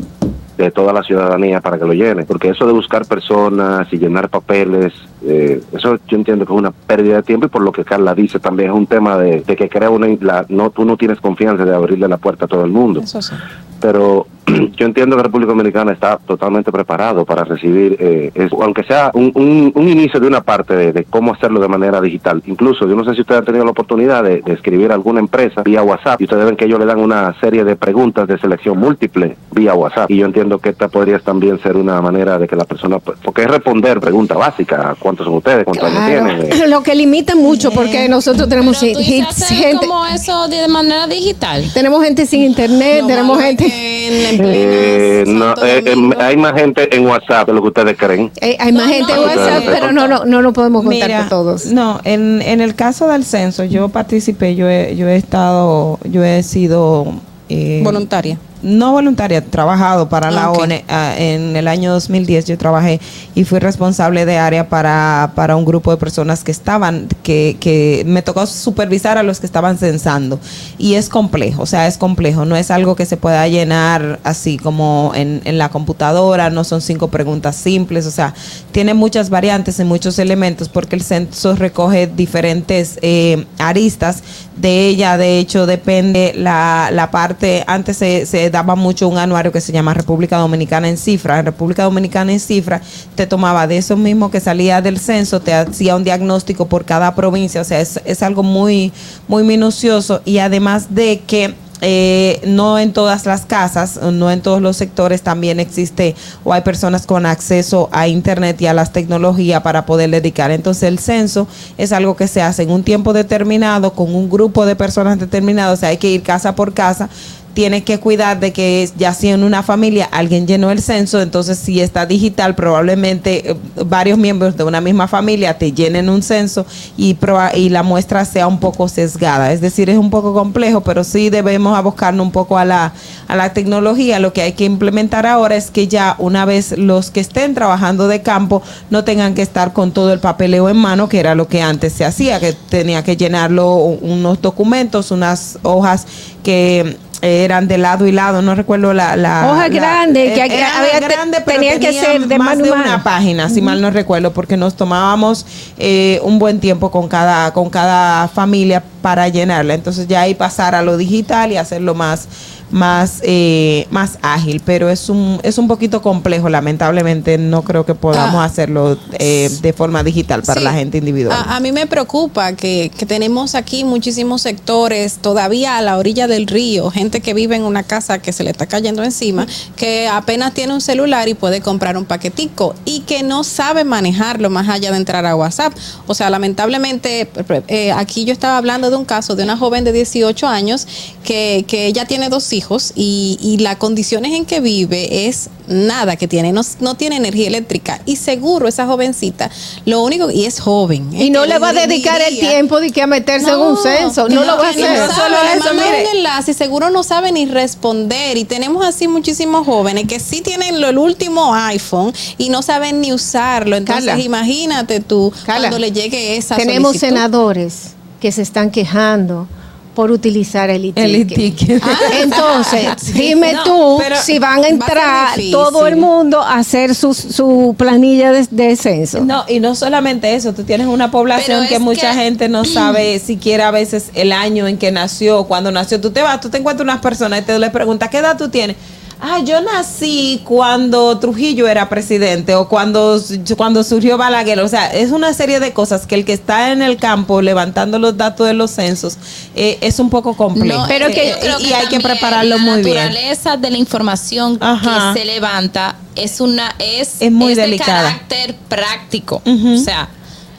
de 0.64 0.70
toda 0.70 0.92
la 0.92 1.02
ciudadanía 1.02 1.60
para 1.60 1.78
que 1.78 1.84
lo 1.84 1.92
llene, 1.92 2.24
porque 2.24 2.48
eso 2.48 2.66
de 2.66 2.72
buscar 2.72 3.06
personas 3.06 3.92
y 3.92 3.98
llenar 3.98 4.28
papeles, 4.28 4.92
eh, 5.22 5.60
eso 5.72 5.98
yo 6.08 6.16
entiendo 6.16 6.46
que 6.46 6.52
es 6.52 6.58
una 6.58 6.70
pérdida 6.70 7.16
de 7.16 7.22
tiempo 7.22 7.46
y 7.46 7.48
por 7.48 7.62
lo 7.62 7.72
que 7.72 7.84
Carla 7.84 8.14
dice 8.14 8.38
también 8.40 8.70
es 8.70 8.76
un 8.76 8.86
tema 8.86 9.18
de, 9.18 9.42
de 9.42 9.56
que 9.56 9.68
crea 9.68 9.90
una, 9.90 10.08
la, 10.20 10.46
no, 10.48 10.70
tú 10.70 10.84
no 10.84 10.96
tienes 10.96 11.20
confianza 11.20 11.64
de 11.64 11.74
abrirle 11.74 12.08
la 12.08 12.18
puerta 12.18 12.46
a 12.46 12.48
todo 12.48 12.64
el 12.64 12.70
mundo 12.70 13.00
Eso 13.00 13.20
sí. 13.20 13.34
pero 13.80 14.26
yo 14.76 14.86
entiendo 14.86 15.16
que 15.16 15.22
República 15.22 15.50
Dominicana 15.52 15.92
está 15.92 16.18
totalmente 16.18 16.70
preparado 16.72 17.24
para 17.24 17.44
recibir, 17.44 17.96
eh, 17.98 18.30
es- 18.34 18.52
aunque 18.52 18.82
sea 18.84 19.10
un, 19.14 19.30
un- 19.34 19.72
un 19.74 19.88
inicio 19.88 20.20
de 20.20 20.26
una 20.26 20.40
parte 20.42 20.74
de, 20.76 20.92
de 20.92 21.04
cómo 21.04 21.32
hacerlo 21.32 21.60
de 21.60 21.68
manera 21.68 22.00
digital. 22.00 22.42
Incluso, 22.46 22.86
yo 22.88 22.94
no 22.96 23.04
sé 23.04 23.14
si 23.14 23.20
ustedes 23.22 23.40
han 23.40 23.44
tenido 23.46 23.64
la 23.64 23.70
oportunidad 23.70 24.22
de, 24.24 24.42
de 24.42 24.52
escribir 24.52 24.90
a 24.90 24.94
alguna 24.94 25.20
empresa 25.20 25.62
vía 25.62 25.82
WhatsApp 25.82 26.20
y 26.20 26.24
ustedes 26.24 26.44
ven 26.44 26.56
que 26.56 26.64
ellos 26.64 26.78
le 26.78 26.86
dan 26.86 26.98
una 27.00 27.34
serie 27.40 27.64
de 27.64 27.76
preguntas 27.76 28.26
de 28.28 28.38
selección 28.38 28.78
múltiple 28.78 29.36
vía 29.52 29.74
WhatsApp. 29.74 30.10
Y 30.10 30.16
yo 30.18 30.26
entiendo 30.26 30.58
que 30.58 30.70
esta 30.70 30.88
podría 30.88 31.18
también 31.18 31.60
ser 31.62 31.76
una 31.76 32.00
manera 32.00 32.38
de 32.38 32.46
que 32.48 32.56
la 32.56 32.64
persona, 32.64 32.98
porque 32.98 33.42
es 33.42 33.48
responder 33.50 34.00
preguntas 34.00 34.36
básicas, 34.38 34.96
¿cuántos 34.98 35.26
son 35.26 35.36
ustedes? 35.36 35.64
¿Cuántos 35.64 35.88
años 35.88 36.04
Claro. 36.04 36.26
tienen? 36.36 36.50
Eh, 36.60 36.68
Lo 36.68 36.82
que 36.82 36.94
limita 36.94 37.34
mucho 37.34 37.70
porque 37.70 38.08
nosotros 38.08 38.48
tenemos 38.48 38.76
hacer 38.76 38.96
gente, 38.96 39.86
como 39.86 40.04
eso 40.06 40.48
de 40.48 40.66
manera 40.68 41.06
digital. 41.06 41.62
tenemos 41.74 42.02
gente 42.04 42.26
sin 42.26 42.42
internet, 42.42 43.04
tenemos 43.06 43.40
gente 43.40 43.64
eh, 44.44 45.24
no, 45.26 45.54
eh, 45.64 45.82
em, 45.86 46.12
hay 46.18 46.36
más 46.36 46.54
gente 46.54 46.94
en 46.94 47.06
WhatsApp 47.06 47.46
de 47.48 47.52
lo 47.54 47.62
que 47.62 47.68
ustedes 47.68 47.96
creen. 47.96 48.30
Eh, 48.40 48.56
hay 48.58 48.72
más 48.72 48.88
gente 48.88 49.12
en 49.12 49.18
no, 49.20 49.26
WhatsApp, 49.26 49.64
no, 49.64 49.70
pero 49.72 49.92
no, 49.92 50.08
no, 50.08 50.24
no 50.24 50.42
lo 50.42 50.52
podemos 50.52 50.84
contar 50.84 51.08
Mira, 51.08 51.20
por 51.20 51.28
todos. 51.28 51.66
No, 51.66 52.00
en, 52.04 52.42
en 52.42 52.60
el 52.60 52.74
caso 52.74 53.08
del 53.08 53.24
censo, 53.24 53.64
yo 53.64 53.88
participé, 53.88 54.54
yo 54.54 54.68
he, 54.68 54.96
yo 54.96 55.08
he 55.08 55.16
estado, 55.16 55.98
yo 56.04 56.24
he 56.24 56.42
sido... 56.42 57.06
eh, 57.48 57.80
Voluntaria. 57.84 58.38
No 58.62 58.92
voluntaria, 58.92 59.38
he 59.38 59.42
trabajado 59.42 60.08
para 60.08 60.30
la. 60.30 60.50
ONE. 60.50 60.84
ah, 60.88 61.14
en 61.16 61.56
el 61.56 61.66
año 61.66 61.92
2010 61.92 62.44
yo 62.44 62.58
trabajé 62.58 63.00
y 63.34 63.44
fui 63.44 63.58
responsable 63.58 64.26
de 64.26 64.38
área 64.38 64.68
para, 64.68 65.32
para 65.34 65.56
un 65.56 65.64
grupo 65.64 65.90
de 65.90 65.96
personas 65.96 66.44
que 66.44 66.50
estaban, 66.50 67.08
que, 67.22 67.56
que 67.58 68.02
me 68.06 68.22
tocó 68.22 68.46
supervisar 68.46 69.18
a 69.18 69.22
los 69.22 69.40
que 69.40 69.46
estaban 69.46 69.78
censando. 69.78 70.38
Y 70.78 70.94
es 70.94 71.08
complejo, 71.08 71.62
o 71.62 71.66
sea, 71.66 71.86
es 71.86 71.96
complejo. 71.96 72.44
No 72.44 72.56
es 72.56 72.70
algo 72.70 72.96
que 72.96 73.06
se 73.06 73.16
pueda 73.16 73.46
llenar 73.48 74.20
así 74.24 74.58
como 74.58 75.12
en, 75.14 75.40
en 75.44 75.58
la 75.58 75.70
computadora, 75.70 76.50
no 76.50 76.64
son 76.64 76.80
cinco 76.80 77.08
preguntas 77.08 77.56
simples, 77.56 78.06
o 78.06 78.10
sea, 78.10 78.34
tiene 78.72 78.94
muchas 78.94 79.30
variantes 79.30 79.78
y 79.80 79.84
muchos 79.84 80.18
elementos 80.18 80.68
porque 80.68 80.96
el 80.96 81.02
censo 81.02 81.54
recoge 81.54 82.06
diferentes 82.06 82.98
eh, 83.02 83.46
aristas. 83.58 84.22
De 84.56 84.88
ella, 84.88 85.16
de 85.16 85.38
hecho, 85.38 85.64
depende 85.64 86.34
la, 86.36 86.90
la 86.92 87.10
parte, 87.10 87.64
antes 87.66 87.96
se, 87.96 88.26
se 88.26 88.49
daba 88.50 88.74
mucho 88.74 89.08
un 89.08 89.18
anuario 89.18 89.52
que 89.52 89.60
se 89.60 89.72
llama 89.72 89.94
República 89.94 90.36
Dominicana 90.38 90.88
en 90.88 90.96
cifra. 90.96 91.38
En 91.38 91.46
República 91.46 91.84
Dominicana 91.84 92.32
en 92.32 92.40
cifra 92.40 92.80
te 93.14 93.26
tomaba 93.26 93.66
de 93.66 93.78
eso 93.78 93.96
mismo 93.96 94.30
que 94.30 94.40
salía 94.40 94.82
del 94.82 94.98
censo, 94.98 95.40
te 95.40 95.54
hacía 95.54 95.96
un 95.96 96.04
diagnóstico 96.04 96.66
por 96.66 96.84
cada 96.84 97.14
provincia, 97.14 97.60
o 97.60 97.64
sea, 97.64 97.80
es, 97.80 98.00
es 98.04 98.22
algo 98.22 98.42
muy, 98.42 98.92
muy 99.28 99.42
minucioso 99.42 100.20
y 100.24 100.38
además 100.38 100.94
de 100.94 101.20
que 101.26 101.54
eh, 101.82 102.42
no 102.46 102.78
en 102.78 102.92
todas 102.92 103.24
las 103.24 103.46
casas, 103.46 103.98
no 104.02 104.30
en 104.30 104.42
todos 104.42 104.60
los 104.60 104.76
sectores 104.76 105.22
también 105.22 105.60
existe 105.60 106.14
o 106.44 106.52
hay 106.52 106.60
personas 106.60 107.06
con 107.06 107.24
acceso 107.24 107.88
a 107.90 108.06
internet 108.06 108.60
y 108.60 108.66
a 108.66 108.74
las 108.74 108.92
tecnologías 108.92 109.62
para 109.62 109.86
poder 109.86 110.10
dedicar. 110.10 110.50
Entonces 110.50 110.82
el 110.82 110.98
censo 110.98 111.48
es 111.78 111.92
algo 111.92 112.16
que 112.16 112.28
se 112.28 112.42
hace 112.42 112.64
en 112.64 112.70
un 112.70 112.82
tiempo 112.82 113.14
determinado 113.14 113.94
con 113.94 114.14
un 114.14 114.28
grupo 114.28 114.66
de 114.66 114.76
personas 114.76 115.18
determinadas, 115.18 115.78
o 115.78 115.80
sea, 115.80 115.88
hay 115.88 115.96
que 115.96 116.10
ir 116.10 116.22
casa 116.22 116.54
por 116.54 116.74
casa 116.74 117.08
tienes 117.54 117.84
que 117.84 117.98
cuidar 117.98 118.40
de 118.40 118.52
que 118.52 118.88
ya 118.96 119.12
si 119.12 119.28
en 119.28 119.42
una 119.42 119.62
familia 119.62 120.08
alguien 120.10 120.46
llenó 120.46 120.70
el 120.70 120.80
censo, 120.80 121.20
entonces 121.20 121.58
si 121.58 121.80
está 121.80 122.06
digital, 122.06 122.54
probablemente 122.54 123.50
eh, 123.50 123.56
varios 123.86 124.18
miembros 124.18 124.56
de 124.56 124.64
una 124.64 124.80
misma 124.80 125.08
familia 125.08 125.58
te 125.58 125.72
llenen 125.72 126.08
un 126.08 126.22
censo 126.22 126.66
y, 126.96 127.16
y 127.54 127.68
la 127.68 127.82
muestra 127.82 128.24
sea 128.24 128.46
un 128.46 128.60
poco 128.60 128.88
sesgada. 128.88 129.52
Es 129.52 129.60
decir, 129.60 129.90
es 129.90 129.98
un 129.98 130.10
poco 130.10 130.32
complejo, 130.32 130.82
pero 130.82 131.04
sí 131.04 131.30
debemos 131.30 131.76
abocarnos 131.76 132.24
un 132.24 132.32
poco 132.32 132.58
a 132.58 132.64
la, 132.64 132.92
a 133.28 133.36
la 133.36 133.52
tecnología. 133.52 134.18
Lo 134.18 134.32
que 134.32 134.42
hay 134.42 134.52
que 134.52 134.64
implementar 134.64 135.26
ahora 135.26 135.56
es 135.56 135.70
que 135.70 135.88
ya 135.88 136.14
una 136.18 136.44
vez 136.44 136.76
los 136.78 137.10
que 137.10 137.20
estén 137.20 137.54
trabajando 137.54 138.08
de 138.08 138.22
campo 138.22 138.62
no 138.90 139.04
tengan 139.04 139.34
que 139.34 139.42
estar 139.42 139.72
con 139.72 139.92
todo 139.92 140.12
el 140.12 140.20
papeleo 140.20 140.68
en 140.68 140.76
mano, 140.76 141.08
que 141.08 141.20
era 141.20 141.34
lo 141.34 141.48
que 141.48 141.62
antes 141.62 141.92
se 141.92 142.04
hacía, 142.04 142.40
que 142.40 142.52
tenía 142.52 143.02
que 143.02 143.16
llenarlo 143.16 143.74
unos 143.74 144.40
documentos, 144.40 145.10
unas 145.10 145.58
hojas 145.62 146.06
que 146.42 146.96
eran 147.22 147.68
de 147.68 147.76
lado 147.78 148.06
y 148.06 148.12
lado, 148.12 148.40
no 148.42 148.54
recuerdo 148.54 148.92
la... 148.94 149.16
la 149.16 149.46
Hojas 149.50 149.68
la- 149.70 149.74
grandes, 149.74 150.32
que 150.32 150.44
eran 150.58 150.70
había- 150.76 151.00
grandes, 151.00 151.42
pero 151.44 151.58
tenían 151.60 151.78
que 151.80 151.92
ser 151.92 152.26
de 152.26 152.38
más 152.38 152.56
de 152.58 152.70
una 152.72 153.02
página, 153.02 153.48
si 153.48 153.60
mal 153.60 153.80
no 153.82 153.90
recuerdo, 153.90 154.32
porque 154.32 154.56
nos 154.56 154.74
tomábamos 154.74 155.44
eh, 155.78 156.20
un 156.22 156.38
buen 156.38 156.60
tiempo 156.60 156.90
con 156.90 157.08
cada, 157.08 157.52
con 157.52 157.68
cada 157.70 158.28
familia 158.28 158.82
para 159.02 159.28
llenarla. 159.28 159.74
Entonces 159.74 160.06
ya 160.08 160.22
ahí 160.22 160.34
pasar 160.34 160.74
a 160.74 160.82
lo 160.82 160.96
digital 160.96 161.52
y 161.52 161.56
hacerlo 161.56 161.94
más 161.94 162.26
más 162.70 163.20
eh, 163.22 163.86
más 163.90 164.18
ágil 164.22 164.62
pero 164.64 164.88
es 164.90 165.08
un 165.08 165.40
es 165.42 165.58
un 165.58 165.66
poquito 165.68 166.02
complejo 166.02 166.48
lamentablemente 166.48 167.36
no 167.38 167.62
creo 167.62 167.84
que 167.84 167.94
podamos 167.94 168.44
hacerlo 168.44 168.96
eh, 169.18 169.50
de 169.60 169.72
forma 169.72 170.02
digital 170.04 170.42
para 170.42 170.60
Sí. 170.60 170.64
la 170.64 170.72
gente 170.72 170.98
individual 170.98 171.36
A, 171.36 171.56
a 171.56 171.60
mí 171.60 171.72
me 171.72 171.86
preocupa 171.86 172.52
que, 172.52 172.90
que 172.96 173.06
tenemos 173.06 173.54
aquí 173.54 173.82
muchísimos 173.84 174.42
sectores 174.42 175.18
todavía 175.18 175.78
a 175.78 175.82
la 175.82 175.98
orilla 175.98 176.26
del 176.28 176.46
río, 176.46 176.90
gente 176.90 177.20
que 177.20 177.34
vive 177.34 177.56
en 177.56 177.62
una 177.64 177.82
casa 177.82 178.20
que 178.20 178.32
se 178.32 178.44
le 178.44 178.50
está 178.50 178.66
cayendo 178.66 179.02
encima, 179.02 179.46
que 179.76 180.06
apenas 180.08 180.54
tiene 180.54 180.72
un 180.74 180.80
celular 180.80 181.28
y 181.28 181.34
puede 181.34 181.60
comprar 181.60 181.96
un 181.96 182.04
paquetico 182.04 182.74
y 182.84 183.00
que 183.00 183.22
no 183.22 183.42
sabe 183.42 183.84
manejarlo 183.84 184.50
más 184.50 184.68
allá 184.68 184.90
de 184.92 184.96
entrar 184.98 185.26
a 185.26 185.34
WhatsApp. 185.34 185.72
O 186.06 186.14
sea, 186.14 186.30
lamentablemente, 186.30 187.28
eh, 187.68 187.92
aquí 187.92 188.24
yo 188.24 188.32
estaba 188.32 188.58
hablando 188.58 188.90
de 188.90 188.96
un 188.96 189.04
caso 189.04 189.34
de 189.34 189.42
una 189.44 189.56
joven 189.56 189.82
de 189.84 189.92
18 189.92 190.46
años 190.46 190.86
que, 191.24 191.64
que 191.66 191.86
ella 191.86 192.04
tiene 192.04 192.28
dos 192.28 192.52
hijos 192.52 192.59
hijos 192.60 192.92
y, 192.94 193.38
y 193.40 193.58
las 193.58 193.76
condiciones 193.76 194.32
en 194.34 194.44
que 194.44 194.60
vive 194.60 195.26
es 195.26 195.48
nada 195.66 196.16
que 196.16 196.26
tiene, 196.28 196.52
no, 196.52 196.62
no 196.80 196.94
tiene 196.96 197.16
energía 197.16 197.46
eléctrica 197.48 198.00
y 198.06 198.16
seguro 198.16 198.66
esa 198.68 198.86
jovencita, 198.86 199.50
lo 199.84 200.02
único, 200.02 200.30
y 200.30 200.44
es 200.44 200.60
joven. 200.60 201.08
Y 201.14 201.30
no 201.30 201.46
le 201.46 201.58
va 201.58 201.68
a 201.70 201.72
dedicar 201.72 202.20
el 202.20 202.38
tiempo 202.38 202.80
de 202.80 202.90
que 202.90 203.02
a 203.02 203.06
meterse 203.06 203.50
en 203.50 203.58
un 203.58 203.76
censo, 203.76 204.28
no, 204.28 204.44
lo 204.44 204.56
va 204.58 204.68
a 204.68 204.72
y 204.72 204.76
no 204.80 204.86
hacer. 204.86 205.10
sabe, 205.10 205.30
le 205.30 205.60
mandan 205.60 205.76
un 205.76 206.16
enlace 206.16 206.50
y 206.50 206.54
seguro 206.54 206.90
no 206.90 207.02
sabe 207.04 207.30
ni 207.32 207.46
responder. 207.46 208.36
Y 208.36 208.44
tenemos 208.44 208.84
así 208.84 209.06
muchísimos 209.08 209.64
jóvenes 209.66 210.06
que 210.08 210.18
sí 210.20 210.40
tienen 210.40 210.80
lo- 210.80 210.88
el 210.90 210.98
último 210.98 211.54
iPhone 211.54 212.12
y 212.36 212.48
no 212.50 212.62
saben 212.62 213.00
ni 213.00 213.12
usarlo. 213.12 213.76
Entonces, 213.76 214.18
imagínate 214.24 214.98
tú 215.00 215.32
cuando 215.46 215.78
le 215.78 215.92
llegue 215.92 216.36
esa 216.36 216.56
Tenemos 216.56 216.90
solicitud. 216.96 217.08
senadores 217.14 217.74
que 218.20 218.32
se 218.32 218.42
están 218.42 218.70
quejando 218.72 219.46
por 219.94 220.10
utilizar 220.10 220.70
el 220.70 220.84
e-ticket. 220.86 221.04
El 221.04 221.14
e-ticket. 221.16 221.82
Ah, 221.84 221.98
Entonces, 222.22 222.86
Sí. 222.98 223.12
dime 223.12 223.52
No, 223.52 223.62
tú 223.64 223.98
si 224.22 224.38
van 224.38 224.52
a 224.52 224.54
va 224.54 224.60
a 224.60 224.62
ser 224.64 224.72
entrar 224.72 225.28
todo 225.50 225.86
el 225.86 225.96
mundo 225.96 226.40
a 226.40 226.54
hacer 226.58 226.94
su, 226.94 227.12
su 227.14 227.74
planilla 227.76 228.32
de, 228.32 228.46
de 228.50 228.76
censo. 228.76 229.24
No, 229.24 229.44
y 229.48 229.60
no 229.60 229.74
solamente 229.74 230.34
eso, 230.34 230.52
tú 230.54 230.62
tienes 230.64 230.86
una 230.86 231.10
población 231.10 231.66
que 231.66 231.78
mucha 231.78 232.12
que- 232.12 232.18
gente 232.18 232.48
no 232.48 232.64
sabe 232.64 233.18
siquiera 233.18 233.68
a 233.68 233.70
veces 233.70 234.10
el 234.14 234.32
año 234.32 234.66
en 234.66 234.78
que 234.78 234.90
nació, 234.92 235.44
cuando 235.44 235.70
nació. 235.72 236.00
Tú 236.00 236.10
te 236.10 236.22
vas, 236.22 236.40
tú 236.40 236.48
te 236.50 236.58
encuentras 236.58 236.84
unas 236.84 237.00
personas 237.00 237.40
y 237.40 237.42
te 237.42 237.58
le 237.58 237.70
preguntas, 237.70 238.08
¿qué 238.10 238.18
edad 238.18 238.36
tú 238.38 238.48
tienes? 238.48 238.76
Ah, 239.22 239.40
yo 239.44 239.60
nací 239.60 240.40
cuando 240.44 241.18
Trujillo 241.18 241.68
era 241.68 241.88
presidente 241.88 242.54
o 242.54 242.68
cuando, 242.68 243.20
cuando 243.56 243.84
surgió 243.84 244.16
Balaguer. 244.16 244.60
O 244.60 244.68
sea, 244.68 244.92
es 244.94 245.10
una 245.10 245.34
serie 245.34 245.60
de 245.60 245.72
cosas 245.72 246.06
que 246.06 246.14
el 246.14 246.24
que 246.24 246.32
está 246.32 246.72
en 246.72 246.80
el 246.80 246.96
campo 246.96 247.42
levantando 247.42 247.98
los 247.98 248.16
datos 248.16 248.46
de 248.46 248.54
los 248.54 248.70
censos 248.70 249.18
eh, 249.54 249.78
es 249.82 249.98
un 249.98 250.08
poco 250.08 250.34
complejo. 250.36 250.80
No, 250.80 250.88
pero 250.88 251.08
eh, 251.08 251.12
que, 251.12 251.28
yo 251.30 251.38
creo 251.38 251.60
y, 251.60 251.64
que 251.66 251.74
hay 251.74 251.86
que 251.88 252.00
prepararlo 252.00 252.56
la 252.56 252.62
muy 252.62 252.82
bien. 252.82 252.96
naturaleza 252.96 253.56
de 253.56 253.70
la 253.70 253.76
información 253.78 254.56
Ajá. 254.60 255.12
que 255.14 255.20
se 255.20 255.26
levanta 255.26 255.96
es 256.16 256.40
una 256.40 256.74
es, 256.78 257.20
Es 257.20 257.30
muy 257.30 257.54
de 257.54 257.62
delicada. 257.62 258.02
carácter 258.04 258.54
práctico. 258.68 259.42
O 259.44 259.76
sea, 259.76 260.08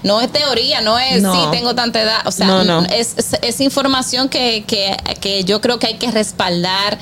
no 0.03 0.19
es 0.21 0.31
teoría, 0.31 0.81
no 0.81 0.97
es 0.97 1.21
No. 1.21 1.33
sí 1.33 1.39
tengo 1.51 1.75
tanta 1.75 2.01
edad. 2.01 2.19
O 2.25 2.31
sea, 2.31 2.47
No, 2.47 2.63
no. 2.63 2.81
Es, 2.85 3.13
es- 3.17 3.37
es 3.41 3.61
información 3.61 4.29
que, 4.29 4.63
que, 4.65 4.95
que 5.19 5.43
yo 5.43 5.61
creo 5.61 5.79
que 5.79 5.87
hay 5.87 5.95
que 5.95 6.09
respaldar. 6.11 6.97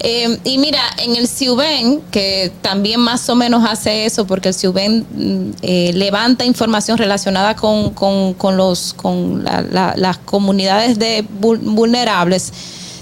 Eh, 0.00 0.38
y 0.44 0.58
mira, 0.58 0.80
en 0.98 1.16
el 1.16 1.28
CIUBEN, 1.28 2.00
que 2.10 2.52
también 2.60 3.00
más 3.00 3.28
o 3.28 3.34
menos 3.36 3.64
hace 3.68 4.04
eso, 4.04 4.26
porque 4.26 4.48
el 4.48 4.54
CIUBEN 4.54 5.06
mm, 5.10 5.50
eh, 5.62 5.90
levanta 5.94 6.44
información 6.44 6.98
relacionada 6.98 7.54
con, 7.56 7.90
con, 7.90 8.34
con 8.34 8.56
los, 8.56 8.92
con 8.94 9.44
la- 9.44 9.62
la- 9.62 9.94
las 9.96 10.18
comunidades 10.18 10.98
de 10.98 11.24
vul- 11.40 11.60
vulnerables. 11.60 12.52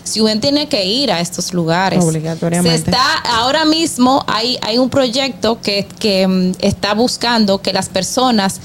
CIUBEN 0.07 0.41
tiene 0.41 0.69
que 0.69 0.85
ir 0.87 1.13
a 1.13 1.21
estos 1.21 1.53
lugares. 1.55 2.03
Obligatoriamente. 2.05 2.79
Se 2.79 2.85
está, 2.91 3.19
ahora 3.37 3.65
mismo 3.65 4.25
hay, 4.27 4.59
hay 4.63 4.79
un 4.79 4.91
proyecto 4.91 5.61
que, 5.61 5.87
que 5.99 6.27
mm, 6.27 6.53
está 6.61 6.95
buscando 6.95 7.59
que 7.63 7.73
las 7.73 7.89
personas 7.89 8.61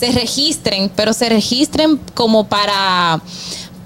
se 0.00 0.12
registren, 0.12 0.90
pero 0.96 1.12
se 1.12 1.28
registren 1.28 2.00
como 2.14 2.48
para 2.48 3.20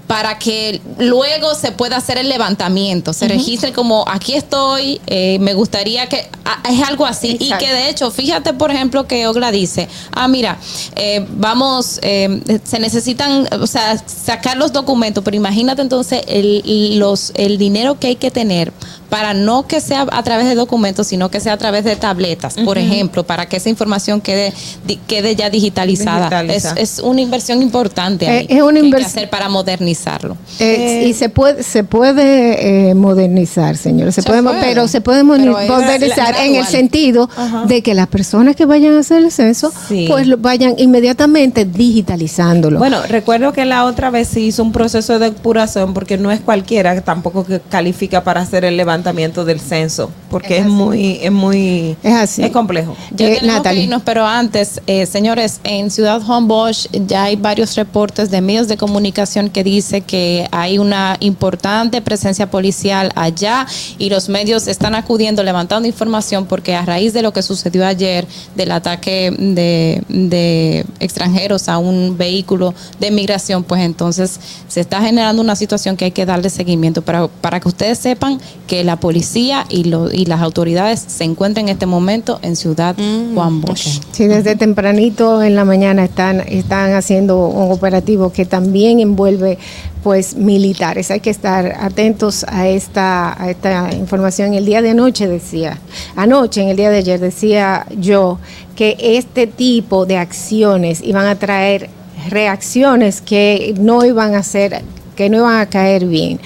para 0.07 0.37
que 0.37 0.81
luego 0.99 1.55
se 1.55 1.71
pueda 1.71 1.97
hacer 1.97 2.19
el 2.19 2.29
levantamiento, 2.29 3.11
se 3.11 3.25
Ujú. 3.25 3.33
registren 3.33 3.73
como 3.73 4.05
aquí 4.07 4.35
estoy, 4.35 5.01
eh, 5.07 5.39
me 5.39 5.55
gustaría 5.55 6.07
que 6.07 6.29
ah, 6.45 6.61
es 6.69 6.87
algo 6.87 7.07
así 7.07 7.31
Exacto. 7.31 7.55
y 7.55 7.57
que 7.67 7.73
de 7.73 7.89
hecho, 7.89 8.11
fíjate 8.11 8.53
por 8.53 8.69
ejemplo 8.69 9.07
que 9.07 9.25
Ogla 9.27 9.51
dice, 9.51 9.87
ah 10.11 10.27
mira, 10.27 10.59
eh, 10.95 11.25
vamos, 11.31 11.99
eh, 12.03 12.39
se 12.63 12.77
necesitan, 12.79 13.47
o 13.59 13.65
sea, 13.65 13.97
sacar 13.97 14.57
los 14.57 14.71
documentos, 14.71 15.23
pero 15.23 15.37
imagínate 15.37 15.81
entonces 15.81 16.21
el, 16.27 16.99
los, 16.99 17.31
el 17.35 17.57
dinero 17.57 17.99
que 17.99 18.07
hay 18.07 18.15
que 18.15 18.29
tener 18.29 18.71
para 19.09 19.33
no 19.33 19.67
que 19.67 19.81
sea 19.81 20.05
a 20.11 20.23
través 20.23 20.47
de 20.47 20.55
documentos, 20.55 21.07
sino 21.07 21.29
que 21.29 21.39
sea 21.39 21.53
a 21.53 21.57
través 21.57 21.83
de 21.83 21.95
tabletas, 21.95 22.55
por 22.65 22.77
ejemplo, 22.77 23.23
para 23.23 23.45
que 23.47 23.57
esa 23.57 23.69
información 23.69 24.21
quede, 24.21 24.53
di- 24.85 24.97
quede 25.07 25.35
ya 25.35 25.49
digitalizada. 25.49 26.21
Digitalizada. 26.29 26.79
Es, 26.81 26.97
es 26.97 26.99
una 27.03 27.21
inversión 27.21 27.61
importante 27.61 28.27
ahí 28.27 28.45
Eh, 28.49 28.57
es 28.57 28.61
una 28.61 28.73
que 28.73 28.85
hay 28.85 28.91
que 28.91 28.97
invers- 28.97 29.05
hacer 29.05 29.29
para 29.29 29.49
modernizarlo. 29.49 30.37
Eh, 30.59 31.05
y 31.07 31.13
se 31.13 31.29
puede 31.29 31.63
se 31.63 31.83
puede 31.83 32.89
eh, 32.89 32.95
modernizar, 32.95 33.77
señores, 33.77 34.15
se, 34.15 34.21
Se 34.21 34.27
puede, 34.27 34.41
pero 34.61 34.87
se 34.87 35.01
puede 35.01 35.23
Pero 35.23 35.53
modernizar 35.53 36.35
en 36.39 36.55
el 36.55 36.65
sentido 36.65 37.29
Ajá. 37.35 37.65
de 37.65 37.81
que 37.81 37.93
las 37.93 38.07
personas 38.07 38.55
que 38.55 38.65
vayan 38.65 38.95
a 38.95 38.99
hacer 38.99 39.23
el 39.23 39.31
censo, 39.31 39.71
Sí. 39.87 40.05
pues 40.09 40.27
lo 40.27 40.37
vayan 40.37 40.75
inmediatamente 40.77 41.65
digitalizándolo. 41.65 42.79
Bueno, 42.79 43.01
recuerdo 43.07 43.53
que 43.53 43.65
la 43.65 43.85
otra 43.85 44.09
vez 44.09 44.27
se 44.27 44.39
hizo 44.41 44.63
un 44.63 44.71
proceso 44.71 45.19
de 45.19 45.29
depuración 45.31 45.93
porque 45.93 46.17
no 46.17 46.31
es 46.31 46.39
cualquiera 46.41 46.93
que 46.95 47.01
tampoco 47.01 47.45
que 47.45 47.59
califica 47.59 48.23
para 48.23 48.41
hacer 48.41 48.65
el 48.65 48.75
levantamiento 48.77 48.94
del 49.03 49.59
censo, 49.59 50.11
porque 50.29 50.59
es, 50.59 50.65
muy, 50.65 51.19
es 51.21 51.31
muy, 51.31 51.97
es 52.03 52.13
así, 52.13 52.43
es 52.43 52.51
complejo. 52.51 52.95
Ya 53.15 53.27
que 53.61 53.75
irnos, 53.75 54.01
pero 54.03 54.25
antes, 54.25 54.81
eh, 54.87 55.05
señores, 55.05 55.59
en 55.63 55.91
Ciudad 55.91 56.21
Homebush 56.27 56.87
ya 57.07 57.23
hay 57.23 57.35
varios 57.35 57.75
reportes 57.75 58.31
de 58.31 58.41
medios 58.41 58.67
de 58.67 58.77
comunicación 58.77 59.49
que 59.49 59.63
dice 59.63 60.01
que 60.01 60.47
hay 60.51 60.77
una 60.77 61.17
importante 61.19 62.01
presencia 62.01 62.49
policial 62.49 63.11
allá 63.15 63.67
y 63.97 64.09
los 64.09 64.29
medios 64.29 64.67
están 64.67 64.95
acudiendo, 64.95 65.43
levantando 65.43 65.87
información 65.87 66.45
porque 66.45 66.75
a 66.75 66.85
raíz 66.85 67.13
de 67.13 67.21
lo 67.21 67.33
que 67.33 67.41
sucedió 67.41 67.85
ayer, 67.85 68.25
del 68.55 68.71
ataque 68.71 69.31
de, 69.37 70.03
de 70.07 70.85
extranjeros 70.99 71.67
a 71.67 71.77
un 71.77 72.17
vehículo 72.17 72.73
de 72.99 73.11
migración, 73.11 73.63
pues 73.63 73.81
entonces 73.81 74.39
se 74.67 74.79
está 74.79 75.01
generando 75.01 75.41
una 75.41 75.55
situación 75.55 75.97
que 75.97 76.05
hay 76.05 76.11
que 76.11 76.25
darle 76.25 76.49
seguimiento. 76.49 77.01
Para, 77.01 77.27
para 77.27 77.59
que 77.59 77.67
ustedes 77.67 77.99
sepan 77.99 78.39
que 78.67 78.83
la 78.85 78.95
policía 78.97 79.65
y, 79.69 79.85
lo- 79.85 80.11
y 80.11 80.25
las 80.25 80.41
autoridades 80.41 81.03
se 81.07 81.23
encuentran 81.23 81.67
en 81.67 81.73
este 81.73 81.85
momento 81.85 82.39
en 82.41 82.55
Ciudad 82.55 82.95
Juan 83.33 83.61
Bosch. 83.61 83.99
Sí, 84.11 84.27
desde 84.27 84.55
tempranito 84.55 85.41
en 85.43 85.55
la 85.55 85.65
mañana 85.65 86.03
están, 86.05 86.41
están 86.47 86.93
haciendo 86.93 87.47
un 87.47 87.71
operativo 87.71 88.31
que 88.31 88.45
también 88.45 88.99
envuelve 88.99 89.57
pues 90.03 90.35
militares. 90.35 91.09
Hay 91.09 91.19
que 91.19 91.31
estar 91.31 91.75
atentos 91.79 92.45
a 92.47 92.67
esta, 92.67 93.41
a 93.41 93.49
esta 93.49 93.89
información. 93.93 94.53
El 94.53 94.65
día 94.65 94.81
de 94.83 94.91
anoche 94.91 95.27
decía, 95.27 95.79
anoche, 96.15 96.61
en 96.61 96.69
el 96.69 96.77
día 96.77 96.91
de 96.91 96.97
ayer 96.99 97.19
decía 97.19 97.87
yo 97.99 98.37
que 98.75 98.95
este 98.99 99.47
tipo 99.47 100.05
de 100.05 100.17
acciones 100.17 101.01
iban 101.03 101.25
a 101.25 101.35
traer 101.39 101.89
reacciones 102.29 103.21
que 103.21 103.73
no 103.79 104.05
iban 104.05 104.35
a 104.35 104.43
ser, 104.43 104.81
que 105.15 105.29
no 105.29 105.37
iban 105.37 105.59
a 105.59 105.65
caer 105.67 106.05
bien. 106.05 106.39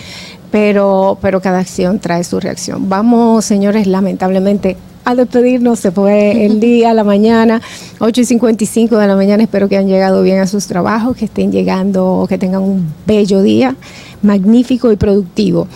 Pero, 0.51 1.17
pero 1.21 1.41
cada 1.41 1.59
acción 1.59 1.99
trae 1.99 2.23
su 2.23 2.39
reacción. 2.39 2.89
Vamos, 2.89 3.45
señores, 3.45 3.85
lamentablemente 3.87 4.77
a 5.05 5.15
despedirnos. 5.15 5.79
Se 5.79 5.91
fue 5.91 6.45
el 6.45 6.59
día, 6.61 6.93
la 6.93 7.03
mañana, 7.03 7.61
8 7.99 8.21
y 8.21 8.25
55 8.25 8.97
de 8.97 9.07
la 9.07 9.15
mañana. 9.15 9.43
Espero 9.43 9.67
que 9.69 9.77
hayan 9.77 9.89
llegado 9.89 10.21
bien 10.21 10.39
a 10.39 10.47
sus 10.47 10.67
trabajos, 10.67 11.15
que 11.15 11.25
estén 11.25 11.51
llegando, 11.51 12.25
que 12.29 12.37
tengan 12.37 12.61
un 12.61 12.87
bello 13.05 13.41
día, 13.41 13.75
magnífico 14.21 14.91
y 14.91 14.95
productivo. 14.95 15.67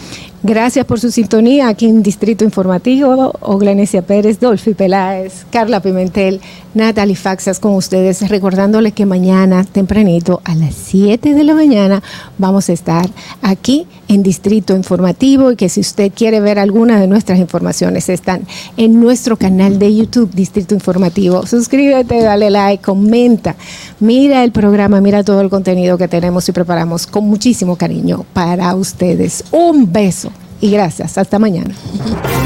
Gracias 0.46 0.86
por 0.86 1.00
su 1.00 1.10
sintonía 1.10 1.70
aquí 1.70 1.86
en 1.86 2.04
Distrito 2.04 2.44
Informativo. 2.44 3.32
Oglanesia 3.40 4.02
Pérez, 4.02 4.42
Dolphy 4.42 4.74
Peláez, 4.74 5.46
Carla 5.50 5.82
Pimentel, 5.82 6.42
Natalie 6.74 7.16
Faxas 7.16 7.62
con 7.62 7.76
ustedes, 7.76 8.28
recordándoles 8.28 8.92
que 8.92 9.06
mañana 9.06 9.64
tempranito 9.64 10.42
a 10.44 10.54
las 10.54 10.76
7 10.76 11.34
de 11.34 11.44
la 11.46 11.54
mañana 11.54 12.04
vamos 12.38 12.68
a 12.68 12.74
estar 12.74 13.10
aquí 13.42 13.88
en 14.14 14.24
Distrito 14.24 14.76
Informativo 14.76 15.52
y 15.52 15.56
que 15.56 15.70
si 15.70 15.82
usted 15.82 16.12
quiere 16.14 16.40
ver 16.40 16.60
alguna 16.60 17.00
de 17.00 17.08
nuestras 17.08 17.40
informaciones 17.40 18.10
están 18.10 18.46
en 18.78 19.00
nuestro 19.00 19.38
canal 19.38 19.80
de 19.80 19.96
YouTube 19.96 20.32
Distrito 20.34 20.76
Informativo. 20.76 21.46
Suscríbete, 21.46 22.22
dale 22.22 22.50
like, 22.50 22.84
comenta, 22.84 23.56
mira 24.00 24.44
el 24.44 24.52
programa, 24.52 25.02
mira 25.02 25.24
todo 25.24 25.42
el 25.42 25.50
contenido 25.50 25.98
que 25.98 26.08
tenemos 26.08 26.48
y 26.50 26.52
preparamos 26.52 27.08
con 27.08 27.26
muchísimo 27.26 27.76
cariño 27.76 28.26
para 28.34 28.76
ustedes. 28.76 29.44
Un 29.52 29.92
beso 29.92 30.32
y 30.64 30.72
gracias. 30.72 31.18
Hasta 31.18 31.40
mañana. 31.40 31.76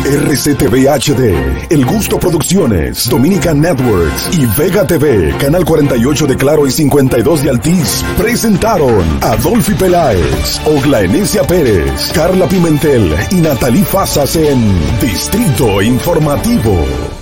RCTV 0.03 0.89
HD, 0.89 1.69
El 1.69 1.85
Gusto 1.85 2.17
Producciones, 2.17 3.07
Dominican 3.09 3.61
Networks 3.61 4.29
y 4.33 4.47
Vega 4.59 4.87
TV, 4.87 5.35
Canal 5.37 5.63
48 5.63 6.25
de 6.25 6.35
Claro 6.35 6.65
y 6.65 6.71
52 6.71 7.43
de 7.43 7.49
Altiz, 7.51 8.03
presentaron 8.17 9.05
a 9.21 9.35
Dolphy 9.35 9.75
Peláez, 9.75 10.59
Ogla 10.65 11.01
Enesia 11.01 11.43
Pérez, 11.43 12.11
Carla 12.15 12.47
Pimentel 12.47 13.13
y 13.29 13.35
Natalie 13.35 13.85
Fasas 13.85 14.35
en 14.35 14.63
Distrito 14.99 15.79
Informativo. 15.83 17.16